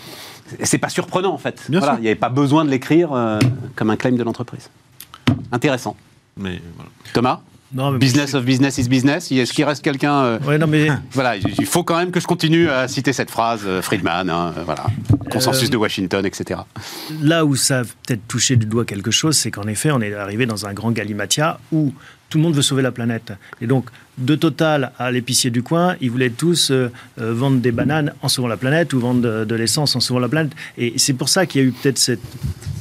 c'est 0.62 0.78
pas 0.78 0.88
surprenant, 0.88 1.32
en 1.32 1.38
fait. 1.38 1.62
Bien 1.68 1.80
voilà, 1.80 1.94
sûr. 1.94 2.01
il 2.01 2.03
n'y 2.03 2.09
avait 2.09 2.16
pas 2.16 2.28
besoin 2.28 2.64
de 2.64 2.70
l'écrire 2.70 3.12
euh, 3.12 3.38
comme 3.74 3.90
un 3.90 3.97
claim 3.97 4.12
de 4.12 4.22
l'entreprise. 4.22 4.70
Intéressant. 5.53 5.97
Mais 6.36 6.61
voilà. 6.74 6.90
Thomas? 7.12 7.40
Non, 7.72 7.90
mais 7.90 7.98
Business 7.98 8.34
of 8.34 8.44
business 8.44 8.78
is 8.78 8.88
business. 8.88 9.30
Est-ce 9.32 9.52
qu'il 9.52 9.64
reste 9.64 9.82
quelqu'un 9.82 10.14
euh, 10.24 10.38
Ouais, 10.40 10.56
non, 10.58 10.66
mais 10.66 10.88
Voilà, 11.12 11.36
il 11.36 11.66
faut 11.66 11.82
quand 11.82 11.96
même 11.96 12.10
que 12.10 12.20
je 12.20 12.26
continue 12.26 12.70
à 12.70 12.86
citer 12.88 13.12
cette 13.12 13.30
phrase, 13.30 13.62
euh, 13.66 13.82
Friedman, 13.82 14.30
hein, 14.30 14.54
euh, 14.56 14.62
voilà, 14.64 14.86
consensus 15.30 15.68
Euh, 15.68 15.72
de 15.72 15.76
Washington, 15.76 16.24
etc. 16.24 16.60
là 17.20 17.44
où 17.44 17.56
ça 17.56 17.80
a 17.80 17.82
peut-être 17.82 18.26
touché 18.28 18.56
du 18.56 18.66
doigt 18.66 18.84
quelque 18.84 19.10
chose, 19.10 19.36
c'est 19.36 19.50
qu'en 19.50 19.66
effet, 19.66 19.90
on 19.90 20.00
est 20.00 20.14
arrivé 20.14 20.46
dans 20.46 20.66
un 20.66 20.72
grand 20.72 20.92
galimatia 20.92 21.58
où 21.72 21.92
tout 22.28 22.38
le 22.38 22.44
monde 22.44 22.54
veut 22.54 22.62
sauver 22.62 22.82
la 22.82 22.92
planète. 22.92 23.32
Et 23.60 23.66
donc, 23.66 23.90
de 24.18 24.34
Total 24.34 24.92
à 24.98 25.10
l'épicier 25.10 25.50
du 25.50 25.62
coin, 25.62 25.96
ils 26.00 26.10
voulaient 26.10 26.30
tous 26.30 26.70
euh, 26.70 26.90
euh, 27.20 27.34
vendre 27.34 27.58
des 27.58 27.72
bananes 27.72 28.12
en 28.22 28.28
sauvant 28.28 28.48
la 28.48 28.56
planète 28.56 28.92
ou 28.92 29.00
vendre 29.00 29.20
de, 29.20 29.44
de 29.44 29.54
l'essence 29.54 29.94
en 29.96 30.00
sauvant 30.00 30.20
la 30.20 30.28
planète. 30.28 30.52
Et 30.78 30.94
c'est 30.96 31.12
pour 31.14 31.28
ça 31.28 31.44
qu'il 31.46 31.60
y 31.60 31.64
a 31.64 31.68
eu 31.68 31.72
peut-être 31.72 31.98
cette, 31.98 32.20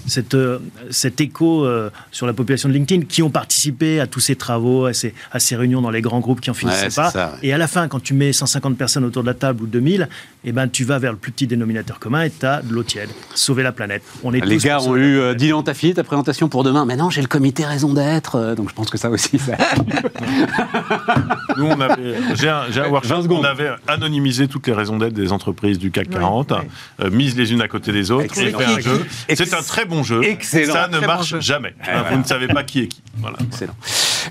cette, 0.07 0.33
euh, 0.35 0.59
cet 0.91 1.19
écho 1.19 1.65
euh, 1.65 1.89
sur 2.11 2.25
la 2.27 2.33
population 2.33 2.69
de 2.69 2.73
LinkedIn 2.75 3.05
qui 3.05 3.21
ont 3.23 3.29
participé 3.31 3.99
à 3.99 4.07
tous 4.07 4.19
ces 4.19 4.35
travaux, 4.35 4.85
à 4.85 4.93
ces, 4.93 5.13
à 5.31 5.39
ces 5.39 5.55
réunions 5.55 5.81
dans 5.81 5.89
les 5.89 6.01
grands 6.01 6.19
groupes 6.19 6.41
qui 6.41 6.49
en 6.51 6.53
finissaient 6.53 6.83
Ouais, 6.85 6.95
pas. 6.95 7.09
ça, 7.11 7.31
ouais. 7.41 7.47
Et 7.49 7.53
à 7.53 7.57
la 7.57 7.67
fin, 7.67 7.87
quand 7.87 7.99
tu 8.01 8.13
mets 8.13 8.31
150 8.31 8.77
personnes 8.77 9.03
autour 9.03 9.23
de 9.23 9.27
la 9.27 9.33
table 9.33 9.63
ou 9.63 9.67
2000, 9.67 10.07
eh 10.45 10.51
ben, 10.51 10.67
tu 10.69 10.83
vas 10.83 10.99
vers 10.99 11.11
le 11.11 11.17
plus 11.17 11.31
petit 11.31 11.47
dénominateur 11.47 11.99
commun 11.99 12.21
et 12.21 12.29
tu 12.29 12.45
as 12.45 12.61
de 12.61 12.71
l'eau 12.71 12.83
tiède. 12.83 13.09
Sauver 13.33 13.63
la 13.63 13.71
planète. 13.71 14.03
On 14.23 14.31
est 14.33 14.45
Les 14.45 14.57
tous 14.57 14.63
gars 14.65 14.79
ont 14.81 14.95
eu, 14.95 15.17
euh. 15.17 15.33
Dylan, 15.33 15.63
t'as 15.63 15.73
fini 15.73 15.93
ta 15.95 16.03
présentation 16.03 16.49
pour 16.49 16.63
demain. 16.63 16.85
Mais 16.85 16.95
non, 16.95 17.09
j'ai 17.09 17.21
le 17.21 17.27
comité 17.27 17.65
raison 17.65 17.91
d'être, 17.93 18.53
donc 18.55 18.69
je 18.69 18.75
pense 18.75 18.89
que 18.91 18.97
ça 18.99 19.09
aussi. 19.09 19.39
ça- 19.39 19.57
Nous, 21.57 21.65
on 21.65 21.79
avait, 21.79 22.15
j'ai 22.35 22.49
un, 22.49 22.63
j'ai 22.71 22.81
un 22.81 22.85
Ouais, 22.85 22.89
workshop 22.91 23.13
20 23.15 23.19
où 23.19 23.23
secondes. 23.23 23.39
on 23.41 23.43
avait 23.43 23.69
anonymisé 23.87 24.47
toutes 24.47 24.67
les 24.67 24.73
raisons 24.73 24.97
d'être 24.97 25.13
des 25.13 25.31
entreprises 25.31 25.77
du 25.79 25.91
CAC 25.91 26.07
Oui, 26.09 26.15
40, 26.15 26.51
oui. 26.51 26.67
euh, 27.05 27.09
mises 27.11 27.35
les 27.37 27.51
unes 27.53 27.61
à 27.61 27.67
côté 27.67 27.91
des 27.91 28.11
autres, 28.11 28.23
et 28.23 28.25
Excellent. 28.25 28.59
fait 28.59 28.65
un 28.65 28.79
jeu. 28.79 29.05
Ex- 29.29 29.43
C'est 29.43 29.53
un 29.55 29.61
très 29.61 29.85
bon 29.85 30.03
jeu. 30.03 30.21
Excellent. 30.23 30.73
Ça 30.73 30.87
ne 30.87 30.97
Très 30.97 31.07
marche 31.07 31.39
jamais. 31.39 31.73
Hein, 31.87 32.01
ouais. 32.03 32.09
Vous 32.11 32.17
ne 32.19 32.23
savez 32.23 32.47
pas 32.47 32.63
qui 32.63 32.81
est 32.81 32.87
qui. 32.87 33.01
Voilà. 33.17 33.37
Excellent. 33.41 33.75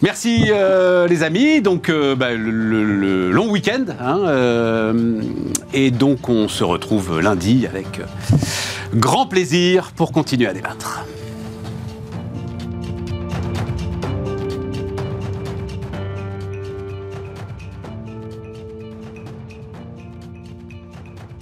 Merci 0.02 0.46
euh, 0.50 1.06
les 1.06 1.22
amis. 1.22 1.60
Donc 1.62 1.88
euh, 1.88 2.14
bah, 2.16 2.32
le, 2.32 2.50
le- 2.50 2.84
le 2.94 3.30
long 3.30 3.50
week-end. 3.50 3.84
hein, 4.00 4.20
euh, 4.26 5.20
et 5.72 5.90
donc 5.90 6.28
on 6.28 6.48
se 6.48 6.64
retrouve 6.64 7.20
lundi 7.20 7.66
avec 7.66 8.00
grand 8.94 9.26
plaisir 9.26 9.92
pour 9.96 10.12
continuer 10.12 10.46
à 10.48 10.52
débattre. 10.52 11.04